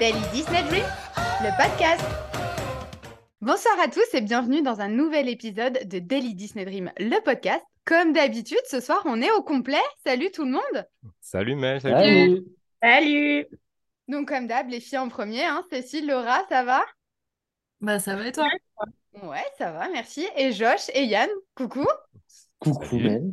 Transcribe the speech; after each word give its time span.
Daily 0.00 0.18
Disney 0.32 0.62
Dream, 0.62 0.86
le 1.42 1.50
podcast. 1.62 2.02
Bonsoir 3.42 3.78
à 3.78 3.86
tous 3.86 4.14
et 4.14 4.22
bienvenue 4.22 4.62
dans 4.62 4.80
un 4.80 4.88
nouvel 4.88 5.28
épisode 5.28 5.86
de 5.86 5.98
Daily 5.98 6.34
Disney 6.34 6.64
Dream, 6.64 6.90
le 6.98 7.22
podcast. 7.22 7.62
Comme 7.84 8.14
d'habitude, 8.14 8.62
ce 8.66 8.80
soir, 8.80 9.02
on 9.04 9.20
est 9.20 9.30
au 9.30 9.42
complet. 9.42 9.82
Salut 10.02 10.30
tout 10.30 10.46
le 10.46 10.52
monde. 10.52 10.86
Salut 11.20 11.54
Mel, 11.54 11.82
salut. 11.82 11.96
Salut. 11.96 12.44
Salut 12.82 13.46
Donc, 14.08 14.28
comme 14.28 14.46
d'hab, 14.46 14.70
les 14.70 14.80
filles 14.80 14.96
en 14.96 15.10
premier. 15.10 15.44
Hein. 15.44 15.62
Cécile, 15.70 16.06
Laura, 16.06 16.46
ça 16.48 16.64
va? 16.64 16.82
Bah 17.82 17.98
ça 17.98 18.16
va 18.16 18.26
et 18.26 18.32
toi? 18.32 18.46
Ouais, 19.22 19.44
ça 19.58 19.70
va, 19.70 19.90
merci. 19.90 20.26
Et 20.34 20.52
Josh 20.52 20.88
et 20.94 21.04
Yann, 21.04 21.28
coucou. 21.54 21.86
Coucou. 22.58 22.96
Mel. 22.96 23.32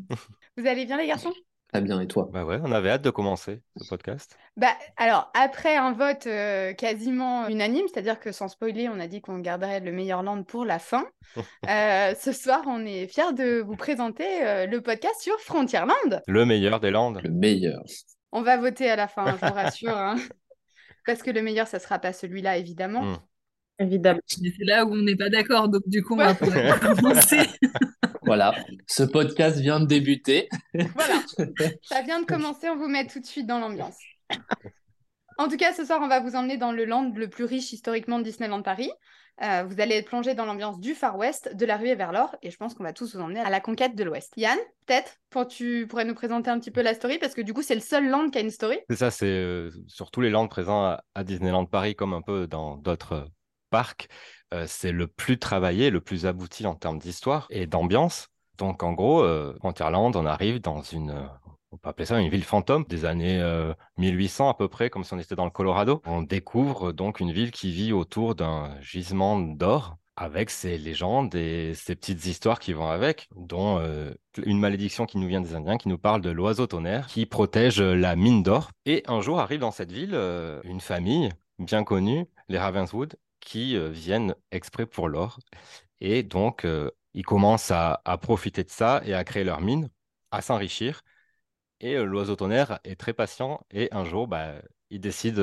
Vous 0.58 0.68
allez 0.68 0.86
bien, 0.86 0.98
les 0.98 1.08
garçons? 1.08 1.34
Très 1.74 1.82
bien, 1.82 2.00
et 2.00 2.08
toi? 2.08 2.30
Bah 2.32 2.46
ouais, 2.46 2.60
on 2.64 2.72
avait 2.72 2.90
hâte 2.90 3.02
de 3.02 3.10
commencer 3.10 3.62
ce 3.76 3.90
podcast. 3.90 4.38
Bah, 4.56 4.72
alors, 4.96 5.30
après 5.34 5.76
un 5.76 5.92
vote 5.92 6.26
euh, 6.26 6.74
quasiment 6.74 7.48
unanime, 7.50 7.86
c'est-à-dire 7.92 8.22
que 8.22 8.32
sans 8.32 8.48
spoiler, 8.48 8.88
on 8.88 9.00
a 9.02 9.08
dit 9.08 9.20
qu'on 9.22 9.40
garderait 9.40 9.82
le 9.82 9.92
meilleur 9.92 10.24
land 10.24 10.44
pour 10.44 10.64
la 10.64 10.80
fin. 10.80 11.06
euh, 11.70 12.16
ce 12.18 12.32
soir, 12.32 12.62
on 12.68 12.86
est 12.86 13.08
fiers 13.08 13.34
de 13.34 13.60
vous 13.60 13.76
présenter 13.76 14.46
euh, 14.46 14.66
le 14.66 14.82
podcast 14.82 15.20
sur 15.20 15.38
Frontierland. 15.42 16.22
Le 16.26 16.46
meilleur 16.46 16.80
des 16.80 16.90
Landes. 16.90 17.20
Le 17.22 17.32
meilleur. 17.32 17.84
On 18.32 18.42
va 18.42 18.56
voter 18.56 18.90
à 18.90 18.96
la 18.96 19.10
fin, 19.10 19.26
je 19.36 19.46
vous 19.46 19.54
rassure. 19.54 19.98
hein. 19.98 20.16
Parce 21.06 21.22
que 21.22 21.32
le 21.32 21.42
meilleur, 21.42 21.68
ça 21.68 21.80
sera 21.80 22.00
pas 22.00 22.14
celui-là, 22.14 22.58
évidemment. 22.58 23.04
Mm. 23.04 23.18
Évidemment. 23.80 24.20
C'est 24.26 24.52
là 24.62 24.86
où 24.86 24.94
on 24.94 25.04
n'est 25.04 25.16
pas 25.16 25.30
d'accord, 25.30 25.70
donc 25.70 25.84
du 25.86 26.02
coup 26.02 26.16
on 26.16 26.18
va 26.18 26.34
pouvoir 26.34 26.80
commencer. 26.80 27.42
Voilà, 28.28 28.54
ce 28.88 29.04
podcast 29.04 29.58
vient 29.58 29.80
de 29.80 29.86
débuter. 29.86 30.50
Voilà, 30.74 31.24
ça 31.82 32.02
vient 32.02 32.20
de 32.20 32.26
commencer, 32.26 32.70
on 32.70 32.76
vous 32.76 32.88
met 32.88 33.08
tout 33.08 33.20
de 33.20 33.26
suite 33.26 33.48
dans 33.48 33.58
l'ambiance. 33.58 33.98
En 35.38 35.48
tout 35.48 35.56
cas, 35.56 35.74
ce 35.74 35.86
soir, 35.86 36.02
on 36.04 36.10
va 36.10 36.20
vous 36.20 36.36
emmener 36.36 36.58
dans 36.58 36.74
le 36.74 36.84
land 36.84 37.14
le 37.16 37.30
plus 37.30 37.46
riche 37.46 37.72
historiquement 37.72 38.20
de 38.20 38.24
Disneyland 38.24 38.62
Paris. 38.62 38.92
Euh, 39.44 39.64
vous 39.68 39.80
allez 39.80 39.96
être 39.96 40.08
plongé 40.08 40.34
dans 40.34 40.46
l'ambiance 40.46 40.80
du 40.80 40.94
Far 40.94 41.16
West, 41.16 41.56
de 41.56 41.66
la 41.66 41.78
ruée 41.78 41.96
vers 41.96 42.12
l'or, 42.12 42.36
et 42.42 42.50
je 42.52 42.58
pense 42.58 42.74
qu'on 42.74 42.84
va 42.84 42.92
tous 42.92 43.16
vous 43.16 43.22
emmener 43.22 43.40
à 43.40 43.50
la 43.50 43.60
conquête 43.60 43.96
de 43.96 44.04
l'Ouest. 44.04 44.34
Yann, 44.36 44.58
peut-être, 44.88 45.18
pour 45.30 45.48
tu 45.48 45.86
pourrais 45.88 46.06
nous 46.06 46.16
présenter 46.16 46.50
un 46.50 46.60
petit 46.60 46.72
peu 46.72 46.82
la 46.82 46.96
story, 46.96 47.20
parce 47.20 47.36
que 47.36 47.42
du 47.42 47.54
coup, 47.54 47.62
c'est 47.62 47.76
le 47.76 47.82
seul 47.82 48.10
land 48.10 48.30
qui 48.30 48.40
a 48.40 48.42
une 48.42 48.50
story. 48.50 48.80
C'est 48.90 48.98
ça, 48.98 49.12
c'est 49.12 49.28
euh, 49.28 49.70
sur 49.88 50.10
tous 50.10 50.22
les 50.22 50.32
Landes 50.32 50.50
présents 50.50 50.84
à, 50.84 51.04
à 51.14 51.24
Disneyland 51.24 51.66
Paris, 51.66 51.96
comme 51.96 52.14
un 52.14 52.24
peu 52.24 52.48
dans 52.48 52.78
d'autres 52.78 53.30
parcs, 53.70 54.08
euh, 54.54 54.66
c'est 54.68 54.92
le 54.92 55.08
plus 55.08 55.40
travaillé, 55.40 55.90
le 55.90 56.02
plus 56.02 56.26
abouti 56.26 56.66
en 56.66 56.76
termes 56.76 57.00
d'histoire 57.00 57.48
et 57.50 57.68
d'ambiance. 57.68 58.30
Donc 58.58 58.84
en 58.84 58.94
gros, 58.94 59.22
euh, 59.24 59.54
Frontierland, 59.60 60.16
on 60.16 60.26
arrive 60.26 60.62
dans 60.62 60.82
une, 60.82 61.12
euh, 61.12 61.28
on 61.72 61.78
appeler 61.88 62.06
ça 62.06 62.20
une 62.20 62.30
ville 62.30 62.44
fantôme 62.44 62.86
des 62.86 63.06
années 63.06 63.40
euh, 63.40 63.74
1800 63.98 64.50
à 64.50 64.54
peu 64.54 64.68
près, 64.68 64.90
comme 64.90 65.04
si 65.04 65.14
on 65.14 65.20
était 65.20 65.36
dans 65.36 65.46
le 65.46 65.52
Colorado. 65.52 66.02
On 66.06 66.22
découvre 66.22 66.92
donc 66.92 67.20
une 67.20 67.32
ville 67.32 67.52
qui 67.52 67.72
vit 67.72 67.94
autour 67.94 68.36
d'un 68.36 68.76
gisement 68.82 69.40
d'or 69.40 69.98
avec 70.16 70.50
ses 70.50 70.80
légendes 70.80 71.36
et 71.36 71.74
ses 71.76 71.96
petites 71.96 72.26
histoires 72.26 72.58
qui 72.58 72.74
vont 72.74 72.88
avec, 72.88 73.30
dont 73.36 73.80
une 74.44 74.60
malédiction 74.60 75.06
qui 75.06 75.20
nous 75.20 75.28
vient 75.28 75.42
des 75.42 75.54
Indiens, 75.54 75.78
qui 75.78 75.90
nous 75.90 76.00
parle 76.00 76.22
de 76.22 76.32
l'oiseau 76.32 76.66
tonnerre, 76.66 77.06
qui 77.06 77.28
protège 77.28 77.80
la 77.80 78.16
mine 78.16 78.42
d'or. 78.42 78.72
Et 78.88 79.04
un 79.06 79.22
jour 79.22 79.40
arrive 79.40 79.60
dans 79.60 79.70
cette 79.70 79.92
ville 79.92 80.16
une 80.64 80.82
famille 80.82 81.30
bien 81.60 81.84
connue, 81.84 82.26
les 82.50 82.58
Ravenswood, 82.58 83.16
qui 83.48 83.78
euh, 83.78 83.88
viennent 83.88 84.36
exprès 84.52 84.86
pour 84.86 85.08
l'or. 85.08 85.40
Et 86.02 86.22
donc, 86.22 86.66
euh, 86.66 86.92
ils 87.14 87.24
commencent 87.24 87.72
à, 87.72 88.02
profiter 88.22 88.66
de 88.66 88.70
ça 88.70 89.02
et 89.06 89.14
à 89.14 89.24
créer 89.24 89.46
leur 89.46 89.62
mine, 89.62 89.90
à 90.32 90.42
s'enrichir. 90.42 91.02
Et 91.80 91.96
euh, 91.96 92.04
l'oiseau 92.04 92.36
tonnerre 92.36 92.80
est 92.84 93.00
très 93.00 93.14
patient 93.14 93.66
et 93.72 93.88
un 93.94 94.04
jour, 94.04 94.28
bah, 94.28 94.56
il 94.90 95.00
décide 95.00 95.36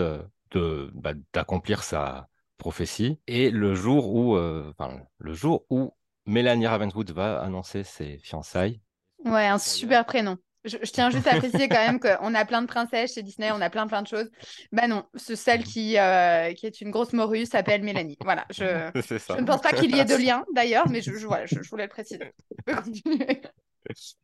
de, 0.51 0.91
bah, 0.93 1.15
d'accomplir 1.33 1.83
sa 1.83 2.29
prophétie. 2.59 3.19
Et 3.27 3.51
le 3.51 3.75
jour 3.75 4.15
où, 4.15 4.37
le 4.37 5.33
jour 5.33 5.65
où 5.71 5.95
Mélanie 6.27 6.67
Ravenswood 6.67 7.11
va 7.11 7.41
annoncer 7.41 7.85
ses 7.85 8.19
fiançailles, 8.19 8.81
Ouais, 9.25 9.47
un 9.47 9.59
super 9.59 10.05
prénom. 10.05 10.37
Je, 10.65 10.79
je 10.83 10.91
tiens 10.91 11.11
juste 11.11 11.27
à 11.27 11.37
préciser 11.37 11.69
quand 11.69 11.85
même 11.87 12.01
qu'on 12.01 12.35
a 12.35 12.45
plein 12.45 12.63
de 12.63 12.67
princesses 12.67 13.15
chez 13.15 13.23
Disney, 13.23 13.51
on 13.53 13.61
a 13.61 13.69
plein 13.71 13.87
plein 13.87 14.03
de 14.03 14.07
choses. 14.07 14.31
Bah 14.73 14.89
non, 14.89 15.05
ce, 15.15 15.35
celle 15.35 15.63
qui, 15.63 15.99
euh, 15.99 16.53
qui 16.55 16.67
est 16.67 16.81
une 16.81 16.91
grosse 16.91 17.13
morue 17.13 17.45
s'appelle 17.45 17.83
Mélanie. 17.83 18.17
Voilà, 18.23 18.47
je, 18.51 18.65
je 18.65 19.41
ne 19.41 19.47
pense 19.47 19.61
pas 19.61 19.73
qu'il 19.73 19.95
y 19.95 19.99
ait 19.99 20.05
de 20.05 20.15
lien 20.17 20.45
d'ailleurs, 20.55 20.89
mais 20.89 21.03
je, 21.03 21.13
je, 21.15 21.27
voilà, 21.27 21.47
je, 21.47 21.63
je 21.63 21.69
voulais 21.69 21.85
le 21.85 21.91
préciser. 21.91 22.33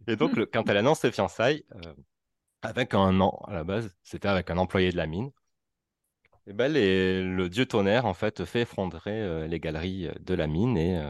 Et 0.07 0.17
donc, 0.17 0.35
le- 0.37 0.47
quand 0.47 0.69
elle 0.69 0.79
annonce 0.79 1.01
ses 1.01 1.13
fiançailles, 1.13 1.65
euh, 1.85 1.93
avec 2.63 2.95
un 2.95 3.21
an 3.21 3.41
à 3.47 3.55
la 3.55 3.65
base, 3.65 3.95
c'était 4.03 4.29
avec 4.29 4.51
un 4.51 4.59
employé 4.59 4.93
de 4.93 4.97
la 4.97 5.07
mine, 5.07 5.31
et 6.47 6.53
ben 6.53 6.73
les- 6.73 7.23
le 7.23 7.49
dieu 7.49 7.67
tonnerre, 7.67 8.07
en 8.07 8.15
fait, 8.15 8.45
fait 8.45 8.63
effondrer 8.63 9.13
euh, 9.23 9.47
les 9.47 9.61
galeries 9.61 10.09
de 10.21 10.35
la 10.35 10.47
mine 10.47 10.77
et 10.77 11.01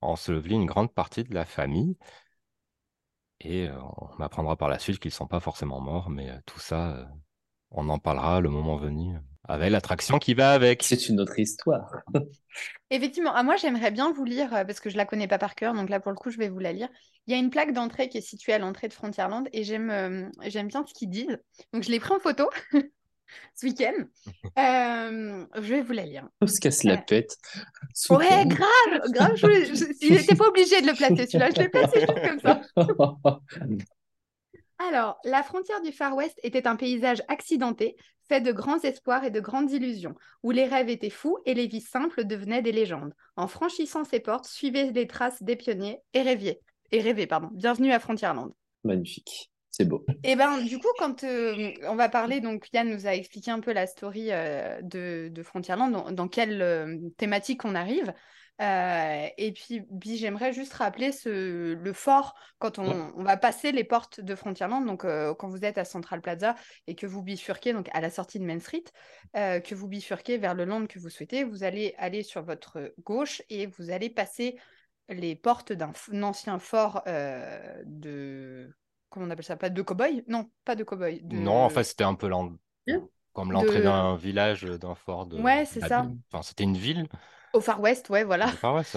ensevelit 0.00 0.54
une 0.56 0.66
grande 0.66 0.92
partie 0.92 1.24
de 1.24 1.34
la 1.34 1.44
famille. 1.44 1.96
Et 3.44 3.68
euh, 3.68 3.72
on 4.18 4.22
apprendra 4.22 4.56
par 4.56 4.68
la 4.68 4.78
suite 4.78 4.98
qu'ils 4.98 5.10
ne 5.10 5.14
sont 5.14 5.26
pas 5.26 5.40
forcément 5.40 5.80
morts, 5.80 6.10
mais 6.10 6.30
tout 6.46 6.60
ça, 6.60 6.96
euh, 6.96 7.04
on 7.70 7.88
en 7.88 7.98
parlera 7.98 8.40
le 8.40 8.50
moment 8.50 8.76
venu, 8.76 9.16
avec 9.44 9.70
l'attraction 9.70 10.18
qui 10.18 10.34
va 10.34 10.52
avec. 10.52 10.82
C'est 10.82 11.08
une 11.08 11.20
autre 11.20 11.38
histoire. 11.38 11.90
Effectivement, 12.90 13.32
ah, 13.34 13.42
moi 13.42 13.56
j'aimerais 13.56 13.90
bien 13.90 14.12
vous 14.12 14.24
lire, 14.24 14.50
parce 14.50 14.80
que 14.80 14.90
je 14.90 14.96
la 14.96 15.06
connais 15.06 15.26
pas 15.26 15.38
par 15.38 15.54
cœur, 15.54 15.74
donc 15.74 15.88
là 15.88 15.98
pour 15.98 16.12
le 16.12 16.16
coup 16.16 16.30
je 16.30 16.38
vais 16.38 16.48
vous 16.48 16.58
la 16.58 16.72
lire. 16.72 16.88
Il 17.26 17.32
y 17.32 17.36
a 17.36 17.38
une 17.38 17.50
plaque 17.50 17.72
d'entrée 17.72 18.08
qui 18.08 18.18
est 18.18 18.22
située 18.22 18.52
à 18.52 18.58
l'entrée 18.58 18.88
de 18.88 18.92
Frontierland 18.92 19.48
et 19.52 19.64
j'aime 19.64 19.90
euh, 19.90 20.28
j'aime 20.42 20.68
bien 20.68 20.84
ce 20.86 20.92
qu'ils 20.92 21.08
disent. 21.08 21.38
Donc 21.72 21.82
je 21.82 21.90
l'ai 21.90 22.00
pris 22.00 22.12
en 22.14 22.20
photo 22.20 22.48
ce 23.54 23.66
week-end. 23.66 23.92
Euh, 24.58 25.44
je 25.56 25.60
vais 25.74 25.82
vous 25.82 25.92
la 25.92 26.04
lire. 26.04 26.28
On 26.40 26.46
se 26.46 26.60
casse 26.60 26.84
la 26.84 26.94
Euh, 26.94 27.04
tête. 27.06 27.36
Ce 27.94 28.12
Ouais, 28.12 28.46
grave, 28.46 29.00
grave. 29.12 29.36
Je, 29.36 29.74
je- 29.74 29.84
il 30.00 30.14
n'était 30.14 30.34
pas 30.34 30.48
obligé 30.48 30.80
de 30.80 30.86
le 30.86 30.94
placer 30.94 31.26
celui-là, 31.26 31.50
je 31.54 31.60
l'ai 31.60 31.68
placé 31.68 32.00
juste 32.00 32.22
comme 32.28 32.40
ça. 32.40 32.60
Alors, 34.78 35.18
la 35.24 35.42
frontière 35.44 35.80
du 35.80 35.92
Far 35.92 36.16
West 36.16 36.38
était 36.42 36.66
un 36.66 36.74
paysage 36.76 37.22
accidenté, 37.28 37.96
fait 38.28 38.40
de 38.40 38.50
grands 38.50 38.80
espoirs 38.80 39.22
et 39.24 39.30
de 39.30 39.38
grandes 39.38 39.70
illusions, 39.70 40.14
où 40.42 40.50
les 40.50 40.64
rêves 40.64 40.88
étaient 40.88 41.10
fous 41.10 41.38
et 41.46 41.54
les 41.54 41.68
vies 41.68 41.80
simples 41.80 42.24
devenaient 42.24 42.62
des 42.62 42.72
légendes. 42.72 43.14
En 43.36 43.46
franchissant 43.46 44.04
ces 44.04 44.18
portes, 44.18 44.46
suivez 44.46 44.90
les 44.90 45.06
traces 45.06 45.40
des 45.42 45.54
pionniers 45.54 45.98
et 46.14 46.22
rêviez. 46.22 46.58
Et 46.90 47.00
rêvez, 47.00 47.26
pardon. 47.28 47.48
Bienvenue 47.52 47.92
à 47.92 48.00
Frontierland. 48.00 48.52
Magnifique. 48.82 49.51
C'est 49.72 49.86
beau. 49.86 50.04
Et 50.22 50.36
ben, 50.36 50.60
du 50.62 50.78
coup, 50.78 50.88
quand 50.98 51.24
euh, 51.24 51.72
on 51.84 51.96
va 51.96 52.10
parler, 52.10 52.40
donc 52.40 52.68
Yann 52.74 52.88
nous 52.90 53.06
a 53.06 53.14
expliqué 53.14 53.50
un 53.50 53.60
peu 53.60 53.72
la 53.72 53.86
story 53.86 54.28
euh, 54.30 54.80
de, 54.82 55.30
de 55.32 55.42
Frontierland, 55.42 55.90
dans, 55.90 56.12
dans 56.12 56.28
quelle 56.28 56.60
euh, 56.60 56.98
thématique 57.16 57.64
on 57.64 57.74
arrive. 57.74 58.12
Et 58.60 59.52
puis, 59.56 59.82
puis 60.00 60.18
j'aimerais 60.18 60.52
juste 60.52 60.74
rappeler 60.74 61.10
ce, 61.10 61.72
le 61.72 61.92
fort 61.92 62.34
quand 62.60 62.78
on, 62.78 62.84
Ouais. 62.84 63.12
on 63.16 63.24
va 63.24 63.36
passer 63.36 63.72
les 63.72 63.82
portes 63.82 64.20
de 64.20 64.36
Frontierland. 64.36 64.86
Donc, 64.86 65.02
quand 65.02 65.48
vous 65.48 65.64
êtes 65.64 65.78
à 65.78 65.84
Central 65.84 66.20
Plaza 66.20 66.54
et 66.86 66.94
que 66.94 67.06
vous 67.06 67.22
bifurquez, 67.22 67.72
donc 67.72 67.88
à 67.92 68.00
la 68.00 68.08
sortie 68.08 68.38
de 68.38 68.44
Main 68.44 68.60
Street, 68.60 68.84
que 69.34 69.74
vous 69.74 69.88
bifurquez 69.88 70.38
vers 70.38 70.54
le 70.54 70.64
land 70.64 70.86
que 70.86 71.00
vous 71.00 71.08
souhaitez, 71.08 71.42
vous 71.42 71.64
allez 71.64 71.96
aller 71.98 72.22
sur 72.22 72.44
votre 72.44 72.94
gauche 73.02 73.42
et 73.50 73.66
vous 73.66 73.90
allez 73.90 74.10
passer 74.10 74.56
les 75.08 75.34
portes 75.34 75.72
d'un 75.72 75.92
ancien 76.22 76.60
fort 76.60 77.02
euh, 77.08 77.82
de 77.84 78.70
comment 79.12 79.26
on 79.26 79.30
appelle 79.30 79.44
ça 79.44 79.56
Pas 79.56 79.70
de 79.70 79.82
cow-boy? 79.82 80.24
Non, 80.28 80.50
pas 80.64 80.74
de 80.74 80.84
cow-boy. 80.84 81.20
De... 81.22 81.36
Non, 81.36 81.64
en 81.64 81.68
fait, 81.68 81.84
c'était 81.84 82.04
un 82.04 82.14
peu 82.14 82.28
l'en- 82.28 82.52
Bien. 82.86 83.06
comme 83.32 83.52
l'entrée 83.52 83.78
De- 83.78 83.84
d'un 83.84 84.16
village, 84.16 84.62
d'un 84.64 84.94
fort 84.94 85.26
de 85.26 85.38
Ouais, 85.38 85.64
c'est 85.64 85.80
ça. 85.80 86.06
Enfin, 86.30 86.42
c'était 86.42 86.64
une 86.64 86.76
ville. 86.76 87.06
Au 87.52 87.60
Far 87.60 87.80
West, 87.80 88.10
ouais, 88.10 88.24
voilà. 88.24 88.46
du 88.46 88.52
Far 88.52 88.74
West. 88.74 88.96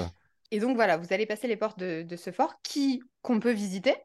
Et 0.52 0.60
donc 0.60 0.76
voilà, 0.76 0.98
vous 0.98 1.12
allez 1.12 1.26
passer 1.26 1.48
les 1.48 1.58
portes 1.58 1.80
de, 1.80 2.04
de 2.04 2.16
ce 2.16 2.32
fort 2.32 2.62
qui 2.64 3.02
qu'on 3.22 3.40
peut 3.40 3.52
visiter. 3.52 3.96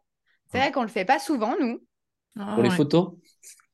C'est 0.50 0.58
vrai 0.58 0.72
qu'on 0.72 0.82
le 0.82 0.88
fait 0.88 1.04
pas 1.04 1.18
souvent, 1.20 1.54
nous, 1.60 1.80
Ah, 2.38 2.52
Pour 2.54 2.62
les 2.62 2.70
ouais. 2.70 2.76
photos 2.76 3.12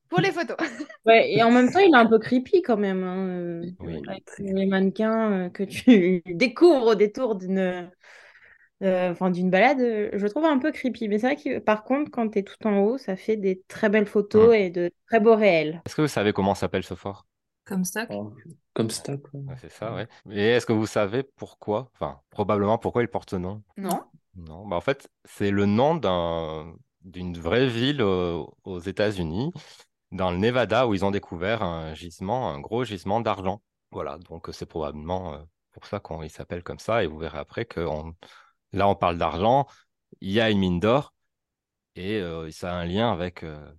pour 0.08 0.20
les 0.20 0.30
photos. 0.30 0.56
Ouais, 1.06 1.32
et 1.32 1.42
en 1.42 1.50
même 1.52 1.70
temps, 1.70 1.78
il 1.78 1.92
est 1.94 1.96
un 1.96 2.06
peu 2.06 2.18
creepy 2.18 2.62
quand 2.62 2.76
même, 2.76 3.02
hein, 3.04 3.28
euh, 3.28 3.70
Oui. 3.80 4.02
avec 4.08 4.24
les 4.38 4.66
mannequins 4.66 5.32
euh, 5.46 5.50
que 5.50 5.62
tu 5.62 6.22
découvres 6.26 6.86
au 6.88 6.94
détour 6.96 7.36
d'une 7.36 7.90
euh, 8.82 9.10
enfin, 9.12 9.30
d'une 9.30 9.50
balade. 9.50 9.80
euh, 9.80 10.10
Je 10.14 10.26
trouve 10.26 10.44
un 10.44 10.58
peu 10.58 10.72
creepy. 10.72 11.08
Mais 11.08 11.18
c'est 11.18 11.34
vrai 11.34 11.36
que 11.36 11.58
par 11.58 11.84
contre, 11.84 12.10
quand 12.10 12.28
tu 12.30 12.38
es 12.40 12.42
tout 12.42 12.66
en 12.66 12.78
haut, 12.80 12.98
ça 12.98 13.16
fait 13.16 13.36
des 13.36 13.62
très 13.68 13.88
belles 13.88 14.06
photos 14.06 14.54
et 14.54 14.70
de 14.70 14.92
très 15.08 15.20
beaux 15.20 15.36
réels. 15.36 15.82
Est-ce 15.86 15.94
que 15.96 16.02
vous 16.02 16.08
savez 16.08 16.32
comment 16.32 16.54
s'appelle 16.54 16.84
ce 16.84 16.94
fort? 16.94 17.26
Comme 17.64 17.84
stock. 17.84 18.08
Oh, 18.10 18.32
quoi. 19.30 19.40
Ouais, 19.40 19.54
c'est 19.60 19.70
ça, 19.70 19.94
ouais. 19.94 20.06
Et 20.30 20.50
est-ce 20.50 20.66
que 20.66 20.72
vous 20.72 20.86
savez 20.86 21.22
pourquoi? 21.22 21.90
Enfin, 21.94 22.20
probablement 22.30 22.78
pourquoi 22.78 23.02
il 23.02 23.08
porte 23.08 23.30
ce 23.30 23.36
nom? 23.36 23.62
Non 23.76 24.00
Non, 24.36 24.66
bah 24.66 24.76
en 24.76 24.80
fait, 24.80 25.08
c'est 25.24 25.50
le 25.50 25.66
nom 25.66 25.94
d'un 25.94 26.74
d'une 27.02 27.38
vraie 27.38 27.68
ville 27.68 28.00
euh, 28.02 28.42
aux 28.64 28.80
États-Unis, 28.80 29.52
dans 30.12 30.30
le 30.32 30.38
Nevada, 30.38 30.88
où 30.88 30.94
ils 30.94 31.04
ont 31.04 31.12
découvert 31.12 31.62
un 31.62 31.94
gisement, 31.94 32.50
un 32.50 32.60
gros 32.60 32.84
gisement 32.84 33.20
d'argent. 33.20 33.62
Voilà, 33.92 34.18
donc 34.18 34.48
c'est 34.52 34.66
probablement 34.66 35.46
pour 35.72 35.86
ça 35.86 36.00
qu'il 36.00 36.30
s'appelle 36.30 36.62
comme 36.64 36.78
ça. 36.80 37.04
Et 37.04 37.06
vous 37.06 37.18
verrez 37.18 37.38
après 37.38 37.64
que 37.66 37.80
on- 37.80 38.14
là, 38.72 38.88
on 38.88 38.94
parle 38.94 39.18
d'argent, 39.18 39.66
il 40.20 40.32
y 40.32 40.40
a 40.40 40.50
une 40.50 40.58
mine 40.58 40.80
d'or, 40.80 41.14
et 41.94 42.16
euh, 42.20 42.50
ça 42.50 42.72
a 42.72 42.74
un 42.74 42.84
lien 42.84 43.12
avec 43.12 43.42
euh, 43.42 43.72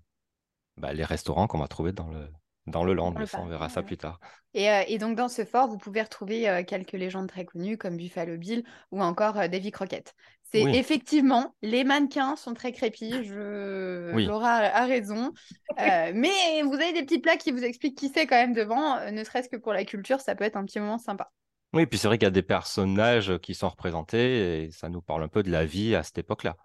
bah, 0.78 0.94
les 0.94 1.04
restaurants 1.06 1.48
qu'on 1.48 1.60
va 1.60 1.68
trouver 1.68 1.92
dans 1.92 2.10
le 2.10 2.28
dans 2.68 2.84
le 2.84 2.94
land, 2.94 3.12
Dans 3.12 3.20
mais 3.20 3.22
le 3.22 3.26
ça, 3.28 3.40
on 3.42 3.46
verra 3.46 3.70
ça 3.70 3.82
plus 3.82 3.98
tard. 3.98 4.20
Et, 4.54 4.70
euh, 4.70 4.84
et 4.88 4.98
donc, 4.98 5.16
dans 5.16 5.30
ce 5.30 5.46
fort, 5.46 5.68
vous 5.68 5.78
pouvez 5.78 6.02
retrouver 6.02 6.50
euh, 6.50 6.64
quelques 6.64 6.92
légendes 6.92 7.30
très 7.30 7.46
connues 7.46 7.78
comme 7.78 7.96
Buffalo 7.96 8.38
Bill 8.38 8.64
ou 8.92 9.02
encore 9.02 9.38
euh, 9.40 9.48
Davy 9.48 9.72
Crockett. 9.72 10.14
C'est 10.52 10.64
Oui. 10.64 10.76
effectivement, 10.76 11.56
les 11.62 11.84
mannequins 11.84 12.36
sont 12.36 12.54
très 12.54 12.72
crépis. 12.72 13.12
Je... 13.24 14.14
Oui. 14.14 14.26
Laura 14.26 14.56
a 14.56 14.86
raison. 14.86 15.32
Mais 15.78 16.62
vous 16.64 16.74
avez 16.74 16.94
des 16.94 17.04
petits 17.04 17.20
plats 17.20 17.38
qui 17.38 17.52
vous 17.52 17.64
expliquent 17.64 17.98
qui 17.98 18.10
c'est 18.10 18.28
quand 18.28 18.38
même 18.38 18.54
devant, 18.54 19.12
ne 19.12 19.24
serait-ce 19.24 19.50
que 19.50 19.58
pour 19.58 19.74
la 19.74 19.84
culture, 19.84 20.22
ça 20.22 20.36
peut 20.36 20.46
être 20.46 20.56
un 20.56 20.66
petit 20.66 20.80
moment 20.80 20.98
sympa. 20.98 21.32
Oui, 21.78 21.86
puis 21.86 22.00
c'est 22.00 22.08
vrai 22.08 22.18
qu'il 22.18 22.26
y 22.26 22.28
a 22.28 22.32
des 22.32 22.42
personnages 22.42 23.38
qui 23.38 23.54
sont 23.54 23.70
représentés 23.70 24.64
et 24.64 24.72
ça 24.72 24.90
nous 24.90 25.02
parle 25.02 25.24
un 25.24 25.28
peu 25.28 25.44
de 25.44 25.52
la 25.52 25.64
vie 25.66 25.96
à 25.96 26.02
cette 26.04 26.18
époque-là. 26.18 26.56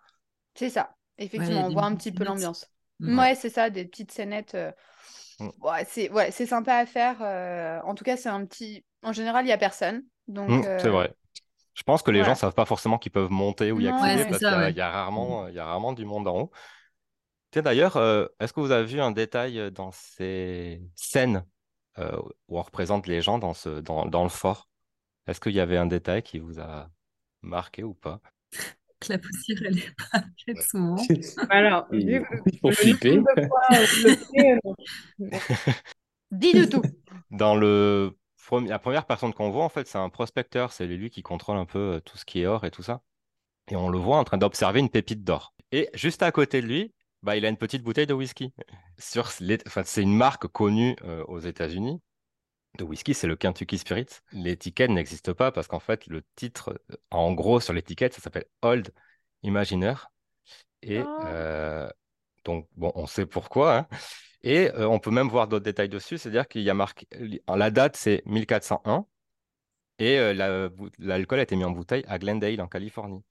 C'est 0.55 0.71
ça. 0.71 0.95
Effectivement, 1.19 1.67
on 1.67 1.71
voit 1.71 1.85
un 1.85 1.95
petit 1.95 2.11
peu 2.13 2.25
l'ambiance. 2.25 2.67
Mm. 2.99 3.19
Ouais, 3.19 3.35
c'est 3.35 3.51
ça, 3.51 3.69
des 3.71 3.85
petites 3.85 4.11
scénettes. 4.11 4.55
euh, 4.55 4.73
Mm. 5.39 5.49
Ouais, 5.61 5.87
c'est 5.89 6.11
ouais, 6.11 6.31
c'est 6.31 6.47
sympa 6.47 6.77
à 6.77 6.87
faire. 6.87 7.17
euh, 7.21 7.81
En 7.85 7.95
tout 7.95 8.05
cas, 8.05 8.17
c'est 8.17 8.29
un 8.29 8.45
petit. 8.47 8.85
En 9.03 9.13
général, 9.13 9.45
il 9.45 9.49
n'y 9.49 9.53
a 9.53 9.59
personne. 9.59 10.03
Donc, 10.29 10.49
Mm, 10.49 10.63
c'est 10.63 10.87
euh, 10.87 10.91
vrai. 10.91 11.15
Je 11.75 11.83
pense 11.83 12.03
que 12.03 12.11
les 12.11 12.23
gens 12.23 12.35
savent 12.35 12.55
pas 12.55 12.67
forcément 12.67 12.99
qu'ils 12.99 13.13
peuvent 13.13 13.31
monter 13.31 13.73
ou 13.73 13.81
y 13.81 13.89
accéder 13.89 14.25
parce 14.27 14.39
qu'il 14.39 14.49
y 14.49 14.51
a, 14.51 14.59
ouais. 14.59 14.71
il 14.71 14.77
y 14.77 14.81
a 14.81 14.91
rarement, 14.91 15.49
il 15.49 15.55
y 15.55 15.59
a 15.59 15.65
rarement 15.65 15.93
du 15.95 16.05
monde 16.05 16.29
en 16.29 16.39
haut. 16.39 16.51
Tiens, 17.51 17.63
d'ailleurs, 17.63 17.97
euh, 17.97 18.27
est-ce 18.41 18.53
que 18.53 18.61
vous 18.61 18.71
avez 18.71 18.87
vu 18.87 19.01
un 19.01 19.11
détail 19.11 19.59
euh, 19.59 19.71
dans 19.71 19.91
ces 19.91 20.83
scènes 20.95 21.45
euh, 21.99 22.17
où 22.49 22.59
on 22.59 22.63
représente 22.63 23.07
les 23.07 23.21
gens 23.21 23.39
dans 23.39 23.55
ce, 23.55 23.81
dans, 23.81 24.07
dans 24.07 24.23
le 24.23 24.29
fort? 24.31 24.69
Est-ce 25.27 25.41
qu'il 25.41 25.53
y 25.53 25.61
avait 25.61 25.77
un 25.77 25.87
détail 25.87 26.23
qui 26.23 26.39
vous 26.39 26.61
a 26.61 26.91
marqué 27.43 27.83
ou 27.85 27.95
pas? 27.95 28.21
Que 29.01 29.13
la 29.13 29.19
poussière, 29.19 29.59
elle 29.65 29.79
est 29.79 29.95
pas 30.13 30.23
faite 30.45 30.63
souvent. 30.63 30.97
Alors, 31.51 31.87
vu 31.91 32.23
que 32.63 32.71
flipper. 32.73 33.17
nombre 33.17 33.35
de 33.37 33.47
fois 33.47 33.61
où 33.71 33.85
je 33.85 34.09
le 34.09 34.17
fais, 34.17 35.31
Dis 36.31 36.53
de 36.55 36.65
tout. 36.65 36.83
Dans 37.31 37.55
le 37.55 38.17
la 38.67 38.79
première 38.79 39.07
personne 39.07 39.33
qu'on 39.33 39.51
voit, 39.51 39.65
en 39.65 39.69
fait, 39.71 39.87
c'est 39.87 39.99
un 39.99 40.11
prospecteur. 40.11 40.73
C'est 40.73 40.87
lui 40.87 41.11
qui 41.11 41.23
contrôle 41.23 41.57
un 41.57 41.65
peu 41.65 41.79
euh, 41.79 42.01
tout 42.01 42.19
ce 42.19 42.25
qui 42.25 42.43
est 42.43 42.47
or 42.47 42.65
et 42.67 42.71
tout 42.71 42.83
ça. 42.83 43.01
Et 43.71 43.77
on 43.77 43.89
le 43.89 43.99
voit 43.99 44.19
en 44.19 44.25
train 44.25 44.37
d'observer 44.39 44.81
une 44.81 44.91
pépite 44.91 45.25
d'or. 45.25 45.55
Et 45.71 45.89
juste 45.95 46.23
à 46.23 46.33
côté 46.33 46.61
de 46.61 46.67
lui, 46.67 46.93
bah, 47.23 47.37
il 47.37 47.47
a 47.47 47.49
une 47.49 47.57
petite 47.57 47.83
bouteille 47.83 48.07
de 48.07 48.15
whisky. 48.15 48.53
Sur 48.99 49.31
les- 49.41 49.59
enfin, 49.67 49.83
c'est 49.85 50.03
une 50.03 50.15
marque 50.17 50.47
connue 50.49 50.97
euh, 51.05 51.25
aux 51.29 51.39
États-Unis 51.39 52.01
de 52.79 52.85
whisky, 52.85 53.15
c'est 53.15 53.27
le 53.27 53.37
Kentucky 53.37 53.79
Spirit. 53.79 54.07
L'étiquette 54.33 54.91
n'existe 54.91 55.33
pas 55.33 55.53
parce 55.53 55.67
qu'en 55.69 55.81
fait, 55.81 56.07
le 56.07 56.23
titre, 56.37 56.81
euh, 56.91 56.97
en 57.11 57.33
gros, 57.33 57.61
sur 57.61 57.73
l'étiquette, 57.73 58.15
ça 58.15 58.21
s'appelle 58.21 58.47
Old 58.63 58.93
Imaginer. 59.43 59.95
Et 60.83 61.01
Oh. 61.01 61.19
euh, 61.27 61.89
donc, 62.45 62.69
bon, 62.77 62.93
on 62.95 63.07
sait 63.07 63.27
pourquoi. 63.27 63.77
hein. 63.79 63.87
Et 64.43 64.71
euh, 64.73 64.89
on 64.89 64.99
peut 64.99 65.11
même 65.13 65.29
voir 65.29 65.47
d'autres 65.49 65.65
détails 65.65 65.89
dessus, 65.89 66.19
c'est-à-dire 66.19 66.49
qu'il 66.49 66.63
y 66.63 66.71
a 66.71 66.75
marqué, 66.75 67.07
la 67.49 67.71
date 67.71 67.97
c'est 67.97 68.23
1401 68.27 69.07
et 70.01 70.19
euh, 70.19 70.35
la 70.35 70.69
l'alcool 70.99 71.39
a 71.39 71.43
été 71.43 71.55
mis 71.55 71.65
en 71.65 71.71
bouteille 71.71 72.05
à 72.09 72.19
Glendale 72.19 72.61
en 72.61 72.67
Californie. 72.67 73.23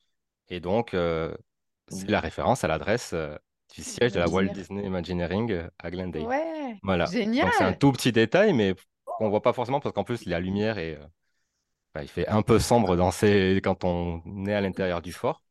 Et 0.50 0.60
donc, 0.62 0.92
c'est 0.92 2.10
la 2.10 2.20
référence 2.22 2.64
à 2.64 2.68
l'adresse 2.70 3.14
du 3.76 3.84
siège 3.84 4.14
de 4.14 4.20
la 4.20 4.28
Walt. 4.30 4.48
Disney 4.54 4.86
Imagineering 4.86 5.64
à 5.80 5.92
Glendale. 5.92 6.24
Ouais. 6.24 6.78
Voilà. 6.84 7.06
Donc 7.06 7.14
c'est 7.14 7.24
un 7.24 7.34
Génial. 7.34 7.78
tout 7.80 7.92
petit 7.92 8.12
détail, 8.14 8.54
mais 8.54 8.76
qu'on 9.22 9.30
voit 9.30 9.42
pas 9.42 9.54
forcément 9.54 9.80
parce 9.80 9.94
qu'en 9.96 10.04
plus 10.04 10.26
la 10.26 10.40
lumière 10.40 10.78
est, 10.78 10.96
euh, 10.98 11.06
bah, 11.96 12.04
il 12.04 12.10
fait 12.10 12.28
un 12.28 12.42
peu 12.44 12.60
sombre 12.60 12.96
dans 12.96 13.12
ces... 13.12 13.62
quand 13.64 13.84
on 13.86 14.24
est 14.48 14.54
à 14.54 14.62
l'intérieur 14.62 15.02
du 15.02 15.14
fort. 15.14 15.44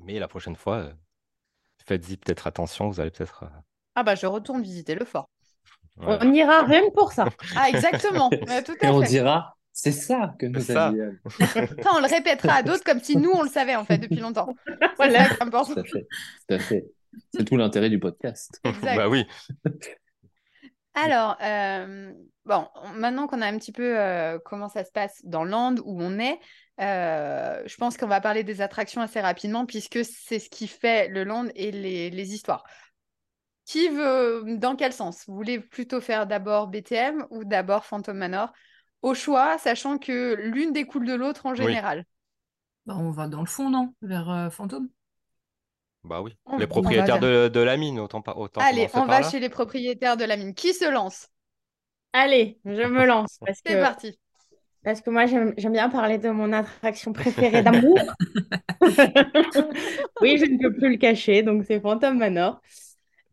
Mais 0.00 0.18
la 0.18 0.28
prochaine 0.28 0.56
fois, 0.56 0.76
euh, 0.78 0.92
faites-y 1.86 2.16
peut-être 2.16 2.46
attention, 2.46 2.88
vous 2.88 3.00
allez 3.00 3.10
peut-être. 3.10 3.44
euh, 3.44 3.48
Ah 3.94 4.02
bah 4.02 4.14
je 4.14 4.26
retourne 4.26 4.62
visiter 4.62 4.94
le 4.94 5.04
fort. 5.04 5.28
voilà. 5.96 6.24
on 6.24 6.32
ira 6.32 6.62
rien 6.64 6.82
que 6.88 6.92
pour 6.94 7.12
ça. 7.12 7.26
Ah 7.56 7.68
exactement. 7.68 8.30
Euh, 8.50 8.62
tout 8.64 8.76
Et 8.80 8.86
à 8.86 8.92
on 8.92 9.00
fait. 9.00 9.08
dira, 9.08 9.56
c'est 9.72 9.92
ça 9.92 10.34
que 10.38 10.46
nous 10.46 10.60
C'est 10.60 10.72
ça. 10.72 10.92
Ça, 11.82 11.90
on 11.94 12.00
le 12.00 12.08
répétera 12.08 12.54
à 12.54 12.62
d'autres 12.62 12.84
comme 12.84 13.00
si 13.00 13.16
nous 13.16 13.30
on 13.32 13.42
le 13.42 13.48
savait 13.50 13.76
en 13.76 13.84
fait 13.84 13.98
depuis 13.98 14.20
longtemps. 14.20 14.54
Voilà. 14.96 15.28
Tout 15.28 15.72
à 15.76 15.84
fait. 15.84 16.06
Tout 16.48 16.54
à 16.54 16.58
fait. 16.58 16.84
C'est 17.34 17.44
tout 17.44 17.56
l'intérêt 17.56 17.90
du 17.90 17.98
podcast. 17.98 18.60
Exact. 18.64 18.96
Bah 18.96 19.08
oui. 19.08 19.26
Alors, 21.00 21.36
euh, 21.42 22.12
bon, 22.44 22.66
on- 22.74 22.88
maintenant 22.94 23.26
qu'on 23.26 23.40
a 23.42 23.46
un 23.46 23.56
petit 23.58 23.72
peu 23.72 23.98
euh, 23.98 24.38
comment 24.44 24.68
ça 24.68 24.84
se 24.84 24.90
passe 24.90 25.20
dans 25.24 25.44
le 25.44 25.50
land 25.50 25.74
où 25.84 26.02
on 26.02 26.18
est, 26.18 26.40
euh, 26.80 27.62
je 27.66 27.76
pense 27.76 27.96
qu'on 27.96 28.06
va 28.08 28.20
parler 28.20 28.42
des 28.42 28.60
attractions 28.60 29.00
assez 29.00 29.20
rapidement 29.20 29.66
puisque 29.66 30.04
c'est 30.04 30.38
ce 30.38 30.48
qui 30.50 30.66
fait 30.66 31.08
le 31.08 31.24
land 31.24 31.46
et 31.54 31.70
les, 31.70 32.10
les 32.10 32.34
histoires. 32.34 32.64
Qui 33.66 33.88
veut, 33.88 34.44
dans 34.56 34.76
quel 34.76 34.92
sens? 34.92 35.24
Vous 35.26 35.34
voulez 35.34 35.60
plutôt 35.60 36.00
faire 36.00 36.26
d'abord 36.26 36.68
BTM 36.68 37.26
ou 37.30 37.44
d'abord 37.44 37.84
Phantom 37.84 38.16
Manor? 38.16 38.52
Au 39.02 39.14
choix, 39.14 39.58
sachant 39.58 39.98
que 39.98 40.34
l'une 40.40 40.72
découle 40.72 41.06
de 41.06 41.14
l'autre 41.14 41.46
en 41.46 41.54
Oui. 41.58 41.64
général. 41.64 42.04
Bah, 42.86 42.96
on 42.96 43.10
va 43.12 43.28
dans 43.28 43.40
le 43.40 43.46
fond, 43.46 43.70
non? 43.70 43.94
Vers 44.02 44.28
euh, 44.30 44.50
Fantôme. 44.50 44.88
Bah 46.08 46.22
oui. 46.22 46.34
On- 46.46 46.58
Les 46.58 46.66
propriétaires 46.66 47.20
de, 47.20 47.48
de 47.48 47.60
la 47.60 47.76
mine, 47.76 48.00
autant, 48.00 48.22
pas, 48.22 48.34
autant 48.36 48.60
Allez, 48.62 48.86
on 48.88 49.00
par 49.00 49.06
va 49.06 49.20
là. 49.20 49.30
chez 49.30 49.40
les 49.40 49.48
propriétaires 49.48 50.16
de 50.16 50.24
la 50.24 50.36
mine. 50.36 50.54
Qui 50.54 50.72
se 50.72 50.90
lance? 50.90 51.28
Allez, 52.12 52.58
je 52.64 52.82
me 52.82 53.04
lance 53.04 53.38
C'est 53.46 53.74
que, 53.74 53.82
parti. 53.82 54.18
parce 54.82 55.00
que 55.00 55.10
moi, 55.10 55.26
j'aime 55.26 55.54
bien 55.72 55.88
parler 55.90 56.18
de 56.18 56.30
mon 56.30 56.52
attraction 56.52 57.12
préférée 57.12 57.62
d'amour. 57.62 57.98
Oui, 60.20 60.38
je 60.38 60.44
ne 60.46 60.58
peux 60.58 60.72
plus 60.72 60.90
le 60.90 60.96
cacher, 60.96 61.42
donc 61.42 61.64
c'est 61.66 61.80
Phantom 61.80 62.16
Manor. 62.18 62.60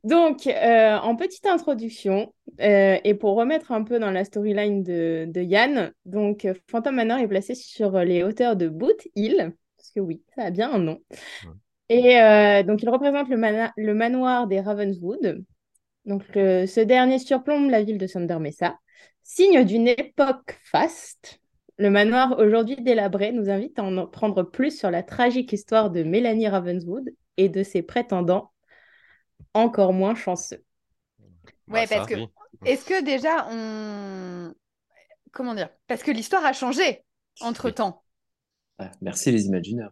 Donc, 0.04 0.46
euh, 0.46 0.98
en 0.98 1.16
petite 1.16 1.46
introduction, 1.48 2.32
euh, 2.62 2.98
et 3.04 3.14
pour 3.16 3.36
remettre 3.36 3.72
un 3.72 3.84
peu 3.84 3.98
dans 4.00 4.12
la 4.12 4.24
storyline 4.24 4.84
de, 4.84 5.26
de 5.28 5.42
Yann, 5.42 5.92
donc 6.06 6.46
euh, 6.46 6.54
Phantom 6.70 6.94
Manor 6.96 7.18
est 7.20 7.28
placé 7.28 7.56
sur 7.56 7.98
les 8.00 8.22
hauteurs 8.24 8.56
de 8.56 8.68
Boot 8.68 9.08
Hill, 9.16 9.54
parce 9.78 9.90
que 9.92 10.00
oui, 10.00 10.22
ça 10.36 10.44
a 10.44 10.52
bien 10.52 10.72
un 10.72 10.78
nom. 10.80 11.02
Et 11.90 12.20
euh, 12.20 12.64
donc, 12.64 12.82
il 12.82 12.90
représente 12.90 13.30
le, 13.30 13.38
mana- 13.38 13.74
le 13.78 13.94
manoir 13.94 14.48
des 14.48 14.60
Ravenswood. 14.60 15.44
Donc, 16.06 16.24
le- 16.36 16.66
ce 16.66 16.80
dernier 16.80 17.20
surplombe 17.20 17.70
la 17.70 17.84
ville 17.84 17.98
de 17.98 18.08
Thunder 18.08 18.40
Mesa, 18.40 18.78
signe 19.24 19.64
d'une 19.64 19.88
époque 19.88 20.60
faste. 20.64 21.40
Le 21.78 21.90
manoir, 21.90 22.40
aujourd'hui 22.40 22.78
délabré, 22.78 23.32
nous 23.32 23.50
invite 23.50 23.78
à 23.80 23.84
en 23.84 23.98
apprendre 23.98 24.44
plus 24.44 24.78
sur 24.78 24.90
la 24.92 25.04
tragique 25.04 25.52
histoire 25.52 25.92
de 25.92 26.04
Mélanie 26.04 26.48
Ravenswood 26.48 27.14
et 27.38 27.50
de 27.50 27.64
ses 27.64 27.82
prétendants 27.82 28.52
encore 29.54 29.94
moins 29.94 30.16
chanceux. 30.16 30.64
Bah, 31.68 31.80
Ouais, 31.82 31.88
parce 31.88 32.08
que- 32.08 32.16
oui. 32.16 32.28
Est-ce 32.66 32.86
que 32.86 33.04
déjà 33.04 33.48
on... 33.52 34.54
Comment 35.34 35.54
dire? 35.54 35.70
Parce 35.88 36.04
que 36.04 36.12
l'histoire 36.12 36.46
a 36.46 36.54
changé 36.54 37.04
entre-temps. 37.42 38.02
Ah, 38.80 38.92
merci 39.02 39.32
les 39.32 39.46
Imagineurs. 39.48 39.92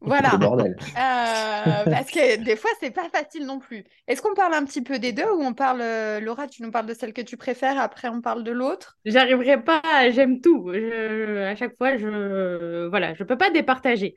Voilà. 0.00 0.36
Bordel. 0.36 0.76
Euh, 0.80 1.84
parce 1.84 2.10
que 2.10 2.42
des 2.42 2.56
fois, 2.56 2.70
c'est 2.80 2.90
pas 2.90 3.08
facile 3.08 3.46
non 3.46 3.58
plus. 3.58 3.84
Est-ce 4.06 4.22
qu'on 4.22 4.34
parle 4.34 4.54
un 4.54 4.64
petit 4.64 4.82
peu 4.82 4.98
des 4.98 5.12
deux 5.12 5.30
ou 5.30 5.42
on 5.42 5.54
parle, 5.54 5.80
euh, 5.80 6.20
Laura, 6.20 6.46
tu 6.46 6.62
nous 6.62 6.70
parles 6.70 6.86
de 6.86 6.94
celle 6.94 7.12
que 7.12 7.22
tu 7.22 7.36
préfères, 7.36 7.78
après 7.80 8.08
on 8.08 8.20
parle 8.20 8.44
de 8.44 8.52
l'autre? 8.52 8.98
J'arriverai 9.04 9.62
pas, 9.62 10.10
j'aime 10.10 10.40
tout. 10.40 10.70
Je- 10.72 11.44
à 11.44 11.56
chaque 11.56 11.76
fois, 11.76 11.96
je 11.96 12.86
voilà, 12.88 13.14
je 13.14 13.24
peux 13.24 13.38
pas 13.38 13.50
départager. 13.50 14.14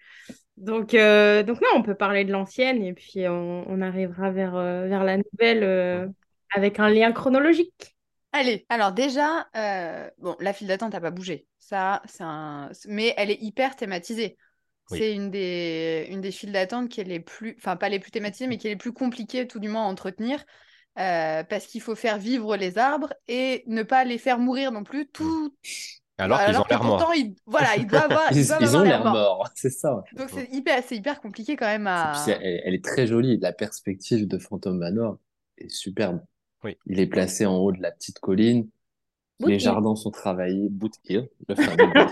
Donc, 0.58 0.94
euh, 0.94 1.44
donc 1.44 1.62
non, 1.62 1.70
on 1.76 1.84
peut 1.84 1.96
parler 1.96 2.26
de 2.26 2.32
l'ancienne 2.32 2.84
et 2.84 2.94
puis 2.94 3.28
on, 3.28 3.66
on 3.68 3.82
arrivera 3.82 4.32
vers, 4.32 4.54
vers 4.54 5.04
la 5.04 5.18
nouvelle 5.18 5.64
euh, 5.64 6.08
avec 6.54 6.80
un 6.80 6.90
lien 6.90 7.12
chronologique. 7.12 7.96
Allez, 8.34 8.66
alors 8.70 8.92
déjà, 8.92 9.48
euh, 9.56 10.10
bon, 10.18 10.36
la 10.40 10.54
file 10.54 10.68
d'attente 10.68 10.94
n'a 10.94 11.02
pas 11.02 11.12
bougé. 11.12 11.48
Ça, 11.60 12.02
c'est 12.06 12.24
un... 12.24 12.70
Mais 12.88 13.14
elle 13.18 13.32
est 13.32 13.42
hyper 13.42 13.76
thématisée. 13.76 14.38
Oui. 14.92 15.00
C'est 15.00 15.14
une 15.14 15.30
des, 15.32 16.08
une 16.10 16.22
des 16.22 16.32
files 16.32 16.52
d'attente 16.52 16.90
qui 16.90 17.02
est 17.02 17.06
les 17.06 17.20
plus, 17.20 17.56
enfin 17.60 17.76
pas 17.76 17.90
les 17.90 18.00
plus 18.00 18.12
thématisées, 18.12 18.48
mais 18.48 18.58
qui 18.58 18.68
est 18.68 18.72
les 18.72 18.76
plus 18.78 18.94
compliquées 18.94 19.48
tout 19.48 19.60
du 19.60 19.68
moins 19.70 19.84
à 19.84 19.86
entretenir, 19.88 20.44
euh, 20.98 21.44
parce 21.44 21.66
qu'il 21.68 21.82
faut 21.82 21.96
faire 21.96 22.18
vivre 22.18 22.56
les 22.56 22.78
arbres 22.78 23.14
et 23.28 23.64
ne 23.68 23.84
pas 23.84 24.04
les 24.04 24.18
faire 24.18 24.40
mourir 24.40 24.72
non 24.72 24.84
plus. 24.84 25.08
Tout, 25.10 25.54
Alors 26.18 26.44
qu'ils 26.44 26.58
ont 26.58 26.64
l'air 26.70 26.84
morts. 26.84 27.12
ils, 27.16 27.36
voilà, 27.46 27.76
ils 27.78 27.86
doivent 27.86 28.06
avoir, 28.06 28.28
ils 28.32 28.38
Ils, 28.38 28.48
doivent 28.48 28.62
ils 28.62 28.66
avoir 28.68 28.82
ont 28.82 28.86
l'air 28.86 29.04
morts. 29.04 29.50
c'est 29.56 29.70
ça. 29.70 30.04
Donc 30.14 30.30
c'est 30.34 30.50
hyper, 30.52 30.82
c'est 30.86 30.96
hyper 30.96 31.20
compliqué 31.22 31.56
quand 31.56 31.68
même 31.68 31.88
à. 31.88 32.14
Elle 32.28 32.74
est 32.74 32.84
très 32.84 33.08
jolie. 33.08 33.38
La 33.40 33.54
perspective 33.54 34.28
de 34.28 34.38
Phantom 34.38 34.78
Manor 34.78 35.18
est 35.58 35.70
superbe. 35.70 36.22
Oui. 36.64 36.78
Il 36.88 37.00
est 37.00 37.08
placé 37.08 37.46
en 37.46 37.58
haut 37.58 37.72
de 37.72 37.82
la 37.82 37.92
petite 37.92 38.20
colline. 38.20 38.68
Boot 39.40 39.54
les 39.54 39.60
Hill. 39.62 39.62
jardins 39.64 39.96
sont 39.96 40.12
travaillés. 40.12 40.68
Boot 40.70 40.94
Hill, 41.08 41.30
le 41.48 41.56
fameux 41.56 41.88
Boot. 41.88 42.12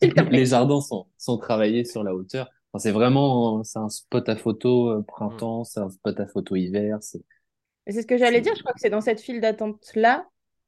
Les 0.30 0.46
jardins 0.46 0.80
sont, 0.80 1.06
sont 1.18 1.38
travaillés 1.38 1.84
sur 1.84 2.02
la 2.04 2.14
hauteur. 2.14 2.48
Enfin, 2.72 2.82
c'est 2.82 2.92
vraiment, 2.92 3.62
c'est 3.64 3.78
un 3.78 3.88
spot 3.88 4.28
à 4.28 4.36
photo 4.36 4.90
euh, 4.90 5.02
printemps, 5.02 5.64
c'est 5.64 5.80
un 5.80 5.90
spot 5.90 6.18
à 6.20 6.26
photo 6.26 6.56
hiver. 6.56 6.98
C'est 7.00 7.22
Et 7.86 7.92
c'est 7.92 8.02
ce 8.02 8.06
que 8.06 8.18
j'allais 8.18 8.40
dire, 8.40 8.54
je 8.54 8.60
crois 8.60 8.72
que 8.72 8.80
c'est 8.80 8.90
dans 8.90 9.00
cette 9.00 9.20
file 9.20 9.40
d'attente-là. 9.40 10.26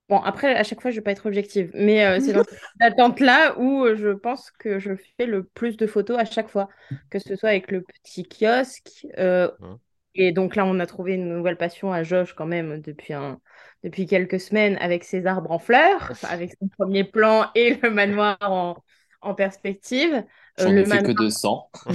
Bon, 0.09 0.19
après, 0.19 0.57
à 0.57 0.65
chaque 0.65 0.81
fois, 0.81 0.91
je 0.91 0.97
vais 0.97 1.03
pas 1.03 1.13
être 1.13 1.27
objective, 1.27 1.71
mais 1.75 2.05
euh, 2.05 2.19
c'est 2.21 2.33
dans 2.33 2.43
cette 2.49 2.59
file 2.59 2.69
d'attente-là 2.81 3.59
où 3.59 3.85
euh, 3.85 3.95
je 3.97 4.09
pense 4.09 4.51
que 4.53 4.79
je 4.79 4.93
fais 5.17 5.27
le 5.27 5.45
plus 5.45 5.77
de 5.77 5.87
photos 5.87 6.19
à 6.19 6.25
chaque 6.25 6.49
fois, 6.49 6.69
que 7.11 7.19
ce 7.19 7.37
soit 7.37 7.51
avec 7.51 7.71
le 7.71 7.83
petit 7.83 8.25
kiosque, 8.29 9.07
euh, 9.19 9.51
Mhm. 9.61 9.79
Et 10.15 10.33
donc 10.33 10.57
là, 10.57 10.65
on 10.67 10.81
a 10.81 10.87
trouvé 10.87 11.15
une 11.15 11.29
nouvelle 11.29 11.57
passion 11.57 11.93
à 11.93 12.03
Josh 12.03 12.33
quand 12.35 12.47
même 12.47 12.81
depuis, 12.81 13.13
un... 13.13 13.41
depuis 13.85 14.07
quelques 14.07 14.41
semaines 14.41 14.77
avec 14.81 15.05
ses 15.05 15.27
arbres 15.27 15.51
en 15.53 15.59
fleurs, 15.59 16.13
avec 16.25 16.53
son 16.61 16.69
premier 16.69 17.05
plan 17.05 17.47
et 17.55 17.75
le 17.77 17.91
manoir 17.91 18.37
en, 18.41 18.77
en 19.21 19.35
perspective. 19.35 20.25
Euh, 20.61 20.65
J'en 20.65 20.77
ai 20.77 20.85
fait 20.85 21.03
que 21.03 21.13
200. 21.13 21.71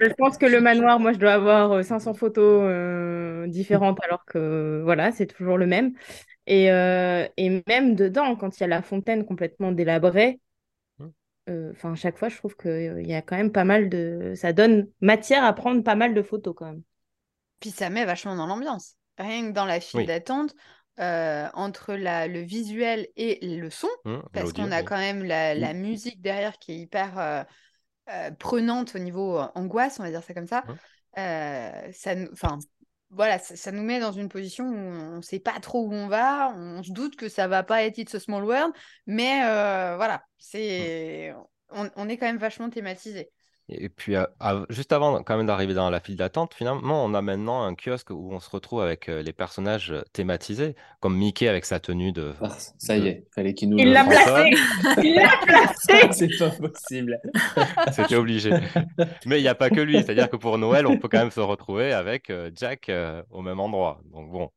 je 0.00 0.12
pense 0.18 0.38
que 0.38 0.46
le 0.46 0.60
manoir, 0.60 0.98
moi, 1.00 1.12
je 1.12 1.18
dois 1.18 1.34
avoir 1.34 1.84
500 1.84 2.10
euh, 2.12 2.14
photos 2.14 2.62
euh, 2.64 3.46
différentes 3.46 3.98
alors 4.04 4.24
que 4.24 4.80
voilà, 4.84 5.12
c'est 5.12 5.26
toujours 5.26 5.58
le 5.58 5.66
même. 5.66 5.92
Et, 6.46 6.66
et 6.66 7.62
même 7.66 7.94
dedans, 7.96 8.36
quand 8.36 8.56
il 8.58 8.60
y 8.60 8.64
a 8.64 8.68
la 8.68 8.82
fontaine 8.82 9.24
complètement 9.26 9.72
délabrée, 9.72 10.40
enfin, 11.48 11.94
chaque 11.94 12.18
fois, 12.18 12.28
je 12.28 12.36
trouve 12.36 12.56
qu'il 12.56 13.06
y 13.06 13.14
a 13.14 13.22
quand 13.22 13.36
même 13.36 13.52
pas 13.52 13.64
mal 13.64 13.88
de. 13.88 14.32
Ça 14.34 14.52
donne 14.52 14.88
matière 15.00 15.44
à 15.44 15.52
prendre 15.52 15.82
pas 15.82 15.94
mal 15.94 16.14
de 16.14 16.22
photos 16.22 16.54
quand 16.56 16.66
même. 16.66 16.82
Puis 17.60 17.70
ça 17.70 17.90
met 17.90 18.04
vachement 18.04 18.36
dans 18.36 18.46
l'ambiance. 18.46 18.96
Rien 19.18 19.48
que 19.48 19.52
dans 19.52 19.64
la 19.64 19.80
file 19.80 20.06
d'attente, 20.06 20.54
entre 20.98 21.94
la, 21.94 22.26
le 22.26 22.40
visuel 22.40 23.08
et 23.16 23.38
le 23.42 23.70
son, 23.70 23.88
mmh, 24.04 24.18
parce 24.32 24.52
qu'on 24.52 24.70
a 24.72 24.82
quand 24.82 24.98
même 24.98 25.24
la, 25.24 25.54
mmh. 25.54 25.76
musique 25.78 26.20
derrière 26.20 26.58
qui 26.58 26.72
est 26.72 26.78
hyper 26.78 27.46
prenante 28.38 28.94
au 28.94 28.98
niveau 28.98 29.38
angoisse, 29.54 29.98
on 30.00 30.02
va 30.02 30.10
dire 30.10 30.22
ça 30.22 30.34
comme 30.34 30.46
ça. 30.46 30.64
Mmh. 30.66 31.92
ça 31.92 32.14
enfin, 32.32 32.58
voilà, 33.10 33.38
ça, 33.38 33.72
nous 33.72 33.82
met 33.82 34.00
dans 34.00 34.12
une 34.12 34.28
position 34.28 34.64
où 34.64 34.74
on 34.74 35.16
ne 35.16 35.22
sait 35.22 35.38
pas 35.38 35.58
trop 35.60 35.86
où 35.86 35.92
on 35.92 36.08
va, 36.08 36.52
on 36.56 36.82
se 36.82 36.92
doute 36.92 37.16
que 37.16 37.28
ça 37.28 37.48
va 37.48 37.62
pas 37.62 37.84
être 37.84 37.98
It's 37.98 38.14
a 38.14 38.20
Small 38.20 38.44
World, 38.44 38.72
mais 39.06 39.40
voilà, 39.96 40.22
c'est 40.38 41.32
on, 41.70 41.90
on, 41.96 42.08
est 42.08 42.16
quand 42.16 42.26
même 42.26 42.38
vachement 42.38 42.70
thématisé. 42.70 43.30
Et 43.68 43.88
puis, 43.88 44.14
juste 44.70 44.92
avant 44.92 45.24
quand 45.24 45.36
même 45.36 45.46
d'arriver 45.46 45.74
dans 45.74 45.90
la 45.90 45.98
file 45.98 46.16
d'attente, 46.16 46.54
finalement, 46.54 47.04
on 47.04 47.14
a 47.14 47.22
maintenant 47.22 47.64
un 47.64 47.74
kiosque 47.74 48.10
où 48.10 48.32
on 48.32 48.38
se 48.38 48.48
retrouve 48.48 48.80
avec 48.80 49.08
les 49.08 49.32
personnages 49.32 49.92
thématisés, 50.12 50.76
comme 51.00 51.16
Mickey 51.16 51.48
avec 51.48 51.64
sa 51.64 51.80
tenue 51.80 52.12
de. 52.12 52.32
Ah, 52.40 52.48
ça 52.78 52.96
y 52.96 53.08
est, 53.08 53.26
fallait 53.34 53.54
qu'il 53.54 53.70
nous 53.70 53.78
Il 53.78 53.92
l'a 53.92 54.04
placé 54.04 54.50
Il 55.02 55.16
l'a 55.16 55.36
placé 55.44 56.08
C'est 56.12 56.38
pas 56.38 56.50
possible 56.50 57.20
C'était 57.92 58.14
obligé. 58.14 58.50
Mais 59.26 59.40
il 59.40 59.42
n'y 59.42 59.48
a 59.48 59.56
pas 59.56 59.68
que 59.68 59.80
lui, 59.80 59.96
c'est-à-dire 59.96 60.30
que 60.30 60.36
pour 60.36 60.58
Noël, 60.58 60.86
on 60.86 60.98
peut 60.98 61.08
quand 61.08 61.18
même 61.18 61.32
se 61.32 61.40
retrouver 61.40 61.92
avec 61.92 62.32
Jack 62.54 62.88
au 63.30 63.42
même 63.42 63.58
endroit. 63.58 64.00
Donc 64.12 64.30
bon, 64.30 64.52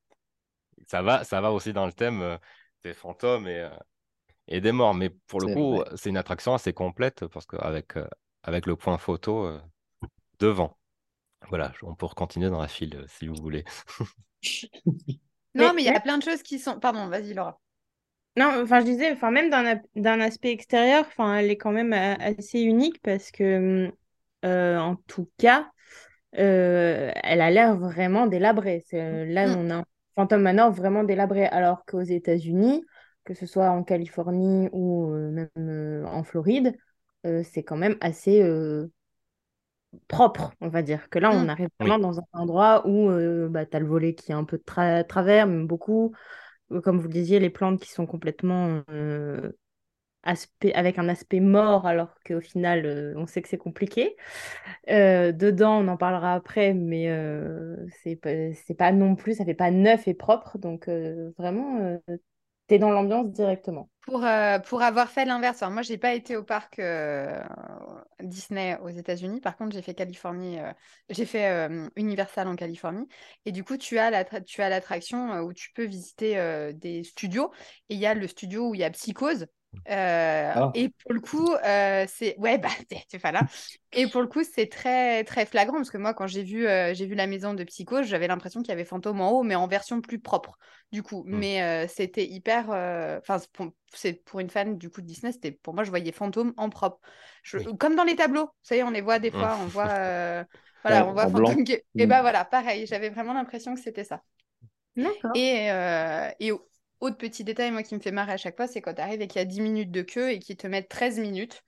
ça 0.85 1.01
va, 1.01 1.23
ça 1.23 1.41
va 1.41 1.51
aussi 1.51 1.73
dans 1.73 1.87
le 1.87 1.93
thème 1.93 2.37
des 2.83 2.93
fantômes 2.93 3.47
et, 3.47 3.67
et 4.47 4.61
des 4.61 4.71
morts. 4.71 4.93
Mais 4.93 5.09
pour 5.09 5.41
le 5.41 5.51
coup, 5.51 5.83
c'est 5.95 6.09
une 6.09 6.17
attraction 6.17 6.53
assez 6.53 6.73
complète 6.73 7.25
parce 7.25 7.47
qu'avec 7.47 7.95
avec 8.43 8.65
le 8.65 8.75
point 8.75 8.97
photo 8.97 9.45
euh, 9.45 9.59
devant. 10.39 10.77
Voilà, 11.49 11.71
on 11.83 11.95
peut 11.95 12.07
continuer 12.07 12.49
dans 12.49 12.61
la 12.61 12.67
file 12.67 12.95
euh, 12.95 13.05
si 13.07 13.27
vous 13.27 13.35
voulez. 13.35 13.63
non, 15.55 15.73
mais 15.73 15.81
il 15.81 15.85
y 15.85 15.89
a 15.89 15.99
plein 15.99 16.17
de 16.17 16.23
choses 16.23 16.43
qui 16.43 16.59
sont. 16.59 16.79
Pardon, 16.79 17.07
vas-y 17.07 17.33
Laura. 17.33 17.59
Non, 18.37 18.61
enfin 18.61 18.79
je 18.79 18.85
disais, 18.85 19.11
enfin 19.11 19.31
même 19.31 19.49
d'un 19.95 20.19
aspect 20.21 20.51
extérieur, 20.51 21.03
enfin 21.07 21.37
elle 21.37 21.49
est 21.49 21.57
quand 21.57 21.71
même 21.71 21.93
euh, 21.93 22.15
assez 22.19 22.61
unique 22.61 23.01
parce 23.01 23.31
que 23.31 23.91
en 24.43 24.95
tout 25.07 25.29
cas, 25.37 25.69
elle 26.31 27.41
a 27.41 27.51
l'air 27.51 27.75
vraiment 27.75 28.27
délabrée. 28.27 28.85
Là, 28.93 29.47
mm. 29.47 29.57
on 29.57 29.69
a 29.69 29.75
un 29.75 29.85
Phantom 30.15 30.41
Manor 30.41 30.71
vraiment 30.71 31.03
délabré, 31.03 31.45
alors 31.47 31.83
qu'aux 31.85 32.01
États-Unis, 32.01 32.85
que 33.25 33.33
ce 33.33 33.45
soit 33.45 33.69
en 33.71 33.83
Californie 33.83 34.69
ou 34.71 35.07
même 35.09 36.05
en 36.07 36.23
Floride, 36.23 36.77
euh, 37.25 37.43
c'est 37.43 37.63
quand 37.63 37.77
même 37.77 37.97
assez 38.01 38.41
euh, 38.41 38.87
propre, 40.07 40.53
on 40.61 40.69
va 40.69 40.81
dire. 40.81 41.09
Que 41.09 41.19
là, 41.19 41.31
on 41.31 41.45
mmh. 41.45 41.49
arrive 41.49 41.69
vraiment 41.79 41.99
dans 41.99 42.19
un 42.19 42.23
endroit 42.33 42.87
où 42.87 43.09
euh, 43.09 43.47
bah, 43.49 43.65
tu 43.65 43.75
as 43.75 43.79
le 43.79 43.87
volet 43.87 44.13
qui 44.13 44.31
est 44.31 44.35
un 44.35 44.45
peu 44.45 44.57
de 44.57 45.03
travers, 45.03 45.47
même 45.47 45.67
beaucoup. 45.67 46.13
Comme 46.83 46.99
vous 46.99 47.07
le 47.07 47.13
disiez, 47.13 47.39
les 47.39 47.49
plantes 47.49 47.81
qui 47.81 47.89
sont 47.89 48.05
complètement 48.05 48.83
aspect, 50.21 50.71
avec 50.73 50.99
un 50.99 51.09
aspect 51.09 51.39
mort, 51.39 51.87
alors 51.87 52.13
qu'au 52.23 52.41
final, 52.41 53.15
on 53.17 53.25
sait 53.25 53.41
que 53.41 53.49
c'est 53.49 53.57
compliqué. 53.57 54.15
dedans, 54.87 55.79
on 55.79 55.87
en 55.87 55.97
parlera 55.97 56.35
après, 56.35 56.75
mais 56.75 57.11
c'est 58.03 58.77
pas 58.77 58.91
non 58.91 59.15
plus, 59.15 59.37
ça 59.37 59.45
fait 59.45 59.55
pas 59.55 59.71
neuf 59.71 60.07
et 60.07 60.13
propre. 60.13 60.59
Donc, 60.59 60.87
vraiment, 61.39 61.99
dans 62.77 62.91
l'ambiance 62.91 63.31
directement. 63.31 63.89
Pour, 64.01 64.25
euh, 64.25 64.59
pour 64.59 64.81
avoir 64.81 65.09
fait 65.09 65.25
l'inverse, 65.25 65.61
moi, 65.63 65.81
je 65.81 65.91
n'ai 65.91 65.97
pas 65.97 66.13
été 66.13 66.35
au 66.35 66.43
parc 66.43 66.79
euh, 66.79 67.41
Disney 68.21 68.77
aux 68.81 68.89
États-Unis. 68.89 69.39
Par 69.39 69.55
contre, 69.55 69.73
j'ai 69.73 69.81
fait 69.81 69.93
Californie, 69.93 70.59
euh, 70.59 70.71
j'ai 71.09 71.25
fait 71.25 71.69
Universal 71.95 72.47
en 72.47 72.55
Californie. 72.55 73.07
Et 73.45 73.51
du 73.51 73.63
coup, 73.63 73.77
tu 73.77 73.97
as 73.97 74.09
l'attraction 74.11 75.39
où 75.39 75.53
tu 75.53 75.71
peux 75.73 75.85
visiter 75.85 76.71
des 76.73 77.03
studios. 77.03 77.51
Et 77.89 77.95
il 77.95 77.99
y 77.99 78.05
a 78.05 78.13
le 78.13 78.27
studio 78.27 78.69
où 78.69 78.75
il 78.75 78.81
y 78.81 78.83
a 78.83 78.89
Psychose. 78.91 79.47
Ah. 79.87 80.71
Et 80.73 80.89
pour 80.89 81.13
le 81.13 81.19
coup, 81.19 81.49
c'est 82.07 82.37
ouais, 82.37 82.57
bah, 82.57 82.69
pas 83.21 83.31
là. 83.31 83.41
Et 83.91 84.07
pour 84.07 84.21
le 84.21 84.27
coup, 84.27 84.43
c'est 84.43 84.67
très 84.67 85.23
très 85.23 85.45
flagrant 85.45 85.77
parce 85.77 85.89
que 85.89 85.97
moi, 85.97 86.13
quand 86.13 86.27
j'ai 86.27 86.43
vu 86.43 86.65
j'ai 86.93 87.05
vu 87.05 87.15
la 87.15 87.27
maison 87.27 87.53
de 87.53 87.63
Psycho, 87.63 88.03
j'avais 88.03 88.27
l'impression 88.27 88.61
qu'il 88.61 88.69
y 88.69 88.73
avait 88.73 88.85
fantôme 88.85 89.21
en 89.21 89.31
haut, 89.31 89.43
mais 89.43 89.55
en 89.55 89.67
version 89.67 90.01
plus 90.01 90.19
propre. 90.19 90.57
Du 90.91 91.03
coup, 91.03 91.23
mmh. 91.25 91.37
mais 91.37 91.87
c'était 91.87 92.25
hyper. 92.25 92.69
Enfin, 93.19 93.37
c'est 93.93 94.23
pour 94.23 94.39
une 94.39 94.49
fan 94.49 94.77
du 94.77 94.89
coup 94.89 95.01
de 95.01 95.07
Disney, 95.07 95.31
c'était 95.31 95.51
pour 95.51 95.73
moi, 95.73 95.83
je 95.83 95.89
voyais 95.89 96.11
fantôme 96.11 96.53
en 96.57 96.69
propre, 96.69 96.99
comme 97.79 97.95
dans 97.95 98.03
les 98.03 98.15
tableaux. 98.15 98.45
Vous 98.45 98.63
savez, 98.63 98.83
on 98.83 98.91
les 98.91 99.01
voit 99.01 99.19
des 99.19 99.31
mmh. 99.31 99.33
fois, 99.33 99.57
on 99.61 99.65
voit 99.65 99.85
voilà, 100.83 101.07
on 101.07 101.13
voit 101.13 101.29
fantôme. 101.29 101.63
Et 101.95 102.05
bah 102.05 102.21
voilà, 102.21 102.45
pareil, 102.45 102.85
j'avais 102.87 103.09
vraiment 103.09 103.33
l'impression 103.33 103.75
que 103.75 103.81
c'était 103.81 104.03
ça. 104.03 104.21
Et, 105.35 105.69
et 106.39 106.51
autre 106.99 107.17
petit 107.17 107.43
détail, 107.43 107.71
moi, 107.71 107.83
qui 107.83 107.95
me 107.95 107.99
fait 107.99 108.11
marrer 108.11 108.33
à 108.33 108.37
chaque 108.37 108.55
fois, 108.55 108.67
c'est 108.67 108.81
quand 108.81 108.93
tu 108.93 109.01
arrives 109.01 109.21
et 109.21 109.27
qu'il 109.27 109.39
y 109.39 109.41
a 109.41 109.45
10 109.45 109.61
minutes 109.61 109.91
de 109.91 110.01
queue 110.01 110.31
et 110.31 110.39
qu'ils 110.39 110.57
te 110.57 110.67
mettent 110.67 110.89
13 110.89 111.19
minutes. 111.19 111.63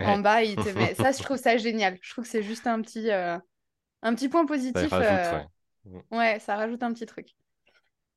En 0.00 0.18
bas, 0.18 0.42
ils 0.42 0.56
te 0.56 0.68
mettent... 0.78 0.96
ça, 0.96 1.12
je 1.12 1.22
trouve 1.22 1.36
ça 1.36 1.56
génial. 1.56 1.98
Je 2.00 2.10
trouve 2.10 2.24
que 2.24 2.30
c'est 2.30 2.42
juste 2.42 2.66
un 2.66 2.80
petit, 2.80 3.10
euh, 3.10 3.38
un 4.02 4.14
petit 4.14 4.28
point 4.28 4.46
positif. 4.46 4.88
Ça 4.88 4.98
rajoute, 4.98 5.48
euh, 5.86 6.16
ouais. 6.16 6.38
ça 6.40 6.56
rajoute 6.56 6.82
un 6.82 6.92
petit 6.92 7.06
truc. 7.06 7.28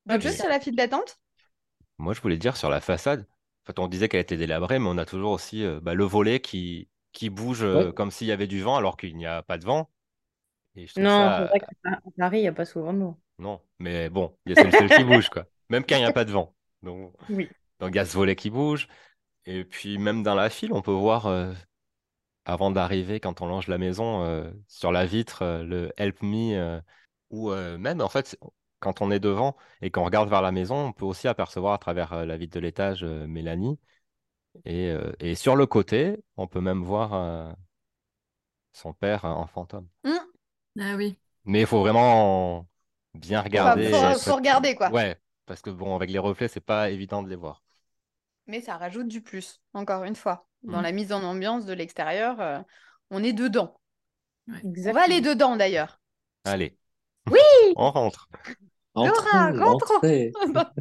Autre 0.09 0.23
chose 0.23 0.37
sur 0.37 0.47
la 0.47 0.59
file 0.59 0.75
d'attente 0.75 1.19
Moi, 1.97 2.13
je 2.13 2.21
voulais 2.21 2.37
dire 2.37 2.55
sur 2.55 2.69
la 2.69 2.79
façade. 2.79 3.21
En 3.21 3.65
fait, 3.67 3.79
on 3.79 3.87
disait 3.87 4.07
qu'elle 4.07 4.21
était 4.21 4.37
délabrée, 4.37 4.79
mais 4.79 4.87
on 4.87 4.97
a 4.97 5.05
toujours 5.05 5.31
aussi 5.31 5.65
euh, 5.65 5.81
bah, 5.81 5.93
le 5.93 6.05
volet 6.05 6.39
qui, 6.39 6.87
qui 7.11 7.29
bouge 7.29 7.65
comme 7.93 8.11
s'il 8.11 8.27
y 8.27 8.31
avait 8.31 8.47
du 8.47 8.61
vent 8.61 8.77
alors 8.77 8.95
qu'il 8.95 9.17
n'y 9.17 9.25
a 9.25 9.43
pas 9.43 9.57
de 9.57 9.65
vent. 9.65 9.89
non, 10.95 11.33
c'est 11.37 11.45
vrai 11.45 11.59
qu'à 11.59 11.99
Paris, 12.17 12.39
il 12.39 12.43
n'y 12.43 12.47
a 12.47 12.53
pas 12.53 12.65
souvent 12.65 12.93
de 12.93 12.99
vent. 12.99 13.19
Non, 13.37 13.61
mais 13.79 14.09
bon, 14.09 14.35
il 14.45 14.55
y 14.55 14.59
a 14.59 14.71
celle 14.71 14.89
qui 14.89 15.03
bouge, 15.03 15.29
quoi 15.29 15.45
même 15.69 15.83
quand 15.85 15.95
il 15.95 15.99
n'y 15.99 16.05
a 16.05 16.13
pas 16.13 16.25
de 16.25 16.31
vent. 16.31 16.55
Donc, 16.83 17.13
oui. 17.29 17.49
donc 17.79 17.89
il 17.91 17.95
y 17.95 17.99
a 17.99 18.05
ce 18.05 18.15
volet 18.15 18.35
qui 18.35 18.49
bouge. 18.49 18.87
Et 19.45 19.63
puis 19.63 19.97
même 19.97 20.23
dans 20.23 20.35
la 20.35 20.49
file, 20.49 20.73
on 20.73 20.81
peut 20.81 20.91
voir, 20.91 21.27
euh, 21.27 21.53
avant 22.45 22.71
d'arriver, 22.71 23.19
quand 23.19 23.41
on 23.41 23.47
longe 23.47 23.67
la 23.67 23.77
maison, 23.77 24.23
euh, 24.23 24.51
sur 24.67 24.91
la 24.91 25.05
vitre, 25.05 25.41
euh, 25.41 25.63
le 25.63 25.91
Help 25.97 26.21
Me, 26.21 26.81
ou 27.29 27.51
même 27.51 28.01
en 28.01 28.09
fait, 28.09 28.37
quand 28.79 29.01
on 29.01 29.11
est 29.11 29.19
devant 29.19 29.57
et 29.81 29.91
qu'on 29.91 30.05
regarde 30.05 30.29
vers 30.29 30.41
la 30.41 30.53
maison, 30.53 30.87
on 30.87 30.93
peut 30.93 31.05
aussi 31.05 31.27
apercevoir 31.27 31.73
à 31.73 31.77
travers 31.77 32.25
la 32.25 32.37
vitre 32.37 32.55
de 32.55 32.61
l'étage 32.61 33.03
Mélanie. 33.03 33.77
Et, 34.63 34.95
et, 35.19 35.35
sur 35.35 35.57
le 35.57 35.65
côté, 35.65 36.23
on 36.37 36.47
peut 36.47 36.61
même 36.61 36.83
voir 36.83 37.53
son 38.71 38.93
père 38.93 39.25
en 39.25 39.45
fantôme. 39.45 39.89
Mmh. 40.05 40.11
Ah 40.79 40.95
oui. 40.95 41.17
Mais 41.43 41.61
il 41.61 41.67
faut 41.67 41.81
vraiment 41.81 42.65
bien 43.13 43.41
regarder. 43.41 43.89
Il 43.89 44.19
faut, 44.19 44.35
regarder, 44.35 44.75
quoi. 44.75 44.89
Ouais, 44.89 45.17
parce 45.47 45.61
que 45.61 45.71
bon, 45.71 45.95
avec 45.95 46.11
les 46.11 46.19
reflets, 46.19 46.49
c'est 46.49 46.59
pas 46.59 46.91
évident 46.91 47.23
de 47.23 47.29
les 47.29 47.35
voir. 47.35 47.63
Mais 48.45 48.61
ça 48.61 48.77
rajoute 48.77 49.07
du 49.07 49.21
plus, 49.21 49.61
encore 49.73 50.03
une 50.03 50.15
fois. 50.15 50.47
Dans 50.61 50.79
mm. 50.79 50.83
la 50.83 50.91
mise 50.91 51.11
en 51.11 51.23
ambiance 51.23 51.65
de 51.65 51.73
l'extérieur, 51.73 52.39
euh, 52.39 52.59
on 53.09 53.23
est 53.23 53.33
dedans. 53.33 53.79
On 54.47 54.91
va 54.93 55.03
aller 55.03 55.21
dedans 55.21 55.55
d'ailleurs. 55.55 55.99
Allez. 56.45 56.77
Oui 57.29 57.39
On 57.75 57.89
rentre. 57.89 58.29
Laura, 58.95 59.51
rentre 59.51 60.01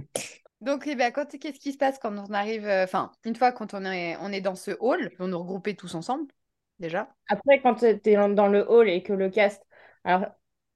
Donc, 0.61 0.87
eh 0.87 0.97
ben, 0.97 1.13
qu'est-ce 1.13 1.61
qui 1.61 1.73
se 1.73 1.79
passe 1.79 1.99
quand 1.99 2.17
on 2.17 2.33
arrive, 2.33 2.67
euh, 2.67 2.85
enfin, 2.85 3.13
une 3.25 3.37
fois 3.37 3.53
quand 3.53 3.75
on 3.75 3.85
est, 3.85 4.17
on 4.21 4.33
est 4.33 4.41
dans 4.41 4.55
ce 4.55 4.73
hall, 4.81 5.13
on 5.19 5.29
nous 5.29 5.39
regrouper 5.39 5.77
tous 5.77 5.95
ensemble, 5.95 6.33
déjà. 6.79 7.15
Après, 7.29 7.61
quand 7.61 7.75
tu 7.75 7.85
es 7.85 8.17
dans 8.35 8.49
le 8.49 8.69
hall 8.69 8.89
et 8.89 9.03
que 9.03 9.13
le 9.13 9.29
cast, 9.29 9.63
alors 10.05 10.25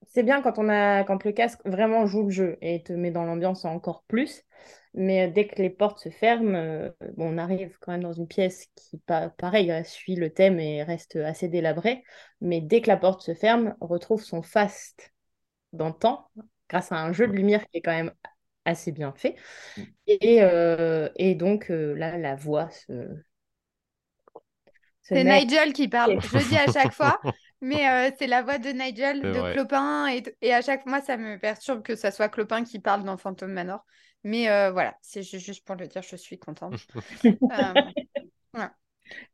c'est 0.07 0.23
bien 0.23 0.43
quand 0.43 0.59
on 0.59 0.69
a 0.69 1.05
quand 1.05 1.25
le 1.25 1.33
casque 1.33 1.61
vraiment 1.65 2.07
joue 2.07 2.25
le 2.25 2.31
jeu 2.31 2.59
et 2.61 2.83
te 2.83 2.93
met 2.93 3.11
dans 3.11 3.25
l'ambiance 3.25 3.65
encore 3.65 4.05
plus. 4.05 4.45
Mais 4.93 5.29
dès 5.29 5.47
que 5.47 5.63
les 5.63 5.71
portes 5.71 6.01
se 6.01 6.09
ferment, 6.09 6.57
euh, 6.57 6.91
on 7.17 7.39
arrive 7.39 7.77
quand 7.81 7.93
même 7.93 8.03
dans 8.03 8.13
une 8.13 8.27
pièce 8.27 8.67
qui, 8.75 9.01
pareil, 9.39 9.73
suit 9.85 10.17
le 10.17 10.31
thème 10.31 10.59
et 10.59 10.83
reste 10.83 11.17
assez 11.17 11.49
délabrée. 11.49 12.03
Mais 12.41 12.61
dès 12.61 12.81
que 12.81 12.89
la 12.89 12.97
porte 12.97 13.23
se 13.23 13.35
ferme, 13.35 13.77
retrouve 13.81 14.23
son 14.23 14.43
faste 14.43 15.13
d'antan 15.73 16.29
grâce 16.69 16.93
à 16.93 16.97
un 16.97 17.13
jeu 17.13 17.29
de 17.29 17.33
lumière 17.33 17.69
qui 17.69 17.79
est 17.79 17.83
quand 17.83 17.93
même 17.93 18.13
assez 18.65 18.93
bien 18.93 19.13
fait. 19.13 19.37
Et, 20.07 20.43
euh, 20.43 21.09
donc 21.35 21.71
euh, 21.71 21.95
là, 21.95 22.19
la 22.19 22.35
voix 22.35 22.71
se. 22.71 22.93
C'est 25.03 25.25
Nigel 25.25 25.73
qui 25.73 25.89
parle. 25.89 26.21
Je 26.21 26.39
le 26.39 26.45
dis 26.45 26.57
à 26.57 26.71
chaque 26.71 26.93
fois. 26.93 27.21
Mais 27.61 28.09
euh, 28.11 28.11
c'est 28.19 28.27
la 28.27 28.43
voix 28.43 28.59
de 28.59 28.71
Nigel, 28.71 29.31
de 29.31 29.39
vrai. 29.39 29.53
Clopin. 29.55 30.07
Et, 30.09 30.23
et 30.41 30.55
à 30.55 30.63
chaque 30.63 30.83
fois, 30.89 31.01
ça 31.01 31.17
me 31.17 31.39
perturbe 31.39 31.83
que 31.83 31.95
ça 31.97 32.11
soit 32.11 32.29
Clopin 32.29 32.65
qui 32.65 32.79
parle 32.79 33.05
dans 33.05 33.17
Phantom 33.17 33.53
Manor. 33.53 33.85
Mais 34.25 34.51
euh, 34.51 34.71
voilà, 34.71 34.97
c'est 35.03 35.23
ju- 35.23 35.39
juste 35.39 35.65
pour 35.67 35.77
le 35.77 35.87
dire, 35.87 36.03
je 36.03 36.17
suis 36.17 36.39
contente. 36.39 36.75
Euh. 37.53 37.75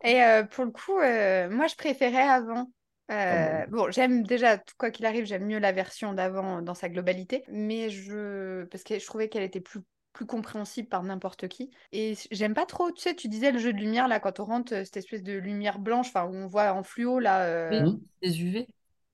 Et 0.05 0.21
pour 0.51 0.65
le 0.65 0.71
coup, 0.71 0.95
moi, 0.95 1.67
je 1.67 1.77
préférais 1.77 2.23
avant. 2.29 2.71
Euh, 3.11 3.65
Ah 3.65 3.67
bon, 3.69 3.91
j'aime 3.93 4.25
déjà, 4.25 4.59
quoi 4.79 4.91
qu'il 4.91 5.07
arrive, 5.07 5.27
j'aime 5.27 5.47
mieux 5.47 5.59
la 5.61 5.73
version 5.73 6.13
d'avant 6.13 6.61
dans 6.61 6.75
sa 6.75 6.89
globalité, 6.89 7.45
mais 7.49 7.89
je 7.89 8.65
parce 8.65 8.83
que 8.83 8.99
je 8.99 9.07
trouvais 9.07 9.29
qu'elle 9.29 9.45
était 9.45 9.61
plus 9.61 9.81
plus 10.17 10.27
compréhensible 10.27 10.89
par 10.89 11.03
n'importe 11.05 11.49
qui. 11.49 11.71
Et 11.93 12.15
j'aime 12.33 12.55
pas 12.55 12.67
trop, 12.67 12.91
tu 12.93 13.03
sais, 13.03 13.15
tu 13.17 13.29
disais 13.29 13.53
le 13.53 13.59
jeu 13.59 13.73
de 13.73 13.79
lumière 13.79 14.09
là 14.09 14.21
quand 14.21 14.41
on 14.41 14.45
rentre, 14.47 14.75
euh, 14.75 14.85
cette 14.85 14.97
espèce 14.99 15.23
de 15.23 15.35
lumière 15.35 15.79
blanche, 15.79 16.09
enfin 16.09 16.25
où 16.27 16.35
on 16.35 16.47
voit 16.49 16.73
en 16.73 16.83
fluo 16.83 17.19
là, 17.21 17.45
euh. 17.47 17.93
Des 18.23 18.41
UV. 18.41 18.67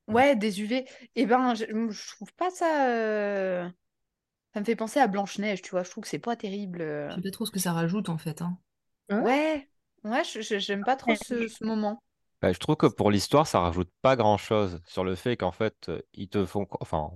ouais, 0.08 0.36
des 0.36 0.60
UV. 0.60 0.84
Et 1.16 1.26
ben, 1.26 1.54
je, 1.54 1.64
je 1.90 2.10
trouve 2.14 2.32
pas 2.34 2.50
ça. 2.50 2.88
euh, 2.88 3.68
Ça 4.54 4.60
me 4.60 4.64
fait 4.66 4.76
penser 4.76 5.00
à 5.00 5.06
Blanche-Neige, 5.08 5.62
tu 5.62 5.70
vois. 5.72 5.84
Je 5.84 5.90
trouve 5.90 6.04
que 6.04 6.10
c'est 6.10 6.18
pas 6.18 6.36
terrible. 6.36 6.80
Je 7.10 7.14
sais 7.16 7.22
pas 7.22 7.30
trop 7.30 7.46
ce 7.46 7.50
que 7.52 7.60
ça 7.60 7.72
rajoute 7.72 8.08
en 8.08 8.18
fait. 8.18 8.42
hein. 8.42 8.58
Ouais, 9.10 9.68
ouais, 10.04 10.24
je- 10.24 10.40
je- 10.42 10.58
j'aime 10.58 10.84
pas 10.84 10.96
trop 10.96 11.14
ce, 11.14 11.48
ce 11.48 11.64
moment. 11.64 12.02
Bah, 12.40 12.52
je 12.52 12.58
trouve 12.58 12.76
que 12.76 12.86
pour 12.86 13.10
l'histoire, 13.10 13.46
ça 13.46 13.60
rajoute 13.60 13.90
pas 14.02 14.16
grand-chose 14.16 14.80
sur 14.86 15.04
le 15.04 15.14
fait 15.14 15.36
qu'en 15.36 15.52
fait, 15.52 15.90
ils 16.14 16.28
te 16.28 16.44
font. 16.44 16.66
Enfin, 16.80 17.10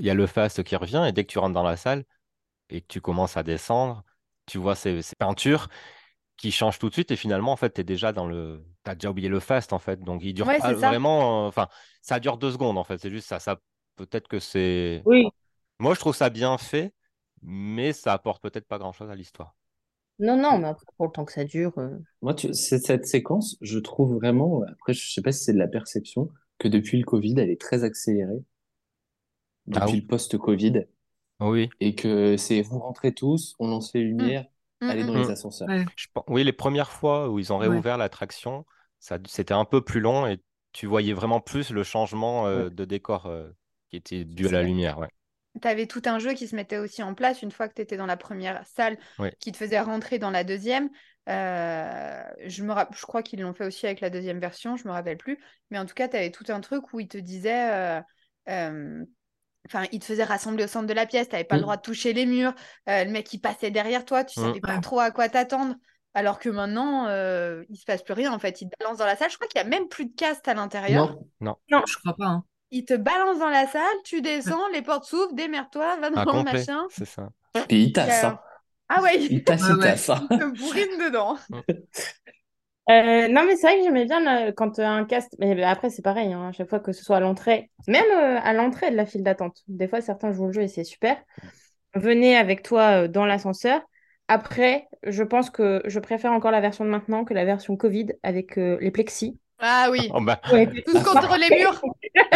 il 0.00 0.06
y 0.06 0.10
a 0.10 0.14
le 0.14 0.26
fast 0.26 0.62
qui 0.64 0.76
revient 0.76 1.04
et 1.06 1.12
dès 1.12 1.24
que 1.24 1.30
tu 1.32 1.38
rentres 1.38 1.54
dans 1.54 1.62
la 1.62 1.76
salle 1.76 2.04
et 2.72 2.82
que 2.82 2.88
tu 2.88 3.02
commences 3.02 3.36
à 3.38 3.44
descendre, 3.44 4.04
tu 4.46 4.58
vois 4.58 4.76
ces, 4.76 5.02
ces 5.02 5.16
peintures 5.16 5.68
qui 6.36 6.52
changent 6.52 6.78
tout 6.78 6.88
de 6.88 6.94
suite 6.94 7.10
et 7.10 7.16
finalement, 7.16 7.52
en 7.52 7.56
fait, 7.56 7.74
tu 7.74 7.80
es 7.82 7.84
déjà 7.84 8.12
dans 8.12 8.26
le. 8.26 8.64
Tu 8.84 8.90
as 8.90 8.94
déjà 8.96 9.10
oublié 9.10 9.28
le 9.28 9.40
fast 9.40 9.72
en 9.72 9.78
fait. 9.78 10.00
Donc, 10.00 10.22
il 10.24 10.34
dure 10.34 10.50
Ouais, 10.50 10.58
pas 10.58 10.72
vraiment. 10.74 11.46
euh, 11.46 11.48
Enfin, 11.48 11.68
ça 12.02 12.20
dure 12.20 12.38
deux 12.38 12.52
secondes 12.52 12.78
en 12.78 12.84
fait. 12.84 12.98
C'est 12.98 13.10
juste 13.10 13.28
ça. 13.28 13.40
ça 13.40 13.58
peut-être 13.96 14.28
que 14.28 14.40
c'est. 14.40 15.04
Oui. 15.04 15.28
Moi, 15.80 15.94
je 15.94 16.00
trouve 16.00 16.16
ça 16.16 16.30
bien 16.30 16.58
fait, 16.58 16.94
mais 17.42 17.92
ça 17.92 18.12
apporte 18.14 18.42
peut-être 18.42 18.68
pas 18.68 18.78
grand-chose 18.78 19.10
à 19.10 19.16
l'histoire. 19.16 19.56
Non, 20.18 20.36
non, 20.40 20.58
mais 20.58 20.68
après, 20.68 20.86
pour 20.96 21.06
le 21.06 21.12
temps 21.12 21.24
que 21.26 21.32
ça 21.32 21.44
dure. 21.44 21.76
euh, 21.78 21.98
Moi, 22.22 22.32
tu, 22.34 22.54
c'est- 22.54 22.78
cette 22.78 23.06
séquence, 23.06 23.56
je 23.60 23.78
trouve 23.78 24.14
vraiment, 24.14 24.62
après, 24.70 24.94
je 24.94 25.12
sais 25.12 25.20
pas 25.22 25.32
si 25.32 25.44
c'est 25.44 25.52
de 25.52 25.58
la 25.58 25.68
perception, 25.68 26.30
que 26.58 26.68
depuis 26.68 26.98
le 26.98 27.04
Covid, 27.04 27.34
elle 27.38 27.50
est 27.50 27.60
très 27.60 27.84
accélérée. 27.84 28.42
Ah 29.72 29.88
Depuis 29.88 29.90
oui. 29.90 30.00
le 30.00 30.06
post-Covid. 30.06 30.86
Oui. 31.50 31.70
Et 31.80 31.94
que 31.94 32.36
c'est 32.36 32.62
vous 32.62 32.78
rentrez 32.78 33.12
tous, 33.12 33.54
on 33.58 33.68
lance 33.68 33.92
les 33.94 34.02
lumières, 34.02 34.44
Mm, 34.80 34.90
allez 34.90 35.02
mm, 35.04 35.06
dans 35.06 35.14
mm. 35.14 35.22
les 35.22 35.30
ascenseurs. 35.30 35.68
Ouais. 35.68 35.84
Je 35.96 36.06
Oui, 36.28 36.44
les 36.44 36.52
premières 36.52 36.90
fois 36.90 37.28
où 37.28 37.38
ils 37.38 37.52
ont 37.52 37.58
Ouais. 37.58 37.68
réouvert 37.68 37.96
l'attraction, 37.98 38.64
ça, 39.00 39.18
c'était 39.26 39.54
un 39.54 39.64
peu 39.64 39.80
plus 39.82 40.00
long 40.00 40.26
et 40.26 40.40
tu 40.72 40.86
voyais 40.86 41.12
vraiment 41.12 41.40
plus 41.40 41.70
le 41.70 41.82
changement 41.84 42.46
euh, 42.46 42.64
Ouais. 42.64 42.70
de 42.70 42.84
décor 42.84 43.26
euh, 43.26 43.50
qui 43.90 43.96
était 43.96 44.24
dû 44.24 44.46
à 44.48 44.50
la 44.52 44.58
vrai. 44.60 44.68
lumière. 44.68 44.98
Ouais. 44.98 45.08
Tu 45.60 45.68
avais 45.68 45.86
tout 45.86 46.02
un 46.06 46.18
jeu 46.18 46.32
qui 46.32 46.48
se 46.48 46.56
mettait 46.56 46.78
aussi 46.78 47.02
en 47.02 47.14
place 47.14 47.42
une 47.42 47.50
fois 47.50 47.68
que 47.68 47.74
tu 47.74 47.82
étais 47.82 47.96
dans 47.96 48.06
la 48.06 48.16
première 48.16 48.66
salle, 48.66 48.98
Ouais. 49.18 49.34
qui 49.38 49.52
te 49.52 49.56
faisait 49.58 49.80
rentrer 49.80 50.18
dans 50.18 50.30
la 50.30 50.44
deuxième. 50.44 50.88
Euh, 51.28 52.22
je, 52.46 52.64
me 52.64 52.72
rapp- 52.72 52.96
je 52.96 53.02
crois 53.02 53.22
qu'ils 53.22 53.40
l'ont 53.40 53.54
fait 53.54 53.66
aussi 53.66 53.86
avec 53.86 54.00
la 54.00 54.10
deuxième 54.10 54.40
version, 54.40 54.76
je 54.76 54.88
me 54.88 54.92
rappelle 54.92 55.18
plus. 55.18 55.38
Mais 55.70 55.78
en 55.78 55.86
tout 55.86 55.94
cas, 55.94 56.08
tu 56.08 56.16
avais 56.16 56.30
tout 56.30 56.44
un 56.48 56.60
truc 56.60 56.92
où 56.92 57.00
ils 57.00 57.08
te 57.08 57.18
disaient. 57.18 58.00
Enfin, 59.66 59.84
il 59.92 60.00
te 60.00 60.04
faisait 60.04 60.24
rassembler 60.24 60.64
au 60.64 60.66
centre 60.66 60.86
de 60.86 60.92
la 60.92 61.06
pièce, 61.06 61.28
tu 61.28 61.34
n'avais 61.34 61.44
pas 61.44 61.54
le 61.56 61.60
Mm. 61.60 61.64
droit 61.64 61.76
de 61.76 61.82
toucher 61.82 62.12
les 62.12 62.26
murs. 62.26 62.52
euh, 62.88 63.04
le 63.04 63.10
mec, 63.10 63.32
il 63.32 63.38
passait 63.38 63.70
derrière 63.70 64.04
toi, 64.04 64.24
tu 64.24 64.40
Mm. 64.40 64.42
savais 64.44 64.60
pas 64.60 64.78
trop 64.78 64.98
à 65.00 65.10
quoi 65.10 65.28
t'attendre. 65.28 65.76
Alors 66.14 66.38
que 66.38 66.48
maintenant, 66.50 67.06
euh, 67.08 67.64
il 67.70 67.76
se 67.76 67.84
passe 67.84 68.02
plus 68.02 68.12
rien 68.14 68.32
en 68.32 68.38
fait. 68.38 68.60
Il 68.60 68.68
te 68.68 68.74
balance 68.80 68.98
dans 68.98 69.06
la 69.06 69.16
salle. 69.16 69.30
Je 69.30 69.36
crois 69.36 69.46
qu'il 69.48 69.60
y 69.60 69.64
a 69.64 69.66
même 69.68 69.88
plus 69.88 70.06
de 70.06 70.14
cast 70.14 70.46
à 70.48 70.54
l'intérieur. 70.54 71.16
Non, 71.40 71.56
Je 71.70 71.96
crois 71.98 72.14
pas. 72.16 72.26
hein. 72.26 72.44
Il 72.70 72.84
te 72.84 72.94
balance 72.94 73.38
dans 73.38 73.48
la 73.50 73.66
salle, 73.66 73.96
tu 74.04 74.20
descends, 74.22 74.66
les 74.72 74.82
portes 74.82 75.04
s'ouvrent, 75.04 75.34
démerde-toi, 75.34 75.96
va 76.00 76.10
dans 76.10 76.36
le 76.38 76.42
machin. 76.42 76.86
c'est 76.90 77.04
ça. 77.06 77.28
et 77.68 77.78
il 77.78 77.92
tasse, 77.92 78.24
Euh, 78.24 78.28
hein. 78.28 78.40
Ah 78.88 79.00
ouais, 79.02 79.16
il 79.22 79.32
Il 79.32 79.44
tasse, 79.44 79.62
il 79.70 79.78
tasse, 79.78 80.08
hein. 80.10 80.26
te 80.30 80.44
bourrine 80.58 80.98
dedans. 80.98 81.38
Euh, 82.90 83.28
non, 83.28 83.44
mais 83.46 83.56
c'est 83.56 83.68
vrai 83.68 83.78
que 83.78 83.84
j'aimais 83.84 84.06
bien 84.06 84.20
là, 84.20 84.52
quand 84.52 84.78
euh, 84.78 84.84
un 84.84 85.04
cast. 85.04 85.34
Mais 85.38 85.62
après, 85.62 85.90
c'est 85.90 86.02
pareil, 86.02 86.32
hein, 86.32 86.48
à 86.48 86.52
chaque 86.52 86.68
fois 86.68 86.80
que 86.80 86.92
ce 86.92 87.04
soit 87.04 87.16
à 87.16 87.20
l'entrée, 87.20 87.70
même 87.86 88.04
euh, 88.10 88.38
à 88.42 88.52
l'entrée 88.52 88.90
de 88.90 88.96
la 88.96 89.06
file 89.06 89.22
d'attente. 89.22 89.62
Des 89.68 89.86
fois, 89.86 90.00
certains 90.00 90.32
jouent 90.32 90.46
le 90.46 90.52
jeu 90.52 90.62
et 90.62 90.68
c'est 90.68 90.84
super. 90.84 91.16
Venez 91.94 92.36
avec 92.36 92.62
toi 92.62 93.02
euh, 93.04 93.08
dans 93.08 93.26
l'ascenseur. 93.26 93.82
Après, 94.28 94.88
je 95.02 95.22
pense 95.22 95.50
que 95.50 95.82
je 95.84 96.00
préfère 96.00 96.32
encore 96.32 96.50
la 96.50 96.60
version 96.60 96.84
de 96.84 96.90
maintenant 96.90 97.24
que 97.24 97.34
la 97.34 97.44
version 97.44 97.76
Covid 97.76 98.06
avec 98.22 98.56
euh, 98.56 98.78
les 98.80 98.90
plexis. 98.90 99.38
Ah 99.58 99.88
oui, 99.90 100.10
Oh, 100.12 100.20
bah, 100.20 100.40
Ouais. 100.50 100.66
tous 100.86 101.04
contre 101.04 101.36
les 101.36 101.56
murs. 101.56 101.80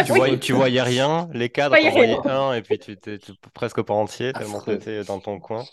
tu, 0.05 0.13
voyais, 0.13 0.39
tu 0.39 0.53
voyais 0.53 0.81
rien, 0.81 1.27
les 1.33 1.49
cadres, 1.49 1.75
t'en 1.75 1.91
voyais 1.91 2.17
un 2.25 2.53
et 2.53 2.61
puis 2.61 2.79
tu 2.79 2.91
étais 2.91 3.17
presque 3.53 3.81
pas 3.81 3.93
entier 3.93 4.31
tellement 4.31 4.61
tu 4.61 4.71
étais 4.71 5.03
dans 5.03 5.19
ton 5.19 5.39
coin. 5.39 5.65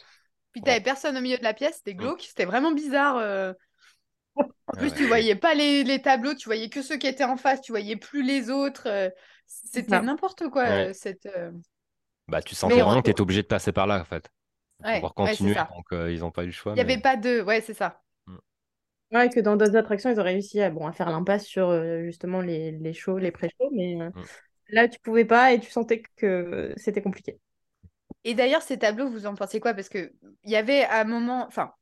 Puis 0.53 0.63
t'avais 0.63 0.81
personne 0.81 1.17
au 1.17 1.21
milieu 1.21 1.37
de 1.39 1.45
la 1.45 1.55
pièce, 1.55 1.77
c'était 1.77 1.95
glauque, 1.95 2.23
c'était 2.23 2.45
vraiment 2.45 2.73
bizarre. 2.73 3.55
En 4.67 4.75
plus, 4.77 4.93
Ouais. 4.93 4.95
tu 4.95 5.05
voyais 5.07 5.37
pas 5.37 5.55
les, 5.55 5.85
les 5.85 6.03
tableaux, 6.03 6.35
tu 6.35 6.47
voyais 6.49 6.69
que 6.71 6.83
ceux 6.83 6.97
qui 6.97 7.07
étaient 7.07 7.25
en 7.25 7.37
face, 7.37 7.61
tu 7.61 7.73
voyais 7.73 7.97
plus 7.97 8.23
les 8.23 8.51
autres. 8.51 8.89
euh, 8.89 9.11
C'était 9.47 10.01
n'importe 10.01 10.49
quoi, 10.49 10.65
Ouais. 10.65 10.91
euh, 10.91 10.93
cette... 10.93 11.27
euh, 11.27 11.51
Bah, 12.29 12.43
tu 12.43 12.55
sentais 12.55 12.81
vraiment 12.83 13.01
que 13.01 13.05
tu 13.07 13.11
étais 13.11 13.21
obligé 13.21 13.43
de 13.43 13.47
passer 13.47 13.73
par 13.73 13.87
là 13.87 14.01
en 14.01 14.05
fait. 14.05 14.31
Pour 14.79 14.87
Ouais, 14.87 15.01
pouvoir 15.01 15.15
continuer, 15.15 15.57
donc 15.77 15.93
euh, 15.93 16.13
ils 16.13 16.21
n'ont 16.21 16.31
pas 16.33 16.45
eu 16.45 16.49
le 16.49 16.53
choix. 16.53 16.75
Il 16.75 16.79
n'y 16.79 16.83
avait 16.83 16.99
pas 17.01 17.17
de... 17.17 17.41
Ouais, 17.43 17.61
c'est 17.63 17.75
ça. 17.75 18.03
Ouais, 19.13 19.29
que 19.29 19.39
dans 19.41 19.57
d'autres 19.57 19.77
attractions, 19.77 20.11
ils 20.11 20.19
ont 20.21 20.25
réussi 20.25 20.61
à, 20.61 20.71
bon, 20.71 20.87
à 20.87 20.93
faire 20.93 21.11
l'impasse 21.11 21.47
sur 21.47 21.69
euh, 21.69 22.03
justement 22.03 22.41
les, 22.41 22.73
les 22.73 22.93
shows, 22.93 23.19
les 23.19 23.31
pré-shows, 23.31 23.71
mais 23.73 24.01
euh, 24.01 24.11
Mm. 24.17 24.29
là, 24.69 24.89
tu 24.89 25.01
pouvais 25.01 25.25
pas 25.27 25.53
et 25.53 25.61
tu 25.61 25.71
sentais 25.71 26.03
que 26.17 26.73
c'était 26.77 27.03
compliqué. 27.03 27.39
Et 28.25 28.35
d'ailleurs, 28.35 28.63
ces 28.63 28.79
tableaux, 28.79 29.09
vous 29.11 29.27
en 29.27 29.35
pensez 29.37 29.61
quoi? 29.61 29.75
Parce 29.75 29.89
que 29.91 30.13
il 30.45 30.51
y 30.51 30.57
avait 30.57 30.85
à 30.85 31.01
un 31.03 31.05
moment, 31.05 31.47
enfin, 31.49 31.73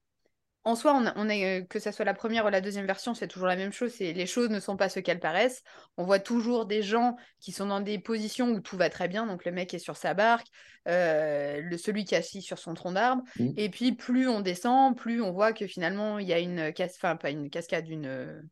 en 0.65 0.77
soi, 0.77 0.95
on, 0.95 1.07
a- 1.07 1.13
on 1.17 1.29
est, 1.29 1.61
euh, 1.61 1.65
que 1.65 1.79
ça 1.79 1.91
soit 1.91 2.05
la 2.05 2.15
première 2.15 2.47
ou 2.47 2.49
la 2.49 2.61
deuxième 2.61 2.87
version, 2.87 3.15
c'est 3.15 3.27
toujours 3.27 3.49
la 3.49 3.57
même 3.57 3.73
chose. 3.73 3.99
Les 3.99 4.27
choses 4.27 4.51
ne 4.51 4.61
sont 4.61 4.77
pas 4.77 4.89
ce 4.89 5.01
qu'elles 5.01 5.21
paraissent. 5.21 5.63
On 5.97 6.05
voit 6.05 6.21
toujours 6.21 6.67
des 6.67 6.83
gens 6.83 7.17
qui 7.41 7.53
sont 7.53 7.67
dans 7.67 7.81
des 7.81 7.99
positions 7.99 8.51
où 8.51 8.61
tout 8.61 8.77
va 8.77 8.89
très 8.89 9.09
bien. 9.09 9.27
Donc 9.27 9.45
le 9.45 9.53
mec 9.53 9.75
est 9.75 9.81
sur 9.81 9.97
sa 9.97 10.15
barque, 10.15 10.47
euh, 10.89 11.61
le 11.61 11.77
celui 11.77 12.05
qui 12.05 12.15
est 12.15 12.19
assis 12.19 12.43
sur 12.43 12.59
son 12.59 12.75
tronc 12.75 12.93
d'arbre. 12.93 13.23
Mm. 13.39 13.51
Et 13.57 13.69
puis 13.71 13.93
plus 13.93 14.29
on 14.29 14.41
descend, 14.41 14.97
plus 14.97 15.21
on 15.21 15.33
voit 15.33 15.53
que 15.53 15.67
finalement 15.67 16.19
il 16.19 16.29
y 16.29 16.33
a 16.33 16.39
une 16.39 16.73
cascade, 16.73 16.97
enfin 16.97 17.17
pas 17.17 17.31
une 17.31 17.51
cascade, 17.51 17.89
une, 17.89 18.43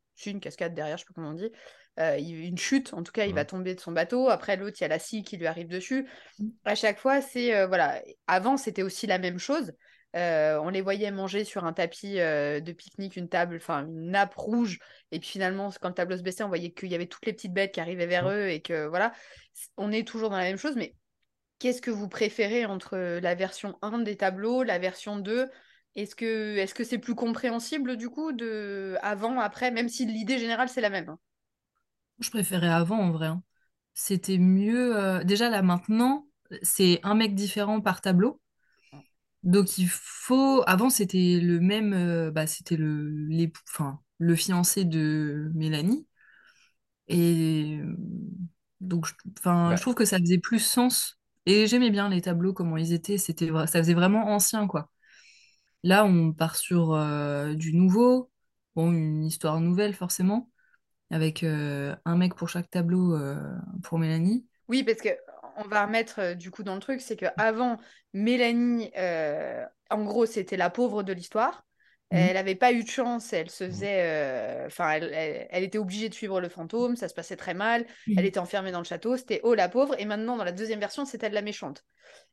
cascade 0.40 0.74
derrière, 0.74 0.96
je 0.96 1.02
sais 1.02 1.06
pas 1.06 1.14
comment 1.14 1.30
on 1.30 1.34
dit. 1.34 1.50
Euh, 1.98 2.18
une 2.18 2.56
chute, 2.56 2.94
en 2.94 3.02
tout 3.02 3.12
cas, 3.12 3.26
il 3.26 3.34
va 3.34 3.44
tomber 3.44 3.74
de 3.74 3.80
son 3.80 3.92
bateau. 3.92 4.30
Après, 4.30 4.56
l'autre, 4.56 4.76
il 4.80 4.82
y 4.82 4.84
a 4.84 4.88
la 4.88 4.98
scie 4.98 5.22
qui 5.22 5.36
lui 5.36 5.46
arrive 5.46 5.68
dessus. 5.68 6.08
À 6.64 6.74
chaque 6.74 6.98
fois, 6.98 7.20
c'est 7.20 7.54
euh, 7.54 7.66
voilà. 7.66 8.00
Avant, 8.26 8.56
c'était 8.56 8.82
aussi 8.82 9.06
la 9.06 9.18
même 9.18 9.38
chose. 9.38 9.72
Euh, 10.16 10.58
on 10.60 10.70
les 10.70 10.80
voyait 10.80 11.10
manger 11.12 11.44
sur 11.44 11.64
un 11.64 11.72
tapis 11.72 12.18
euh, 12.20 12.60
de 12.60 12.72
pique-nique, 12.72 13.16
une 13.16 13.28
table, 13.28 13.56
enfin 13.56 13.86
une 13.86 14.10
nappe 14.10 14.34
rouge. 14.34 14.78
Et 15.12 15.20
puis 15.20 15.28
finalement, 15.28 15.70
quand 15.80 15.88
le 15.88 15.94
tableau 15.94 16.16
se 16.16 16.22
baissait, 16.22 16.42
on 16.44 16.48
voyait 16.48 16.72
qu'il 16.72 16.90
y 16.90 16.94
avait 16.94 17.06
toutes 17.06 17.26
les 17.26 17.32
petites 17.32 17.52
bêtes 17.52 17.72
qui 17.74 17.80
arrivaient 17.80 18.06
vers 18.06 18.28
eux 18.28 18.48
et 18.48 18.60
que 18.60 18.86
voilà, 18.86 19.12
on 19.76 19.92
est 19.92 20.06
toujours 20.06 20.30
dans 20.30 20.36
la 20.36 20.42
même 20.44 20.56
chose. 20.58 20.76
Mais 20.76 20.96
qu'est-ce 21.58 21.82
que 21.82 21.90
vous 21.90 22.08
préférez 22.08 22.66
entre 22.66 22.96
la 23.20 23.34
version 23.34 23.78
1 23.82 23.98
des 24.00 24.16
tableaux, 24.16 24.62
la 24.62 24.78
version 24.78 25.16
2 25.18 25.48
Est-ce 25.96 26.14
que 26.16 26.56
est-ce 26.56 26.74
que 26.74 26.84
c'est 26.84 26.98
plus 26.98 27.14
compréhensible 27.14 27.96
du 27.96 28.08
coup 28.10 28.32
de 28.32 28.96
avant, 29.02 29.38
après, 29.40 29.70
même 29.70 29.88
si 29.88 30.06
l'idée 30.06 30.38
générale 30.38 30.68
c'est 30.68 30.80
la 30.80 30.90
même 30.90 31.08
hein 31.08 31.18
Je 32.20 32.30
préférais 32.30 32.68
avant 32.68 32.98
en 32.98 33.10
vrai. 33.10 33.26
hein. 33.28 33.42
C'était 33.94 34.38
mieux. 34.38 34.96
euh, 34.98 35.24
Déjà 35.24 35.50
là 35.50 35.62
maintenant, 35.62 36.26
c'est 36.62 37.00
un 37.02 37.14
mec 37.14 37.34
différent 37.34 37.80
par 37.80 38.00
tableau. 38.00 38.40
Donc 39.42 39.78
il 39.78 39.88
faut. 39.88 40.62
Avant 40.66 40.90
c'était 40.90 41.40
le 41.40 41.60
même. 41.60 41.92
euh, 41.94 42.30
bah, 42.30 42.46
c'était 42.46 42.76
le 42.76 43.08
l'époux- 43.28 43.62
enfin, 43.68 44.00
le 44.18 44.36
fiancé 44.36 44.84
de 44.84 45.50
Mélanie. 45.54 46.06
Et 47.08 47.80
donc 48.80 49.06
je... 49.06 49.14
Enfin, 49.38 49.70
Bah. 49.70 49.76
je 49.76 49.80
trouve 49.80 49.94
que 49.94 50.04
ça 50.04 50.18
faisait 50.18 50.38
plus 50.38 50.58
sens. 50.60 51.18
Et 51.46 51.66
j'aimais 51.66 51.90
bien 51.90 52.08
les 52.08 52.20
tableaux 52.20 52.52
comment 52.52 52.76
ils 52.76 52.92
étaient. 52.92 53.18
C'était 53.18 53.48
ça 53.66 53.80
faisait 53.80 53.94
vraiment 53.94 54.28
ancien 54.28 54.66
quoi. 54.66 54.90
Là 55.82 56.04
on 56.04 56.32
part 56.32 56.56
sur 56.56 56.94
euh, 56.94 57.54
du 57.54 57.74
nouveau. 57.74 58.30
Bon 58.76 58.92
une 58.92 59.24
histoire 59.24 59.60
nouvelle 59.60 59.94
forcément 59.94 60.50
avec 61.10 61.44
euh, 61.44 61.96
un 62.04 62.16
mec 62.16 62.34
pour 62.36 62.48
chaque 62.48 62.70
tableau 62.70 63.14
euh, 63.16 63.36
pour 63.82 63.98
Mélanie. 63.98 64.46
Oui, 64.68 64.82
parce 64.84 65.00
que 65.00 65.08
on 65.64 65.68
va 65.68 65.86
remettre 65.86 66.20
euh, 66.20 66.34
du 66.34 66.50
coup 66.50 66.62
dans 66.62 66.74
le 66.74 66.80
truc, 66.80 67.00
c'est 67.00 67.16
que 67.16 67.26
avant 67.36 67.76
Mélanie, 68.12 68.90
euh, 68.96 69.64
en 69.90 70.02
gros, 70.04 70.26
c'était 70.26 70.56
la 70.56 70.70
pauvre 70.70 71.02
de 71.02 71.12
l'histoire. 71.12 71.64
Mhm. 72.12 72.18
Elle 72.18 72.34
n'avait 72.34 72.54
pas 72.56 72.72
eu 72.72 72.82
de 72.82 72.88
chance, 72.88 73.32
elle 73.32 73.50
se 73.50 73.64
faisait, 73.68 74.02
euh, 74.02 74.66
enfin, 74.66 74.90
elle, 74.90 75.12
elle- 75.14 75.46
elle 75.50 75.62
était 75.62 75.78
obligée 75.78 76.08
de 76.08 76.14
suivre 76.14 76.40
le 76.40 76.48
fantôme, 76.48 76.96
ça 76.96 77.08
se 77.08 77.14
passait 77.14 77.36
très 77.36 77.54
mal. 77.54 77.86
Elle 78.16 78.24
était 78.26 78.40
enfermée 78.40 78.72
dans 78.72 78.80
le 78.80 78.84
château, 78.84 79.16
c'était 79.16 79.40
oh 79.44 79.54
la 79.54 79.68
pauvre. 79.68 79.94
Et 80.00 80.04
maintenant, 80.06 80.36
dans 80.36 80.42
la 80.44 80.50
deuxième 80.52 80.80
version, 80.80 81.04
c'est 81.04 81.22
elle 81.22 81.32
la 81.34 81.42
méchante. 81.42 81.84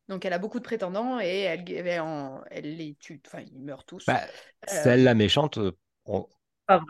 Donc, 0.07 0.25
elle 0.25 0.33
a 0.33 0.39
beaucoup 0.39 0.57
de 0.59 0.63
prétendants 0.63 1.19
et 1.19 1.41
elle, 1.41 1.63
elle, 1.69 1.99
en- 2.01 2.41
les 2.51 2.95
tue, 2.99 3.21
enfin, 3.27 3.43
ils 3.45 3.59
meurent 3.59 3.85
tous. 3.85 4.03
Bah, 4.07 4.21
celle 4.65 5.03
la 5.03 5.13
méchante, 5.13 5.59
euh, 5.59 5.71
on- 6.05 6.25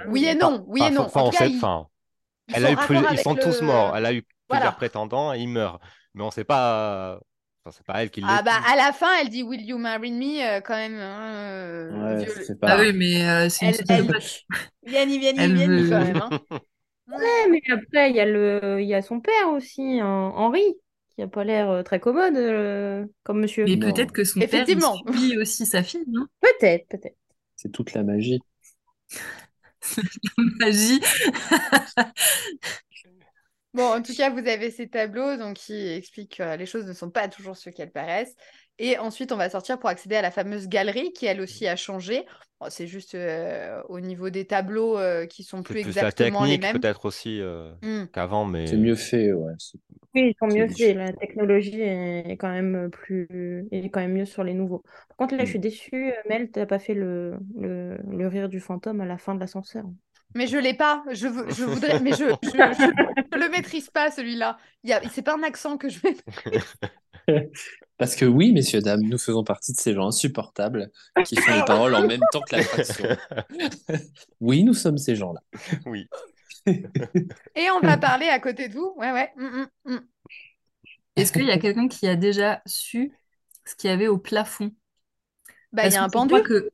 oui 0.08 0.26
et 0.26 0.36
non, 0.36 0.64
oui 0.68 0.82
et 0.84 0.90
non. 0.90 1.02
enfin, 1.02 1.22
En 1.22 1.28
on 1.28 1.30
tout 1.32 1.38
cas, 1.38 1.46
sait- 1.46 1.52
il- 1.52 1.58
enfin, 1.58 1.88
Elle 2.54 2.66
a 2.66 2.72
eu 2.72 2.78
plus- 2.78 2.98
Ils 3.12 3.20
sont 3.20 3.36
tous 3.36 3.60
le- 3.60 3.68
morts. 3.68 3.98
Elle 3.98 4.06
a 4.06 4.14
eu 4.14 4.22
plusieurs 4.22 4.38
Voilà. 4.50 4.72
prétendants 4.72 5.34
et 5.34 5.40
ils 5.40 5.50
meurent. 5.50 5.80
Mais 6.18 6.24
on 6.24 6.32
sait 6.32 6.44
pas. 6.44 7.20
Enfin, 7.64 7.76
c'est 7.78 7.86
pas 7.86 8.02
elle 8.02 8.10
qui 8.10 8.22
Ah 8.24 8.42
bah 8.44 8.60
à 8.66 8.76
la 8.76 8.92
fin, 8.92 9.08
elle 9.22 9.30
dit 9.30 9.44
Will 9.44 9.62
you 9.62 9.78
marry 9.78 10.12
me 10.12 10.42
euh, 10.58 10.62
quand 10.62 10.76
même. 10.76 10.96
hein, 10.96 11.34
euh, 11.52 11.92
Ouais, 11.92 12.26
viol- 12.26 12.44
c'est 12.46 12.60
Ah 12.64 12.78
pas. 12.78 12.80
oui, 12.82 12.94
mais 12.94 13.28
euh, 13.28 13.50
c'est 13.50 13.68
une 13.68 13.72
Elle, 13.72 13.86
elle... 13.90 14.16
Elle 15.38 15.56
vieni 15.56 15.82
veut- 15.84 15.90
quand 15.90 16.04
même. 16.04 16.18
hein. 16.18 16.30
Ouais, 17.10 17.50
mais 17.50 17.62
après, 17.72 18.10
il 18.10 18.16
y 18.18 18.20
a 18.20 18.26
le, 18.26 18.82
il 18.82 18.88
y 18.88 18.94
a 18.94 19.02
son 19.02 19.22
père 19.22 19.50
aussi, 19.52 20.00
hein, 20.02 20.32
Henri, 20.36 20.62
qui 21.16 21.22
a 21.22 21.28
pas 21.28 21.46
l'air 21.46 21.70
euh, 21.70 21.82
très 21.84 22.02
commode 22.02 22.36
euh, 22.36 23.06
comme 23.24 23.40
monsieur. 23.40 23.66
Mais 23.66 23.78
Non. 23.78 23.94
peut-être 23.94 24.12
que 24.12 24.26
son 24.26 24.40
père, 24.42 24.66
il 24.68 24.82
Effectivement. 24.82 24.96
suit 25.14 25.38
aussi 25.38 25.66
sa 25.66 25.84
fille, 25.84 26.04
non? 26.08 26.26
Peut-être, 26.42 26.86
peut-être. 26.90 27.16
C'est 27.56 27.72
toute 27.72 27.94
la 27.94 28.04
magie. 28.04 28.40
Magie. 30.60 31.00
Bon, 33.78 33.84
en 33.94 34.02
tout 34.02 34.16
cas, 34.16 34.32
vous 34.32 34.40
avez 34.48 34.72
ces 34.72 34.90
tableaux 34.90 35.38
donc, 35.38 35.58
qui 35.58 35.76
expliquent 35.76 36.38
que 36.38 36.58
les 36.58 36.66
choses 36.66 36.88
ne 36.88 36.94
sont 36.94 37.12
pas 37.12 37.30
toujours 37.30 37.56
ce 37.58 37.70
qu'elles 37.70 37.92
paraissent. 37.92 38.36
Et 38.80 38.98
ensuite, 38.98 39.32
on 39.32 39.38
va 39.38 39.50
sortir 39.52 39.80
pour 39.80 39.90
accéder 39.90 40.16
à 40.16 40.24
la 40.24 40.32
fameuse 40.32 40.68
galerie 40.68 41.14
qui, 41.14 41.28
elle 41.28 41.42
aussi, 41.42 41.68
a 41.68 41.76
changé. 41.76 42.26
Bon, 42.60 42.70
c'est 42.72 42.88
juste 42.88 43.16
euh, 43.16 43.82
au 43.90 44.00
niveau 44.00 44.32
des 44.32 44.48
tableaux 44.48 44.98
euh, 44.98 45.28
qui 45.28 45.44
sont 45.44 45.64
plus 45.64 45.76
plus 45.76 45.96
la 45.96 46.06
exactement 46.06 46.46
les 46.46 46.58
technique 46.58 46.60
mêmes. 46.60 46.80
peut-être 46.80 47.06
aussi 47.06 47.42
euh, 47.42 47.74
Hmm. 47.84 48.06
qu'avant, 48.12 48.46
mais 48.46 48.66
C'est 48.66 48.78
mieux 48.78 48.96
fait, 48.96 49.34
ouais. 49.34 49.54
Oui, 50.16 50.30
ils 50.32 50.36
sont 50.40 50.48
C'est 50.48 50.66
mieux 50.66 50.68
faits. 50.68 50.96
La 50.96 51.14
technologie 51.14 51.80
est 51.82 52.38
quand 52.38 52.50
même 52.50 52.90
plus, 52.92 53.68
est 53.72 53.90
quand 53.90 54.00
même 54.00 54.14
mieux 54.14 54.26
sur 54.26 54.44
les 54.44 54.54
nouveaux. 54.54 54.84
Par 55.10 55.18
contre, 55.18 55.36
là, 55.36 55.46
je 55.46 55.50
suis 55.52 55.60
Mm. 55.60 55.60
déçue. 55.60 56.14
Mel, 56.30 56.50
t'as 56.52 56.66
pas 56.66 56.80
fait 56.80 56.94
le, 56.96 57.38
le, 57.56 57.98
le 57.98 58.28
rire 58.28 58.50
du 58.50 58.60
fantôme 58.60 59.02
à 59.02 59.06
la 59.06 59.18
fin 59.18 59.36
de 59.36 59.40
l'ascenseur. 59.40 59.86
Mais 60.36 60.48
je 60.48 60.58
l'ai 60.58 60.74
pas. 60.74 61.04
Je, 61.12 61.28
veux- 61.28 61.50
je 61.52 61.64
voudrais, 61.64 62.00
mais 62.00 62.12
je, 62.12 62.26
je, 62.44 62.50
je- 62.50 62.92
je 63.34 63.38
le 63.40 63.50
maîtrise 63.50 63.90
pas 63.90 64.12
celui-là. 64.12 64.58
Il 64.84 64.90
y 64.90 64.94
a, 64.94 65.02
c'est 65.10 65.22
pas 65.24 65.36
un 65.36 65.44
accent 65.44 65.78
que 65.78 65.90
je 65.90 66.00
vais. 66.00 66.16
Parce 67.98 68.16
que 68.16 68.26
oui, 68.26 68.52
messieurs, 68.52 68.82
dames, 68.82 69.02
nous 69.02 69.18
faisons 69.18 69.44
partie 69.44 69.74
de 69.74 69.78
ces 69.80 69.94
gens 69.94 70.08
insupportables 70.08 70.92
qui 71.26 71.36
font 71.36 71.54
les 71.56 71.64
paroles 71.66 71.96
en 71.96 72.06
même 72.08 72.22
temps 72.32 72.42
que 72.42 72.56
l'attraction. 72.56 73.06
Oui, 74.40 74.64
nous 74.64 74.74
sommes 74.74 74.98
ces 74.98 75.16
gens-là. 75.16 75.42
oui. 75.86 76.08
Et 77.56 77.70
on 77.72 77.82
va 77.82 77.98
parler 77.98 78.28
à 78.28 78.40
côté 78.40 78.68
de 78.70 78.74
vous. 78.74 78.94
Ouais, 78.98 79.12
ouais. 79.12 79.32
Mm, 79.36 79.46
mm, 79.86 79.94
mm. 79.94 80.00
Est-ce 81.16 81.32
qu'il 81.32 81.46
y 81.46 81.52
a 81.52 81.58
quelqu'un 81.58 81.88
qui 81.88 82.08
a 82.08 82.16
déjà 82.16 82.62
su 82.66 83.12
ce 83.66 83.76
qu'il 83.76 83.90
y 83.90 83.94
avait 83.94 84.08
au 84.08 84.18
plafond? 84.18 84.72
Bah, 85.74 85.88
il 85.88 85.94
y 85.94 85.96
a 85.96 86.04
un 86.04 86.10
pendu. 86.10 86.36
que... 86.44 86.70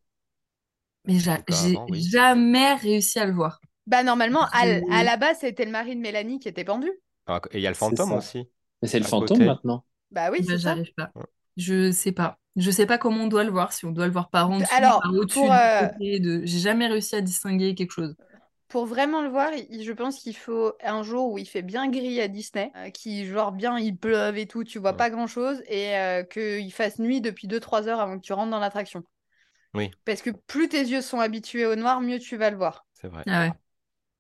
Mais 1.06 1.18
Bah, 1.26 1.38
j'ai 1.50 1.78
oui. 1.90 2.02
jamais 2.02 2.74
réussi 2.76 3.20
à 3.20 3.26
le 3.26 3.34
voir. 3.34 3.60
Bah, 3.88 4.04
normalement, 4.04 4.46
à, 4.54 5.04
la 5.04 5.18
base, 5.18 5.38
c'était 5.42 5.66
le 5.66 5.72
mari 5.72 5.96
de 5.96 6.02
Mélanie 6.02 6.40
qui 6.40 6.48
était 6.48 6.64
pendu. 6.64 6.90
Ah, 7.28 7.42
Et 7.52 7.58
il 7.58 7.62
y 7.62 7.68
a 7.68 7.70
le 7.70 7.76
fantôme 7.76 8.14
aussi. 8.14 8.48
Mais 8.82 8.88
c'est 8.88 9.00
le 9.00 9.06
fantôme 9.06 9.38
côté. 9.38 9.46
maintenant. 9.46 9.84
Bah 10.12 10.30
oui, 10.32 10.40
Bah, 10.40 10.46
c'est 10.48 10.52
ça. 10.54 10.70
j'arrive 10.70 10.94
pas. 10.96 11.12
Je 11.58 11.92
sais 11.92 12.12
pas. 12.12 12.38
Je 12.56 12.70
sais 12.70 12.86
pas 12.86 12.98
comment 12.98 13.24
on 13.24 13.28
doit 13.28 13.44
le 13.44 13.50
voir, 13.52 13.74
si 13.74 13.86
on 13.86 13.92
doit 13.92 14.06
le 14.06 14.12
voir 14.12 14.30
par 14.30 14.50
en 14.50 14.60
dessous, 14.60 14.70
Alors, 14.76 15.02
par 15.02 15.12
au-dessus, 15.14 15.40
euh, 15.40 15.88
de... 16.20 16.42
J'ai 16.46 16.60
jamais 16.60 16.88
réussi 16.88 17.16
à 17.16 17.22
distinguer 17.22 17.74
quelque 17.74 17.92
chose. 17.92 18.16
Pour 18.68 18.86
vraiment 18.86 19.22
le 19.22 19.30
voir, 19.30 19.50
je 19.72 19.92
pense 19.92 20.20
qu'il 20.20 20.36
faut 20.36 20.74
un 20.84 21.04
jour 21.04 21.32
où 21.32 21.38
il 21.38 21.46
fait 21.48 21.62
bien 21.62 21.90
gris 21.90 22.20
à 22.22 22.28
Disney, 22.28 22.72
euh, 22.76 22.90
qui 22.90 23.26
genre 23.26 23.52
bien 23.52 23.78
il 23.78 23.96
pleuve 23.98 24.38
et 24.38 24.46
tout, 24.48 24.64
tu 24.64 24.80
vois 24.80 24.94
pas 24.94 25.10
grand 25.10 25.28
chose, 25.28 25.62
et 25.68 25.96
euh, 25.96 26.24
qu'il 26.24 26.72
fasse 26.74 27.00
nuit 27.00 27.22
depuis 27.22 27.48
2-3 27.48 27.88
heures 27.88 28.00
avant 28.00 28.18
que 28.18 28.24
tu 28.24 28.34
rentres 28.34 28.52
dans 28.52 28.60
l'attraction. 28.60 29.04
Oui. 29.74 29.92
Parce 30.06 30.22
que 30.22 30.30
plus 30.30 30.70
tes 30.70 30.82
yeux 30.82 31.02
sont 31.02 31.20
habitués 31.20 31.66
au 31.66 31.76
noir, 31.76 32.02
mieux 32.02 32.20
tu 32.20 32.38
vas 32.38 32.50
le 32.50 32.58
voir. 32.58 32.86
C'est 32.94 33.08
vrai. 33.08 33.24
Ah 33.28 33.48
ouais. 33.48 33.54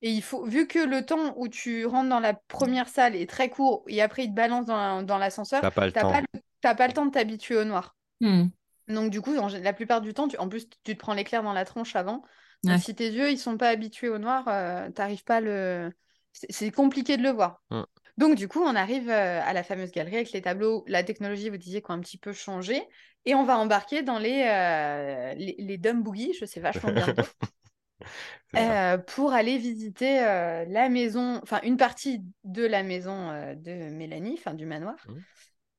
Et 0.02 0.12
il 0.12 0.22
faut, 0.22 0.46
vu 0.46 0.68
que 0.68 0.80
le 0.80 1.06
temps 1.06 1.34
où 1.38 1.48
tu 1.48 1.86
rentres 1.86 2.10
dans 2.10 2.20
la 2.20 2.34
première 2.34 2.90
salle 2.90 3.16
est 3.16 3.30
très 3.30 3.50
court, 3.50 3.86
et 3.88 4.02
après 4.02 4.26
il 4.26 4.30
te 4.30 4.36
balance 4.36 4.66
dans 4.66 4.76
la- 4.76 5.04
dans 5.04 5.18
l'ascenseur, 5.18 5.62
T'as 5.62 5.72
pas 5.72 5.86
le 5.86 5.92
t'as 5.94 6.02
temps. 6.02 6.12
pas, 6.12 6.22
le- 6.22 6.42
t'as 6.62 6.76
pas 6.76 6.88
le 6.88 6.94
temps 6.94 7.06
de 7.06 7.12
t'habituer 7.12 7.56
au 7.56 7.64
noir. 7.64 7.96
Hmm. 8.20 8.48
Donc 8.90 9.12
du 9.12 9.22
coup, 9.22 9.36
en 9.38 9.48
la 9.48 9.74
plupart 9.74 10.02
du 10.02 10.14
temps, 10.14 10.28
tu, 10.28 10.38
en 10.38 10.50
plus 10.50 10.68
tu 10.84 10.96
te 10.96 11.00
prends 11.00 11.14
l'éclair 11.14 11.42
dans 11.42 11.54
la 11.54 11.64
tronche 11.64 11.96
avant. 11.96 12.24
Donc 12.64 12.74
Ouais. 12.74 12.80
si 12.80 12.96
tes 12.96 13.10
yeux 13.10 13.32
ils 13.32 13.38
sont 13.38 13.58
pas 13.58 13.70
habitués 13.70 14.10
au 14.10 14.18
noir, 14.18 14.46
euh, 14.48 14.90
t'arrives 14.92 15.24
pas 15.24 15.38
à 15.38 15.42
le. 15.42 15.92
C'est 16.34 16.52
c'est 16.52 16.72
compliqué 16.72 17.16
de 17.16 17.24
le 17.24 17.30
voir. 17.30 17.62
Mm. 17.70 17.84
Donc 18.18 18.36
du 18.36 18.48
coup, 18.48 18.62
on 18.62 18.76
arrive 18.76 19.10
euh, 19.10 19.42
à 19.44 19.54
la 19.54 19.64
fameuse 19.64 19.92
galerie 19.92 20.16
avec 20.16 20.32
les 20.32 20.42
tableaux. 20.42 20.84
La 20.88 21.04
technologie, 21.04 21.50
vous 21.50 21.58
disiez, 21.58 21.82
qui 21.82 21.92
ont 21.92 21.96
un 21.96 22.00
petit 22.00 22.18
peu 22.18 22.34
changé, 22.34 22.84
et 23.26 23.36
on 23.36 23.44
va 23.44 23.58
embarquer 23.58 24.04
dans 24.04 24.20
les 24.20 24.44
euh, 24.48 25.34
les, 25.36 25.56
les 25.58 25.78
dumb 25.78 26.04
boogies, 26.04 26.34
je 26.40 26.46
sais 26.46 26.60
vachement 26.60 26.92
bien 26.92 27.08
euh, 28.58 28.98
pour 28.98 29.34
aller 29.34 29.58
visiter 29.58 30.22
euh, 30.22 30.66
la 30.68 30.90
maison, 30.90 31.40
enfin 31.42 31.60
une 31.64 31.78
partie 31.78 32.22
de 32.44 32.66
la 32.66 32.84
maison 32.84 33.30
de 33.56 33.90
Mélanie, 33.92 34.36
enfin 34.38 34.54
du 34.54 34.66
manoir. 34.66 34.96
Mm. 35.08 35.14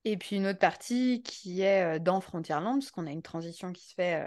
Et 0.06 0.16
puis 0.16 0.36
une 0.36 0.46
autre 0.46 0.58
partie 0.58 1.22
qui 1.22 1.62
est 1.62 1.98
dans 1.98 2.20
Frontierland, 2.20 2.78
parce 2.78 2.90
qu'on 2.90 3.06
a 3.06 3.10
une 3.10 3.22
transition 3.22 3.72
qui 3.72 3.86
se 3.86 3.94
fait 3.94 4.22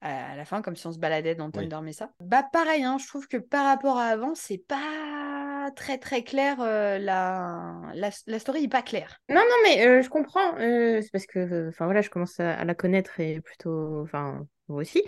à 0.00 0.34
la 0.34 0.44
fin, 0.44 0.62
comme 0.62 0.74
si 0.74 0.84
on 0.88 0.92
se 0.92 0.98
baladait 0.98 1.36
dans 1.36 1.46
Oui. 1.46 1.52
Thunder 1.52 1.80
Mesa. 1.80 2.10
Bah 2.18 2.42
pareil, 2.52 2.82
hein, 2.82 2.98
je 2.98 3.06
trouve 3.06 3.28
que 3.28 3.36
par 3.36 3.66
rapport 3.66 3.98
à 3.98 4.06
avant, 4.06 4.34
c'est 4.34 4.58
pas 4.58 5.51
très 5.70 5.98
très 5.98 6.22
clair. 6.22 6.60
euh, 6.60 6.98
la... 6.98 7.80
La, 7.94 8.10
la 8.26 8.38
story 8.38 8.64
est 8.64 8.68
pas 8.68 8.82
claire. 8.82 9.18
Non, 9.28 9.36
non, 9.36 9.56
mais 9.64 9.86
euh, 9.86 10.02
je 10.02 10.08
comprends. 10.08 10.58
euh, 10.58 11.00
c'est 11.00 11.10
parce 11.12 11.26
que, 11.26 11.68
enfin 11.68 11.84
voilà, 11.84 12.02
je 12.02 12.10
commence 12.10 12.40
à, 12.40 12.64
la 12.64 12.74
connaître 12.74 13.20
et 13.20 13.40
plutôt, 13.40 14.02
enfin, 14.02 14.46
vous 14.68 14.76
aussi. 14.76 15.02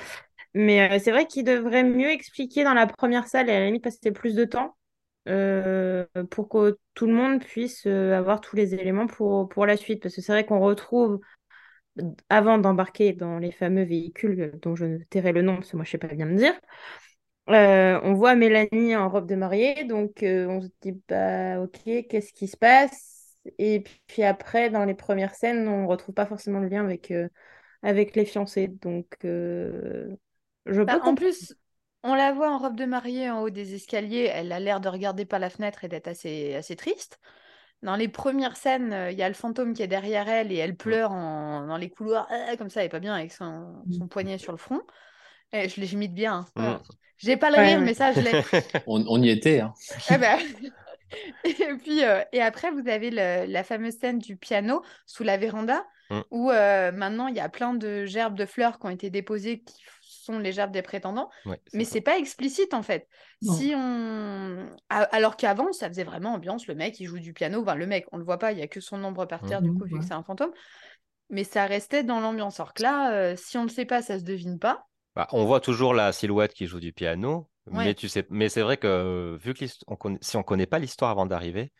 Mais 0.55 0.99
c'est 1.01 1.11
vrai 1.11 1.27
qu'il 1.27 1.45
devrait 1.45 1.83
mieux 1.83 2.11
expliquer 2.11 2.63
dans 2.63 2.75
la 2.75 2.87
première 2.87 3.27
salle 3.27 3.49
et 3.49 3.53
à 3.53 3.59
la 3.59 3.67
limite 3.67 3.83
passer 3.83 4.13
plus 4.13 4.35
de 4.37 4.45
temps 4.45 4.77
pour 6.31 6.49
que 6.49 6.79
tout 6.95 7.07
le 7.07 7.13
monde 7.13 7.41
puisse 7.43 7.87
avoir 7.87 8.41
tous 8.41 8.55
les 8.55 8.75
éléments 8.75 9.09
pour, 9.09 9.49
pour 9.49 9.67
la 9.67 9.77
suite. 9.77 10.01
Parce 10.01 10.15
que 10.15 10.21
c'est 10.21 10.33
vrai 10.33 10.47
qu'on 10.47 10.61
retrouve, 10.61 11.21
avant 12.29 12.59
d'embarquer 12.59 13.13
dans 13.13 13.39
les 13.39 13.53
fameux 13.53 13.85
véhicules 13.85 14.53
dont 14.63 14.77
je 14.77 15.03
tairai 15.11 15.33
le 15.33 15.43
nom, 15.43 15.57
parce 15.57 15.71
que 15.71 15.77
moi 15.77 15.85
je 15.85 15.91
sais 15.91 15.99
pas 15.99 16.09
bien 16.09 16.27
me 16.27 16.37
dire, 16.37 16.55
euh, 17.51 18.01
on 18.03 18.15
voit 18.15 18.35
Mélanie 18.35 18.97
en 18.97 19.09
robe 19.11 19.27
de 19.29 19.35
mariée, 19.35 19.85
donc 19.85 20.23
euh, 20.23 20.47
on 20.49 20.63
se 20.63 20.69
dit, 20.83 20.93
bah 21.09 21.61
ok, 21.61 21.83
qu'est-ce 22.09 22.33
qui 22.33 22.49
se 22.49 22.57
passe? 22.57 23.37
Et 23.59 23.85
puis 24.07 24.23
après, 24.25 24.71
dans 24.71 24.85
les 24.85 24.95
premières 24.95 25.35
scènes, 25.35 25.69
on 25.69 25.87
retrouve 25.87 26.15
pas 26.15 26.27
forcément 26.27 26.61
le 26.61 26.69
lien 26.69 26.85
avec, 26.85 27.11
euh, 27.11 27.29
avec 27.83 28.17
les 28.17 28.25
fiancés. 28.27 28.69
Donc, 28.69 29.17
je 29.23 30.83
peux 30.83 30.85
Bah, 30.87 31.01
en 31.03 31.15
plus, 31.15 31.55
on 32.03 32.15
la 32.15 32.33
voit 32.33 32.51
en 32.51 32.59
robe 32.59 32.77
de 32.77 32.85
mariée 32.85 33.31
en 33.31 33.41
haut 33.43 33.51
des 33.51 33.75
escaliers. 33.75 34.31
Elle 34.33 34.53
a 34.53 34.61
l'air 34.61 34.81
de 34.81 34.89
regarder 34.89 35.25
par 35.25 35.39
la 35.39 35.51
fenêtre 35.51 35.85
et 35.85 35.89
d'être 35.89 36.09
assez, 36.09 36.55
assez 36.55 36.77
triste. 36.77 37.19
Dans 37.83 37.97
les 37.97 38.09
premières 38.09 38.57
scènes, 38.57 38.97
il 39.13 39.19
y 39.19 39.23
a 39.23 39.29
le 39.29 39.35
fantôme 39.35 39.75
qui 39.75 39.83
est 39.83 39.89
derrière 39.89 40.29
elle 40.29 40.53
et 40.53 40.57
elle 40.57 40.77
pleure 40.77 41.13
en- 41.13 41.67
dans 41.67 41.77
les 41.79 41.91
couloirs, 41.91 42.29
comme 42.59 42.71
ça, 42.71 42.81
elle 42.81 42.87
est 42.87 42.91
pas 42.91 43.01
bien 43.01 43.15
avec 43.15 43.33
son, 43.33 43.87
son 43.91 44.09
poignet 44.09 44.39
sur 44.39 44.53
le 44.53 44.59
front. 44.59 44.83
Et 45.55 45.69
je 45.69 45.81
l'imite 45.81 46.13
bien. 46.15 46.35
hein. 46.35 46.47
Mm. 46.57 46.61
Voilà. 46.63 46.83
J'ai 47.17 47.37
pas 47.37 47.51
le 47.51 47.57
rire, 47.59 47.79
ouais. 47.79 47.85
mais 47.85 47.95
ça, 47.95 48.13
je 48.13 48.21
l'ai. 48.21 48.33
On, 48.87 49.03
on 49.09 49.23
y 49.23 49.31
était, 49.31 49.61
hein. 49.61 49.73
Ah 50.11 50.19
bah. 50.19 50.37
Et 51.45 51.75
puis, 51.83 52.05
euh, 52.05 52.23
et 52.33 52.43
après, 52.43 52.71
vous 52.73 52.89
avez 52.89 53.11
le- 53.11 53.47
la 53.47 53.63
fameuse 53.63 53.97
scène 53.99 54.19
du 54.19 54.37
piano 54.37 54.83
sous 55.07 55.23
la 55.23 55.37
véranda, 55.37 55.85
Mm. 56.11 56.21
où 56.33 56.51
euh, 56.51 56.93
maintenant 56.93 57.29
il 57.29 57.37
y 57.37 57.41
a 57.41 57.49
plein 57.49 57.73
de 57.73 58.05
gerbes 58.05 58.37
de 58.37 58.45
fleurs 58.45 58.79
qui 58.79 58.85
ont 58.87 58.91
été 58.91 59.09
déposées, 59.09 59.63
qui 59.63 59.75
sont 60.03 60.39
les 60.39 60.53
gerbes 60.53 60.71
des 60.73 60.83
prétendants, 60.83 61.31
Ouais, 61.47 61.59
mais 61.73 61.85
c'est 61.85 62.03
pas 62.03 62.19
explicite 62.19 62.75
en 62.75 62.83
fait. 62.83 63.09
Non. 63.41 63.55
Si 63.55 63.73
on, 63.75 64.67
A- 64.91 65.05
alors 65.15 65.37
qu'avant, 65.39 65.73
ça 65.73 65.89
faisait 65.89 66.05
vraiment 66.05 66.35
ambiance. 66.35 66.67
Le 66.67 66.75
mec, 66.75 67.01
il 67.01 67.07
joue 67.07 67.21
du 67.21 67.33
piano. 67.33 67.63
Enfin, 67.63 67.75
le 67.75 67.87
mec, 67.87 68.05
on 68.13 68.19
le 68.19 68.25
voit 68.25 68.39
pas, 68.39 68.53
il 68.53 68.59
y 68.59 68.63
a 68.63 68.67
que 68.67 68.81
son 68.81 69.03
ombre 69.05 69.25
par 69.27 69.43
terre, 69.47 69.63
du 69.63 69.71
Mhm, 69.71 69.79
coup, 69.79 69.85
vu 69.87 69.99
que 69.99 70.05
c'est 70.05 70.13
un 70.15 70.23
fantôme. 70.23 70.53
Mais 71.31 71.45
ça 71.45 71.65
restait 71.67 72.03
dans 72.05 72.21
l'ambiance. 72.21 72.61
Alors 72.61 72.75
que 72.75 72.83
là, 72.83 73.13
euh, 73.13 73.35
si 73.37 73.57
on 73.57 73.63
le 73.63 73.69
sait 73.71 73.87
pas, 73.87 74.03
ça 74.03 74.19
se 74.19 74.25
devine 74.25 74.59
pas. 74.59 74.87
Bah, 75.17 75.29
on 75.33 75.45
voit 75.45 75.61
toujours 75.61 75.95
la 75.95 76.13
silhouette 76.13 76.55
qui 76.55 76.67
joue 76.67 76.81
du 76.81 76.93
piano, 76.93 77.49
Ouais. 77.71 77.89
mais 77.89 77.95
tu 77.95 78.09
sais, 78.09 78.27
mais 78.31 78.49
c'est 78.49 78.63
vrai 78.63 78.77
que 78.77 78.87
euh, 78.89 79.37
vu 79.41 79.55
que 79.55 79.65
on 79.87 79.97
connaît, 79.97 80.19
si 80.21 80.37
on 80.37 80.43
connaît 80.43 80.67
pas 80.67 80.79
l'histoire 80.81 81.11
avant 81.11 81.27
d'arriver, 81.27 81.73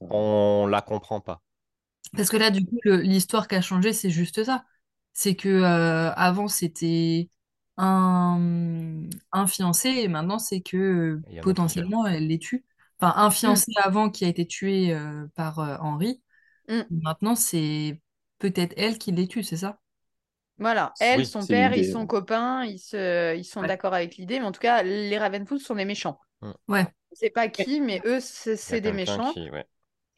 on 0.00 0.66
la 0.70 0.82
comprend 0.82 1.20
pas. 1.20 1.42
Parce 2.16 2.28
que 2.30 2.36
là, 2.36 2.50
du 2.50 2.64
coup, 2.66 2.78
l'histoire 2.84 3.48
qui 3.48 3.54
a 3.54 3.62
changé, 3.62 3.92
c'est 3.92 4.10
juste 4.10 4.44
ça. 4.44 4.64
C'est 5.14 5.34
que 5.36 5.48
euh, 5.48 6.12
avant, 6.14 6.48
c'était 6.48 7.30
un, 7.76 9.08
un 9.32 9.46
fiancé 9.46 9.88
et 9.90 10.08
maintenant, 10.08 10.38
c'est 10.38 10.60
que 10.62 10.76
euh, 10.76 11.24
a 11.26 11.40
potentiellement, 11.40 12.06
elle 12.06 12.26
les 12.28 12.38
tue. 12.38 12.64
Enfin, 13.00 13.14
un 13.16 13.30
Mm. 13.44 13.62
fiancé 13.62 13.72
avant 13.82 14.10
qui 14.10 14.24
a 14.24 14.28
été 14.28 14.46
tué 14.46 14.92
euh, 14.94 15.26
par 15.34 15.58
euh, 15.60 15.76
Henri. 15.80 16.22
Mm. 16.68 16.86
Maintenant, 16.90 17.36
c'est 17.36 18.02
peut-être 18.40 18.74
elle 18.78 18.98
qui 18.98 19.12
les 19.12 19.28
tue, 19.28 19.44
c'est 19.44 19.58
ça? 19.58 19.80
Voilà, 20.62 20.92
elle, 21.00 21.18
Oui, 21.18 21.26
son 21.26 21.46
père, 21.46 21.74
ils 21.74 21.84
sont 21.84 22.06
copains, 22.06 22.64
ils, 22.64 22.78
se... 22.78 23.36
ils 23.36 23.44
sont 23.44 23.60
Ouais. 23.60 23.66
d'accord 23.66 23.94
avec 23.94 24.16
l'idée, 24.16 24.40
mais 24.40 24.46
en 24.46 24.52
tout 24.52 24.60
cas, 24.60 24.82
les 24.82 25.18
Ravenfoot 25.18 25.60
sont 25.60 25.74
des 25.74 25.84
méchants. 25.84 26.18
Ouais. 26.68 26.86
On 27.10 27.14
sait 27.14 27.30
pas 27.30 27.48
qui, 27.48 27.80
mais 27.80 28.00
eux, 28.04 28.20
c'est 28.20 28.80
des 28.80 28.92
méchants. 28.92 29.32
qui, 29.32 29.50
ouais. 29.50 29.66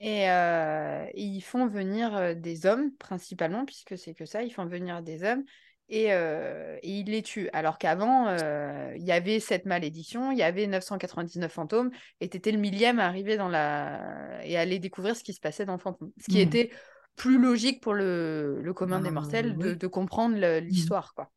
Et, 0.00 0.28
euh, 0.30 1.06
et 1.14 1.22
ils 1.22 1.40
font 1.40 1.66
venir 1.66 2.14
euh, 2.14 2.34
des 2.34 2.66
hommes, 2.66 2.92
principalement, 2.98 3.64
puisque 3.64 3.96
c'est 3.96 4.14
que 4.14 4.26
ça, 4.26 4.42
ils 4.42 4.52
font 4.52 4.66
venir 4.66 5.02
des 5.02 5.24
hommes. 5.24 5.44
et, 5.88 6.12
euh, 6.12 6.78
et 6.82 6.90
il 7.00 7.06
les 7.10 7.22
tue. 7.22 7.48
Alors 7.52 7.78
qu'avant, 7.78 8.26
euh, 8.28 8.92
il 8.96 9.02
y 9.04 9.12
avait 9.12 9.38
cette 9.40 9.66
malédiction, 9.66 10.30
il 10.32 10.38
y 10.38 10.42
avait 10.42 10.66
999 10.66 11.52
fantômes, 11.52 11.90
et 12.20 12.28
tu 12.28 12.36
étais 12.38 12.52
le 12.52 12.58
millième 12.58 12.98
à 12.98 13.06
arriver 13.06 13.36
dans 13.36 13.48
la... 13.48 14.40
et 14.44 14.56
à 14.56 14.60
aller 14.60 14.78
découvrir 14.78 15.14
ce 15.16 15.22
qui 15.22 15.32
se 15.34 15.40
passait 15.40 15.64
dans 15.66 15.78
Fantôme. 15.78 16.10
Ce 16.20 16.28
qui 16.28 16.38
Mm. 16.38 16.40
était 16.40 16.70
plus 17.16 17.38
logique 17.38 17.80
pour 17.82 17.94
le, 17.94 18.60
le 18.62 18.74
commun 18.74 19.00
des 19.00 19.10
Bah, 19.10 19.12
mortels 19.12 19.58
de, 19.58 19.74
oui. 19.74 19.74
de 19.74 19.86
comprendre 19.86 20.36
le- 20.38 20.60
l'histoire. 20.60 21.14
quoi. 21.14 21.30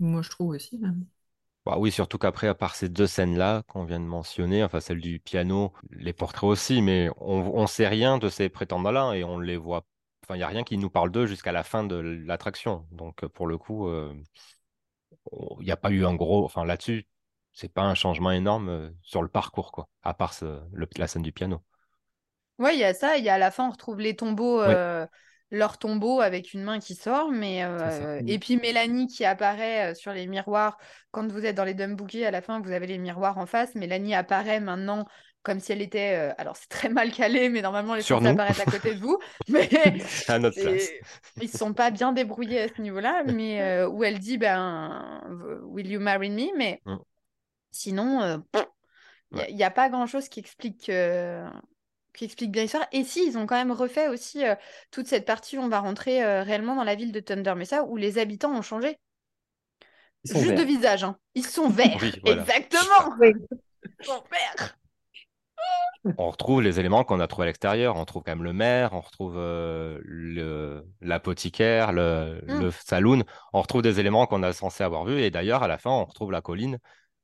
Moi, 0.00 0.22
je 0.22 0.30
trouve 0.30 0.50
aussi. 0.50 0.80
Bah 1.64 1.76
oui, 1.78 1.90
surtout 1.90 2.16
qu'après, 2.18 2.46
à 2.46 2.54
part 2.54 2.76
ces 2.76 2.88
deux 2.88 3.08
scènes-là 3.08 3.62
qu'on 3.66 3.84
vient 3.84 3.98
de 3.98 4.04
mentionner, 4.04 4.62
enfin 4.62 4.78
celle 4.80 5.00
du 5.00 5.18
piano, 5.18 5.72
les 5.90 6.12
portraits 6.12 6.44
aussi, 6.44 6.80
mais 6.80 7.08
on 7.16 7.40
on 7.54 7.66
sait 7.66 7.88
rien 7.88 8.18
de 8.18 8.28
ces 8.28 8.48
prétendants-là 8.48 9.14
et 9.14 9.24
on 9.24 9.38
les 9.40 9.56
voit. 9.56 9.84
Enfin, 10.24 10.36
il 10.36 10.38
n'y 10.38 10.44
a 10.44 10.48
rien 10.48 10.62
qui 10.64 10.78
nous 10.78 10.90
parle 10.90 11.10
d'eux 11.10 11.26
jusqu'à 11.26 11.50
la 11.52 11.64
fin 11.64 11.82
de 11.84 11.96
l'attraction. 11.96 12.86
Donc, 12.92 13.24
euh, 13.24 13.28
pour 13.28 13.48
le 13.48 13.58
coup, 13.58 13.88
euh, 13.88 14.14
il 15.60 15.64
n'y 15.64 15.70
a 15.70 15.76
pas 15.76 15.90
eu 15.90 16.04
un 16.04 16.14
gros. 16.14 16.44
Enfin, 16.44 16.64
là-dessus, 16.64 17.06
c'est 17.52 17.72
pas 17.72 17.82
un 17.82 17.94
changement 17.94 18.30
énorme 18.32 18.68
euh, 18.68 18.90
sur 19.02 19.22
le 19.22 19.28
parcours, 19.28 19.72
quoi, 19.72 19.88
à 20.02 20.14
part 20.14 20.34
ce- 20.34 20.60
le- 20.72 20.88
la 20.96 21.06
scène 21.08 21.22
du 21.22 21.32
piano. 21.32 21.62
Oui, 22.58 22.70
il 22.74 22.78
y 22.78 22.84
a 22.84 22.94
ça, 22.94 23.16
il 23.16 23.24
y 23.24 23.28
a 23.28 23.34
à 23.34 23.38
la 23.38 23.50
fin, 23.50 23.66
on 23.68 23.70
retrouve 23.70 24.00
les 24.00 24.16
tombeaux, 24.16 24.60
Ouais. 24.60 24.66
euh, 24.68 25.06
leur 25.50 25.78
tombeau 25.78 26.20
avec 26.20 26.54
une 26.54 26.62
main 26.62 26.80
qui 26.80 26.94
sort, 26.94 27.30
mais 27.30 27.64
euh, 27.64 28.20
et 28.26 28.38
puis 28.38 28.56
Mélanie 28.56 29.06
qui 29.06 29.24
apparaît 29.24 29.92
euh, 29.92 29.94
sur 29.94 30.12
les 30.12 30.26
miroirs. 30.26 30.76
Quand 31.10 31.30
vous 31.30 31.44
êtes 31.44 31.54
dans 31.54 31.64
les 31.64 31.74
dumb 31.74 31.96
à 32.24 32.30
la 32.30 32.42
fin, 32.42 32.60
vous 32.60 32.72
avez 32.72 32.86
les 32.86 32.98
miroirs 32.98 33.38
en 33.38 33.46
face. 33.46 33.74
Mélanie 33.74 34.14
apparaît 34.14 34.60
maintenant 34.60 35.06
comme 35.42 35.60
si 35.60 35.70
elle 35.70 35.82
était. 35.82 36.16
euh, 36.16 36.34
alors, 36.38 36.56
c'est 36.56 36.68
très 36.68 36.88
mal 36.88 37.12
calé, 37.12 37.48
mais 37.48 37.62
normalement, 37.62 37.98
censée 38.00 38.24
nous. 38.24 38.30
apparaître 38.30 38.60
à 38.60 38.64
côté 38.64 38.94
de 38.94 39.00
vous. 39.00 39.18
Mais 39.48 39.68
À 40.26 40.38
notre 40.38 40.60
place. 40.60 40.90
ils 41.40 41.48
se 41.48 41.58
sont 41.58 41.72
pas 41.72 41.90
bien 41.90 42.12
débrouillés 42.12 42.62
à 42.62 42.68
ce 42.68 42.82
niveau-là, 42.82 43.22
mais 43.24 43.62
euh, 43.62 43.88
où 43.88 44.02
elle 44.02 44.18
dit 44.18 44.38
ben, 44.38 45.22
Will 45.62 45.86
you 45.86 46.00
marry 46.00 46.30
me? 46.30 46.56
Mais 46.56 46.80
Mm. 46.84 46.96
sinon, 47.70 48.22
euh, 48.22 48.38
il 49.32 49.38
Ouais. 49.38 49.52
n'y 49.52 49.62
a, 49.62 49.70
pas 49.70 49.88
grand-chose 49.88 50.28
qui 50.28 50.40
explique, 50.40 50.88
qui 52.16 52.24
explique 52.24 52.50
bien 52.50 52.62
l'histoire. 52.62 52.86
Et 52.92 53.04
si, 53.04 53.24
ils 53.26 53.38
ont 53.38 53.46
quand 53.46 53.54
même 53.56 53.72
refait 53.72 54.08
aussi 54.08 54.44
euh, 54.44 54.54
toute 54.90 55.06
cette 55.06 55.24
partie 55.26 55.56
où 55.58 55.60
on 55.62 55.68
va 55.68 55.80
rentrer 55.80 56.24
euh, 56.24 56.42
réellement 56.42 56.74
dans 56.74 56.84
la 56.84 56.94
ville 56.94 57.12
de 57.12 57.20
Thunder 57.20 57.54
Mesa, 57.54 57.84
où 57.84 57.96
les 57.96 58.18
habitants 58.18 58.52
ont 58.52 58.62
changé. 58.62 58.98
Juste 60.24 60.54
de 60.54 60.62
visage, 60.62 61.04
hein. 61.04 61.16
Ils 61.34 61.46
sont 61.46 61.68
verts. 61.68 61.98
Oui, 62.02 62.12
voilà. 62.24 62.42
Exactement. 62.42 63.14
Oui. 63.20 63.32
Ils 64.00 64.04
sont 64.06 64.22
verts. 64.30 64.76
On 66.18 66.30
retrouve 66.30 66.62
les 66.62 66.78
éléments 66.78 67.02
qu'on 67.04 67.18
a 67.20 67.26
trouvés 67.26 67.44
à 67.44 67.46
l'extérieur. 67.46 67.96
On 67.96 68.00
retrouve 68.00 68.22
quand 68.24 68.32
même 68.32 68.44
le 68.44 68.52
maire, 68.52 68.90
on 68.92 69.00
retrouve 69.00 69.34
euh, 69.36 69.98
le- 70.04 70.84
l'apothicaire, 71.00 71.92
le, 71.92 72.40
Mm. 72.46 72.60
le 72.60 72.70
saloon. 72.70 73.22
On 73.52 73.60
retrouve 73.62 73.82
des 73.82 73.98
éléments 74.00 74.26
qu'on 74.26 74.42
a 74.42 74.52
censé 74.52 74.84
avoir 74.84 75.04
vus. 75.04 75.20
Et 75.20 75.30
d'ailleurs, 75.30 75.62
à 75.62 75.68
la 75.68 75.78
fin, 75.78 75.90
on 75.90 76.04
retrouve 76.04 76.30
la 76.32 76.40
colline 76.42 76.78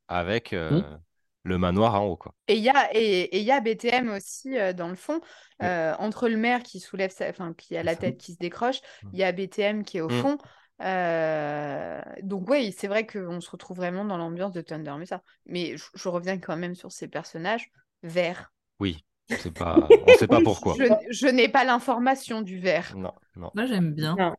avec 0.08 0.52
euh, 0.52 0.80
Mm. 0.80 1.00
Le 1.44 1.58
manoir 1.58 2.00
en 2.00 2.06
haut. 2.06 2.16
Quoi. 2.16 2.34
Et 2.48 2.54
il 2.56 2.62
y 2.62 2.68
a, 2.70 2.88
et, 2.94 3.22
et 3.22 3.38
il 3.38 3.44
y 3.44 3.50
a 3.52 3.60
BTM 3.60 4.10
aussi 4.10 4.56
euh, 4.58 4.72
dans 4.72 4.88
le 4.88 4.94
fond, 4.94 5.20
euh, 5.62 5.94
entre 5.98 6.28
le 6.28 6.36
maire 6.36 6.62
qui 6.62 6.78
soulève 6.80 7.10
sa, 7.10 7.28
enfin, 7.28 7.52
qui 7.54 7.76
a 7.76 7.82
la 7.82 7.96
tête 7.96 8.18
qui 8.18 8.32
se 8.34 8.38
décroche, 8.38 8.80
Mm. 9.02 9.08
il 9.12 9.18
y 9.18 9.24
a 9.24 9.32
BTM 9.32 9.82
qui 9.84 9.98
est 9.98 10.02
au 10.02 10.08
Mm. 10.08 10.20
fond. 10.22 10.38
Euh, 10.82 12.00
donc 12.22 12.48
oui, 12.50 12.74
c'est 12.76 12.88
vrai 12.88 13.06
qu'on 13.06 13.40
se 13.40 13.50
retrouve 13.50 13.76
vraiment 13.76 14.04
dans 14.04 14.16
l'ambiance 14.16 14.52
de 14.52 14.60
Thunder 14.60 14.94
Mesa. 14.98 15.22
Mais 15.46 15.76
je, 15.76 15.84
je 15.94 16.08
reviens 16.08 16.38
quand 16.38 16.56
même 16.56 16.74
sur 16.74 16.90
ces 16.92 17.08
personnages 17.08 17.70
verts. 18.02 18.52
Oui, 18.80 19.04
c'est 19.28 19.52
pas... 19.52 19.88
on 20.06 20.10
ne 20.10 20.16
sait 20.16 20.26
pas 20.26 20.40
pourquoi. 20.44 20.74
Je, 20.78 20.84
je 21.10 21.26
n'ai 21.28 21.48
pas 21.48 21.64
l'information 21.64 22.42
du 22.42 22.58
vert. 22.58 22.94
Non, 22.96 23.12
non. 23.36 23.50
Moi, 23.54 23.66
j'aime 23.66 23.92
bien. 23.94 24.16
Non. 24.18 24.34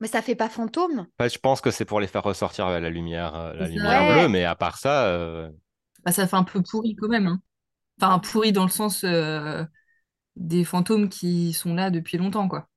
Mais 0.00 0.06
ça 0.08 0.22
fait 0.22 0.36
pas 0.36 0.48
fantôme? 0.48 1.06
Enfin, 1.18 1.28
je 1.28 1.38
pense 1.38 1.60
que 1.60 1.70
c'est 1.72 1.84
pour 1.84 2.00
les 2.00 2.06
faire 2.06 2.22
ressortir 2.22 2.66
à 2.66 2.78
la 2.78 2.88
lumière, 2.90 3.52
la 3.54 3.66
lumière 3.68 4.02
Ouais. 4.02 4.14
bleue, 4.14 4.28
mais 4.28 4.44
à 4.44 4.54
part 4.54 4.78
ça, 4.78 5.06
euh, 5.06 5.50
Bah, 6.04 6.12
ça 6.12 6.26
fait 6.26 6.36
un 6.36 6.44
peu 6.44 6.62
pourri 6.62 6.94
quand 6.96 7.08
même. 7.08 7.26
hein. 7.26 7.40
Enfin, 8.00 8.18
pourri 8.20 8.52
dans 8.52 8.64
le 8.64 8.70
sens 8.70 9.04
euh, 9.04 9.64
des 10.36 10.64
fantômes 10.64 11.08
qui 11.08 11.52
sont 11.52 11.74
là 11.74 11.90
depuis 11.90 12.16
longtemps, 12.18 12.48
quoi. 12.48 12.68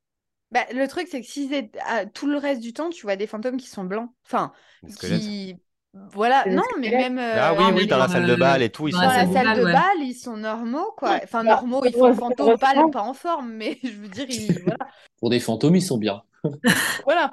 Bah, 0.52 0.66
le 0.74 0.86
truc, 0.88 1.08
c'est 1.10 1.22
que 1.22 1.28
si 1.28 1.48
c'est 1.48 1.72
à- 1.88 2.06
tout 2.06 2.28
le 2.28 2.38
reste 2.38 2.62
du 2.62 2.74
temps, 2.74 2.90
tu 2.90 3.04
vois 3.04 3.16
des 3.16 3.28
fantômes 3.28 3.58
qui 3.58 3.68
sont 3.68 3.84
blancs. 3.86 4.10
Enfin, 4.26 4.52
squelettes. 4.90 5.22
qui. 5.22 5.56
Voilà, 5.94 6.44
Des 6.46 6.52
non, 6.56 6.64
mais 6.80 6.88
squelettes. 6.88 7.12
même. 7.12 7.20
Ah 7.20 7.52
euh, 7.52 7.56
oui, 7.58 7.64
non, 7.64 7.70
oui, 7.70 7.74
mais 7.82 7.86
dans 7.86 7.98
la 7.98 8.08
dans 8.08 8.14
salle 8.14 8.24
de 8.26 8.34
le- 8.34 8.40
bal 8.40 8.62
et 8.64 8.70
tout, 8.70 8.88
ils 8.88 8.92
dans 8.94 9.02
Dans 9.02 9.10
sont 9.10 9.16
la 9.18 9.44
salle 9.44 9.58
de 9.60 9.64
ouais. 9.66 9.74
bal, 9.74 9.98
ils 10.00 10.14
sont 10.16 10.38
normaux, 10.38 10.92
quoi. 10.98 11.20
Enfin, 11.24 11.44
Bah, 11.44 11.52
normaux, 11.56 11.84
ils 11.86 11.92
sont 11.94 12.00
heureusement- 12.06 12.30
fantômes, 12.30 12.58
pas, 12.58 12.72
heureusement. 12.74 12.90
pas 12.92 13.02
en 13.04 13.14
forme, 13.14 13.52
mais 13.54 13.78
je 13.84 13.90
veux 13.92 14.08
dire, 14.08 14.26
ils, 14.30 14.60
voilà. 14.64 14.88
Pour 15.20 15.30
des 15.30 15.40
fantômes, 15.40 15.76
ils 15.76 15.82
sont 15.82 15.98
bien. 15.98 16.24
voilà. 17.06 17.30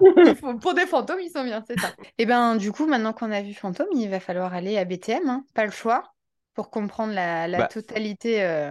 Pour 0.60 0.74
des 0.74 0.86
fantômes, 0.86 1.20
ils 1.20 1.30
sont 1.30 1.44
bien, 1.44 1.62
c'est 1.66 1.78
ça. 1.80 1.92
Et 2.18 2.26
ben, 2.26 2.56
du 2.56 2.72
coup, 2.72 2.86
maintenant 2.86 3.12
qu'on 3.12 3.30
a 3.32 3.42
vu 3.42 3.54
fantôme, 3.54 3.86
il 3.94 4.08
va 4.08 4.20
falloir 4.20 4.52
aller 4.54 4.76
à 4.78 4.84
BTM, 4.84 5.28
hein, 5.28 5.44
pas 5.54 5.64
le 5.64 5.70
choix, 5.70 6.12
pour 6.54 6.70
comprendre 6.70 7.12
la, 7.14 7.48
la 7.48 7.58
Bah. 7.58 7.66
totalité. 7.68 8.42
euh. 8.42 8.70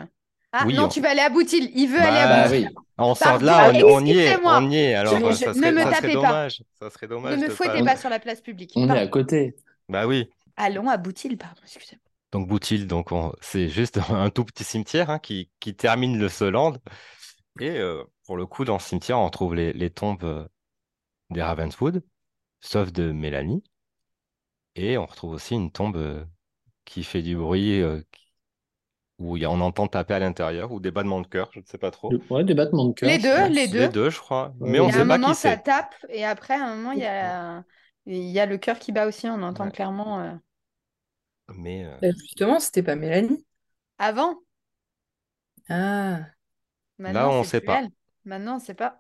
Ah 0.54 0.64
Oui, 0.66 0.74
non, 0.74 0.86
on- 0.86 0.88
tu 0.88 1.02
vas 1.02 1.10
aller 1.12 1.22
à 1.22 1.30
Boutil. 1.30 1.72
Il 1.76 1.88
veut 1.88 2.00
aller 2.00 2.18
à 2.18 2.28
Bah, 2.28 2.36
Ah 2.46 2.48
Boutil. 2.48 2.68
oui. 2.68 2.76
On 2.98 3.14
sort 3.16 3.40
de 3.40 3.46
là, 3.46 3.70
on, 3.74 3.96
on 3.96 4.06
y 4.06 4.18
est, 4.18 4.38
on 4.44 4.70
y 4.72 4.78
est. 4.78 4.96
Alors, 4.96 5.14
Je- 5.20 5.26
je- 5.32 5.36
ça 5.36 5.54
ne 5.54 5.72
me 5.72 5.82
ça 5.82 5.92
serait 5.92 6.02
tapez 6.02 6.14
pas. 6.16 6.48
Ça 6.80 6.90
serait 6.90 7.08
dommage 7.08 7.38
Ne 7.38 7.44
me 7.46 7.50
fouettez 7.50 7.80
pas- 7.80 7.92
pas 7.92 7.98
sur 7.98 8.10
la 8.10 8.20
place 8.20 8.42
publique. 8.42 8.72
On 8.76 8.90
est 8.94 9.00
à 9.00 9.08
côté. 9.08 9.56
Bah 9.90 10.08
oui. 10.08 10.30
Allons 10.56 10.90
à 10.90 10.98
Boutil, 10.98 11.36
pardon, 11.36 11.62
excusez-moi. 11.64 12.02
Donc 12.32 12.48
Boutil, 12.48 12.86
donc 12.86 13.12
on- 13.12 13.34
c'est 13.42 13.68
juste 13.70 14.00
un 14.10 14.30
tout 14.30 14.46
petit 14.46 14.64
cimetière 14.64 15.10
hein, 15.10 15.20
qui, 15.20 15.50
qui 15.60 15.76
termine 15.76 16.18
le 16.18 16.28
Soland. 16.30 16.74
Et 17.62 17.78
euh, 17.80 18.04
pour 18.26 18.38
le 18.38 18.46
coup, 18.46 18.66
dans 18.66 18.80
ce 18.80 18.90
cimetière, 18.90 19.20
on 19.20 19.30
trouve 19.30 19.56
les, 19.56 19.74
les 19.74 19.90
tombes 19.92 20.24
euh, 20.24 20.48
des 21.32 21.44
Ravenswood, 21.44 22.04
sauf 22.62 22.92
de 22.94 23.12
Mélanie. 23.14 23.64
Et 24.76 24.98
on 24.98 25.06
retrouve 25.06 25.32
aussi 25.34 25.56
une 25.56 25.72
tombe 25.72 25.98
euh, 25.98 26.24
qui 26.86 27.04
fait 27.04 27.22
du 27.24 27.36
bruit, 27.38 27.82
euh, 27.82 28.02
où 29.20 29.38
il 29.38 29.42
y 29.44 29.46
a- 29.46 29.52
on 29.52 29.62
entend 29.62 29.88
taper 29.88 30.16
à 30.16 30.20
l'intérieur, 30.20 30.72
ou 30.72 30.80
des 30.80 30.90
battements 30.92 31.22
de 31.22 31.28
cœur, 31.28 31.50
je 31.54 31.60
ne 31.60 31.66
sais 31.66 31.78
pas 31.78 31.92
trop. 31.92 32.20
Ouais, 32.30 32.44
des 32.44 32.54
battements 32.54 32.86
de 32.86 32.94
cœur. 32.94 33.14
Les 33.14 33.20
je 33.20 33.20
deux, 33.20 33.48
les 33.50 33.68
deux. 33.68 33.88
Les 33.88 33.90
deux, 33.90 34.10
je 34.10 34.20
crois. 34.20 34.54
Ouais, 34.60 34.70
Mais 34.70 34.80
on 34.80 34.86
oui. 34.86 34.88
ne 34.88 34.92
Et 34.92 34.94
à 34.94 35.02
sait 35.02 35.04
un 35.04 35.06
pas 35.06 35.20
moment, 35.20 35.20
qui 35.20 35.36
ça 35.36 35.58
c'est. 35.58 35.58
tape, 35.58 35.96
et 36.10 36.26
après, 36.26 36.56
à 36.56 36.66
un 36.68 36.76
moment, 36.78 36.92
il 36.94 37.00
y 37.02 37.06
a, 37.06 37.64
il 38.06 38.18
y 38.32 38.40
a 38.40 38.46
le 38.48 38.58
cœur 38.58 38.80
qui 38.80 38.92
bat 38.94 39.08
aussi, 39.08 39.28
on 39.30 39.44
entend 39.44 39.70
Ouais. 39.70 39.72
clairement. 39.72 40.20
euh, 40.22 40.36
Mais 41.54 41.84
euh, 41.86 41.98
Bah, 42.02 42.08
justement, 42.12 42.60
c'était 42.60 42.82
pas 42.84 42.96
Mélanie? 42.96 43.46
Avant, 44.00 44.40
Ah. 45.70 46.37
Maintenant, 46.98 47.32
on 47.40 47.44
c'est 47.44 47.46
sait 47.46 47.62
pas. 47.62 47.80
elle. 47.80 47.90
Maintenant, 48.26 48.58
on 48.58 48.60
sait 48.60 48.74
pas. 48.74 49.00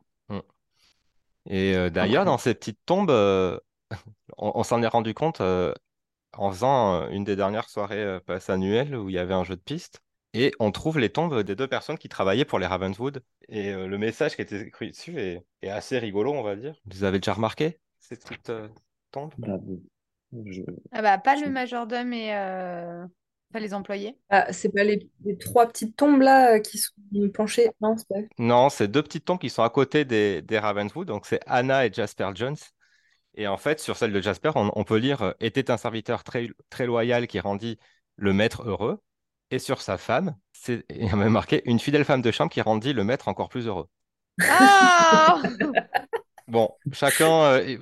Et 1.49 1.75
euh, 1.75 1.89
d'ailleurs, 1.89 2.25
dans 2.25 2.37
ces 2.37 2.53
petites 2.53 2.79
tombes, 2.85 3.09
euh, 3.09 3.57
on, 4.37 4.51
on 4.55 4.63
s'en 4.63 4.81
est 4.83 4.87
rendu 4.87 5.13
compte 5.13 5.41
euh, 5.41 5.73
en 6.37 6.51
faisant 6.51 7.03
euh, 7.03 7.09
une 7.09 7.23
des 7.23 7.35
dernières 7.35 7.69
soirées 7.69 8.03
euh, 8.03 8.19
passe 8.19 8.49
annuelles 8.49 8.95
où 8.95 9.09
il 9.09 9.15
y 9.15 9.19
avait 9.19 9.33
un 9.33 9.43
jeu 9.43 9.55
de 9.55 9.61
piste. 9.61 10.01
Et 10.33 10.53
on 10.59 10.71
trouve 10.71 10.99
les 10.99 11.11
tombes 11.11 11.41
des 11.43 11.55
deux 11.55 11.67
personnes 11.67 11.97
qui 11.97 12.09
travaillaient 12.09 12.45
pour 12.45 12.59
les 12.59 12.67
Ravenswood. 12.67 13.23
Et 13.49 13.71
euh, 13.73 13.87
le 13.87 13.97
message 13.97 14.35
qui 14.35 14.41
était 14.43 14.61
écrit 14.67 14.91
dessus 14.91 15.19
est, 15.19 15.45
est 15.63 15.69
assez 15.69 15.99
rigolo, 15.99 16.33
on 16.33 16.43
va 16.43 16.55
dire. 16.55 16.75
Vous 16.85 17.03
avez 17.05 17.19
déjà 17.19 17.33
remarqué 17.33 17.79
ces 17.99 18.17
petites 18.17 18.49
euh, 18.49 18.69
tombes? 19.11 19.33
Bah, 19.37 19.59
je- 20.45 20.63
Ah 20.91 21.01
bah, 21.01 21.17
pas 21.17 21.35
le 21.35 21.49
majordome 21.49 22.13
et 22.13 22.33
euh, 22.35 23.05
pas 23.51 23.59
les 23.59 23.73
employés? 23.73 24.17
Ah, 24.29 24.51
c'est 24.51 24.69
pas 24.69 24.83
les, 24.83 25.09
les 25.23 25.37
trois 25.37 25.67
petites 25.67 25.95
tombes 25.95 26.21
là 26.21 26.55
euh, 26.55 26.59
qui 26.59 26.77
sont 26.77 26.93
penchées? 27.33 27.69
Non, 27.81 27.95
c'est 27.97 28.07
pas. 28.07 28.27
Non, 28.39 28.69
c'est 28.69 28.87
deux 28.87 29.01
petites 29.01 29.25
tombes 29.25 29.39
qui 29.39 29.49
sont 29.49 29.63
à 29.63 29.69
côté 29.69 30.05
des, 30.05 30.41
des 30.41 30.59
Ravenswood. 30.59 31.07
Donc 31.07 31.25
c'est 31.25 31.39
Anna 31.47 31.85
et 31.85 31.93
Jasper 31.93 32.29
Jones. 32.35 32.55
Et 33.35 33.47
en 33.47 33.57
fait, 33.57 33.79
sur 33.79 33.97
celle 33.97 34.13
de 34.13 34.21
Jasper, 34.21 34.51
on, 34.55 34.71
on 34.75 34.83
peut 34.85 34.97
lire 34.97 35.21
euh, 35.23 35.33
était 35.39 35.71
un 35.71 35.77
serviteur 35.77 36.23
très, 36.23 36.49
très 36.69 36.85
loyal 36.87 37.27
qui 37.27 37.39
rendit 37.39 37.79
le 38.17 38.33
maître 38.33 38.63
heureux. 38.67 39.01
Et 39.51 39.59
sur 39.59 39.81
sa 39.81 39.97
femme, 39.97 40.35
c'est 40.53 40.85
il 40.91 41.05
y 41.05 41.09
a 41.09 41.15
même 41.15 41.33
marqué 41.33 41.63
une 41.65 41.79
fidèle 41.79 42.05
femme 42.05 42.21
de 42.23 42.31
chambre 42.31 42.51
qui 42.51 42.61
rendit 42.61 42.93
le 42.93 43.03
maître 43.05 43.27
encore 43.29 43.49
plus 43.49 43.67
heureux. 43.67 43.87
Ah 44.49 45.41
Bon, 46.47 46.71
chacun, 46.93 47.29
euh, 47.43 47.77